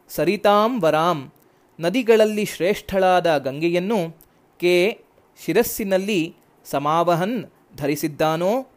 [0.10, 1.32] ಸರಿತಾಂ ವರಾಂ
[1.80, 4.18] ನದಿಗಳಲ್ಲಿ ಶ್ರೇಷ್ಠಳಾದ ಗಂಗೆಯನ್ನು
[4.60, 5.00] ಕೆ
[5.46, 6.36] ಶಿರಸ್ಸಿನಲ್ಲಿ
[6.66, 7.46] ಸಮಾವಹನ್
[7.78, 8.68] ಧರಿಸಿದ್ದಾನೋ?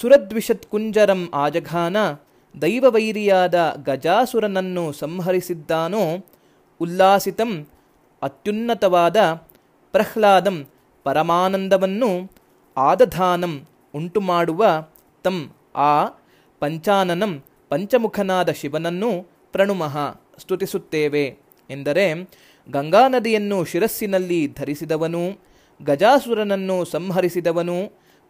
[0.00, 1.96] ಸುರದ್ವಿಷತ್ ಕುಂಜರಂ ಆಜಘಾನ
[2.62, 6.26] ದೈವವೈರಿಯಾದ ಗಜಾಸುರನನ್ನು ಸಂಹರಿಸಿದ್ದಾನೋ?
[6.80, 7.68] ಉಲ್ಲಾಸಿತಂ
[8.22, 9.16] ಅತ್ಯುನ್ನತವಾದ
[9.92, 10.66] ಪ್ರಹ್ಲಾದಂ
[11.04, 12.10] ಪರಮಾನಂದವನ್ನು
[12.76, 13.54] ಆದಧಾನಂ
[13.94, 14.64] ಉಂಟುಮಾಡುವ
[15.22, 15.36] ತಂ
[15.74, 16.04] ಆ
[16.60, 17.32] ಪಂಚಾನನಂ
[17.68, 19.10] ಪಂಚಮುಖನಾದ ಶಿವನನ್ನು
[19.52, 19.96] ಪ್ರಣುಮಃ
[20.38, 21.24] ಸ್ತುತಿಸುತ್ತೇವೆ
[21.70, 22.06] ಎಂದರೆ
[22.70, 25.22] ಗಂಗಾ ನದಿಯನ್ನು ಶಿರಸ್ಸಿನಲ್ಲಿ ಧರಿಸಿದವನು,
[25.82, 27.78] ಗಜಾಸುರನನ್ನು ಸಂಹರಿಸಿದವನು,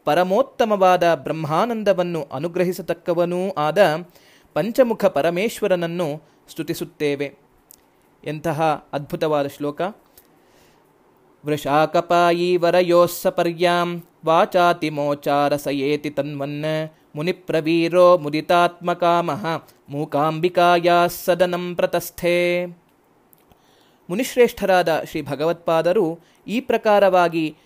[0.05, 3.79] ಪರಮೋತ್ತಮವಾದ ಬ್ರಹ್ಮಾನಂದವನ್ನು ಅನುಗ್ರಹಿಸತಕ್ಕವನೂ ಆದ
[4.55, 7.42] ಪಂಚಮುಖ ಪರಮೇಶ್ವರನನ್ನು ಸ್ತುತಿಸುತ್ತೇವೆ.
[8.25, 9.83] ಎಂತಹ ಅದ್ಭುತವಾದ ಶ್ಲೋಕ?
[11.47, 22.67] ವೃಷಾಕಪಾಯೀವರಯೋಸ್ಸಪರ್ಯಾಂ ವಾಚಾತಿಮೋಚಾರಸಯೇತಿ ತನ್ವನ್ ಮುನಿಪ್ರವೀರೋ ಮುದಿತಾತ್ಮಕಾಮಃ ಮೂಕಾಂಬಿಕಾಯಾ ಸದನಂ ಪ್ರತಸ್ಥೆ.
[24.11, 27.57] ಮುನಿಶ್ರೇಷ್ಠರಾದ ಶ್ರೀ ಭಗವತ್ಪಾದರು ಈ ಪ್ರಕಾರವಾಗಿ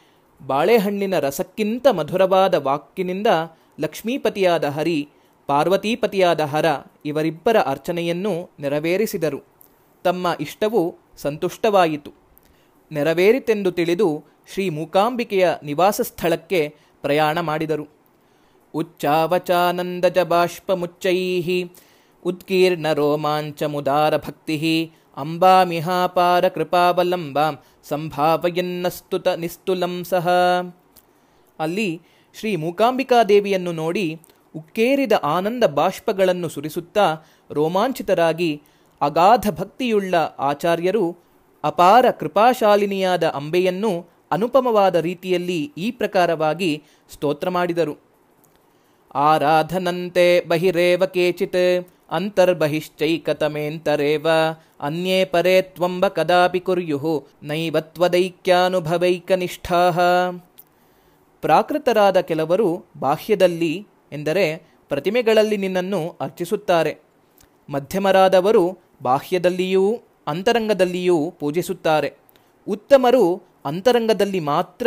[0.47, 3.27] ಬಾಳೆಹಣ್ಣಿನ ರಸಕ್ಕಿಂತ ಮಧುರವಾದ ವಾಕ್ಕಿನಿಂದ
[3.81, 5.09] ಲಕ್ಷ್ಮೀಪತಿಯಾದ ಹರಿ,
[5.47, 6.65] ಪಾರ್ವತೀಪತಿಯಾದ ಹರ
[7.05, 9.56] ಇವರಿಬ್ಬರ ಅರ್ಚನೆಯನ್ನು ನೆರವೇರಿಸಿದರು.
[10.07, 10.81] ತಮ್ಮ ಇಷ್ಟವು
[11.17, 12.11] ಸಂತುಷ್ಟವಾಯಿತು.
[12.91, 14.09] ನೆರವೇರಿತೆಂದು ತಿಳಿದು
[14.53, 16.61] ಶ್ರೀ ಮೂಕಾಂಬಿಕೆಯ ನಿವಾಸ ಸ್ಥಳಕ್ಕೆ
[17.03, 17.87] ಪ್ರಯಾಣ ಮಾಡಿದರು.
[18.75, 21.19] ಉಚ್ಚಾವಚಾನಂದಜ ಬಾಷ್ಪಮುಚ್ಚೈ
[22.25, 24.57] ಉತ್ಕೀರ್ಣ ರೋಮಾಂಚ ಮುದಾರ ಭಕ್ತಿ
[25.17, 27.55] ಅಂಬಾಮಿಹಾಪಾರ ಕೃಪಾವಲಂಬಾಂ
[27.89, 29.29] ಸಂಭಾವಯನ್ನಸ್ತುತ
[30.05, 30.27] ಸಹ.
[31.59, 31.89] ಅಲ್ಲಿ
[32.37, 34.07] ಶ್ರೀ ಮೂಕಾಂಬಿಕಾದೇವಿಯನ್ನು ನೋಡಿ
[34.57, 37.07] ಉಕ್ಕೇರಿದ ಆನಂದ ಬಾಷ್ಪಗಳನ್ನು ಸುರಿಸುತ್ತಾ
[37.51, 38.51] ರೋಮಾಂಚಿತರಾಗಿ
[39.01, 41.17] ಅಗಾಧ ಭಕ್ತಿಯುಳ್ಳ ಆಚಾರ್ಯರು
[41.65, 46.83] ಅಪಾರ ಕೃಪಾಶಾಲಿನಿಯಾದ ಅಂಬೆಯನ್ನು ಅನುಪಮವಾದ ರೀತಿಯಲ್ಲಿ ಈ ಪ್ರಕಾರವಾಗಿ
[47.13, 47.97] ಸ್ತೋತ್ರ ಮಾಡಿದರು.
[49.15, 54.27] ಆರಾಧನಂತೆ ಬಹಿರೇವ ಕೇಚಿತ್, ಅಂತರ್ಬಹಿಶ್ಚೈಕತಮೇಂತರೇವ,
[54.81, 59.93] ಅನ್ಯೇ ಪರೇ ತ್ವಂಬ ಕದಾಪಿ ಕುರ್ಯುಹು ನೈವತ್ವದೈಕ್ಯಾನುಭವೈಕನಿಷ್ಠಾ
[61.41, 66.97] ಪ್ರಾಕೃತರಾದ ಕೆಲವರು ಬಾಹ್ಯದಲ್ಲಿ ಎಂದರೆ ಪ್ರತಿಮೆಗಳಲ್ಲಿ ನಿನ್ನನ್ನು ಅರ್ಚಿಸುತ್ತಾರೆ.
[67.69, 72.15] ಮಧ್ಯಮರಾದವರು ಬಾಹ್ಯದಲ್ಲಿಯೂ ಅಂತರಂಗದಲ್ಲಿಯೂ ಪೂಜಿಸುತ್ತಾರೆ.
[72.69, 74.87] ಉತ್ತಮರು ಅಂತರಂಗದಲ್ಲಿ ಮಾತ್ರ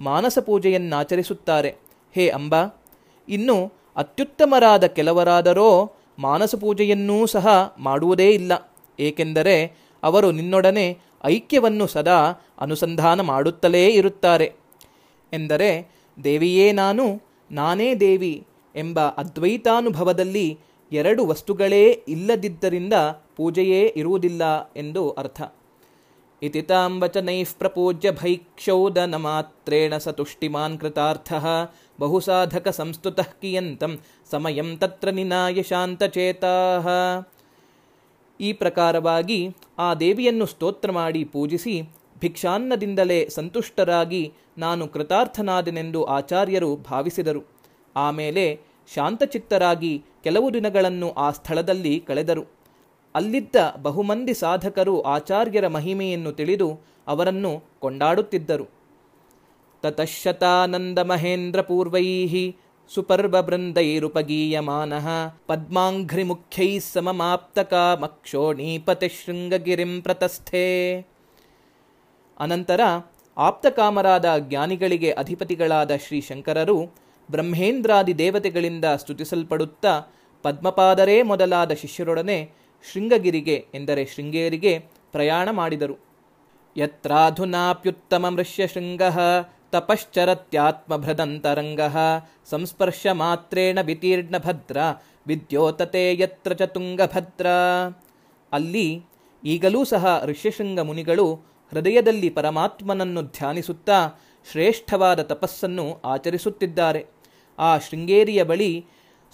[0.00, 1.74] ಮಾನಸ ಪೂಜೆಯನ್ನಾಚರಿಸುತ್ತಾರೆ.
[2.14, 2.84] ಹೇ ಅಂಬಾ,
[3.28, 8.72] ಇನ್ನು ಅತ್ಯುತ್ತಮರಾದ ಕೆಲವರಾದರೋ ಮಾನಸ ಪೂಜೆಯನ್ನೂ ಸಹ ಮಾಡುವುದೇ ಇಲ್ಲ.
[9.00, 14.52] ಏಕೆಂದರೆ ಅವರು ನಿನ್ನೊಡನೆ ಐಕ್ಯವನ್ನು ಸದಾ ಅನುಸಂಧಾನ ಮಾಡುತ್ತಲೇ ಇರುತ್ತಾರೆ.
[15.32, 15.92] ಎಂದರೆ,
[16.24, 18.46] ದೇವಿಯೇ ನಾನು, ನಾನೇ ದೇವಿ
[18.76, 20.58] ಎಂಬ ಅದ್ವೈತಾನುಭವದಲ್ಲಿ
[20.92, 22.92] ಎರಡು ವಸ್ತುಗಳೇ ಇಲ್ಲದಿದ್ದರಿಂದ
[23.40, 24.42] ಪೂಜೆಯೇ ಇರುವುದಿಲ್ಲ
[24.76, 25.40] ಎಂದು ಅರ್ಥ.
[26.42, 26.92] ಇತಿ ತಾಂ
[27.58, 31.46] ಪ್ರಪೂಜ್ಯ ಭೈಕ್ಷೌದನ ಮಾತ್ರೇಣ ಸ ತುಷ್ಟಿಮಾನ್ ಕೃತಾರ್ಥಃ
[32.00, 33.92] ಬಹುಸಾಧಕ ಸಂಸ್ತುತಃ ಕಿಯಂತಂ
[34.30, 36.86] ಸಮಯಂ ತತ್ರ ನಿನಾಯ ಶಾಂತಚೇತಾಃ.
[38.40, 39.40] ಈ ಪ್ರಕಾರವಾಗಿ
[39.78, 41.74] ಆ ದೇವಿಯನ್ನು ಸ್ತೋತ್ರ ಮಾಡಿ ಪೂಜಿಸಿ
[42.20, 44.22] ಭಿಕ್ಷಾನ್ನದಿಂದಲೇ ಸಂತುಷ್ಟರಾಗಿ
[44.58, 47.42] ನಾನು ಕೃತಾರ್ಥನಾದೆನೆಂದು ಆಚಾರ್ಯರು ಭಾವಿಸಿದರು.
[47.96, 48.46] ಆಮೇಲೆ
[48.94, 49.92] ಶಾಂತಚಿತ್ತರಾಗಿ
[50.24, 52.59] ಕೆಲವು ದಿನಗಳನ್ನು ಆ ಸ್ಥಳದಲ್ಲಿ ಕಳೆದರು.
[53.14, 58.66] ಅಲ್ಲಿದ್ದ ಬಹುಮಂದಿ ಸಾಧಕರು ಆಚಾರ್ಯರ ಮಹಿಮೆಯನ್ನು ತಿಳಿದು ಅವರನ್ನು ಕೊಂಡಾಡುತ್ತಿದ್ದರು.
[59.82, 62.26] ತತಃಶತಾನಂದ ಮಹೇಂದ್ರ ಪೂರ್ವೈ
[66.22, 71.00] ಮುಖ್ಯೈ ಸಮಮಾಪ್ತಕ ಸಮಮಾಪ್ತಕಾಮಕ್ಷೋಣೀಪತಿ ಶೃಂಗಗಿರಿಂ ಪ್ರತಸ್ಥೆ.
[72.40, 72.80] ಅನಂತರ
[73.36, 76.94] ಆಪ್ತಕಾಮರಾದ ಜ್ಞಾನಿಗಳಿಗೆ ಅಧಿಪತಿಗಳಾದ ಶ್ರೀ ಶಂಕರರು
[77.30, 80.02] ಬ್ರಹ್ಮೇಂದ್ರಾದಿ ದೇವತೆಗಳಿಂದ ಸ್ತುತಿಸಲ್ಪಡುತ್ತಾ
[80.42, 82.50] ಪದ್ಮಪಾದರೇ ಮೊದಲಾದ ಶಿಷ್ಯರೊಡನೆ
[82.92, 86.10] ಶೃಂಗಗಿರಿಗೆ ಎಂದರೆ ಶೃಂಗೇರಿಗೆ ಪ್ರಯಾಣ ಮಾಡಿದರು.
[86.76, 89.02] ಯತ್ರಾಧುನಾಪ್ಯುತ್ತಮ ಶೃಂಗ
[89.72, 91.80] ತಪಶ್ಚರತ್ಯಾತ್ಮಭೃದಂತರಂಗ
[92.50, 94.76] ಸಂಸ್ಪರ್ಶ ಮಾತ್ರೇಣ ವಿತೀರ್ಣ ಭದ್ರ
[95.26, 97.14] ವಿದ್ಯೋತತೆ ಯತ್ರ ಚತುಂಗಭದ್ರ.
[97.14, 97.46] ತುಂಗಭದ್ರ
[98.52, 99.04] ಅಲ್ಲಿ
[99.44, 101.40] ಈಗಲೂ ಸಹ ಋಷ್ಯಶೃಂಗ ಮುನಿಗಳು
[101.70, 104.12] ಹೃದಯದಲ್ಲಿ ಪರಮಾತ್ಮನನ್ನು ಧ್ಯಾನಿಸುತ್ತಾ
[104.52, 107.06] ಶ್ರೇಷ್ಠವಾದ ತಪಸ್ಸನ್ನು ಆಚರಿಸುತ್ತಿದ್ದಾರೆ.
[107.58, 108.86] ಆ ಶೃಂಗೇರಿಯ ಬಳಿ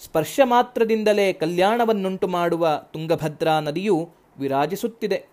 [0.03, 4.09] ಸ್ಪರ್ಶ ಮಾತ್ರದಿಂದಲೇ ಕಲ್ಯಾಣವನ್ನುಂಟು ಮಾಡುವ ತುಂಗಭದ್ರಾ ನದಿಯು
[4.39, 5.25] ವಿರಾಜಿಸುತ್ತಿದೆ.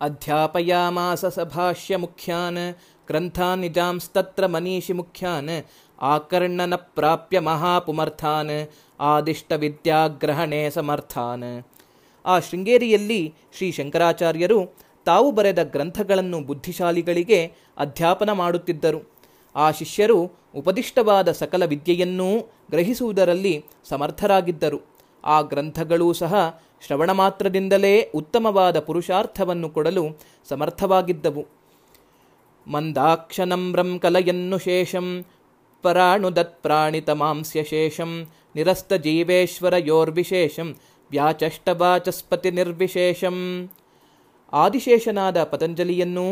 [0.00, 2.76] ಅಧ್ಯಾಪಯಾಮಾಸ ಸಭಾಷ್ಯ ಮುಖ್ಯಾನ್
[3.06, 5.64] ಗ್ರಂಥ ನಿಜಾಂಸ್ತತ್ರ ಮನೀಷಿ ಮುಖ್ಯಾನ್,
[6.00, 8.68] ಆಕರ್ಣನ ಪ್ರಾಪ್ಯ ಮಹಾಪುಮರ್ಥಾನ್,
[9.00, 11.66] ಆದಿಷ್ಟ ವಿದ್ಯಾಗ್ರಹಣೆ ಸಮರ್ಥಾನ್.
[12.26, 19.12] ಆ ಶೃಂಗೇರಿಯಲ್ಲಿ ಶ್ರೀ ಶಂಕರಾಚಾರ್ಯರು ತಾವು ಬರೆದ ಗ್ರಂಥಗಳನ್ನು ಬುದ್ಧಿಶಾಲಿಗಳಿಗೆ ಅಧ್ಯಾಪನ ಮಾಡುತ್ತಿದ್ದರು.
[19.56, 24.78] ಆ ಶಿಷ್ಯರು ಉಪದಿಷ್ಟವಾದ ಸಕಲ ವಿದ್ಯೆಯನ್ನೂ ಗ್ರಹಿಸುವುದರಲ್ಲಿ ಸಮರ್ಥರಾಗಿದ್ದರು.
[25.24, 26.34] ಆ ಗ್ರಂಥಗಳೂ ಸಹ
[26.86, 30.04] ಶ್ರವಣ ಮಾತ್ರದಿಂದಲೇ ಉತ್ತಮವಾದ ಪುರುಷಾರ್ಥವನ್ನು ಕೊಡಲು
[30.48, 31.44] ಸಮರ್ಥವಾಗಿದ್ದವು.
[32.66, 35.24] ಮಂದಾಕ್ಷನಮ್ರಂ ಕಲಯನ್ನು ಶೇಷಂ
[35.82, 38.10] ಪರಾಣುದತ್ ಪ್ರಾಣಿತಮಾಂಸ್ಯ ಶೇಷಂ
[38.56, 40.76] ನಿರಸ್ತ ಜೀವೇಶ್ವರ ಯೋರ್ವಿಶೇಷಂ
[41.10, 43.36] ವ್ಯಾಚಷ್ಟವಾಚಸ್ಪತಿ ನಿರ್ವಿಶೇಷಂ
[44.52, 46.26] ಆದಿಶೇಷನಾದ ಪತಂಜಲಿಯನ್ನು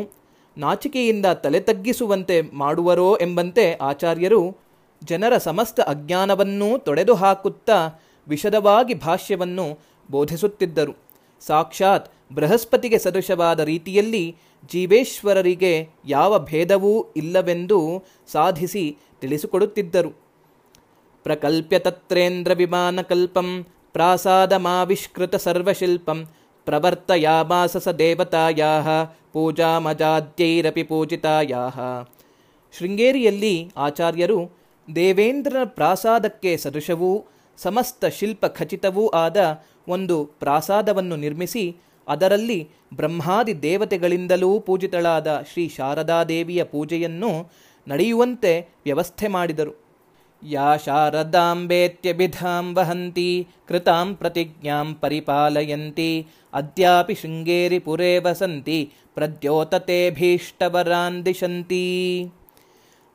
[0.58, 4.69] ನಾಚಿಕೆಯಿಂದ ತಲೆ ತಗ್ಗಿಸುವಂತೆ ಮಾಡುವರೋ ಎಂಬಂತೆ ಆಚಾರ್ಯರು
[5.04, 9.78] ಜನರ ಸಮಸ್ತ ಅಜ್ಞಾನವನ್ನೂ ತೊಡೆದು ಹಾಕುತ್ತಾ ವಿಶದವಾಗಿ ಭಾಷ್ಯವನ್ನು
[10.10, 10.96] ಬೋಧಿಸುತ್ತಿದ್ದರು.
[11.40, 14.36] ಸಾಕ್ಷಾತ್ ಬೃಹಸ್ಪತಿಗೆ ಸದೃಶವಾದ ರೀತಿಯಲ್ಲಿ
[14.72, 20.10] ಜೀವೇಶ್ವರರಿಗೆ ಯಾವ ಭೇದವೂ ಇಲ್ಲವೆಂದು ಸಾಧಿಸಿ ತಿಳಿಸಿಕೊಡುತ್ತಿದ್ದರು.
[21.22, 26.26] ಪ್ರಕಲ್ಪ್ಯ ತತ್ರೇಂದ್ರ ವಿಮಾನಕಲ್ಪಂ ಪ್ರಾಸಾದಮಾವಿಷ್ಕೃತ ಸರ್ವಶಿಲ್ಪಂ,
[26.64, 31.68] ಪ್ರವರ್ತಯಾಮಾಸ ಸ ದೇವತಾಯಾ ಪೂಜಾಮಜಾದ್ಯೈರಪಿ ಪೂಜಿತಾಯಾ
[32.78, 34.59] ಶೃಂಗೇರಿಯಲ್ಲಿ ಆಚಾರ್ಯರು
[34.94, 37.26] ದೇವೇಂದ್ರನ ಪ್ರಾಸಾದಕ್ಕೆ ಸದೃಶವೂ,
[37.56, 41.76] ಸಮಸ್ತ ಶಿಲ್ಪ ಖಚಿತವೂ ಆದ ಒಂದು ಪ್ರಾಸಾದವನ್ನು ನಿರ್ಮಿಸಿ,
[42.08, 47.50] ಅದರಲ್ಲಿ ಬ್ರಹ್ಮಾದಿ ದೇವತೆಗಳಿಂದಲೂ ಪೂಜಿತಳಾದ ಶ್ರೀ ಶಾರದಾದೇವಿಯ ಪೂಜೆಯನ್ನು
[47.88, 49.90] ನಡೆಯುವಂತೆ ವ್ಯವಸ್ಥೆ ಮಾಡಿದರು.
[50.44, 61.86] ಯಾ ಶಾರದಾಂಬೇತ್ಯಭಿಧಾಂ ವಹಂತಿ, ಕೃತಾಂ ಪ್ರತಿಜ್ಞಾಂ ಪರಿಪಾಲಯಂತಿ, ಅದ್ಯಾಪಿ ಶೃಂಗೇರಿ ಪುರೇ ವಸಂತಿ ಪ್ರದ್ಯೋತತೆ ಭೀಷ್ಟವರಾನ್ ದಿಶಂತಿ.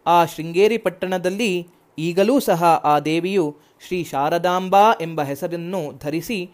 [0.05, 1.67] ಆ ಶೃಂಗೇರಿ ಪಟ್ಟಣದಲ್ಲಿ
[1.97, 3.55] ಈಗಲೂ ಸಹ ಆ ದೇವಿಯು
[3.87, 6.49] ಶ್ರೀ ಶಾರದಾಂಬಾ ಎಂಬ ಹೆಸರನ್ನು ಧರಿಸಿ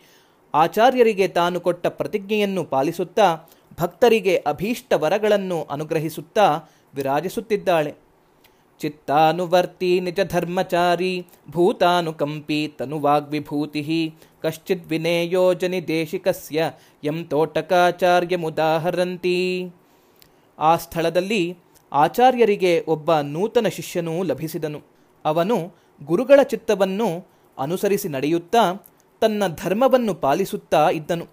[0.54, 3.48] ಆಚಾರ್ಯರಿಗೆ ತಾನು ಕೊಟ್ಟ ಪ್ರತಿಜ್ಞೆಯನ್ನು ಪಾಲಿಸುತ್ತಾ
[3.80, 6.62] ಭಕ್ತರಿಗೆ ಅಭೀಷ್ಟ ವರಗಳನ್ನು ಅನುಗ್ರಹಿಸುತ್ತಾ
[6.94, 7.96] ವಿರಾಜಿಸುತ್ತಿದ್ದಾಳೆ.
[8.80, 16.72] ಚಿತ್ತಾನುವರ್ತಿ ನಿಜ ಧರ್ಮಚಾರಿ ಭೂತಾನುಕಂಪಿ ತನುವಾಗ್ವಿಭೂತಿ ಕಶ್ಚಿದ್ ವಿನೇಯೋಜನಿ ದೇಶಿಕಸ್ಯ
[17.04, 19.72] ಯಂ ತೋಟಕಾಚಾರ್ಯಮುದಾಹರಂತಿ.
[20.60, 21.58] ಆ ಸ್ಥಳದಲ್ಲಿ
[21.94, 24.82] ಆಚಾರ್ಯರಿಗೆ ಒಬ್ಬ ನೂತನ ಶಿಷ್ಯನೂ ಲಭಿಸಿದನು.
[25.26, 25.74] ಅವನು
[26.04, 27.28] ಗುರುಗಳ ಚಿತ್ತವನ್ನು
[27.60, 28.86] ಅನುಸರಿಸಿ ನಡೆಯುತ್ತಾ
[29.22, 31.26] ತನ್ನ ಧರ್ಮವನ್ನು ಪಾಲಿಸುತ್ತಾ ಇದ್ದನು.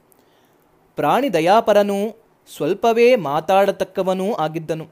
[0.96, 2.24] ಪ್ರಾಣಿ ದಯಾಪರನೂ
[2.56, 4.86] ಸ್ವಲ್ಪವೇ ಮಾತಾಡತಕ್ಕವನೂ ಆಗಿದ್ದನು.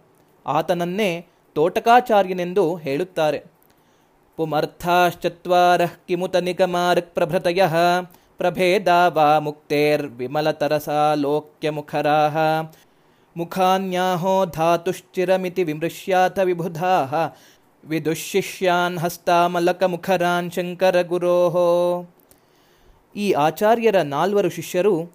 [0.46, 3.44] ಆತನನ್ನೇ ತೋಟಕಾಚಾರ್ಯನೆಂದು ಹೇಳುತ್ತಾರೆ.
[4.36, 7.62] ಪುಮರ್ಥಾಶ್ಚತ್ವಾರಃ ಕಿಮುತ ನಿಗಮಾರ್ಕ್ ಪ್ರಭೃತಯ
[8.38, 12.36] ಪ್ರಭೇದಾ ವಾ ಮುಕ್ತೇರ್ವಿಮಲತರಸಾ ಲೋಕ್ಯಮುಖರಾಹ
[13.36, 17.14] ಮುಖಾನ್ಯಾಹೋ ಧಾತುಶ್ಚಿರಮಿತಿ ವಿಮೃಶ್ಯಾಥ ವಿಬುಧಾಃ
[17.84, 21.68] ವಿದುಶಿಷ್ಯಾನ್ ಹಸ್ತಾಮಲಕಮುಖರಾನ್ ಶಂಕರ ಗುರೋಹೋ
[23.16, 25.12] ಈ ಆಚಾರ್ಯರ ನಾಲ್ವರು ಶಿಷ್ಯರು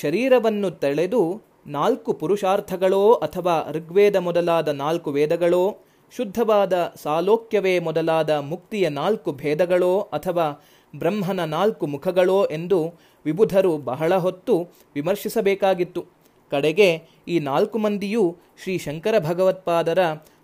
[0.00, 5.76] ಶರೀರವನ್ನು ತಳೆದು ನಾಲ್ಕು ಪುರುಷಾರ್ಥಗಳೋ ಅಥವಾ ಋಗ್ವೇದ ಮೊದಲಾದ ನಾಲ್ಕು ವೇದಗಳೋ,
[6.16, 10.64] ಶುದ್ಧವಾದ ಸಾಲೋಕ್ಯವೇ ಮೊದಲಾದ ಮುಕ್ತಿಯ ನಾಲ್ಕು ಭೇದಗಳೋ ಅಥವಾ
[10.96, 14.54] ಬ್ರಹ್ಮನ ನಾಲ್ಕು ಮುಖಗಳೋ ಎಂದು ವಿಬುಧರು ಬಹಳ ಹೊತ್ತು
[14.94, 16.17] ವಿಮರ್ಶಿಸಬೇಕಾಗಿತ್ತು.
[16.50, 19.98] ಕಡೆಗೆ ಈ ನಾಲ್ಕು ಮಂದಿಯೂ ಶ್ರೀ ಶಂಕರ ಭಗವತ್ಪಾದರ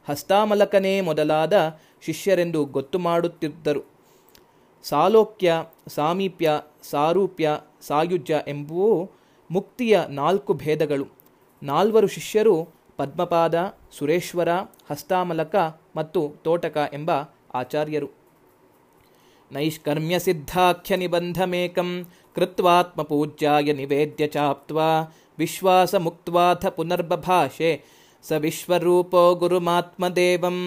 [0.09, 3.81] ಹಸ್ತಾಮಲಕನೇ ಮೊದಲಾದ ಶಿಷ್ಯರೆಂದು ಗೊತ್ತು ಮಾಡುತ್ತಿದ್ದರು.
[4.83, 5.53] ಸಾಲೋಕ್ಯ,
[5.89, 9.11] ಸಾಮೀಪ್ಯ, ಸಾರೂಪ್ಯ, ಸಾಯುಜ್ಯ ಎಂಬುವು
[9.51, 11.07] ಮುಕ್ತಿಯ ನಾಲ್ಕು ಭೇದಗಳು.
[11.63, 14.49] ನಾಲ್ವರು ಶಿಷ್ಯರು ಪದ್ಮಪಾದ, ಸುರೇಶ್ವರ,
[14.91, 15.55] ಹಸ್ತಾಮಲಕ
[15.97, 17.11] ಮತ್ತು ತೋಟಕ ಎಂಬ
[17.55, 18.11] ಆಚಾರ್ಯರು.
[19.53, 27.83] ನೈಷ್ಕರ್ಮ್ಯ ಸಿದ್ಧಾಖ್ಯ ನಿಬಂಧಮೇಕಂ ಕೃತ್ವಾತ್ಮಪೂಜ್ಯಾಯ ನಿವೇದ್ಯ ಚಾಪ್ತ್ವಾ ವಿಶ್ವಾಸ ಮುಕ್ತ್ವಾಥ ಪುನರ್ಬಭಾಷೆ
[28.23, 30.59] ಸ ವಿಶ್ವರೂಪೋ ಗುರುಮಾತ್ಮದೇವಂ.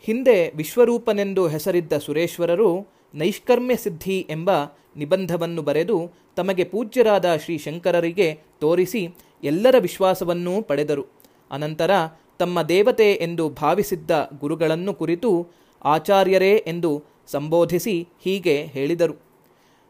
[0.00, 4.50] ಹಿಂದೆ ವಿಶ್ವರೂಪನೆಂದು ಹೆಸರಿದ್ದ ಸುರೇಶ್ವರರು ನೈಷ್ಕರ್ಮ್ಯ ಸಿದ್ಧಿ ಎಂಬ
[4.96, 9.14] ನಿಬಂಧವನ್ನು ಬರೆದು ತಮಗೆ ಪೂಜ್ಯರಾದ ಶ್ರೀ ಶಂಕರರಿಗೆ ತೋರಿಸಿ
[9.44, 11.04] ಎಲ್ಲರ ವಿಶ್ವಾಸವನ್ನೂ ಪಡೆದರು.
[11.50, 11.90] ಅನಂತರ
[12.38, 14.10] ತಮ್ಮ ದೇವತೆ ಎಂದು ಭಾವಿಸಿದ್ದ
[14.40, 15.48] ಗುರುಗಳನ್ನು ಕುರಿತು
[15.84, 19.27] ಆಚಾರ್ಯರೇ ಎಂದು ಸಂಬೋಧಿಸಿ ಹೀಗೆ ಹೇಳಿದರು.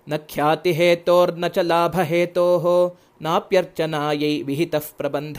[0.08, 2.48] ನ ಖ್ಯಾತಿಹೇತೋರ್ನ ಚ ಲಾಭಹೇತೋ
[3.22, 5.38] ನಾಪ್ಯರ್ಚನಾಯೈ ವಿಹಿತಃ ಪ್ರಬಂಧ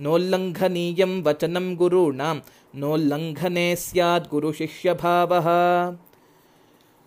[0.00, 2.38] ನೋಲ್ಲಂಘನೀಯಂ ವಚನಂ ಗುರುಣಾಂ
[2.74, 5.32] ನೋಲ್ಲಂಘನೆ ಸ್ಯಾದ್ ಗುರು ಶಿಷ್ಯಭಾವ.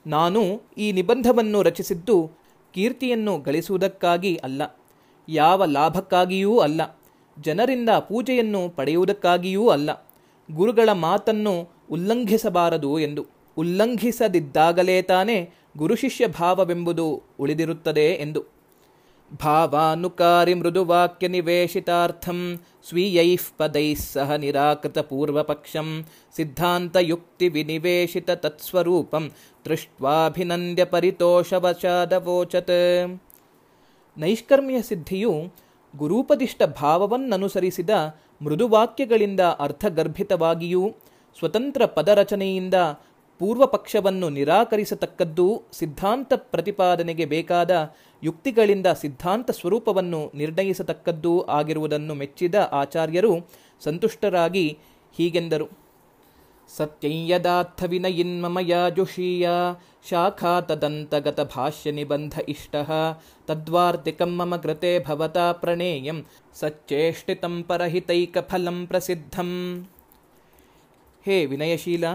[0.06, 0.42] ನಾನು
[0.78, 2.18] ಈ ನಿಬಂಧವನ್ನು ರಚಿಸಿದ್ದು
[2.74, 4.62] ಕೀರ್ತಿಯನ್ನು ಗಳಿಸುವುದಕ್ಕಾಗಿ ಅಲ್ಲ,
[5.28, 6.82] ಯಾವ ಲಾಭಕ್ಕಾಗಿಯೂ ಅಲ್ಲ,
[7.38, 9.90] ಜನರಿಂದ ಪೂಜೆಯನ್ನು ಪಡೆಯುವುದಕ್ಕಾಗಿಯೂ ಅಲ್ಲ,
[10.50, 11.54] ಗುರುಗಳ ಮಾತನ್ನು
[11.92, 13.24] ಉಲ್ಲಂಘಿಸಬಾರದು ಎಂದು,
[13.58, 15.38] ಉಲ್ಲಂಘಿಸದಿದ್ದಾಗಲೇ ತಾನೇ
[15.78, 18.44] ಗುರುಶಿಷ್ಯ ಭಾವವೆಂಬುದು ಉಳಿದಿರುತ್ತದೆ ಎಂದು.
[19.44, 22.60] ಭಾವಾನುಕಾರಿ ಮೃದುವಾಕ್ಯ ನಿವೇಶಿತಾರ್ಥಂ
[22.90, 26.06] ಸ್ವೀಯೈಃ ಪದೈಃ ಸಹ ನಿರಾಕೃತ ಪೂರ್ವಪಕ್ಷಂ
[26.36, 29.32] ಸಿದ್ಧಾಂತಯುಕ್ತಿ ವಿನಿವೇಶಿತ ತತ್ಸ್ವರೂಪಂ
[29.66, 32.78] ದೃಷ್ಟ್ವಾಭಿನಂದ್ಯ ಪರಿತೋಷವಶಾದವೋಚತ್.
[34.18, 35.34] ನೈಷ್ಕರ್ಮ್ಯ ಸಿದ್ಧಿಯು
[35.98, 37.90] ಗುರೂಪದಿಷ್ಟ ಭಾವವನ್ನನುಸರಿಸಿದ
[38.42, 40.94] ಮೃದುವಾಕ್ಯಗಳಿಂದ ಅರ್ಥಗರ್ಭಿತವಾಗಿಯೂ
[41.40, 42.74] ಸ್ವತಂತ್ರ ಪದರಚನೆಯಿಂದ
[43.40, 47.72] ಪೂರ್ವಪಕ್ಷವನ್ನು ನಿರಾಕರಿಸತಕ್ಕದ್ದು ಸಿದ್ಧಾಂತ ಪ್ರತಿಪಾದನೆಗೆ ಬೇಕಾದ
[48.24, 53.34] ಯುಕ್ತಿಗಳಿಂದ ಸಿದ್ಧಾಂತ ಸ್ವರೂಪವನ್ನು ನಿರ್ಣಯಿಸತಕ್ಕದ್ದೂ ಆಗಿರುವುದನ್ನು ಮೆಚ್ಚಿದ ಆಚಾರ್ಯರು
[53.82, 54.78] ಸಂತುಷ್ಟರಾಗಿ
[55.18, 55.68] ಹೀಗೆಂದರು.
[56.78, 59.50] ಸತ್ಯಯ್ಯದಾರ್ಥ ವಿನಯಿನ್ಮಮಯ ಜುಷೀಯ
[60.10, 62.76] ಶಾಖಾ ತದಂತಗತ ಭಾಷ್ಯ ನಿಬಂಧ ಇಷ್ಟ
[63.48, 69.52] ತದ್ವಾರ್ತಿಕಂ ಮಮ ಕೃತೆ ಭವತಾ ಪ್ರಣೇಯಂ ಸಚ್ಚೇಷ್ಟಿತಂ ಪರಹಿತೈಕ ಫಲಂ ಪ್ರಸಿದ್ಧಂ.
[71.26, 72.06] ಹೇ ವಿನಯಶೀಲ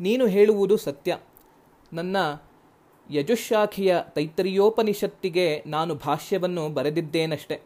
[0.00, 1.18] ನೀನು ಹೇಳುವುದು ಸತ್ಯ.
[1.92, 2.16] ನನ್ನ
[3.10, 7.60] ಯಜುಶಾಖಿಯ ತೈತರಿಯೋಪನಿಷತ್ತಿಗೆ ನಾನು ಭಾಷ್ಯವನ್ನು ಬರೆದಿದ್ದೇನಷ್ಟೆ.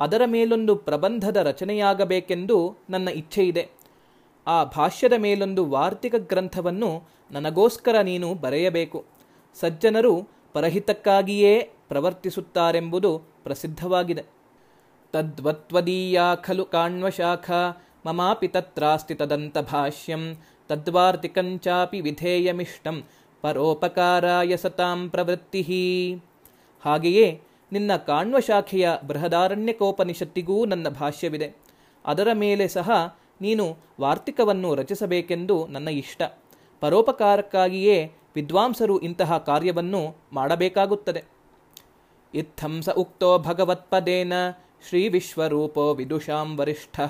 [0.00, 3.70] ಅದರ ಮೇಲೊಂದು ಪ್ರಬಂಧದ ರಚನೆಯಾಗಬೇಕೆಂದು ನನ್ನ ಇಚ್ಛೆ ಇದೆ
[4.46, 9.04] ಆ ಭಾಷ್ಯದ ಮೇಲೊಂದು ವಾರ್ತಿಕ ಗ್ರಂಥವನ್ನು ನನಗೋಸ್ಕರ ನೀನು ಬರೆಯಬೇಕು.
[9.54, 14.22] ಸಜ್ಜನರು ಪರಹಿತಕ್ಕಾಗಿಯೇ ಪ್ರವರ್ತಿಸುತ್ತಾರೆಂಬುದು ಪ್ರಸಿದ್ಧವಾಗಿದೆ.
[15.12, 17.50] ತದ್ವತ್ವದೀಯಾ ಖಲು ಕಾಣ್ವಶಾಖ
[18.06, 20.36] ಮಮಾಪಿ ತತ್ರಾಸ್ತಿ ತದಂತ ಭಾಷ್ಯಂ
[20.68, 23.02] ತದ್ವಾರ್ತಿಕಂಚಾಪಿ ವಿಧೇಯಮಿಷ್ಟಂ
[23.42, 25.62] ಪರೋಪಕಾರಾಯ ಸತಾಂ ಪ್ರವೃತ್ತಿ
[26.84, 27.40] ಹಾಗೆಯೇ
[27.72, 31.52] ನಿನ್ನ ಕಾಣ್ವ ಶಾಖೆಯ ಬೃಹದಾರಣ್ಯಕೋಪನಿಷತ್ತಿಗೂ ನನ್ನ ಭಾಷ್ಯವಿದೆ.
[32.06, 32.90] ಅದರ ಮೇಲೆ ಸಹ
[33.40, 36.22] ನೀನು ವಾರ್ತಿಕವನ್ನು ರಚಿಸಬೇಕೆಂದು ನನ್ನ ಇಷ್ಟ.
[36.80, 41.24] ಪರೋಪಕಾರಕ್ಕಾಗಿಯೇ ವಿದ್ವಾಂಸರು ಇಂತಹ ಕಾರ್ಯವನ್ನು ಮಾಡಬೇಕಾಗುತ್ತದೆ.
[42.34, 44.32] ಇತ್ತಂ ಉಕ್ತೋ ಭಗವತ್ಪದೇನ
[44.88, 47.00] ಶ್ರೀ ವಿಶ್ವರೂಪೋ ವಿದುಷಾಂ ವರಿಷ್ಠ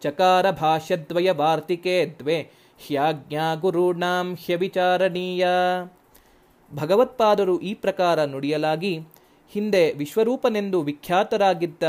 [0.00, 2.50] ಚಕಾರ ಭಾಷ್ಯದ್ವಯ ವಾರ್ತಿಕೆ ದ್ವೆ
[2.86, 5.46] ಹ್ಯಾಜ್ಞಾ ಗುರುಣಾಂ ಹ್ಯವಿಚಾರಣೀಯ.
[6.74, 9.00] ಭಗವತ್ಪಾದರು ಈ ಪ್ರಕಾರ ನುಡಿಯಲಾಗಿ,
[9.50, 11.82] ಹಿಂದೆ ವಿಶ್ವರೂಪನೆಂದು ವಿಖ್ಯಾತರಾಗಿದ್ದ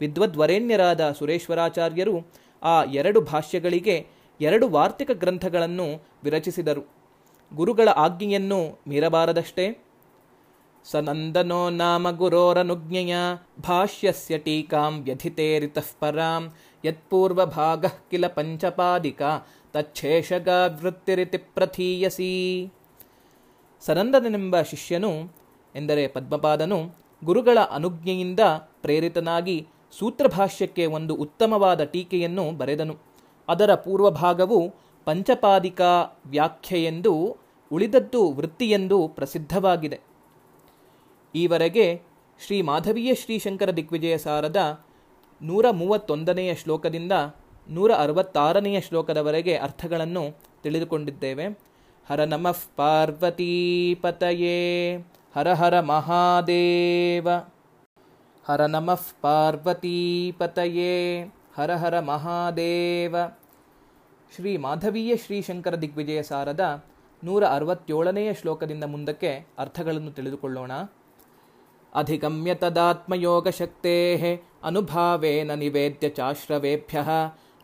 [0.00, 2.30] ವಿದ್ವದ್ವರೇಣ್ಯರಾದ ಸುರೇಶ್ವರಾಚಾರ್ಯರು
[2.62, 4.06] ಆ ಎರಡು ಭಾಷ್ಯಗಳಿಗೆ
[4.40, 6.82] ಎರಡು ವಾರ್ತಿಕ ಗ್ರಂಥಗಳನ್ನು ವಿರಚಿಸಿದರು.
[7.54, 9.78] ಗುರುಗಳ ಆಜ್ಞೆಯನ್ನು ಮೀರಬಾರದಷ್ಟೇ.
[10.84, 13.16] ಸನಂದನೋ ನಾಮ ಗುರೋರನುಜ್ಞೆಯ
[13.60, 16.52] ಭಾಷ್ಯಸ್ಯ ಟೀಕಾಂ ವ್ಯಧಿತೇರಿತಃ ಪರಾಂ,
[16.84, 19.46] ಯತ್ಪೂರ್ವಭಾಗಃ ಕಿಲ ಪಂಚಪಾದಿಕಾ
[19.76, 22.72] ತಚ್ಛೇಷಗಾವೃತ್ತಿರಿತಿ ಪ್ರಥೀಯಸಿ.
[23.80, 25.10] ಸನಂದನೆಂಬ ಶಿಷ್ಯನು,
[25.74, 28.40] ಎಂದರೆ ಪದ್ಮಪಾದನು, ಗುರುಗಳ ಅನುಜ್ಞೆಯಿಂದ
[28.82, 29.66] ಪ್ರೇರಿತನಾಗಿ
[29.98, 32.96] ಸೂತ್ರಭಾಷ್ಯಕ್ಕೆ ಒಂದು ಉತ್ತಮವಾದ ಟೀಕೆಯನ್ನು ಬರೆದನು.
[33.48, 34.74] ಅದರ ಪೂರ್ವಭಾಗವು
[35.04, 37.36] ಪಂಚಪಾದಿಕಾ ವ್ಯಾಖ್ಯೆಯೆಂದು,
[37.72, 40.00] ಉಳಿದದ್ದು ವೃತ್ತಿಯೆಂದು ಪ್ರಸಿದ್ಧವಾಗಿದೆ.
[41.34, 42.02] ಈವರೆಗೆ
[42.46, 44.84] ಶ್ರೀ ಮಾಧವೀಯ ಶ್ರೀಶಂಕರ ದಿಗ್ವಿಜಯ ಸಾರದ
[45.42, 47.12] ನೂರ ಮೂವತ್ತೊಂದನೆಯ ಶ್ಲೋಕದಿಂದ
[47.68, 50.24] ನೂರ ಅರವತ್ತಾರನೆಯ ಶ್ಲೋಕದವರೆಗೆ ಅರ್ಥಗಳನ್ನು
[50.62, 51.58] ತಿಳಿದುಕೊಂಡಿದ್ದೇವೆ.
[52.08, 54.96] ಹರ ನಮಃ ಪಾರ್ವತೀಪತಯೇ
[55.34, 57.28] ಹರ ಹರ ಮಹಾದೇವ.
[58.44, 61.24] ಹರ ನಮಃ ಪಾರ್ವತೀಪತಯೇ
[61.56, 63.16] ಹರ ಹರ ಮಹಾದೇವ.
[64.34, 66.84] ಶ್ರೀ ಮಾಧವೀಯ ಶ್ರೀಶಂಕರ ದಿಗ್ವಿಜಯ ಸಾರದ
[67.24, 70.72] ನೂರ ಅರವತ್ತೇಳನೆಯ ಶ್ಲೋಕದಿಂದ ಮುಂದಕ್ಕೆ ಅರ್ಥಗಳನ್ನು ತಿಳಿದುಕೊಳ್ಳೋಣ.
[71.94, 77.04] ಅಧಿಗಮ್ಯ ತದಾತ್ಮಯೋಗಶಕ್ತೇ ಅನುಭಾವೇನ ನಿವೇದ್ಯ ಚಾಶ್ರವೇಭ್ಯ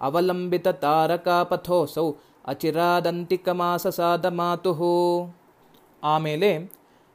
[0.03, 2.12] ಅವಲಂಬಿತ ತಾರಕಾಪಥೋಸೌ
[2.47, 4.73] ಅಚಿರಾದಂತಿಕಮಾಸಸಾದ ಮಾತು
[6.03, 6.73] ಆಮೇಲೆ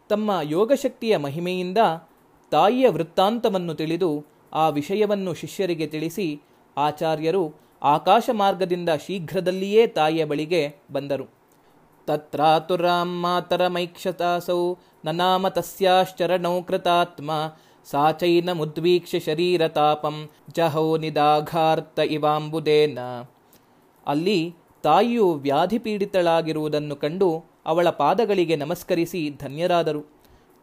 [0.10, 1.78] ತಮ್ಮ ಯೋಗಶಕ್ತಿಯ ಮಹಿಮೆಯಿಂದ
[2.52, 6.42] ತಾಯಿಯ ವೃತ್ತಾಂತವನ್ನು ತಿಳಿದು ಆ ವಿಷಯವನ್ನು ಶಿಷ್ಯರಿಗೆ ತಿಳಿಸಿ
[6.78, 7.54] ಆಚಾರ್ಯರು
[7.84, 11.26] ಆಕಾಶ ಮಾರ್ಗದಿಂದ ಶೀಘ್ರದಲ್ಲಿಯೇ ತಾಯಿಯ ಬಳಿಗೆ ಬಂದರು.
[12.08, 17.32] ತತ್ರಾತುರಾಂ ಮಾತರಮೈಕ್ಷತಾಸೌ ನನಾಮ ತಸ್ಯಾಶ್ಚರಣೌ ಕೃತಾತ್ಮ
[17.92, 23.00] ಸಾ ಚೈನಮುದ್ವೀಕ್ಷ್ಯ ಶರೀರತಾಪಂ ಜಹೌ ನಿದಾಘಾರ್ತ ಇವಾಂಬುದೇನ
[24.08, 27.30] ಅಲ್ಲಿ ತಾಯಿಯು ವ್ಯಾಧಿಪೀಡಿತಳಾಗಿರುವುದನ್ನು ಕಂಡು
[27.66, 30.02] ಅವಳ ಪಾದಗಳಿಗೆ ನಮಸ್ಕರಿಸಿ ಧನ್ಯರಾದರು.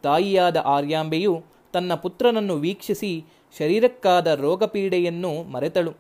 [0.03, 1.43] ತಾಯಿಯಾದ ಆರ್ಯಾಂಬೆಯು
[1.73, 3.25] ತನ್ನ ಪುತ್ರನನ್ನು ವೀಕ್ಷಿಸಿ
[3.59, 5.93] ಶರೀರಕ್ಕಾದ ರೋಗಪೀಡೆಯನ್ನು ಮರೆತಳು.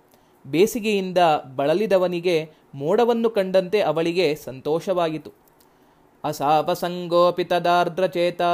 [0.46, 1.18] ಬೇಸಿಗೆಯಿಂದ
[1.56, 2.36] ಬಳಲಿದವನಿಗೆ
[2.74, 5.30] ಮೋಡವನ್ನು ಕಂಡಂತೆ ಅವಳಿಗೆ ಸಂತೋಷವಾಯಿತು
[6.24, 8.50] ಅಸಾಪಸಂಗೋಪಿ ತದಾರ್ದ್ರಚೇತಾ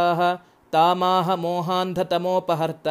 [0.72, 2.88] ತಾಮಾಹ ಮೋಹಾಂಧತಮೋಪಹರ್ತ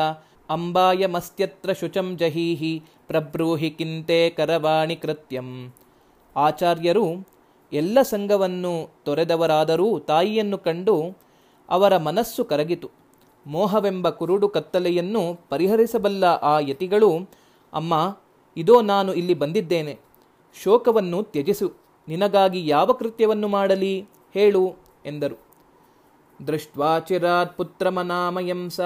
[0.50, 5.74] ಅಂಬಾಯಮಸ್ತ್ಯತ್ರ ಶುಚಂ ಜಹೀಹಿ ಪ್ರಬ್ರೂಹಿ ಕಿಂತೆ ಕರವಾಣಿ ಕೃತ್ಯಂ.
[6.36, 7.28] ಆಚಾರ್ಯರು
[7.74, 11.18] ಎಲ್ಲ ಸಂಘವನ್ನು ತೊರೆದವರಾದರೂ ತಾಯಿಯನ್ನು ಕಂಡು
[11.70, 12.90] ಅವರ ಮನಸ್ಸು ಕರಗಿತು.
[13.48, 17.30] ಮೋಹವೆಂಬ ಕುರುಡು ಕತ್ತಲೆಯನ್ನು ಪರಿಹರಿಸಬಲ್ಲ ಆ ಯತಿಗಳು,
[17.74, 18.18] ಅಮ್ಮ,
[18.58, 20.00] ಇದೋ ನಾನು ಇಲ್ಲಿ ಬಂದಿದ್ದೇನೆ.
[20.64, 21.74] ಶೋಕವನ್ನು ತ್ಯಜಿಸು.
[22.08, 24.08] ನಿನಗಾಗಿ ಯಾವ ಕೃತ್ಯವನ್ನು ಮಾಡಲಿ?
[24.34, 24.76] ಹೇಳು,
[25.06, 25.49] ಎಂದರು.
[26.48, 28.80] ದೃಷ್ಟ್ವಾ ಚಿರಾತ್ ಪುತ್ರಮನಾಮಯಂ ಸ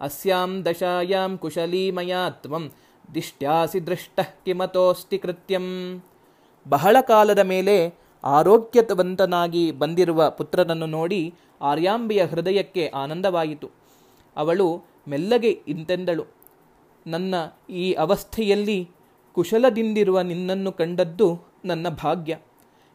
[0.00, 2.70] ಅಸ್ಯಾಂ ದಶಾಯಾಂ ಕುಶಲೀಮಯಾತ್ವಂ ಮಯಾ ತ್ವಂ
[3.14, 5.66] ದಿಷ್ಟ್ಯಾಸಿ ದೃಷ್ಟಃ ಕಿಮತೋಸ್ತಿ ಕೃತ್ಯಂ.
[6.68, 7.94] ಬಹಳ ಕಾಲದ ಮೇಲೆ
[8.24, 13.70] ಆರೋಗ್ಯವಂತನಾಗಿ ಬಂದಿರುವ ಪುತ್ರನನ್ನು ನೋಡಿ ಆರ್ಯಾಂಬೆಯ ಹೃದಯಕ್ಕೆ ಆನಂದವಾಯಿತು.
[14.36, 16.24] ಅವಳು ಮೆಲ್ಲಗೆ ಇಂತೆಂದಳು.
[17.06, 17.34] ನನ್ನ
[17.70, 18.90] ಈ ಅವಸ್ಥೆಯಲ್ಲಿ
[19.32, 21.28] ಕುಶಲದಿಂದಿರುವ ನಿನ್ನನ್ನು ಕಂಡದ್ದು
[21.64, 22.36] ನನ್ನ ಭಾಗ್ಯ.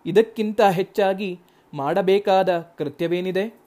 [0.06, 1.40] ಇದಕ್ಕಿಂತ ಹೆಚ್ಚಾಗಿ
[1.74, 3.62] ಮಾಡಬೇಕಾದ ಕೃತ್ಯವೇನಿದೆ?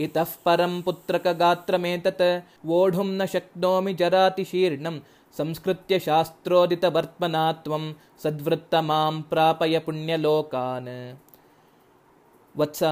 [0.00, 5.02] ಇತಃ ಪರಂ ಪುತ್ರಕ ಗಾತ್ರಮೇತತ್ ವೋಢುಂ ನ ಶಕ್ನೋಮಿ ಜರಾತಿಶೀರ್ಣಂ
[5.36, 11.20] ಸಂಸ್ಕೃತ್ಯ ಶಾಸ್ತ್ರೋದಿತ ವರ್ತ್ಮನಾತ್ವಂ ಸದ್ವೃತ್ತ ಮಾಂ ಪ್ರಾಪಯ ಪುಣ್ಯಲೋಕಾನ್.
[12.56, 12.82] ವತ್ಸ,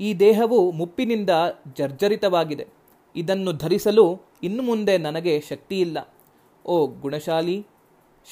[0.00, 1.30] ಈ ದೇಹವು ಮುಪ್ಪಿನಿಂದ
[1.74, 2.66] ಜರ್ಜರಿತವಾಗಿದೆ.
[3.16, 6.14] ಇದನ್ನು ಧರಿಸಲು ಇನ್ನು ಮುಂದೆ ನನಗೆ ಶಕ್ತಿಯಿಲ್ಲ.
[6.66, 7.66] ಓ ಗುಣಶಾಲಿ,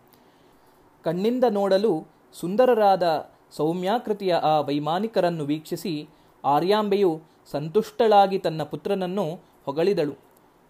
[1.05, 2.07] ಕಣ್ಣಿಂದ ನೋಡಲು
[2.40, 6.09] ಸುಂದರರಾದ ಸೌಮ್ಯಾಕೃತಿಯ ಆ ವೈಮಾನಿಕರನ್ನು ವೀಕ್ಷಿಸಿ
[6.44, 7.20] ಆರ್ಯಾಂಬೆಯು
[7.53, 10.16] ಸಂತುಷ್ಟಳಾಗಿ ತನ್ನ ಪುತ್ರನನ್ನು ಹೊಗಳಿದಳು.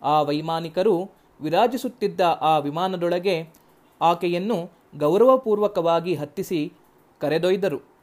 [0.03, 1.11] ಆ ವೈಮಾನಿಕರು
[1.41, 3.53] ವಿರಾಜಿಸುತ್ತಿದ್ದ ಆ ವಿಮಾನದೊಳಗೆ
[4.01, 6.73] ಆಕೆಯನ್ನು ಗೌರವಪೂರ್ವಕವಾಗಿ ಹತ್ತಿಸಿ
[7.21, 7.96] ಕರೆದೊಯ್ದರು.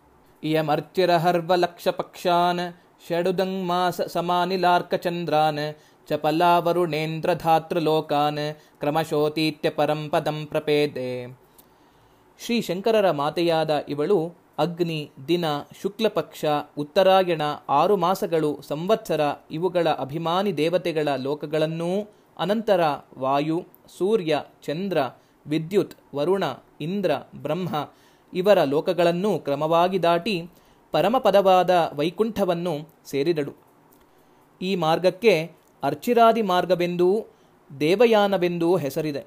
[0.43, 2.73] ಇಯಮರ್ಚಿರಹರ್ವ ಲಕ್ಷ ಪಕ್ಷಾನ್
[3.05, 5.73] ಷಡುದಂಗ್ ಮಾಸ ಸಮಾನಿಲಾರ್ಕಚಂದ್ರಾನ್
[6.09, 11.27] ಚಪಲಾವರುಣೇಂದ್ರಧಾತೃಲೋಕಾನ್ ಕ್ರಮಶೋತೀತ್ಯ ಪರಂ ಪದಂ ಪ್ರಪೇದೆ
[12.39, 15.45] ಶ್ರೀ ಶಂಕರರ ಮಾತೆಯಾದ ಇವಳು ಅಗ್ನಿ, ದಿನ,
[15.81, 16.45] ಶುಕ್ಲಪಕ್ಷ,
[16.77, 19.21] ಉತ್ತರಾಯಣ, ಆರು ಮಾಸಗಳು, ಸಂವತ್ಸರ
[19.51, 22.07] ಇವುಗಳ ಅಭಿಮಾನಿ ದೇವತೆಗಳ ಲೋಕಗಳನ್ನೂ
[22.39, 22.81] ಅನಂತರ
[23.17, 23.65] ವಾಯು,
[23.97, 24.97] ಸೂರ್ಯ, ಚಂದ್ರ,
[25.45, 26.43] ವಿದ್ಯುತ್, ವರುಣ,
[26.81, 27.89] ಇಂದ್ರ, ಬ್ರಹ್ಮ
[28.33, 30.49] ಇವರ ಲೋಕಗಳನ್ನು ಕ್ರಮವಾಗಿ ದಾಟಿ
[30.91, 33.53] ಪರಮಪದವಾದ ವೈಕುಂಠವನ್ನು ಸೇರಿದಳು.
[34.61, 35.51] ಈ ಮಾರ್ಗಕ್ಕೆ
[35.83, 37.25] ಅರ್ಚಿರಾದಿ ಮಾರ್ಗವೆಂದೂ
[37.79, 39.25] ದೇವಯಾನವೆಂದೂ ಹೆಸರಿದೆ.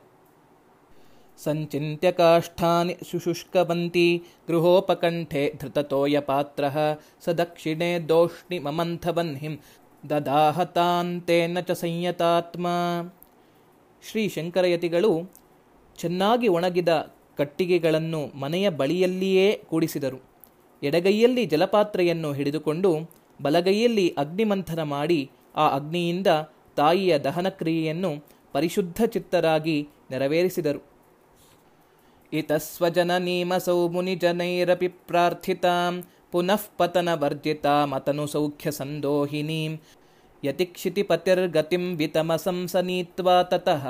[1.45, 6.65] ಸಂಚಿತ್ಯ ಕಾಷ್ಠಾನಿ ಶುಶುಷ್ಕವಂತಿ ಗೃಹೋಪಕಂಠೆ ಧೃತತೋಯಪಾತ್ರ
[7.21, 9.57] ಸ ದಕ್ಷಿಣೆ ದೋಷ್ಣಿ ಮಮಂಥವನ್ಹಿಂ
[10.11, 12.67] ದದಾಹತಾಂತೇನ ಚ ಸಂಯತಾತ್ಮ.
[14.11, 15.33] ಶ್ರೀ ಶಂಕರಯತಿಗಳು
[15.97, 20.19] ಚೆನ್ನಾಗಿ ಒಣಗಿದ ಕಟ್ಟಿಗೆಗಳನ್ನು ಮನೆಯ ಬಳಿಯಲ್ಲಿಯೇ ಕೂಡಿಸಿದರು.
[20.83, 22.91] ಎಡಗೈಯಲ್ಲಿ ಜಲಪಾತ್ರೆಯನ್ನು ಹಿಡಿದುಕೊಂಡು
[23.41, 25.21] ಬಲಗೈಯಲ್ಲಿ ಅಗ್ನಿಮಂಥನ ಮಾಡಿ
[25.57, 26.31] ಆ ಅಗ್ನಿಯಿಂದ
[26.77, 28.11] ತಾಯಿಯ ದಹನ ಕ್ರಿಯೆಯನ್ನು
[28.53, 29.79] ಪರಿಶುದ್ಧ ಚಿತ್ತರಾಗಿ
[30.11, 30.81] ನೆರವೇರಿಸಿದರು
[32.33, 35.95] ಇತಸ್ವಜನನೀಮಸೌ ಮುನಿಜನೈರಪಿ ಪ್ರಾರ್ಥಿತಾಂ,
[36.33, 39.73] ಪುನಃ ಪತನ ವರ್ಜಿತಾಮತನು ಸೌಖ್ಯ ಸಂದೋಹಿನೀಂ
[40.45, 43.85] ಯತಿಕ್ಷಿತಿಪತಿರ್ಗತಿಂ ವಿತಮಸಂಸನೀತ್ವಾ ತತಃ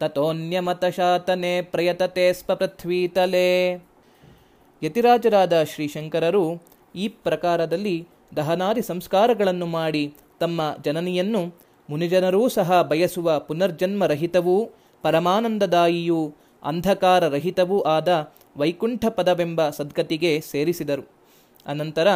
[0.00, 3.72] ತತೋನ್ಯಮತಶಾತನೆ ಪ್ರಯತತೆ ಸ್ಪ ಪೃಥ್ವೀತಲೆ
[4.82, 6.62] ಯತಿರಾಜರಾದ ಶ್ರೀಶಂಕರರು
[6.94, 14.70] ಈ ಪ್ರಕಾರದಲ್ಲಿ ದಹನಾದಿ ಸಂಸ್ಕಾರಗಳನ್ನು ಮಾಡಿ ತಮ್ಮ ಜನನಿಯನ್ನು ಮುನಿಜನರೂ ಸಹ ಬಯಸುವ ಪುನರ್ಜನ್ಮರಹಿತವೂ,
[15.02, 21.10] ಪರಮಾನಂದದಾಯಿಯೂ, ಅಂಧಕಾರರಹಿತವೂ ಆದ ವೈಕುಂಠ ಪದವೆಂಬ ಸದ್ಗತಿಗೆ ಸೇರಿಸಿದರು.
[21.66, 22.08] ಅನಂತರ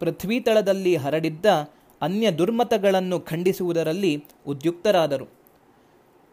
[0.00, 1.46] ಪೃಥ್ವೀತಳದಲ್ಲಿ ಹರಡಿದ್ದ
[2.02, 5.37] ಅನ್ಯ ದುರ್ಮತಗಳನ್ನು ಖಂಡಿಸುವುದರಲ್ಲಿ ಉದ್ಯುಕ್ತರಾದರು.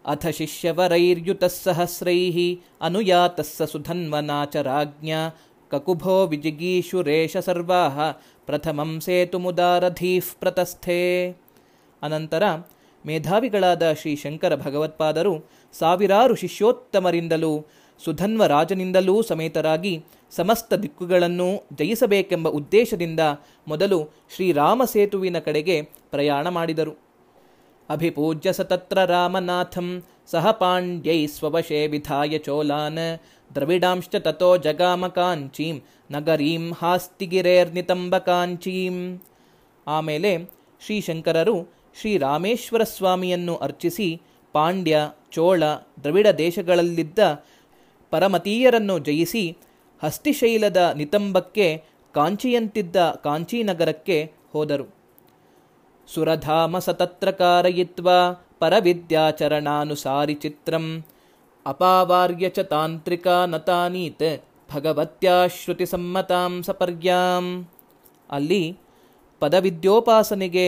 [0.06, 2.19] ಅಥ ಶಿಷ್ಯವರೈರ್ಯುತಃಸಹಸ್ರೈ
[2.82, 5.11] ಅನುಯಾತಸ್ಸ ಸುಧನ್ವನಾಚರಾಜ್ಞ
[5.72, 8.11] ಕಕುಭೋ ವಿಜಿಗೀಷುರೇಶ ಸರ್ವಾ
[8.45, 10.99] ಪ್ರಥಮಂ ಸೇತುಮುದಾರಧೀಃ ಪ್ರತಸ್ಥೆ
[12.02, 12.44] ಅನಂತರ
[13.06, 15.34] ಮೇಧಾವಿಗಳಾದ ಶ್ರೀ ಶಂಕರ ಭಗವತ್ಪಾದರು
[15.73, 17.65] ಸಾವಿರಾರು ಶಿಷ್ಯೋತ್ತಮರಿಂದಲೂ
[18.02, 23.19] ಸುಧನ್ವ ರಾಜನಿಂದಲೂ ಸಮೇತರಾಗಿ ಸಮಸ್ತ ದಿಕ್ಕುಗಳನ್ನು ಜಯಿಸಬೇಕೆಂಬ ಉದ್ದೇಶದಿಂದ
[23.68, 23.99] ಮೊದಲು
[24.36, 27.05] ಶ್ರೀರಾಮ ಸೇತುವಿನ ಕಡೆಗೆ ಪ್ರಯಾಣ ಮಾಡಿದರು.
[27.90, 28.62] ಅಭಿಪೂಜ್ಯ ಸ
[29.06, 30.03] ರಾಮನಾಥಂ.
[30.32, 33.20] ಸಹ ಪಾಂಡ್ಯೈ ಸ್ವವಶೇ ವಿಧಾಯ ಚೋಲಾನ್.
[33.56, 35.82] ದ್ರವಿಡಾಂಶ್ಚ ತಥೋ ಜಗಾಮ ಕಾಂಚೀಂ
[36.12, 39.22] ನಗರೀಂ ಹಾಸ್ತಿಗಿರೇರ್ನಿತಂಬ ಕಾಂಚೀಂ
[39.88, 40.52] ಆಮೇಲೆ
[40.86, 44.22] ಶ್ರೀಶಂಕರರು ಶ್ರೀರಾಮೇಶ್ವರ ಸ್ವಾಮಿಯನ್ನು ಅರ್ಚಿಸಿ
[44.53, 44.98] ಪಾಂಡ್ಯ,
[45.32, 45.64] ಚೋಳ,
[46.03, 47.20] ದ್ರವಿಡ ದೇಶಗಳಲ್ಲಿದ್ದ
[48.10, 49.57] ಪರಮತೀಯರನ್ನು ಜಯಿಸಿ
[50.03, 51.84] ಹಸ್ತಿಶೈಲದ ನಿತಂಬಕ್ಕೆ
[52.14, 54.94] ಕಾಂಚಿಯಂತಿದ್ದ ಕಾಂಚೀನಗರಕ್ಕೆ ಹೋದರು.
[56.14, 61.03] ಸುರಧಾಮ ಸತತ್ರ ಕಾರಯಿತ್ವಾ ಪರವಿದ್ಯಾಚರಣಾನುಸಾರಿ ಚಿತ್ರಂ.
[61.65, 64.44] ಅಪಾವಾರ್ಯ ಚ ತಾಂತ್ರಿಕಾ ನತಾನೀತ್
[64.76, 67.68] ಭಗವತ್ಯಾ ಶ್ರುತಿಸಮ್ಮತಾಂ ಸಪರ್ಯಾಂ.
[68.32, 68.77] ಅಲ್ಲಿ
[69.40, 70.68] ಪದವಿದ್ಯೋಪಾಸನೆಗೆ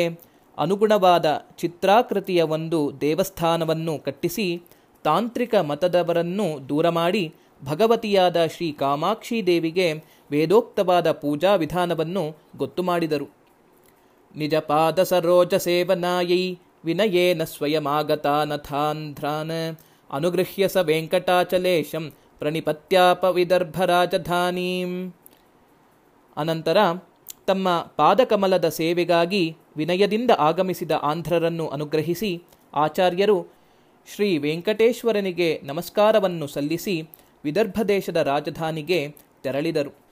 [0.58, 4.64] ಅನುಗುಣವಾದ ಚಿತ್ರಾಕೃತಿಯ ಒಂದು ದೇವಸ್ಥಾನವನ್ನು ಕಟ್ಟಿಸಿ
[5.04, 7.34] ತಾಂತ್ರಿಕ ಮತದವರನ್ನು ದೂರ ಮಾಡಿ
[7.66, 9.94] ಭಗವತಿಯಾದ ಶ್ರೀ ಕಾಮಾಕ್ಷಿ ದೇವಿಗೆ
[10.32, 13.38] ವೇದೋಕ್ತವಾದ ಪೂಜಾ ವಿಧಾನವನ್ನು ಗೊತ್ತು ಮಾಡಿದರು.
[14.38, 16.56] ನಿಜ ಪಾದ ಸರೋಜ ಸೇವನಾಯೈ,
[16.86, 19.78] ವಿನಯೇನ ಸ್ವಯಮಾಗತಾನಥಾಂಧ್ರಾನ್.
[20.12, 25.14] ಅನುಗೃಹ್ಯ ಸ ವೆಂಕಟಾಚಲೇಶಂ, ಪ್ರಣಿಪತ್ಯಾಪ ವಿದರ್ಭ ರಾಜಧಾನೀಂ
[26.38, 26.78] ಅನಂತರ,
[27.48, 32.44] ತಮ್ಮ ಪಾದಕಮಲದ ಸೇವೆಗಾಗಿ ವಿನಯದಿಂದ ಆಗಮಿಸಿದ ಆಂಧ್ರರನ್ನು ಅನುಗ್ರಹಿಸಿ,
[32.74, 33.48] ಆಚಾರ್ಯರು
[34.16, 37.10] ಶ್ರೀ ವೆಂಕಟೇಶ್ವರನಿಗೆ ನಮಸ್ಕಾರವನ್ನು ಸಲ್ಲಿಸಿ
[37.44, 40.07] ವಿದರ್ಭ ದೇಶದ ರಾಜಧಾನಿಗೆ ತೆರಳಿದರು.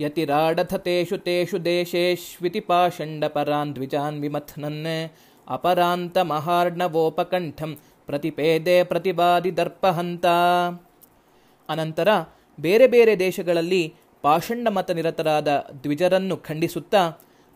[0.00, 5.10] ಯತಿರಾಡಥತೇಷು ತೇಷು ದೇಶೇಶ್ವಿತಿ ಪಾಷಂಡಪರಾನ್ ದ್ವಿಜಾನ್ ವಿಮಥ್ನನ್
[5.48, 10.26] ಅಪರಾಂತ ಮಹಾರ್ಣವೋಪಕಂಠಂ ಪ್ರತಿಪೇದೆ ಪ್ರತಿವಾದಿ ದರ್ಪಹಂತ.
[11.68, 12.08] ಅನಂತರ
[12.60, 15.48] ಬೇರೆ ಬೇರೆ ದೇಶಗಳಲ್ಲಿ ಪಾಷಂಡ ಮತ ನಿರತರಾದ
[15.82, 17.10] ದ್ವಿಜರನ್ನು ಖಂಡಿಸುತ್ತಾ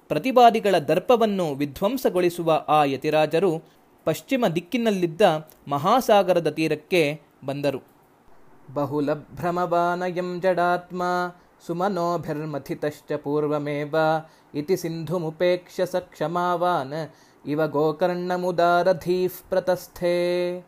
[0.08, 3.62] ಪ್ರತಿವಾದಿಗಳ ದರ್ಪವನ್ನು ವಿಧ್ವಂಸಗೊಳಿಸುವ ಆ ಯತಿರಾಜರು
[4.04, 5.22] ಪಶ್ಚಿಮ ದಿಕ್ಕಿನಲ್ಲಿದ್ದ
[5.68, 7.80] ಮಹಾಸಾಗರದ ತೀರಕ್ಕೆ ಬಂದರು.
[8.74, 11.02] ಬಹುಲಭ್ರಮವಾನಯಂ ಜಡಾತ್ಮ
[11.66, 13.96] ಸುಮನೋಭಿರ್ಮಥಿತಶ್ಚ ಪೂರ್ವಮೇವ
[14.54, 17.10] ಇತಿ ಸಿಂಧುಮುಪೇಕ್ಷಸ ಸ ಕ್ಷಮಾವಾನ್
[17.46, 20.58] ಇವ ಗೋಕರ್ಣಮುದಾರಧೀಫ್ ಪ್ರತಸ್ಥೆ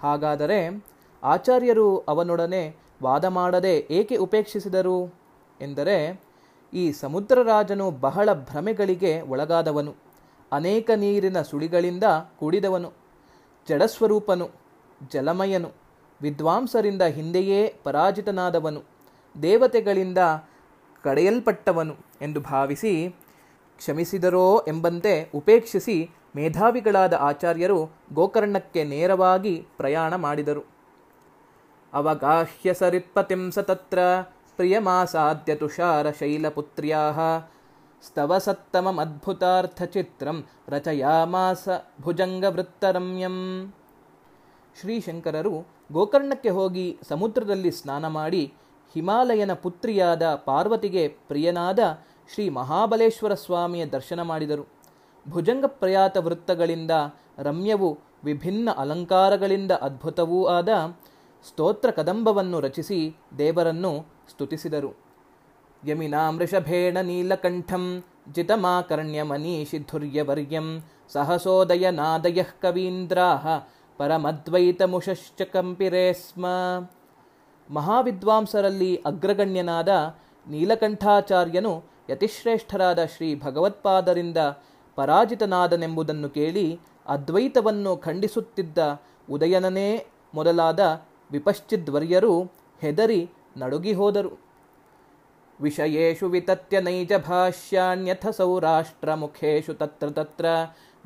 [0.00, 0.84] ಹಾಗಾದರೆ
[1.22, 5.14] ಆಚಾರ್ಯರು ಅವನೊಡನೆ ವಾದ ಮಾಡದೆ ಏಕೆ ಉಪೇಕ್ಷಿಸಿದರು?
[5.60, 6.20] ಎಂದರೆ,
[6.74, 9.94] ಈ ಸಮುದ್ರರಾಜನು ಬಹಳ ಭ್ರಮೆಗಳಿಗೆ ಒಳಗಾದವನು.
[10.52, 12.04] ಅನೇಕ ನೀರಿನ ಸುಳಿಗಳಿಂದ
[12.40, 12.92] ಕೂಡಿದವನು.
[13.68, 14.50] ಜಡಸ್ವರೂಪನು,
[15.12, 15.70] ಜಲಮಯನು,
[16.22, 18.93] ವಿದ್ವಾಂಸರಿಂದ ಹಿಂದೆಯೇ ಪರಾಜಿತನಾದವನು.
[19.42, 20.18] ದೇವತೆಗಳಿಂದ
[21.02, 23.16] ಕಡೆಯಲ್ಪಟ್ಟವನು ಎಂದು ಭಾವಿಸಿ
[23.76, 30.62] ಕ್ಷಮಿಸಿದರೋ ಎಂಬಂತೆ ಉಪೇಕ್ಷಿಸಿ ಮೇಧಾವಿಗಳಾದ ಆಚಾರ್ಯರು ಗೋಕರ್ಣಕ್ಕೆ ನೇರವಾಗಿ ಪ್ರಯಾಣ ಮಾಡಿದರು.
[31.92, 33.98] ಅವಗಾಹ್ಯ ಸರಿತ್ಪತಿಂ ಸತತ್ರ ತತ್ರ
[34.56, 37.12] ಪ್ರಿಯಮಾಸಾದ್ಯ ತುಷಾರ ಶೈಲಪುತ್ರ್ಯಾ
[39.92, 41.68] ಚಿತ್ರಂ ರಚಯಾಮಾಸ
[42.00, 43.68] ಭುಜಂಗವೃತ್ತರಮ್ಯಂ.
[44.80, 48.54] ಶ್ರೀಶಂಕರರು ಗೋಕರ್ಣಕ್ಕೆ ಹೋಗಿ ಸಮುದ್ರದಲ್ಲಿ ಸ್ನಾನ ಮಾಡಿ
[48.94, 51.78] ಹಿಮಾಲಯನ ಪುತ್ರಿಯಾದ ಪಾರ್ವತಿಗೆ ಪ್ರಿಯನಾದ
[52.34, 54.64] ಶ್ರೀ ಮಹಾಬಲೇಶ್ವರ ಸ್ವಾಮಿಯ ದರ್ಶನ ಮಾಡಿದರು.
[55.28, 56.90] ಭುಜಂಗ ಪ್ರಯಾತ ವೃತ್ತಗಳಿಂದ
[57.38, 60.68] ರಮ್ಯವು ವಿಭಿನ್ನ ಅಲಂಕಾರಗಳಿಂದ ಅದ್ಭುತವೂ ಆದ
[61.48, 63.92] ಸ್ತೋತ್ರ ಕದಂಬವನ್ನು ರಚಿಸಿ ದೇವರನ್ನು
[64.30, 64.90] ಸ್ತುತಿಸಿದರು.
[65.86, 68.04] ಯಮಿನಾಮೃಷಭೇಣ ನೀಲಕಂಠಂ
[68.34, 72.50] ಜಿತಮಾಕರ್ಣ್ಯ ಮನೀಷಿಧುರ್ಯವರ್ಯಂ ಸಹಸೋದಯ ನಾದಯಃ
[73.98, 76.46] ಪರಮದ್ವೈತ ಮುಷಶ್ಚ ಕಂಪಿರೇ ಸ್ಮ
[77.70, 79.88] ಮಹಾವಿದ್ವಾಂಸರಲ್ಲಿ ಅಗ್ರಗಣ್ಯನಾದ
[80.46, 84.38] ನೀಲಕಂಠಾಚಾರ್ಯನು ಯತಿಶ್ರೇಷ್ಠರಾದ ಶ್ರೀ ಭಗವತ್ಪಾದರಿಂದ
[84.96, 88.78] ಪರಾಜಿತನಾದನೆಂಬುದನ್ನು ಕೇಳಿ ಅದ್ವೈತವನ್ನು ಖಂಡಿಸುತ್ತಿದ್ದ
[89.30, 90.80] ಉದಯನನೇ ಮೊದಲಾದ
[91.32, 92.34] ವಿಪಶ್ಚಿದ್ವರ್ಯರು
[92.80, 94.32] ಹೆದರಿ ನಡುಗಿ ಹೋದರು
[95.60, 100.46] ವಿಷಯೇಷು ವಿತತ್ಯ ನೈಜ ಭಾಷ್ಯಾಣ್ಯಥ ಸೌರಾಷ್ಟ್ರ ಮುಖೇಶು ತತ್ರ ತತ್ರ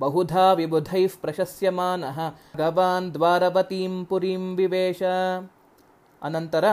[0.01, 2.19] ಬಹುಧಾ ವಿಬುಧೈಃ ಪ್ರಶಸ್ಯಮಾನಃ
[2.57, 5.03] ಭಗವಾನ್ ದ್ವಾರವತೀಂ ಪುರೀಂ ವಿವೇಶ.
[6.23, 6.65] ಅನಂತರ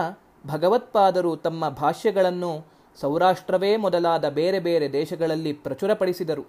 [0.48, 2.68] ಭಗವತ್ಪಾದರು ತಮ್ಮ ಭಾಷ್ಯಗಳನ್ನು
[3.02, 6.46] ಸೌರಾಷ್ಟ್ರವೇ ಮೊದಲಾದ ಬೇರೆ ಬೇರೆ ದೇಶಗಳಲ್ಲಿ ಪ್ರಚುರಪಡಿಸಿದರು.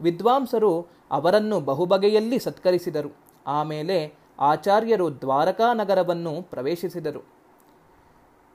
[0.00, 3.16] ವಿದ್ವಾಂಸರು ಅವರನ್ನು ಬಹುಬಗೆಯಲ್ಲಿ ಸತ್ಕರಿಸಿದರು.
[3.46, 7.40] ಆಮೇಲೆ ಆಚಾರ್ಯರು ದ್ವಾರಕಾ ನಗರವನ್ನು ಪ್ರವೇಶಿಸಿದರು.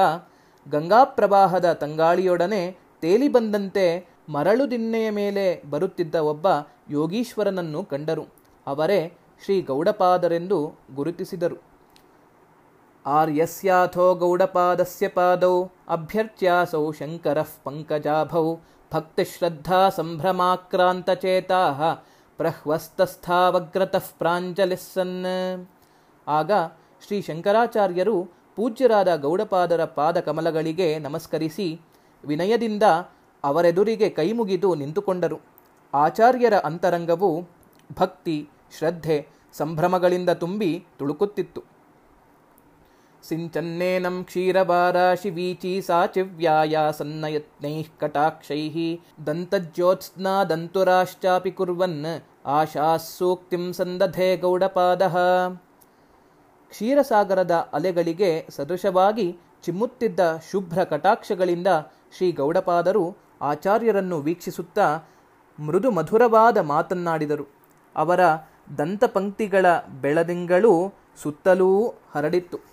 [0.70, 6.48] ಗಂಗಾಪ್ರವಾಹದ ತಂಗಾಳಿಯೊಡನೆ ತೇಲಿ ಬಂದಂತೆ ಮರಳು ದಿನ್ನೆಯ ಮೇಲೆ ಬರುತ್ತಿದ್ದ ಒಬ್ಬ
[6.90, 8.26] ಯೋಗೀಶ್ವರನನ್ನು ಕಂಡರು.
[8.68, 9.14] ಅವರೇ
[9.46, 11.70] ಶ್ರೀ ಗೌಡಪಾದರೆಂದು ಗುರುತಿಸಿದರು.
[13.06, 18.56] ಆರ್ಯಸ್ಯಾಥೋ ಗೌಡಪಾದಸ್ಯ ಪಾದೌ ಅಭ್ಯರ್ಥ್ಯಾಸೌ ಶಂಕರಃ ಪಂಕಜಾಭೌ
[18.94, 22.00] ಭಕ್ತಿಶ್ರದ್ಧಾ ಸಂಭ್ರಮಾಕ್ರಾಂತಚೇತಾಃ
[22.40, 25.26] ಪ್ರಹ್ವಸ್ತಸ್ಥಾವಗ್ರತಃ ಪ್ರಾಂಜಲಿಸ್ಸನ್
[26.28, 26.52] ಆಗ
[27.08, 28.16] ಶ್ರೀ ಶಂಕರಾಚಾರ್ಯರು
[28.56, 31.82] ಪೂಜ್ಯರಾದ ಗೌಡಪಾದರ ಪಾದ ಕಮಲಗಳಿಗೆ ನಮಸ್ಕರಿಸಿ
[32.26, 32.84] ವಿನಯದಿಂದ
[33.44, 35.38] ಅವರೆದುರಿಗೆ ಕೈಮುಗಿದು ನಿಂತುಕೊಂಡರು.
[35.94, 37.30] ಆಚಾರ್ಯರ ಅಂತರಂಗವು
[38.00, 41.79] ಭಕ್ತಿ, ಶ್ರದ್ಧೆ, ಸಂಭ್ರಮಗಳಿಂದ ತುಂಬಿ ತುಳುಕುತ್ತಿತ್ತು.
[43.24, 55.18] ಸಿಂಚನ್ನೇನಂ ಕ್ಷೀರವಾರಾಶಿ ವೀಚಿ ಸಾಚಿವ್ಯಾಯ ಸನ್ನಯತ್ನೈಃ ದಂತಜ್ಯೋತ್ಸ್ನಾ ದಂತುರಾಶ್ಚಾಪಿ ಕುರ್ವನ್ ಆಶಾಸೂಕ್ತಿಂ ಸಂದಧೆ ಗೌಡಪಾದಃ.
[56.70, 60.20] ಕ್ಷೀರಸಾಗರದ ಅಲೆಗಳಿಗೆ ಸದೃಶವಾಗಿ ಚಿಮ್ಮುತ್ತಿದ್ದ
[60.52, 61.68] ಶುಭ್ರ ಕಟಾಕ್ಷಗಳಿಂದ
[62.18, 65.00] ಶ್ರೀ ಗೌಡಪಾದರು ಆಚಾರ್ಯರನ್ನು ವೀಕ್ಷಿಸುತ್ತಾ
[65.60, 67.46] ಮೃದು ಮಧುರವಾದ ಮಾತನ್ನಾಡಿದರು.
[67.96, 68.20] ಅವರ
[68.78, 69.66] ದಂತಪಂಕ್ತಿಗಳ
[70.02, 70.94] ಬೆಳದಿಂಗಳು
[71.24, 72.69] ಸುತ್ತಲೂ ಹರಡಿತ್ತು.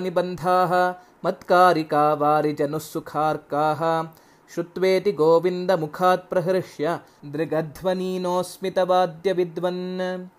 [0.00, 4.10] ನಿಬಂಧಾ ಮತ್ಕಾರಿಕಾ ವಾರಿಜನುಸ್ಸುಖಾರ್ಕಾಃ
[4.54, 6.88] ಶುತ್ವೇತಿ ಗೋವಿಂದ ಮುಖಾತ್ ಪ್ರಹೃಷ್ಯ
[7.32, 10.30] ದೃಗಧ್ವನೀನೋಸ್ಮಿತವಾದ್ಯ ವಿದ್ವನ್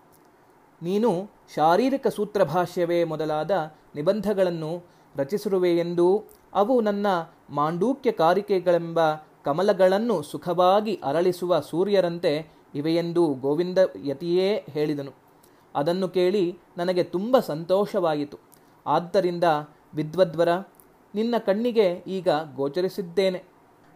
[0.82, 3.50] ನೀನು ಶಾರೀರಿಕ ಸೂತ್ರಭಾಷ್ಯವೇ ಮೊದಲಾದ
[3.96, 4.84] ನಿಬಂಧಗಳನ್ನು
[5.16, 6.24] ರಚಿಸಿರುವೆಯೆಂದೂ
[6.54, 7.06] ಅವು ನನ್ನ
[7.50, 8.98] ಮಾಂಡೂಕ್ಯ ಕಾರಿಕೆಗಳೆಂಬ
[9.44, 15.19] ಕಮಲಗಳನ್ನು ಸುಖವಾಗಿ ಅರಳಿಸುವ ಸೂರ್ಯರಂತೆ ಇವೆಯೆಂದು ಗೋವಿಂದ ಯತಿಯೇ ಹೇಳಿದನು.
[15.74, 18.38] ಅದನ್ನು ಕೇಳಿ ನನಗೆ ತುಂಬ ಸಂತೋಷವಾಯಿತು
[18.86, 19.44] ಆದ್ದರಿಂದ,
[19.94, 20.48] ವಿದ್ವದ್ವರ,
[21.14, 23.42] ನಿನ್ನ ಕಣ್ಣಿಗೆ ಈಗ ಗೋಚರಿಸಿದ್ದೇನೆ.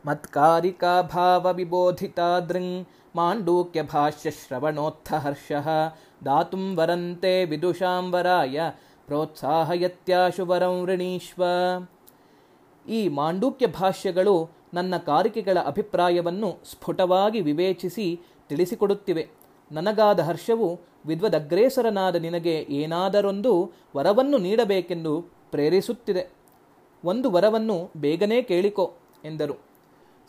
[0.06, 5.52] ಮತ್ಕಾರಿಕಾ ಭಾವ ವಿಬೋಧಿತಾ ದೃಂಗ್ ಮಾಂಡೂಕ್ಯ ಭಾಷ್ಯ ಶ್ರವಣೋತ್ಥ ಹರ್ಷ
[6.24, 8.60] ದಾತುಂ ವರಂತೆ ವಿದುಷಾಂಬರಾಯ
[9.06, 11.88] ಪ್ರೋತ್ಸಾಹಯತ್ಯಾಶು ವರಂ
[12.88, 19.28] ಈ ಮಾಂಡೂಕ್ಯ ಭಾಷ್ಯಗಳು ನನ್ನ ಕಾರಿಕೆಗಳ ಅಭಿಪ್ರಾಯವನ್ನು ಸ್ಫುಟವಾಗಿ ವಿವೇಚಿಸಿ ತಿಳಿಸಿಕೊಡುತ್ತಿವೆ.
[19.72, 25.20] ನನಗಾದ ಹರ್ಷವು ವಿದ್ವದಗ್ರೇಸರನಾದ ನಿನಗೆ ಏನಾದರೊಂದು ವರವನ್ನು ನೀಡಬೇಕೆಂದು
[25.51, 26.32] ಪ್ರೇರಿಸುತ್ತಿದೆ.
[27.05, 28.94] ಒಂದು ವರವನ್ನು ಬೇಗನೆ ಕೇಳಿಕೊ
[29.24, 29.56] ಎಂದರು.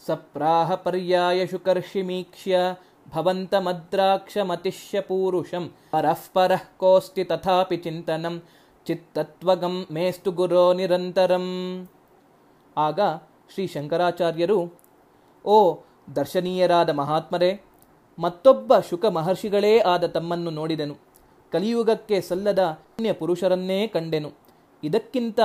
[0.05, 2.57] ಸಪ್ರಾಹ ಪರ್ಯಾಯ ಶುಕರ್ಷಿಮೀಕ್ಷ್ಯ
[4.43, 8.41] ಮತಿಷ್ಯ ಪೂರುಷಂ ಪರಃ ಪರಃ ಕೋಸ್ತಿ ತಥಾಪಿ ಚಿಂತನಂ
[8.85, 11.45] ಚಿತ್ತತ್ವಗಂ ಮೇಸ್ತು ಗುರೋ ನಿರಂತರಂ.
[12.77, 12.99] ಆಗ
[13.53, 14.59] ಶ್ರೀ ಶಂಕರಾಚಾರ್ಯರು,
[15.45, 15.77] ಓ
[16.15, 17.64] ದರ್ಶನೀಯರಾದ ಮಹಾತ್ಮರೇ
[18.19, 20.95] ಮತ್ತೊಬ್ಬ ಶುಕ ಮಹರ್ಷಿಗಳೇ ಆದ ತಮ್ಮನ್ನು ನೋಡಿದೆನು.
[21.51, 24.31] ಕಲಿಯುಗಕ್ಕೆ ಸಲ್ಲದ ಅನ್ಯ ಪುರುಷರನ್ನೇ ಕಂಡೆನು.
[24.83, 25.39] ಇದಕ್ಕಿಂತ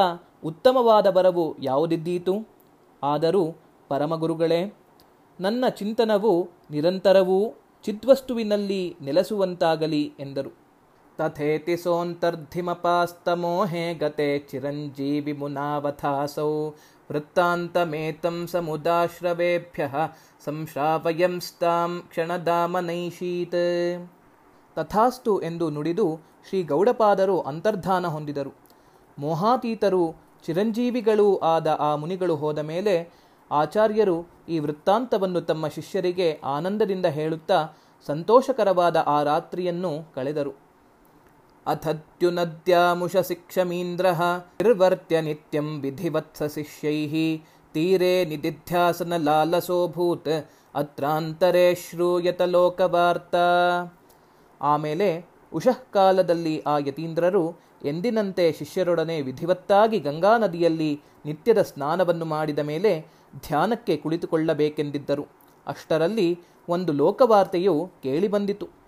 [0.45, 2.49] ಉತ್ತಮವಾದ ಬರವು ಯಾವುದಿದ್ದೀತು?
[3.03, 3.57] ಆದರೂ,
[3.89, 4.75] ಪರಮಗುರುಗಳೇ,
[5.41, 10.59] ನನ್ನ ಚಿಂತನವು ನಿರಂತರವೂ ಚಿದ್ವಸ್ತುವಿನಲ್ಲಿ ನೆಲೆಸುವಂತಾಗಲಿ ಎಂದರು.
[11.19, 16.71] ತಥೇತಿ ಸೋಂತರ್ಧಿಮಪಾಸ್ತಮೋಹೇ ಗತೆ ಚಿರಂಜೀವಿ ಮುನಾವಥಾಸೌ
[17.11, 19.95] ವೃತ್ತಾಂತಮೇತಂ समुदाश्रवेभ्यः
[20.45, 23.63] ಸಂಶ್ರಾವಯಂಸ್ತಾಂ ಕ್ಷಣದಾಮನೈಷೀತ್.
[24.77, 28.53] ತಥಾಸ್ತು ಎಂದು ನುಡಿದು ಶ್ರೀ ಗೌಡಪಾದರು ಅಂತರ್ಧಾನ ಹೊಂದಿದರು.
[29.19, 30.17] ಮೋಹಾತೀತರು
[30.47, 32.95] ಚಿರಂಜೀವಿಗಳೂ ಆದ ಆ ಮುನಿಗಳು ಹೋದ ಮೇಲೆ
[33.51, 37.69] ಆಚಾರ್ಯರು ಈ ವೃತ್ತಾಂತವನ್ನು ತಮ್ಮ ಶಿಷ್ಯರಿಗೆ ಆನಂದದಿಂದ ಹೇಳುತ್ತಾ
[38.07, 40.70] ಸಂತೋಷಕರವಾದ ಆ ರಾತ್ರಿಯನ್ನು ಕಳೆದರು.
[41.67, 44.07] ಅಥತ್ಯುನದ್ಯಾಮುಷ ಶಿಕ್ಷಮೀಂದ್ರ
[44.61, 47.39] ನಿರ್ವರ್ತ್ಯ ನಿತ್ಯಂ ವಿಧಿವತ್ಸ ಶಿಷ್ಯೈ
[47.73, 53.47] ತೀರೆ ನಿದಿಧ್ಯಾಸನ ಲಾಲಸೋಭೂತ್ ಅತ್ರಾಂತರೇ ಶ್ರೂಯತ ಲೋಕವಾರ್ತಾ.
[54.61, 63.07] ಆಮೇಲೆ ಉಷಃಕಾಲದಲ್ಲಿ ಆ ಯತೀಂದ್ರರು ಎಂದಿನಂತೆ ಶಿಷ್ಯರೊಡನೆ ವಿಧಿವತ್ತಾಗಿ ಗಂಗಾ ನದಿಯಲ್ಲಿ ನಿತ್ಯದ ಸ್ನಾನವನ್ನು ಮಾಡಿದ ಮೇಲೆ
[63.49, 65.27] ಧ್ಯಾನಕ್ಕೆ ಕುಳಿತುಕೊಳ್ಳಬೇಕೆಂದಿದ್ದರು.
[65.67, 68.80] ಅಷ್ಟರಲ್ಲಿ ಒಂದು ಲೋಕವಾರ್ತೆಯು ಕೇಳಿಬಂದಿತು.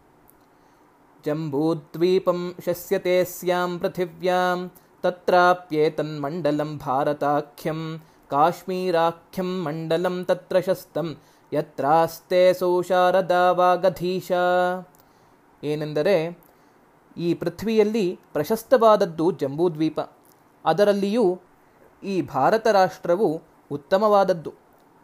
[1.27, 4.71] ಜಂಬೂದ್ವೀಪಂ ಶಸ್ಯತೆ ಸ್ಯಾಂ ಪೃಥಿವ್ಯಾಂ
[5.03, 7.81] ತತ್ರಾಪ್ಯೇತನ್ಮಂಡಲಂ ಭಾರತಾಖ್ಯಂ
[8.29, 11.17] ಕಾಶ್ಮೀರಾಖ್ಯಂ ಮಂಡಲಂ ತತ್ರ ಶಸ್ತಂ
[11.53, 12.53] ಯತ್ರಾಸ್ತೆ
[13.51, 14.33] ವಾಗಧೀಶ
[15.65, 16.39] ಏನೆಂದರೆ
[17.17, 20.01] ಈ ಪೃಥ್ವಿಯಲ್ಲಿ ಪ್ರಶಸ್ತವಾದದ್ದು ಜಂಬೂದ್ವೀಪ.
[20.65, 21.41] ಅದರಲ್ಲಿಯೂ
[22.03, 24.53] ಈ ಭಾರತ ರಾಷ್ಟ್ರವು ಉತ್ತಮವಾದದ್ದು.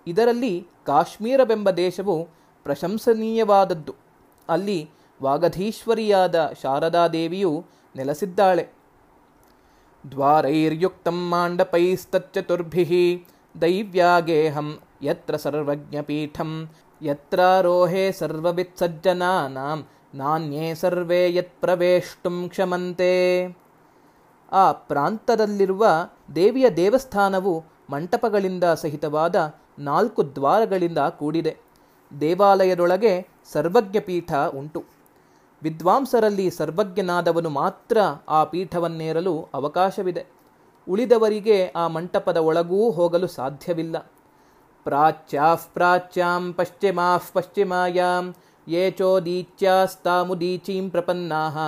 [0.07, 2.29] ಇದರಲ್ಲಿ ಕಾಶ್ಮೀರವೆಂಬ ದೇಶವು
[2.65, 3.95] ಪ್ರಶಂಸನೀಯವಾದದ್ದು.
[4.49, 4.91] ಅಲ್ಲಿ
[5.23, 7.65] ವಾಗಧೀಶ್ವರಿಯಾದ ಶಾರದಾದೇವಿಯು
[7.97, 8.69] ನೆಲೆಸಿದ್ದಾಳೆ.
[10.11, 13.27] ದ್ವಾರೈರ್ಯುಕ್ತಂ ಮಾಂಡಪೈಸ್ತಚ್ಚತುರ್ಭಿ
[13.63, 16.69] ದೈವ್ಯಾಗೇಹಂ ಯತ್ರ ಸರ್ವಜ್ಞಪೀಠಂ
[17.03, 23.13] ಯತ್ರಾರೋಹೇ ಸರ್ವವಿತ್ಸಜ್ಜನಾನಾಂ ನಾಣ್ಯೇ ಸರ್ವೇ ಯತ್ ಪ್ರವೇಷ್ಟುಂ ಕ್ಷಮಂತೆ.
[24.53, 25.87] ಆ ಪ್ರಾಂತದಲ್ಲಿರುವ
[26.35, 31.57] ದೇವಿಯ ದೇವಸ್ಥಾನವು ಮಂಟಪಗಳಿಂದ ಸಹಿತವಾದ ನಾಲ್ಕು ದ್ವಾರಗಳಿಂದ ಕೂಡಿದೆ.
[32.21, 34.98] ದೇವಾಲಯದೊಳಗೆ ಸರ್ವಜ್ಞಪೀಠ ಉಂಟು.
[35.63, 37.99] ವಿದ್ವಾಂಸರಲ್ಲಿ ಸರ್ವಜ್ಞನಾದವನು ಮಾತ್ರ
[38.29, 40.27] ಆ ಪೀಠವನ್ನೇರಲು ಅವಕಾಶವಿದೆ.
[40.89, 44.11] ಉಳಿದವರಿಗೆ ಆ ಮಂಟಪದ ಒಳಗೂ ಹೋಗಲು ಸಾಧ್ಯವಿಲ್ಲ.
[44.85, 48.35] ಪ್ರಾಚ್ಯಾಃ ಪ್ರಾಚ್ಯಾಂ ಪಶ್ಚಿಮಾಃ ಪಶ್ಚಿಮಾಯಾಂ
[48.69, 51.59] ಯೇ ಚೋದೀಚ್ಯಾಸ್ತಾಮುದೀಚೀಂ ಪ್ರಪನ್ನಾಃ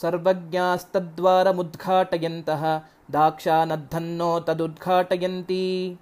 [0.00, 5.98] ಸರ್ವಜ್ಞಾಸ್ತದ್ವಾರಮುದ್ಘಾಟಯಂತಹ ದಾಕ್ಷಾನದ್ಧನ್ನೋ ತದುದ್ಘಾಟಯಂತಿ.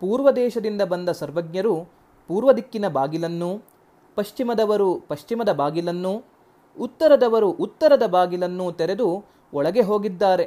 [0.00, 1.88] ಪೂರ್ವ ದೇಶದಿಂದ ಬಂದ ಸರ್ವಜ್ಞರು
[2.28, 3.62] ಪೂರ್ವ ದಿಕ್ಕಿನ ಬಾಗಿಲನ್ನೂ,
[4.14, 6.24] ಪಶ್ಚಿಮದವರು ಪಶ್ಚಿಮದ ಬಾಗಿಲನ್ನೂ
[6.80, 9.08] ಉತ್ತರದವರು ಉತ್ತರದ ಬಾಗಿಲನ್ನು ತೆರೆದು
[9.52, 10.46] ಒಳಗೆ ಹೋಗಿದ್ದಾರೆ.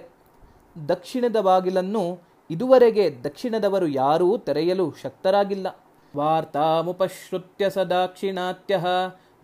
[0.87, 2.03] ದಕ್ಷಿಣದ ಬಾಗಿಲನ್ನು
[2.49, 5.67] ಇದುವರೆಗೆ ದಕ್ಷಿಣದವರು ಯಾರೂ ತೆರೆಯಲು ಶಕ್ತರಾಗಿಲ್ಲ.
[6.13, 8.85] ವಾರ್ತಾಮುಪಶ್ರುತ್ಯ ಸ ದಾಕ್ಷಿಣಾತ್ಯಃ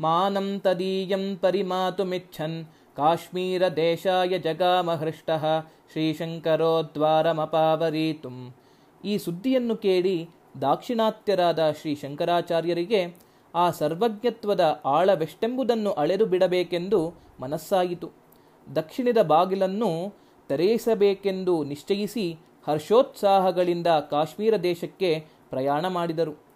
[0.02, 2.66] ಮಾನಂ ತದೀಯಂ ಪರಿಮಾತುಮಿಚ್ಛನ್
[2.98, 5.44] ಕಾಶ್ಮೀರದೇಶಾಯ ದೇಶಾಯ
[5.92, 8.38] ಶ್ರೀಶಂಕರೋ ದ್ವಾರಮಪಾವರೀತುಂ
[9.04, 10.18] ಈ ಸುದ್ದಿಯನ್ನು ಕೇಳಿ
[10.62, 13.02] ದಾಕ್ಷಿಣಾತ್ಯರಾದ ಶ್ರೀ ಶಂಕರಾಚಾರ್ಯರಿಗೆ
[13.56, 18.12] ಆ ಸರ್ವಜ್ಞತ್ವದ ಆಳವೆಷ್ಟೆಂಬುದನ್ನು ಅಳೆದು ಬಿಡಬೇಕೆಂದು ಮನಸ್ಸಾಯಿತು.
[18.76, 20.14] ದಕ್ಷಿಣದ ಬಾಗಿಲನ್ನು
[20.48, 26.50] ತೆರೆಯಿಸಬೇಕೆಂದು ನಿಶ್ಚಯಿಸಿ ಹರ್ಷೋತ್ಸಾಹಗಳಿಂದ ಕಾಶ್ಮೀರ ದೇಶಕ್ಕೆ ಪ್ರಯಾಣ ಮಾಡಿದರು.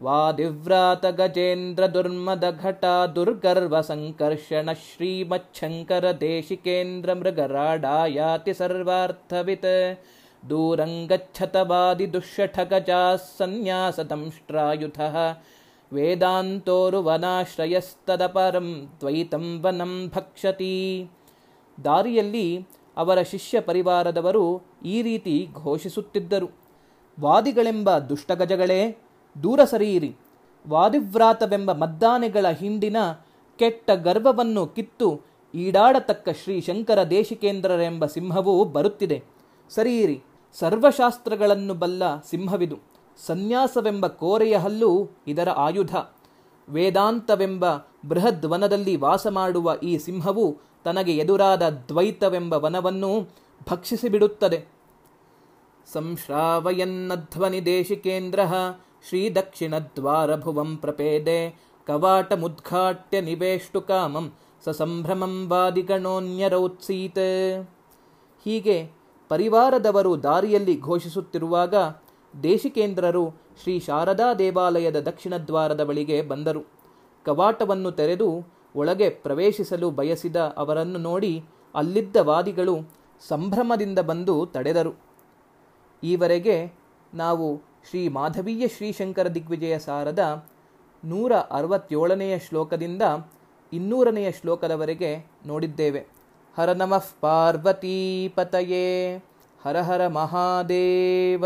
[0.00, 2.84] ವಾದಿವ್ರಾತ ಗಜೇಂದ್ರ ದುರ್ಮದ ಘಟ
[3.14, 10.00] ದುರ್ಗರ್ವ ಸಂಕರ್ಷಣ ಶ್ರೀಮಚ್ಛಂಕರ ದೇಶಿಕೇಂದ್ರ ಮೃಗರಾಡಾಯಾತಿ ಸರ್ವಾರ್ಥವಿತ್.
[10.50, 14.00] ದೂರಂಗಚ್ಛತವಾದಿ ದುಶ್ಶಠಗಜಾ ಸನ್ಯಾಸ
[15.92, 21.10] ದಂಷ್ಟ್ರಾಯುಧಃ ವೇದಾಂತೋರುವನಾಶ್ರಯಸ್ತದಪರಂ ತ್ವೈತಂ ವನಂ ಭಕ್ಷತಿ.
[21.84, 22.66] ದಾರಿಯಲ್ಲಿ
[22.96, 26.62] ಅವರ ಶಿಷ್ಯ ಪರಿವಾರದವರು ಈ ರೀತಿ ಘೋಷಿಸುತ್ತಿದ್ದರು.
[27.20, 28.98] ವಾದಿಗಳೆಂಬ ದುಷ್ಟಗಜಗಳೇ,
[29.42, 30.16] ದೂರ ಸರಿಯಿರಿ.
[30.68, 32.96] ವಾದಿವ್ರಾತವೆಂಬ ಮದ್ದಾನೆಗಳ ಹಿಂಡಿನ
[33.58, 35.20] ಕೆಟ್ಟ ಗರ್ವವನ್ನು ಕಿತ್ತು
[35.54, 39.22] ಈಡಾಡತಕ್ಕ ಶ್ರೀ ಶಂಕರ ದೇಶಿಕೇಂದ್ರರೆಂಬ ಸಿಂಹವೂ ಬರುತ್ತಿದೆ.
[39.70, 40.22] ಸರಿಯಿರಿ,
[40.58, 42.91] ಸರ್ವಶಾಸ್ತ್ರಗಳನ್ನು ಬಲ್ಲ ಸಿಂಹವಿದು.
[43.16, 45.96] ಸನ್ಯಾಸವೆಂಬ ಕೋರೆಯ ಹಲ್ಲು ಇದರ ಆಯುಧ.
[46.68, 47.64] ವೇದಾಂತವೆಂಬ
[48.08, 53.28] ಬೃಹದ್ವನದಲ್ಲಿ ವಾಸ ಮಾಡುವ ಈ ಸಿಂಹವು ತನಗೆ ಎದುರಾದ ದ್ವೈತವೆಂಬ ವನವನ್ನು
[53.70, 54.68] ಭಕ್ಷಿಸಿಬಿಡುತ್ತದೆ.
[55.92, 58.40] ಸಂಶ್ರಾವಯನ್ನಧ್ವನಿ ದೇಶಿಕೇಂದ್ರ
[59.08, 61.56] ಶ್ರೀದಕ್ಷಿಣದ್ವಾರಭುವಂ ಪ್ರಪೇದೆ
[61.86, 64.32] ಕವಾಟಮುದ್ಘಾಟ್ಯ ನಿವೇಷ್ಟು ಕಾಮಂ
[64.64, 67.24] ಸ ಸಂಭ್ರಮಂ ವಾದಿಗಣೋನ್ಯರೌತ್ಸೀತ್.
[68.44, 68.90] ಹೀಗೆ
[69.28, 71.74] ಪರಿವಾರದವರು ದಾರಿಯಲ್ಲಿ ಘೋಷಿಸುತ್ತಿರುವಾಗ
[72.42, 73.30] ದೇಶಿಕೇಂದ್ರರು
[73.62, 76.62] ಶ್ರೀ ಶಾರದಾ ದೇವಾಲಯದ ದಕ್ಷಿಣ ದ್ವಾರದ ಬಳಿಗೆ ಬಂದರು.
[77.24, 78.44] ಕವಾಟವನ್ನು ತೆರೆದು
[78.76, 81.44] ಒಳಗೆ ಪ್ರವೇಶಿಸಲು ಬಯಸಿದ ಅವರನ್ನು ನೋಡಿ
[81.74, 82.78] ಅಲ್ಲಿದ್ದ ವಾದಿಗಳು
[83.28, 84.92] ಸಂಭ್ರಮದಿಂದ ಬಂದು ತಡೆದರು.
[86.02, 86.72] ಈವರೆಗೆ
[87.14, 87.56] ನಾವು
[87.90, 90.48] ಶ್ರೀ ಮಾಧವೀಯ ಶ್ರೀಶಂಕರ ದಿಗ್ವಿಜಯ ಸಾರದ
[91.04, 93.02] ನೂರ ಅರವತ್ತೇಳನೆಯ ಶ್ಲೋಕದಿಂದ
[93.72, 96.06] ಇನ್ನೂರನೆಯ ಶ್ಲೋಕದವರೆಗೆ ನೋಡಿದ್ದೇವೆ.
[96.58, 99.16] ಹರ ನಮಃ ಪಾರ್ವತೀಪತಯೇ
[99.62, 101.44] ಹರ ಹರ ಮಹಾದೇವ.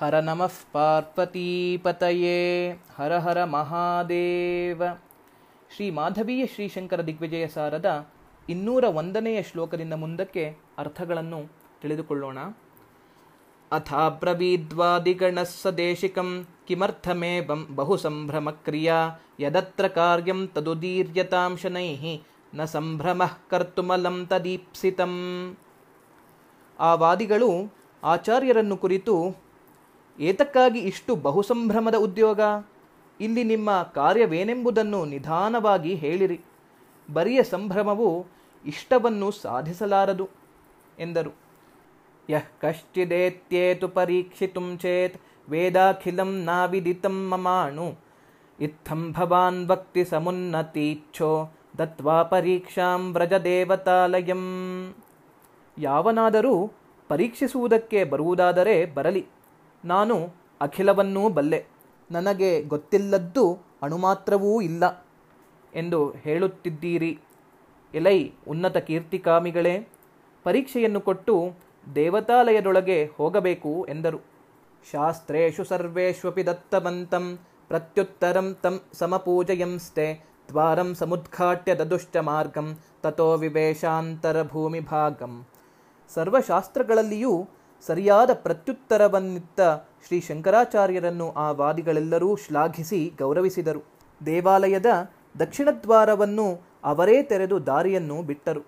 [0.00, 4.82] ಹರ ನಮಃ ಪಾರ್ವತೀಪತಯೇ ಹರ ಹರ ಮಹಾದೇವ
[5.76, 8.08] ಶ್ರೀ ಮಾಧವೀಯ ಶ್ರೀಶಂಕರ ದಿಗ್ವಿಜಯ ಸಾರದ
[8.48, 11.40] ಇನ್ನೂರ ಒಂದನೆಯ ಶ್ಲೋಕದಿಂದ ಮುಂದಕ್ಕೆ ಅರ್ಥಗಳನ್ನು
[11.82, 12.38] ತಿಳಿದುಕೊಳ್ಳೋಣ.
[13.72, 19.10] ಅಥಾಬ್ರವೀದ್ವಾದಿಗಣಃ ಸದೇಶಿಕಂ ದೇಶಿಕಂ ಕಿಮರ್ಥಮೇವಂ ಬಹು ಸಂಭ್ರಮಕ್ರಿಯಾ
[19.40, 22.20] ಯದತ್ರ ಕಾರ್ಯಂ ತದುದೀರ್ಯತಾಂ ಶನೈಃ
[22.54, 25.56] ನ ಸಂಭ್ರಮಃ ಕರ್ತುಮಲಂ ತದೀಪ್ಸಿತಂ.
[26.78, 27.74] ಆ ವಾದಿಗಳು
[28.04, 29.45] ಆಚಾರ್ಯರನ್ನು ಕುರಿತು
[30.20, 32.40] ಏತಕ್ಕಾಗಿ ಇಷ್ಟು ಬಹುಸಂಭ್ರಮದ ಉದ್ಯೋಗ?
[33.20, 36.40] ಇಲ್ಲಿ ನಿಮ್ಮ ಕಾರ್ಯವೇನೆಂಬುದನ್ನು ನಿಧಾನವಾಗಿ ಹೇಳಿರಿ.
[37.12, 38.26] ಬರಿಯ ಸಂಭ್ರಮವು
[38.64, 40.28] ಇಷ್ಟವನ್ನು ಸಾಧಿಸಲಾರದು,
[40.98, 41.32] ಎಂದರು.
[42.30, 47.98] ಯಃ ಕಶ್ಚಿದೇತ್ಯೇತು ಪರೀಕ್ಷಿತು ಚೇತ್ ವೇದಾಖಿಲಂ ನಾವಿದಿತಂ ಮಮಾಣು.
[48.60, 54.44] ಇತ್ತಂ ಭವಾನ್ ಭಕ್ತಿ ಸಮುನ್ನತೀಚ್ಛೋ ದತ್ವಾ ಪರೀಕ್ಷಾಂ ವ್ರಜದೇವತಾಲಯಂ.
[55.78, 56.72] ಯಾವನಾದರೂ
[57.08, 59.26] ಪರೀಕ್ಷಿಸುವುದಕ್ಕೆ ಬರುವುದಾದರೆ ಬರಲಿ.
[59.84, 61.66] ನಾನು ಅಖಿಲವನ್ನೂ ಬಲ್ಲೆ.
[62.10, 65.06] ನನಗೆ ಗೊತ್ತಿಲ್ಲದ್ದು ಅಣುಮಾತ್ರವೂ ಇಲ್ಲ
[65.74, 67.20] ಎಂದು ಹೇಳುತ್ತಿದ್ದೀರಿ.
[67.94, 69.88] ಎಲೈ ಉನ್ನತ ಕೀರ್ತಿಕಾಮಿಗಳೇ,
[70.44, 71.52] ಪರೀಕ್ಷೆಯನ್ನು ಕೊಟ್ಟು
[71.94, 74.18] ದೇವತಾಲಯದೊಳಗೆ ಹೋಗಬೇಕು ಎಂದರು.
[74.92, 77.38] ಶಾಸ್ತ್ರೇಷು ಸರ್ವೇಷ್ವಪಿ ದತ್ತವಂತಂ
[77.68, 85.46] ಪ್ರತ್ಯುತ್ತರಂ ತಂ ಸಮಪೂಜಯಂಸ್ತೆ, ದ್ವಾರಂ ಸಮುದ್ಘಾಟ್ಯ ದದುಶ್ಚ ಮಾರ್ಗಂ ತಥೋ ವಿವೇಶಾಂತರ ಭೂಮಿಭಾಗಂ
[86.08, 87.48] ಸರ್ವಶಾಸ್ತ್ರಗಳಲ್ಲಿಯೂ
[87.80, 89.60] ಸರಿಯಾದ ಪ್ರತ್ಯುತ್ತರವನ್ನಿತ್ತ
[90.06, 93.82] ಶ್ರೀ ಶಂಕರಾಚಾರ್ಯರನ್ನು ಆ ವಾದಿಗಳೆಲ್ಲರೂ ಶ್ಲಾಘಿಸಿ ಗೌರವಿಸಿದರು.
[94.26, 94.86] ದೇವಾಲಯದ
[95.38, 98.60] ದಕ್ಷಿಣ ದ್ವಾರವನ್ನು ಅವರೇ ತೆರೆದು ದಾರಿಯನ್ನು ಬಿಟ್ಟರು.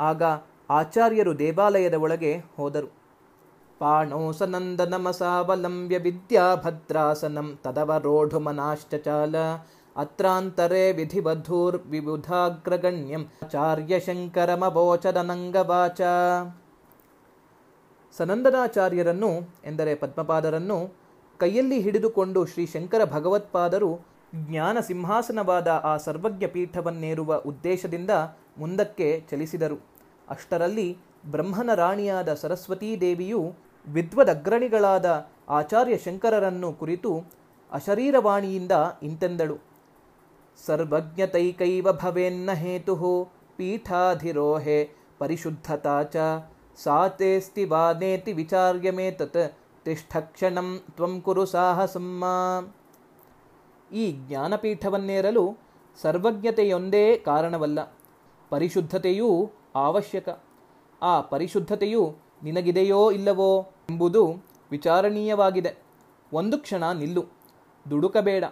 [0.00, 0.22] ಆಗ
[0.70, 3.02] ಆಚಾರ್ಯರು ದೇವಾಲಯದ ಒಳಗೆ ಹೋದರು.
[3.78, 9.34] ಪಾಣೋಸನಂದನಮಸಾವಲಂಬ್ಯ ವಿದ್ಯಾಭದ್ರಾಸನಂ ತದವರೋಢುಮನಾಶ್ಚಚಾಲ
[9.96, 16.00] ಅತ್ರಾಂತರೆ ವಿಧಿವಧೂರ್ ವಿಬುಧಾಗ್ರಗಣ್ಯಂ ಆಚಾರ್ಯ ಶಂಕರಮವೋಚದನಂಗವಾಚ
[18.16, 19.30] ಸನಂದನಾಚಾರ್ಯರನ್ನು,
[19.64, 20.94] ಎಂದರೆ ಪದ್ಮಪಾದರನ್ನು,
[21.38, 24.00] ಕೈಯಲ್ಲಿ ಹಿಡಿದುಕೊಂಡು ಶ್ರೀ ಶಂಕರ ಭಗವತ್ಪಾದರು
[24.34, 28.10] ಜ್ಞಾನ ಸಿಂಹಾಸನವಾದ ಆ ಸರ್ವಜ್ಞ ಪೀಠವನ್ನೇರುವ ಉದ್ದೇಶದಿಂದ
[28.58, 29.78] ಮುಂದಕ್ಕೆ ಚಲಿಸಿದರು.
[30.28, 30.98] ಅಷ್ಟರಲ್ಲಿ
[31.30, 33.54] ಬ್ರಹ್ಮನ ರಾಣಿಯಾದ ಸರಸ್ವತೀ ದೇವಿಯು
[33.86, 37.24] ವಿದ್ವದಗ್ರಣಿಗಳಾದ ಆಚಾರ್ಯ ಶಂಕರರನ್ನು ಕುರಿತು
[37.72, 38.72] ಅಶರೀರವಾಣಿಯಿಂದ
[39.02, 39.58] ಇಂತೆಂದಳು.
[40.66, 46.16] ಸರ್ವಜ್ಞತೈಕೈವ ಭವೇನ್ನ ಹೇತು ಪೀಠಾಧಿರೋಹೆ ಪರಿಶುದ್ಧತಾ ಚ
[46.82, 52.24] ಸಾತೇಸ್ತಿ ವಾನೇತಿ ವಿಚಾರ್ಯಮೇತತ್ ತಿಷ್ಠಕ್ಷಣಂ ತ್ವಂ ಕುರು ಸಾಹಸಮ್ಮ
[53.94, 55.58] ಈ ಜ್ಞಾನಪೀಠವನ್ನೇರಲು
[56.02, 57.96] ಸರ್ವಜ್ಞತೆಯೊಂದೇ ಕಾರಣವಲ್ಲ.
[58.50, 60.28] ಪರಿಶುದ್ಧತೆಯೂ ಅವಶ್ಯಕ.
[61.02, 65.76] ಆ ಪರಿಶುದ್ಧತೆಯು ನಿನಗಿದೆಯೋ ಇಲ್ಲವೋ ಎಂಬುದು ವಿಚಾರಣೀಯವಾಗಿದೆ.
[66.32, 67.24] ಒಂದು ಕ್ಷಣ ನಿಲ್ಲು,
[67.90, 68.44] ದುಡುಕಬೇಡ.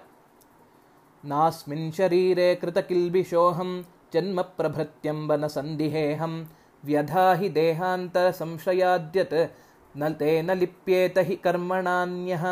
[1.24, 6.48] ನಾಸ್ಮಿನ್ ಶರೀರೆ ಕೃತಕಿಲ್ಬಿಶೋಹಂ ಜನ್ಮ ಪ್ರಭೃತ್ಯಂಬನ ಸಂದಿಹೇಹಂ
[6.84, 9.52] ವ್ಯಧಾಹಿ ದೇಹಾಂತರ ಸಂಶಯಾದ್ಯತ್,
[9.96, 12.46] ನ ತೇನ ಲಿಪ್ಯೇತ ಹಿ ಕರ್ಮಣಾನ್ಯಃ.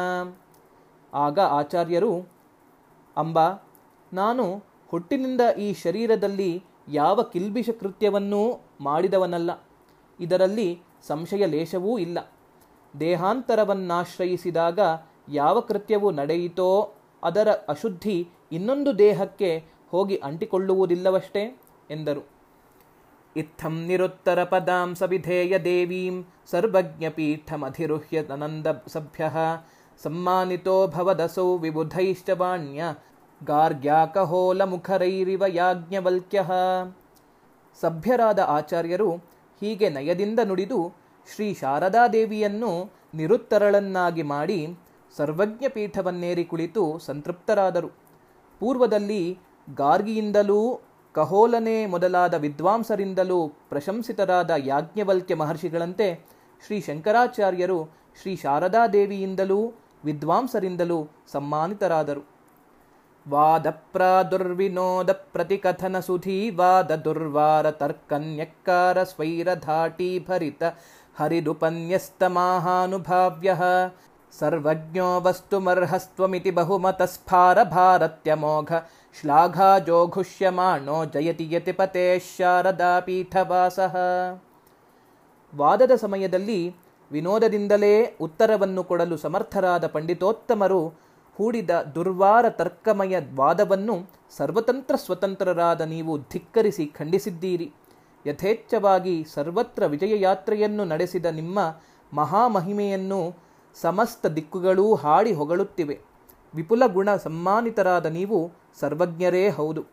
[1.14, 2.28] ಆಗ ಆಚಾರ್ಯರು,
[3.16, 3.38] ಅಂಬ,
[4.12, 9.50] ನಾನು ಹುಟ್ಟಿನಿಂದ ಈ ಶರೀರದಲ್ಲಿ ಯಾವ ಕಿಲ್ಬಿಷ ಕೃತ್ಯವನ್ನೂ ಮಾಡಿದವನಲ್ಲ.
[10.20, 12.32] ಇದರಲ್ಲಿ ಸಂಶಯ ಲೇಷವೂ ಇಲ್ಲ.
[13.00, 14.78] ದೇಹಾಂತರವನ್ನಾಶ್ರಯಿಸಿದಾಗ
[15.28, 21.60] ಯಾವ ಕೃತ್ಯವು ನಡೆಯಿತೋ, ಅದರ ಅಶುದ್ಧಿ ಇನ್ನೊಂದು ದೇಹಕ್ಕೆ ಹೋಗಿ ಅಂಟಿಕೊಳ್ಳುವುದಿಲ್ಲವಷ್ಟೇ?
[21.90, 22.37] ಎಂದರು.
[23.36, 26.24] ಇತ್ತಂ ನಿರುತ್ತರ ಪದಾಂ ಸವಿಧೇಯ ದೇವೀಂ
[28.32, 29.30] ಅನಂದ ಸಭ್ಯ
[30.02, 32.94] ಸಮ್ಮಾನಿತೋ ಭವದಸೌ ವಿಬುಧೈಶ್ಚ ವಾಣ್ಯ
[33.44, 36.44] ಗಾರ್ಗ್ಯಾಕಹೋಲ ಮುಖರೈರಿವ ಯಾಜ್ಞವಲ್ಕ್ಯ.
[37.80, 39.12] ಸಭ್ಯರಾದ ಆಚಾರ್ಯರು
[39.60, 40.94] ಹೀಗೆ ನಯದಿಂದ ನುಡಿದು
[41.34, 44.76] ಶ್ರೀ ಶಾರದಾದೇವಿಯನ್ನು ನಿರುತ್ತರಳನ್ನಾಗಿ ಮಾಡಿ
[45.16, 47.88] ಸರ್ವಜ್ಞ ಪೀಠವನ್ನೇರಿ ಕುಳಿತು ಸಂತೃಪ್ತರಾದರು.
[48.58, 49.38] ಪೂರ್ವದಲ್ಲಿ
[49.74, 50.80] ಗಾರ್ಗಿಯಿಂದಲೂ
[51.18, 56.20] ಕಹೋಲನೆ ಮೊದಲಾದ ವಿದ್ವಾಂಸರಿಂದಲೂ ಪ್ರಶಂಸಿತರಾದ ಯಾಜ್ಞವಲ್ಕ್ಯ ಮಹರ್ಷಿಗಳಂತೆ
[56.66, 57.88] ಶ್ರೀ ಶಂಕರಾಚಾರ್ಯರು
[58.22, 59.72] ಶ್ರೀ ಶಾರದಾದೇವಿಯಿಂದಲೂ
[60.04, 62.38] ವಿದ್ವಾಂಸರಿಂದಲೂ ಸಮ್ಮಾನಿತರಾದರು.
[63.28, 70.62] ವಾದ ಪ್ರಾದುರ್ವಿನೋದ ಪ್ರತಿಕಥನ ಸುಧೀ ವಾದ ದುರ್ವಾರ ತರ್ಕನ್ಯಕ್ಕಾರ ಸ್ವೈರಧಾಟಿ ಭರಿತ
[71.16, 73.56] ಹರಿದುಪನ್ಯಸ್ತಮಾಹಾನುಭಾವ್ಯ
[74.38, 78.72] ಸರ್ವಜ್ಞೋ ವಸ್ತುಮರ್ಹಸ್ತ್ವಮಿತಿ ಬಹುಮತಸ್ಫಾರ ಭಾರತ್ಯಮೋಘ
[79.20, 83.94] ಶ್ಲಾಘಾಜೋಘುಷ್ಯಮಾಣೋ ಜಯತಿ ಯತಿಪತೆ ಶಾರದಾ ಪೀಠವಾಸಃ
[85.56, 86.76] ವಾದದ ಸಮಯದಲ್ಲಿ
[87.12, 90.88] ವಿನೋದದಿಂದಲೇ ಉತ್ತರವನ್ನು ಕೊಡಲು ಸಮರ್ಥರಾದ ಪಂಡಿತೋತ್ತಮರು
[91.36, 93.96] ಹೂಡಿದ ದುರ್ವಾರ ತರ್ಕಮಯ ವಾದವನ್ನು
[94.36, 97.72] ಸರ್ವತಂತ್ರ ಸ್ವತಂತ್ರರಾದ ನೀವು ಧಿಕ್ಕರಿಸಿ ಖಂಡಿಸಿದ್ದೀರಿ.
[98.26, 101.58] ಯಥೇಚ್ಛವಾಗಿ ಸರ್ವತ್ರ ವಿಜಯ ಯಾತ್ರೆಯನ್ನು ನಡೆಸಿದ ನಿಮ್ಮ
[102.12, 103.20] ಮಹಾಮಹಿಮೆಯನ್ನು
[103.80, 105.98] ಸಮಸ್ತ ದಿಕ್ಕುಗಳೂ ಹಾಡಿ ಹೊಗಳುತ್ತಿವೆ.
[106.54, 108.38] ವಿಪುಲ ಗುಣ ಸಮ್ಮಾನಿತರಾದ ನೀವು
[108.80, 109.84] ಸರ್ವಜ್ಞರೇ ಹೌದು.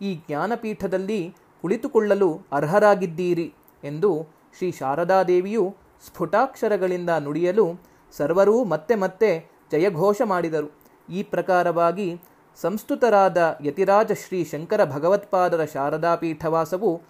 [0.00, 3.54] ಈ ಜ್ಞಾನಪೀಠದಲ್ಲಿ ಕುಳಿತುಕೊಳ್ಳಲು ಅರ್ಹರಾಗಿದ್ದೀರಿ
[3.84, 4.26] ಎಂದು
[4.58, 7.66] ಶ್ರೀ ಶಾರದಾದೇವಿಯು ಸ್ಫುಟಾಕ್ಷರಗಳಿಂದ ನುಡಿಯಲು
[8.12, 10.68] ಸರ್ವರೂ ಮತ್ತೆ ಮತ್ತೆ ಜಯಘೋಷ ಮಾಡಿದರು.
[11.08, 12.20] ಈ ಪ್ರಕಾರವಾಗಿ
[12.60, 17.02] ಸಂಸ್ತುತರಾದ ಯತಿರಾಜ ಶ್ರೀ ಶಂಕರ ಭಗವತ್ಪಾದರ ಶಾರದಾ ಪೀಠವಾಸವು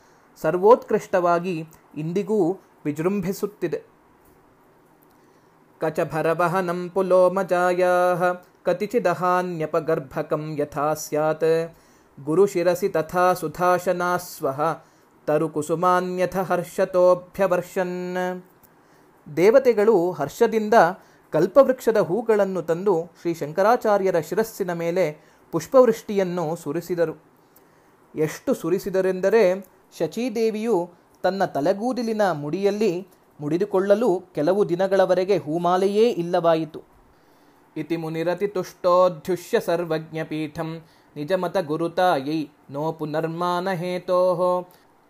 [0.43, 3.83] ಸರ್ವೋತ್ಕೃಷ್ಟವಾಗಿ ಇಂದಿಗೂ ವಿಜೃಂಭಿಸುತ್ತಿದೆ.
[5.79, 6.91] ಕಚಭರವಹನಂ
[8.65, 11.75] ಪುಲೋಮಜಾಯಾಃ ಕತಿಚಿದಹಾನ್ಯಪಗರ್ಭಕಂ ಯಥಾ ಸ್ಯಾತ್
[12.25, 14.61] ಗುರುಶಿರಸಿ ತಥಾ ಸುಧಾಶನಾಸ್ವಃ
[15.27, 17.97] ತರುಕುಸುಮಾನ್ಯಥ ಹರ್ಷತೋಭ್ಯವರ್ಷನ್
[19.37, 20.75] ದೇವತೆಗಳು ಹರ್ಷದಿಂದ
[21.33, 25.05] ಕಲ್ಪವೃಕ್ಷದ ಹೂಗಳನ್ನು ತಂದು ಶ್ರೀ ಶಂಕರಾಚಾರ್ಯರ ಶಿರಸ್ಸಿನ ಮೇಲೆ
[25.53, 27.15] ಪುಷ್ಪವೃಷ್ಟಿಯನ್ನು ಸುರಿಸಿದರು.
[28.15, 29.43] ಎಷ್ಟು ಸುರಿಸಿದರೆಂದರೆ
[29.99, 30.91] ಶಚೀದೇವಿಯು
[31.23, 33.07] ತನ್ನ ತಲೆಗೂದಲಿನ ಮುಡಿಯಲ್ಲಿ
[33.41, 36.92] ಮುಡಿದುಕೊಳ್ಳಲು ಕೆಲವು ದಿನಗಳವರೆಗೆ ಹೂಮಾಲೆಯೇ ಇಲ್ಲವಾಯಿತು.
[37.77, 40.83] ಇತಿ ಮುನಿರತಿ ತುಷ್ಟೋಧ್ಯುಷ್ಯ ಸರ್ವಜ್ಞಪೀಠಂ
[41.17, 44.19] ನಿಜಮತ ಗುರುತಾಯೈ ನೋ ಪುನರ್ಮಾನ ಹೇತೋ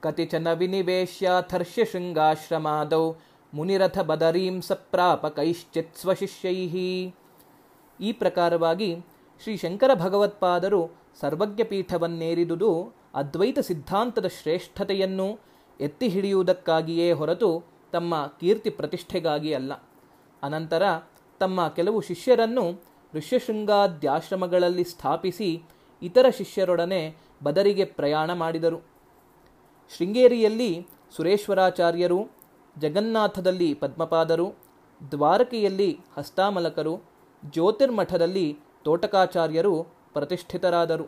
[0.01, 3.13] ಕತಿಚನ ವಿನಿವೇಶ್ಯಾಥರ್ಷ್ಯ ಶೃಂಗಾಶ್ರಮಾದೌ
[3.55, 6.55] ಮುನಿರಥ ಬದರೀಂ ಸಪ್ರಾಪ ಕೈಶ್ಚಿತ್ ಸ್ವಶಿಷ್ಯೈ
[8.01, 8.97] ಈ ಪ್ರಕಾರವಾಗಿ
[9.43, 10.91] ಶ್ರೀ ಶಂಕರ ಭಗವತ್ಪಾದರು
[11.21, 15.39] ಸರ್ವಜ್ಞ ಪೀಠವನ್ನೇರಿದುದು ಅದ್ವೈತ ಸಿದ್ಧಾಂತದ ಶ್ರೇಷ್ಠತೆಯನ್ನು
[15.81, 19.73] ಎತ್ತಿ ಹಿಡಿಯುವುದಕ್ಕಾಗಿಯೇ ಹೊರತು ತಮ್ಮ ಕೀರ್ತಿ ಪ್ರತಿಷ್ಠೆಗಾಗಿ ಅಲ್ಲ.
[20.43, 20.83] ಅನಂತರ
[21.43, 22.65] ತಮ್ಮ ಕೆಲವು ಶಿಷ್ಯರನ್ನು
[23.15, 25.49] ಋಷ್ಯಶೃಂಗಾದ್ಯಾಶ್ರಮಗಳಲ್ಲಿ ಸ್ಥಾಪಿಸಿ
[26.03, 27.01] ಇತರ ಶಿಷ್ಯರೊಡನೆ
[27.43, 28.79] ಬದರಿಗೆ ಪ್ರಯಾಣ ಮಾಡಿದರು.
[29.95, 30.71] ಶೃಂಗೇರಿಯಲ್ಲಿ
[31.17, 32.21] ಸುರೇಶ್ವರಾಚಾರ್ಯರು,
[32.77, 34.47] ಜಗನ್ನಾಥದಲ್ಲಿ ಪದ್ಮಪಾದರು,
[35.11, 36.95] ದ್ವಾರಕೆಯಲ್ಲಿ ಹಸ್ತಾಮಲಕರು,
[37.45, 38.47] ಜ್ಯೋತಿರ್ಮಠದಲ್ಲಿ
[38.85, 39.75] ತೋಟಕಾಚಾರ್ಯರು
[40.13, 41.07] ಪ್ರತಿಷ್ಠಿತರಾದರು.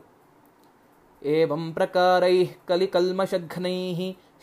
[1.23, 2.37] ಏವಂ ಪ್ರಕಾರೈ
[2.69, 3.79] ಕಲಿಕಲ್ಮಷಘ್ನೈ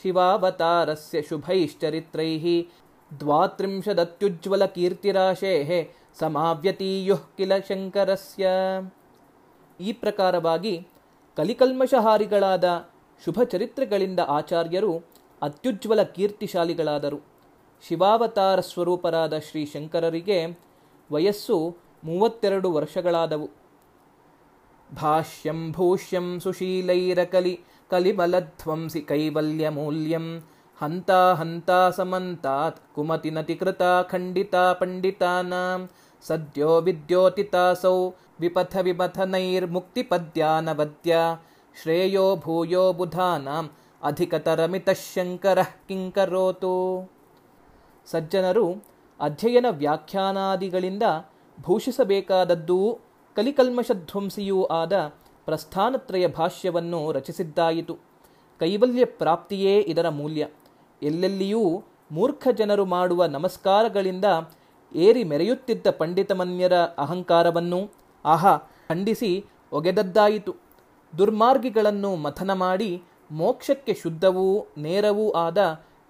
[0.02, 2.32] ಶಿವಾವತಾರಸ್ಯ ಶುಭೈಶ್ಚರಿತ್ರೈ
[3.20, 5.54] ದ್ವಾತ್ರಿಂಶದತ್ಯುಜ್ವಲ ಕೀರ್ತಿರಾಶೇ
[6.20, 8.48] ಸಮಾವ್ಯತೀಯುಃ ಕಿಲ ಶಂಕರಸ್ಯ.
[9.80, 10.88] ಈ ಪ್ರಕಾರವಾಗಿ
[11.38, 12.88] ಕಲಿಕಲ್ಮಷಹಾರಿಗಳಾದ
[13.26, 15.04] ಶುಭ ಚರಿತ್ರೆಗಳಿಂದ ಆಚಾರ್ಯರು
[15.42, 17.20] ಅತ್ಯುಜ್ವಲ ಕೀರ್ತಿಶಾಲಿಗಳಾದರು
[17.88, 20.60] ಶಿವಾವತಾರ ಸ್ವರೂಪರಾದ ಶ್ರೀ ಶಂಕರರಿಗೆ
[21.12, 23.50] ವಯಸ್ಸು ಮೂವತ್ತೆರಡು ವರ್ಷಗಳಾದವು.
[25.02, 27.60] ಭಾಷ್ಯಂ ಭೂಷ್ಯಂ ಸುಶೀಲೈರಕಲಿ
[27.90, 30.46] ಕಲಿಬಲಧ್ವಂಸಿ ಕೈವಲ್ಯಮೂಲ್ಯಂ
[30.82, 33.82] ಹಂತಾ ಹಂತ ಸಮಂತಾತ್ ಕುಮತಿನತಿ ಕೃತ
[34.12, 35.90] ಖಂಡಿತಾ ಪಂಡಿತಾನಾಂ
[36.28, 38.10] ಸದ್ಯೋ ವಿದ್ಯೋತಿತಾಸೌ
[38.40, 41.18] ವಿಪಥ ವಿಪಥನೈರ್ಮುಕ್ತಿಪದ್ಯಾನವದ್ಯ
[41.82, 43.70] ಶ್ರೇಯೋ ಭೂಯೋ ಬುಧಾನಾಂ
[44.04, 47.10] ಅಧಿಕತರಮಿತಃ ಶಂಕರಃ ಕಿಂಕರೋತು
[48.06, 48.76] ಸಜ್ಜನರು
[49.20, 51.04] ಅಧ್ಯಯನ ವ್ಯಾಖ್ಯಾನಾದಿಗಳಿಂದ
[51.62, 53.00] ಭೂಷಿಸಬೇಕಾದದ್ದೂ
[53.36, 55.14] ಕಲಿಕಲ್ಮಷಧ್ವಂಸಿಯೂ ಆದ
[55.46, 57.98] ಪ್ರಸ್ಥಾನತ್ರಯ ಭಾಷ್ಯವನ್ನು ರಚಿಸಿದ್ದಾಯಿತು.
[58.62, 60.48] ಕೈವಲ್ಯ ಪ್ರಾಪ್ತಿಯೇ ಇದರ ಮೂಲ್ಯ.
[61.02, 64.26] ಎಲ್ಲೆಲ್ಲಿಯೂ ಮೂರ್ಖ ಜನರು ಮಾಡುವ ನಮಸ್ಕಾರಗಳಿಂದ
[64.96, 67.92] ಏರಿ ಮೆರೆಯುತ್ತಿದ್ದ ಪಂಡಿತಮನ್ಯರ ಅಹಂಕಾರವನ್ನು
[68.26, 68.58] ಆಹಾ,
[68.90, 70.56] ಖಂಡಿಸಿ ಒಗೆದದ್ದಾಯಿತು.
[71.18, 75.58] ದುರ್ಮಾರ್ಗಿಗಳನ್ನು ಮಥನ ಮಾಡಿ ಮೋಕ್ಷಕ್ಕೆ ಶುದ್ಧವೂ ನೇರವೂ ಆದ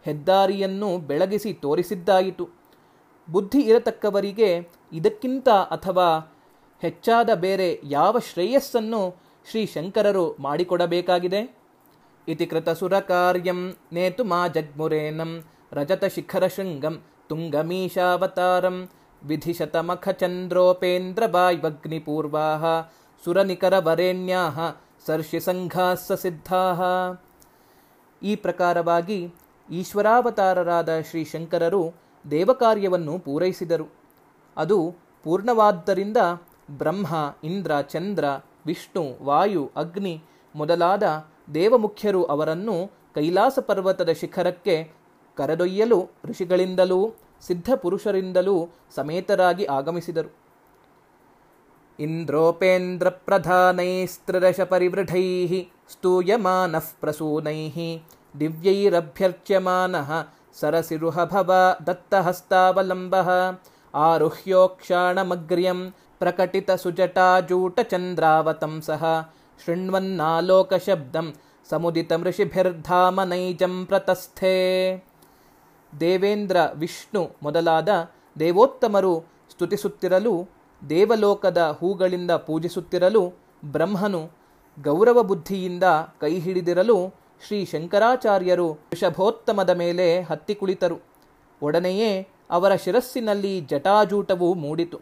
[0.06, 2.50] ಹೆದ್ದಾರಿಯನ್ನು ಬೆಳಗಿಸಿ ತೋರಿಸಿದ್ದಾಯಿತು.
[3.32, 4.50] ಬುದ್ಧಿ ಇರತಕ್ಕವರಿಗೆ
[4.94, 6.08] ಇದಕ್ಕಿಂತ ಅಥವಾ
[6.82, 9.02] ಹೆಚ್ಚಾದ ಬೇರೆ ಯಾವ ಶ್ರೇಯಸ್ಸನ್ನು
[9.50, 11.61] ಶ್ರೀ ಶಂಕರರು ಮಾಡಿಕೊಡಬೇಕಾಗಿದೆ?
[17.28, 18.90] ತುಂಗಮೀಶಾವತಾರಂ
[19.24, 22.92] ವಿಧಿಶತಮಖ ಚಂದ್ರೋಪೇಂದ್ರ ವಾಗ್ನಿಪೂರ್ವಾ
[23.26, 24.76] ಸುರನಿಕರ ವರೇಣ್ಯಾ
[25.06, 27.24] ಸರ್ಷಿ ಸಂಘಾಸ ಸಿದ್ಧಾ
[28.24, 29.34] ಈ ಪ್ರಕಾರವಾಗಿ
[29.72, 31.94] ಈಶ್ವರಾವತಾರರಾದ ಶ್ರೀ ಶಂಕರರು
[32.32, 33.88] ದೇವಕಾರ್ಯವನ್ನು ಪೂರೈಸಿದರು.
[34.58, 36.18] ಅದು ಪೂರ್ಣವಾದ್ದರಿಂದ
[36.72, 38.26] ಬ್ರಹ್ಮ, ಇಂದ್ರ, ಚಂದ್ರ,
[38.66, 40.24] ವಿಷ್ಣು, ವಾಯು, ಅಗ್ನಿ
[40.56, 45.02] ಮೊದಲಾದ ದೇವಮುಖ್ಯರು ಅವರನ್ನು ಕೈಲಾಸ ಪರ್ವತದ ಶಿಖರಕ್ಕೆ
[45.38, 47.14] ಕರೆದೊಯ್ಯಲು ಋಷಿಗಳಿಂದಲೂ,
[47.48, 50.42] ಸಿದ್ಧಪುರುಷರಿಂದಲೂ ಸಮೇತರಾಗಿ ಆಗಮಿಸಿದರು.
[52.00, 55.26] ಇಂದ್ರೋಪೇಂದ್ರ ಪ್ರಧಾನೈಸ್ತ್ರದಶ ಪರಿವೃಢೈ
[55.92, 57.60] ಸ್ತೂಯಮಾನಃ ಪ್ರಸೂನೈ
[58.40, 60.10] ದಿವ್ಯೈರಭ್ಯರ್ಚ್ಯಮಾನಃ
[60.60, 61.52] ಸರಸಿರುಹಭವ
[61.88, 63.30] ದತ್ತಹಸ್ತಾವಲಂಬ ದತ್ತಹಸ್ತಾವಲಂಬಃ
[63.94, 65.80] ಆರುಹ್ಯೋಕ್ಷಾಣಮಗ್ರ್ಯಂ
[66.20, 69.04] ಪ್ರಕಟಿತ ಸುಜಟಾಜೂಟಚಂದ್ರಾವತಂಸಃ
[69.66, 71.34] ಶೃಣ್ವನ್ನಾಲೋಕಶಬ್ದಂ
[71.70, 74.52] ಸಮುದಿತ ಋಷಿಭಿರ್ಧಾಮ ನೈಜಂ ಪ್ರತಸ್ಥೆ.
[76.00, 77.90] ದೇವೇಂದ್ರ, ವಿಷ್ಣು ಮೊದಲಾದ
[78.40, 80.50] ದೇವೋತ್ತಮರು ಸ್ತುತಿಸುತ್ತಿರಲು,
[80.90, 83.34] ದೇವಲೋಕದ ಹೂಗಳಿಂದ ಪೂಜಿಸುತ್ತಿರಲು,
[83.66, 84.30] ಬ್ರಹ್ಮನು
[84.84, 85.84] ಗೌರವ ಬುದ್ಧಿಯಿಂದ
[86.20, 87.14] ಕೈ ಹಿಡಿದಿರಲು
[87.48, 90.98] ಶ್ರೀ ಶಂಕರಾಚಾರ್ಯರು ಋಷಭೋತ್ತಮದ ಮೇಲೆ ಹತ್ತಿ ಕುಳಿತರು.
[91.62, 95.00] ಒಡನೆಯೇ ಅವರ ಶಿರಸ್ಸಿನಲ್ಲಿ ಜಟಾಜೂಟವು ಮೂಡಿತು.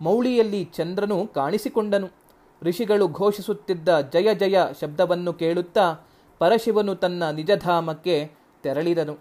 [0.00, 2.17] ಮೌಳಿಯಲ್ಲಿ ಚಂದ್ರನು ಕಾಣಿಸಿಕೊಂಡನು.
[2.62, 5.98] ಋಷಿಗಳು ಘೋಷಿಸುತ್ತಿದ್ದ ಜಯ ಜಯ ಶಬ್ದವನ್ನು ಕೇಳುತ್ತಾ
[6.38, 8.30] ಪರಶಿವನು ತನ್ನ ನಿಜಧಾಮಕ್ಕೆ
[8.62, 9.18] ತೆರಳಿದನು.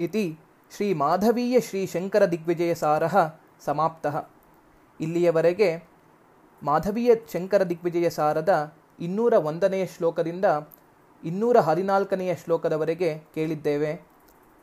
[0.00, 0.38] ಇತಿ
[0.76, 4.28] ಶ್ರೀ ಮಾಧವೀಯ ಶ್ರೀ ಶಂಕರ ದಿಗ್ವಿಜಯ ಸಾರಃ ಸಮಾಪ್ತಃ.
[5.00, 5.82] ಇಲ್ಲಿಯವರೆಗೆ
[6.62, 10.44] ಮಾಧವೀಯ ಶಂಕರ ದಿಗ್ವಿಜಯ ಸಾರದ ಇನ್ನೂರ ಒಂದನೆಯ ಶ್ಲೋಕದಿಂದ
[11.24, 14.02] ಇನ್ನೂರ ಹದಿನಾಲ್ಕನೆಯ ಶ್ಲೋಕದವರೆಗೆ ಕೇಳಿದ್ದೇವೆ.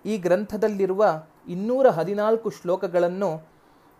[0.05, 3.47] ಈ ಗ್ರಂಥದಲ್ಲಿರುವ ಇನ್ನೂರ ಹದಿನಾಲ್ಕು ಶ್ಲೋಕಗಳನ್ನು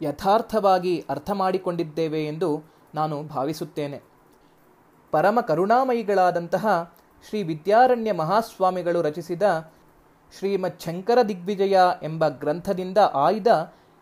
[0.01, 4.01] ಯಥಾರ್ಥವಾಗಿ ಅರ್ಥ ಮಾಡಿಕೊಂಡಿದ್ದೇವೆ ಎಂದು ನಾನು ಭಾವಿಸುತ್ತೇನೆ.
[5.11, 6.93] ಪರಮ ಕರುಣಾಮಯಿಗಳಾದಂತಹ
[7.29, 9.43] ಶ್ರೀ ವಿದ್ಯಾರಣ್ಯ ಮಹಾಸ್ವಾಮಿಗಳು ರಚಿಸಿದ
[10.37, 13.47] ಶ್ರೀಮತ್ ಶಂಕರ ದಿಗ್ವಿಜಯ ಎಂಬ ಗ್ರಂಥದಿಂದ ಆಯ್ದ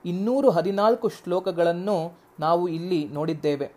[0.05, 1.97] ಇನ್ನೂರು ಹದಿನಾಲ್ಕು ಶ್ಲೋಕಗಳನ್ನು
[2.39, 3.67] ನಾವು ಇಲ್ಲಿ ನೋಡಿದ್ದೇವೆ.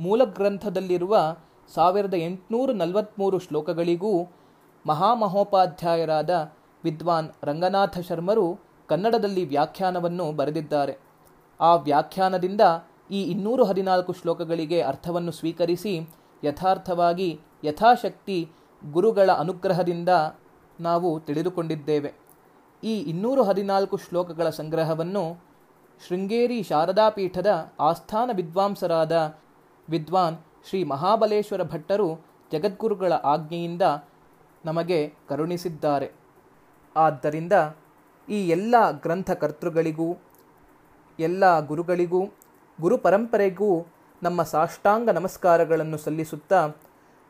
[0.00, 1.36] ಮೂಲ ಗ್ರಂಥದಲ್ಲಿರುವ
[1.74, 4.12] ಸಾವಿರದ ಎಂಟುನೂರ ನಲವತ್ತ್ಮೂರು ಶ್ಲೋಕಗಳಿಗೂ
[4.86, 6.32] ಮಹಾಮಹೋಪಾಧ್ಯಾಯರಾದ
[6.84, 8.46] ವಿದ್ವಾನ್ ರಂಗನಾಥ ಶರ್ಮರು
[8.88, 10.94] ಕನ್ನಡದಲ್ಲಿ ವ್ಯಾಖ್ಯಾನವನ್ನು ಬರೆದಿದ್ದಾರೆ.
[11.60, 12.60] ಆ ವ್ಯಾಖ್ಯಾನದಿಂದ
[13.10, 16.08] ಈ ಇನ್ನೂರು ಹದಿನಾಲ್ಕು ಶ್ಲೋಕಗಳಿಗೆ ಅರ್ಥವನ್ನು ಸ್ವೀಕರಿಸಿ
[16.44, 18.50] ಯಥಾರ್ಥವಾಗಿ ಯಥಾಶಕ್ತಿ
[18.82, 20.08] ಗುರುಗಳ ಅನುಗ್ರಹದಿಂದ
[20.80, 22.14] ನಾವು ತಿಳಿದುಕೊಂಡಿದ್ದೇವೆ.
[22.82, 25.42] ಈ ಇನ್ನೂರು ಹದಿನಾಲ್ಕು ಶ್ಲೋಕಗಳ ಸಂಗ್ರಹವನ್ನು
[26.08, 29.12] ಶೃಂಗೇರಿ ಶಾರದಾ ಪೀಠದ ಆಸ್ಥಾನ ವಿದ್ವಾಂಸರಾದ
[29.88, 30.36] ವಿದ್ವಾನ್
[30.68, 32.08] ಶ್ರೀ ಮಹಾಬಲೇಶ್ವರ ಭಟ್ಟರು
[32.52, 33.82] ಜಗದ್ಗುರುಗಳ ಆಜ್ಞೆಯಿಂದ
[34.64, 36.12] ನಮಗೆ ಕರುಣಿಸಿದ್ದಾರೆ.
[36.96, 37.52] ಆದ್ದರಿಂದ
[38.28, 40.16] ಈ ಎಲ್ಲ ಗ್ರಂಥಕರ್ತೃಗಳಿಗೂ,
[41.18, 42.43] ಎಲ್ಲ ಗುರುಗಳಿಗೂ
[42.78, 43.68] ಗುರು ಪರಂಪರೆಗೂ
[44.22, 46.60] ನಮ್ಮ ಸಾಷ್ಟಾಂಗ ನಮಸ್ಕಾರಗಳನ್ನು ಸಲ್ಲಿಸುತ್ತಾ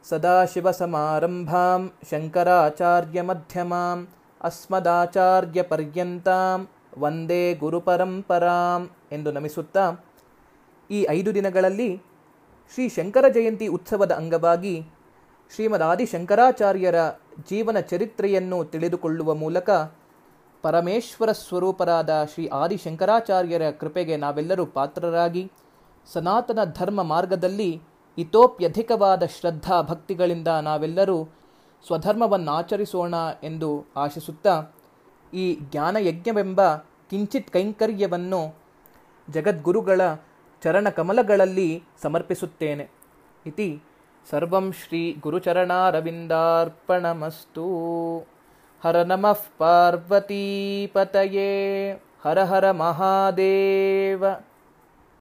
[0.07, 3.99] ಸದಾಶಿವ ಸಮಾರಂಭಾಂ ಶಂಕರಾಚಾರ್ಯ ಮಧ್ಯಮಾಂ
[4.41, 6.63] ಅಸ್ಮದಾಚಾರ್ಯ ಪರ್ಯಂತಾಂ
[6.99, 8.83] ವಂದೇ ಗುರುಪರಂಪರಾಂ
[9.13, 9.85] ಎಂದು ನಮಿಸುತ್ತಾ
[10.91, 11.91] ಈ ಐದು ದಿನಗಳಲ್ಲಿ
[12.75, 14.75] ಶ್ರೀ ಶಂಕರ ಜಯಂತಿ ಉತ್ಸವದ ಅಂಗವಾಗಿ
[15.53, 16.99] ಶ್ರೀಮದ್ ಆದಿಶಂಕರಾಚಾರ್ಯರ
[17.49, 19.71] ಜೀವನ ಚರಿತ್ರೆಯನ್ನು ತಿಳಿದುಕೊಳ್ಳುವ ಮೂಲಕ
[20.65, 25.51] ಪರಮೇಶ್ವರ ಸ್ವರೂಪರಾದ ಶ್ರೀ ಆದಿಶಂಕರಾಚಾರ್ಯರ ಕೃಪೆಗೆ ನಾವೆಲ್ಲರೂ ಪಾತ್ರರಾಗಿ
[26.13, 27.81] ಸನಾತನ ಧರ್ಮ ಮಾರ್ಗದಲ್ಲಿ
[28.19, 31.29] ಇತೋಪ್ಯಧಿಕವಾದ ಶ್ರದ್ಧಾ ಭಕ್ತಿಗಳಿಂದ ನಾವೆಲ್ಲರೂ
[31.87, 34.73] ಸ್ವಧರ್ಮವನ್ನು ಆಚರಿಸೋಣ ಎಂದು ಆಶಿಸುತ್ತಾ
[35.35, 36.61] ಈ ಜ್ಞಾನಯಜ್ಞವೆಂಬ
[37.11, 38.65] ಕಿಂಚಿತ್ ಕೈಂಕರ್ಯವನ್ನು
[39.31, 40.01] ಜಗದ್ಗುರುಗಳ
[40.63, 42.89] ಚರಣಕಮಲಗಳಲ್ಲಿ ಸಮರ್ಪಿಸುತ್ತೇನೆ.
[43.47, 43.83] ಇತಿ
[44.31, 47.65] ಸರ್ವಂ ಶ್ರೀ ಗುರುಚರಣಾರವಿಂದಾರ್ಪಣಮಸ್ತು.
[48.87, 50.29] हर नमः पार्वतीपतये।
[52.25, 54.37] हर हर महादेव।